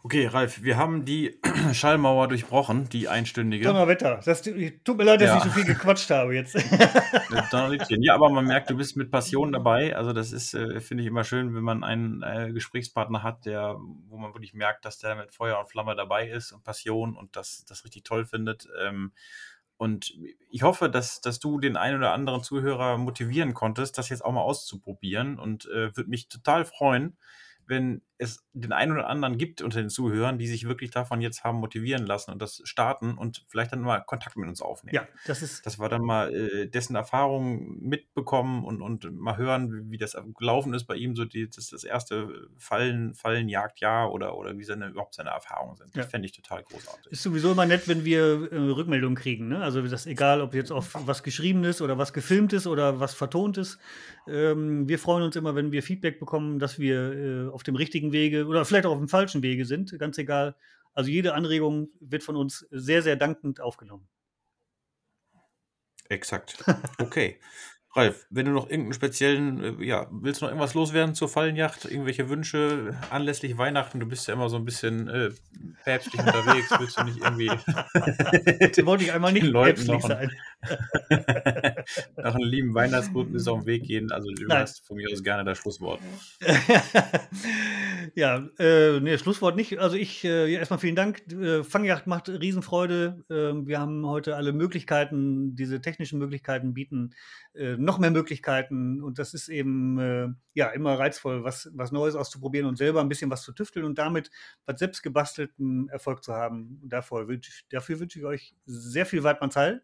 Okay, 0.02 0.28
Ralf, 0.28 0.64
wir 0.64 0.78
haben 0.78 1.04
die 1.04 1.38
Schallmauer 1.74 2.30
durchbrochen, 2.30 2.88
die 2.88 3.10
einstündige. 3.10 3.66
Donnerwetter. 3.66 4.22
Das, 4.24 4.42
tut 4.42 4.56
mir 4.98 5.04
leid, 5.04 5.20
dass 5.20 5.28
Ja. 5.30 5.38
ich 5.38 5.44
so 5.44 5.50
viel 5.50 5.66
gequatscht 5.66 6.10
habe 6.10 6.36
jetzt. 6.36 6.56
Ja, 7.90 8.16
aber 8.16 8.30
man 8.30 8.46
merkt, 8.46 8.70
du 8.70 8.76
bist 8.76 8.96
mit 8.96 9.12
Passion 9.12 9.52
dabei. 9.52 9.96
Also 9.96 10.14
das 10.14 10.32
ist, 10.32 10.54
äh, 10.54 10.80
finde 10.80 11.04
ich 11.04 11.08
immer 11.08 11.24
schön, 11.24 11.54
wenn 11.54 11.64
man 11.64 11.84
einen 11.84 12.24
äh, 12.24 12.52
Gesprächspartner 12.54 13.24
hat, 13.24 13.46
der, 13.46 13.76
wo 14.08 14.18
man 14.18 14.34
wirklich 14.34 14.54
merkt, 14.54 14.86
dass 14.86 14.98
der 15.00 15.16
mit 15.16 15.32
Feuer 15.32 15.60
und 15.60 15.70
Flamme 15.70 15.96
dabei 15.96 16.30
ist 16.30 16.52
und 16.52 16.64
Passion 16.64 17.16
und 17.16 17.36
das, 17.36 17.66
das 17.66 17.84
richtig 17.84 18.04
toll 18.04 18.26
findet. 18.26 18.68
Ähm, 18.82 19.12
und 19.78 20.14
ich 20.50 20.64
hoffe, 20.64 20.90
dass, 20.90 21.22
dass 21.22 21.40
du 21.40 21.60
den 21.60 21.78
einen 21.78 21.98
oder 21.98 22.14
anderen 22.14 22.44
Zuhörer 22.44 22.98
motivieren 22.98 23.54
konntest, 23.54 23.98
das 23.98 24.10
jetzt 24.10 24.24
auch 24.26 24.32
mal 24.32 24.42
auszuprobieren 24.42 25.38
und 25.40 25.66
äh, 25.66 25.96
würde 25.96 26.10
mich 26.10 26.28
total 26.30 26.66
freuen, 26.66 27.18
wenn 27.66 28.02
es 28.20 28.46
den 28.54 28.74
einen 28.74 28.92
oder 28.92 29.08
anderen 29.08 29.38
gibt 29.38 29.62
unter 29.62 29.80
den 29.80 29.90
Zuhörern, 29.90 30.38
die 30.38 30.48
sich 30.48 30.68
wirklich 30.68 30.92
davon 30.92 31.22
jetzt 31.22 31.44
haben 31.44 31.60
motivieren 31.60 32.06
lassen 32.06 32.32
und 32.32 32.42
das 32.42 32.62
starten 32.66 33.18
und 33.18 33.46
vielleicht 33.48 33.72
dann 33.72 33.82
mal 33.82 34.02
Kontakt 34.02 34.38
mit 34.38 34.48
uns 34.48 34.62
aufnehmen 34.62 34.94
ja, 34.94 35.08
das 35.26 35.42
ist 35.42 35.66
dass 35.66 35.80
wir 35.80 35.90
dann 35.90 36.04
mal 36.04 36.34
äh, 36.34 36.68
dessen 36.68 36.96
Erfahrungen 36.96 37.80
mitbekommen 37.82 38.64
und, 38.66 38.82
und 38.82 39.12
mal 39.20 39.38
hören, 39.38 39.92
wie, 39.92 39.98
das 39.98 40.18
gelaufen 40.38 40.74
ist 40.74 40.86
bei 40.86 40.96
ihm, 40.96 41.16
so 41.16 41.26
die, 41.26 41.50
das, 41.50 41.70
das 41.70 41.84
erste 41.84 42.48
Fallen, 42.58 43.14
Fallenjagdjahr 43.14 44.12
oder, 44.12 44.38
oder 44.38 44.58
wie 44.58 44.64
seine, 44.64 44.90
überhaupt 44.90 45.16
seine 45.16 45.30
Erfahrungen 45.30 45.78
sind. 45.78 45.96
Ja. 45.96 46.02
Das 46.02 46.12
fände 46.12 46.26
ich 46.26 46.32
total 46.32 46.64
großartig. 46.64 47.12
Ist 47.12 47.24
sowieso 47.24 47.52
immer 47.52 47.66
nett, 47.66 47.88
wenn 47.88 48.06
wir 48.06 48.52
äh, 48.52 48.56
Rückmeldungen 48.56 49.16
kriegen. 49.16 49.48
Ne? 49.48 49.62
Also 49.62 49.82
das 49.82 50.06
egal, 50.06 50.42
ob 50.42 50.54
jetzt 50.54 50.72
auf 50.72 50.96
was 51.06 51.24
Geschriebenes 51.24 51.82
oder 51.82 51.98
was 51.98 52.14
Gefilmtes 52.14 52.68
oder 52.68 53.00
was 53.00 53.14
Vertontes. 53.14 53.80
Ähm, 54.28 54.88
wir 54.88 55.00
freuen 55.00 55.24
uns 55.24 55.36
immer, 55.36 55.56
wenn 55.56 55.72
wir 55.72 55.84
Feedback 55.84 56.20
bekommen, 56.20 56.60
dass 56.60 56.80
wir 56.80 57.14
äh, 57.14 57.48
auf 57.50 57.64
dem 57.64 57.76
richtigen 57.76 58.09
Wege 58.12 58.46
oder 58.46 58.66
vielleicht 58.66 58.86
auch 58.86 58.92
auf 58.92 58.98
dem 59.00 59.10
falschen 59.10 59.44
Wege 59.44 59.66
sind. 59.66 59.98
Ganz 60.00 60.18
egal. 60.18 60.56
Also 60.94 61.10
jede 61.10 61.34
Anregung 61.34 61.90
wird 62.00 62.24
von 62.24 62.36
uns 62.36 62.68
sehr, 62.72 63.02
sehr 63.02 63.16
dankend 63.16 63.62
aufgenommen. 63.62 64.08
Exakt. 66.10 66.64
Okay. 67.00 67.40
Ralf, 67.96 68.28
wenn 68.30 68.46
du 68.46 68.52
noch 68.52 68.70
irgendeinen 68.70 68.94
speziellen, 68.94 69.82
äh, 69.82 69.84
ja, 69.84 70.08
willst 70.12 70.42
du 70.42 70.46
noch 70.46 70.52
irgendwas 70.52 70.76
loswerden 70.76 71.16
zur 71.16 71.28
Fallenjacht? 71.28 71.86
Irgendwelche 71.86 72.30
Wünsche 72.30 72.96
anlässlich 73.10 73.58
Weihnachten? 73.58 74.00
Du 74.00 74.06
bist 74.06 74.28
ja 74.28 74.36
immer 74.36 74.48
so 74.48 74.58
ein 74.58 74.66
bisschen 74.66 75.08
äh, 75.08 75.32
päpstlich 75.84 76.22
unterwegs? 76.22 76.70
Willst 76.78 77.00
du 77.00 77.04
nicht 77.04 77.18
irgendwie. 77.18 77.48
Wollte 78.86 79.06
ich 79.06 79.12
einmal 79.12 79.34
nicht 79.34 79.52
päpstlich 79.52 80.04
sein. 80.04 80.32
nach 82.18 82.36
einem 82.36 82.48
lieben 82.48 82.76
Weihnachtsgut 82.76 83.32
bis 83.32 83.48
auf 83.48 83.62
den 83.62 83.66
Weg 83.66 83.86
gehen. 83.86 84.12
Also, 84.12 84.30
du 84.30 84.46
Nein. 84.46 84.60
hast 84.60 84.86
von 84.86 84.98
mir 84.98 85.10
aus 85.12 85.24
gerne 85.24 85.44
das 85.44 85.58
Schlusswort. 85.58 86.00
ja, 88.14 88.48
äh, 88.60 89.00
nee, 89.00 89.18
Schlusswort 89.18 89.56
nicht. 89.56 89.80
Also, 89.80 89.96
ich, 89.96 90.24
äh, 90.24 90.46
ja, 90.46 90.60
erstmal 90.60 90.80
vielen 90.80 90.96
Dank. 90.96 91.24
Äh, 91.32 91.64
Fangjagd 91.64 92.06
macht 92.06 92.30
Riesenfreude. 92.30 93.24
Äh, 93.30 93.68
wir 93.68 93.80
haben 93.80 94.06
heute 94.06 94.36
alle 94.36 94.54
Möglichkeiten, 94.54 95.56
diese 95.56 95.82
technischen 95.82 96.20
Möglichkeiten 96.20 96.76
bieten 96.76 97.16
äh, 97.56 97.78
noch 97.78 97.98
mehr 98.00 98.12
Möglichkeiten. 98.12 99.02
Und 99.02 99.20
das 99.20 99.34
ist 99.34 99.50
eben 99.50 100.00
äh, 100.00 100.28
ja 100.54 100.70
immer 100.70 100.98
reizvoll, 100.98 101.44
was, 101.44 101.70
was 101.74 101.92
Neues 101.92 102.16
auszuprobieren 102.16 102.68
und 102.68 102.78
selber 102.78 103.02
ein 103.02 103.10
bisschen 103.10 103.32
was 103.32 103.44
zu 103.44 103.52
tüfteln 103.52 103.86
und 103.86 103.98
damit 103.98 104.30
was 104.66 104.80
selbst 104.80 105.02
gebastelten 105.02 105.90
Erfolg 105.90 106.24
zu 106.24 106.34
haben. 106.34 106.82
Davor 106.84 107.28
wünsch 107.28 107.50
ich, 107.50 107.66
dafür 107.70 108.00
wünsche 108.00 108.20
ich 108.20 108.26
euch 108.26 108.56
sehr 108.66 109.06
viel 109.06 109.24
Weidmannsheil. 109.24 109.84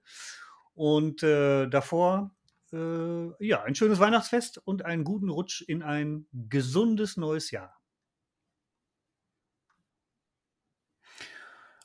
Und 0.74 1.24
äh, 1.24 1.68
davor 1.68 2.32
äh, 2.74 3.46
ja, 3.46 3.64
ein 3.64 3.76
schönes 3.76 4.00
Weihnachtsfest 4.00 4.60
und 4.66 4.84
einen 4.84 5.04
guten 5.04 5.30
Rutsch 5.30 5.62
in 5.62 5.84
ein 5.84 6.28
gesundes 6.34 7.18
neues 7.18 7.52
Jahr. 7.52 7.80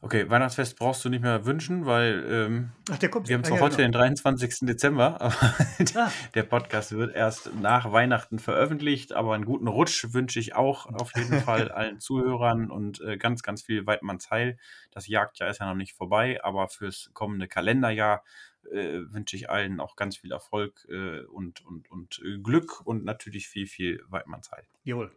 Okay, 0.03 0.31
Weihnachtsfest 0.31 0.79
brauchst 0.79 1.05
du 1.05 1.11
nicht 1.11 1.21
mehr 1.21 1.45
wünschen, 1.45 1.85
weil 1.85 2.25
ähm, 2.27 2.73
Ach, 2.91 2.97
der 2.97 3.11
kommt. 3.11 3.29
wir 3.29 3.35
haben 3.35 3.45
zwar 3.45 3.59
ja, 3.59 3.63
heute 3.65 3.77
genau. 3.77 3.89
den 3.89 3.93
23. 3.93 4.61
Dezember, 4.63 5.21
aber 5.21 5.55
ah. 5.95 6.11
der 6.35 6.43
Podcast 6.45 6.93
wird 6.93 7.15
erst 7.15 7.55
nach 7.57 7.93
Weihnachten 7.93 8.39
veröffentlicht, 8.39 9.13
aber 9.13 9.35
einen 9.35 9.45
guten 9.45 9.69
Rutsch 9.69 10.07
wünsche 10.15 10.41
ich 10.41 10.55
auch 10.55 10.87
auf 10.87 11.15
jeden 11.17 11.41
Fall 11.43 11.71
allen 11.71 12.01
Zuhörern 12.01 12.71
und 12.71 13.03
äh, 13.03 13.19
ganz, 13.19 13.43
ganz 13.43 13.63
viel 13.63 13.87
Weidmanns 13.87 14.31
Heil. 14.31 14.57
Das 14.91 15.07
Jagdjahr 15.07 15.51
ist 15.51 15.61
ja 15.61 15.67
noch 15.67 15.77
nicht 15.77 15.93
vorbei, 15.93 16.43
aber 16.43 16.69
fürs 16.69 17.11
kommende 17.13 17.47
Kalenderjahr 17.47 18.25
äh, 18.73 19.01
wünsche 19.11 19.37
ich 19.37 19.51
allen 19.51 19.81
auch 19.81 19.97
ganz 19.97 20.17
viel 20.17 20.33
Erfolg 20.33 20.87
äh, 20.89 21.25
und, 21.25 21.61
und, 21.67 21.91
und 21.91 22.23
äh, 22.25 22.39
Glück 22.39 22.81
und 22.87 23.05
natürlich 23.05 23.49
viel, 23.49 23.67
viel 23.67 24.03
Weidmanns 24.09 24.51
Heil. 24.51 24.65
Jawohl. 24.83 25.15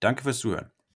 Danke 0.00 0.22
fürs 0.22 0.38
Zuhören. 0.38 0.70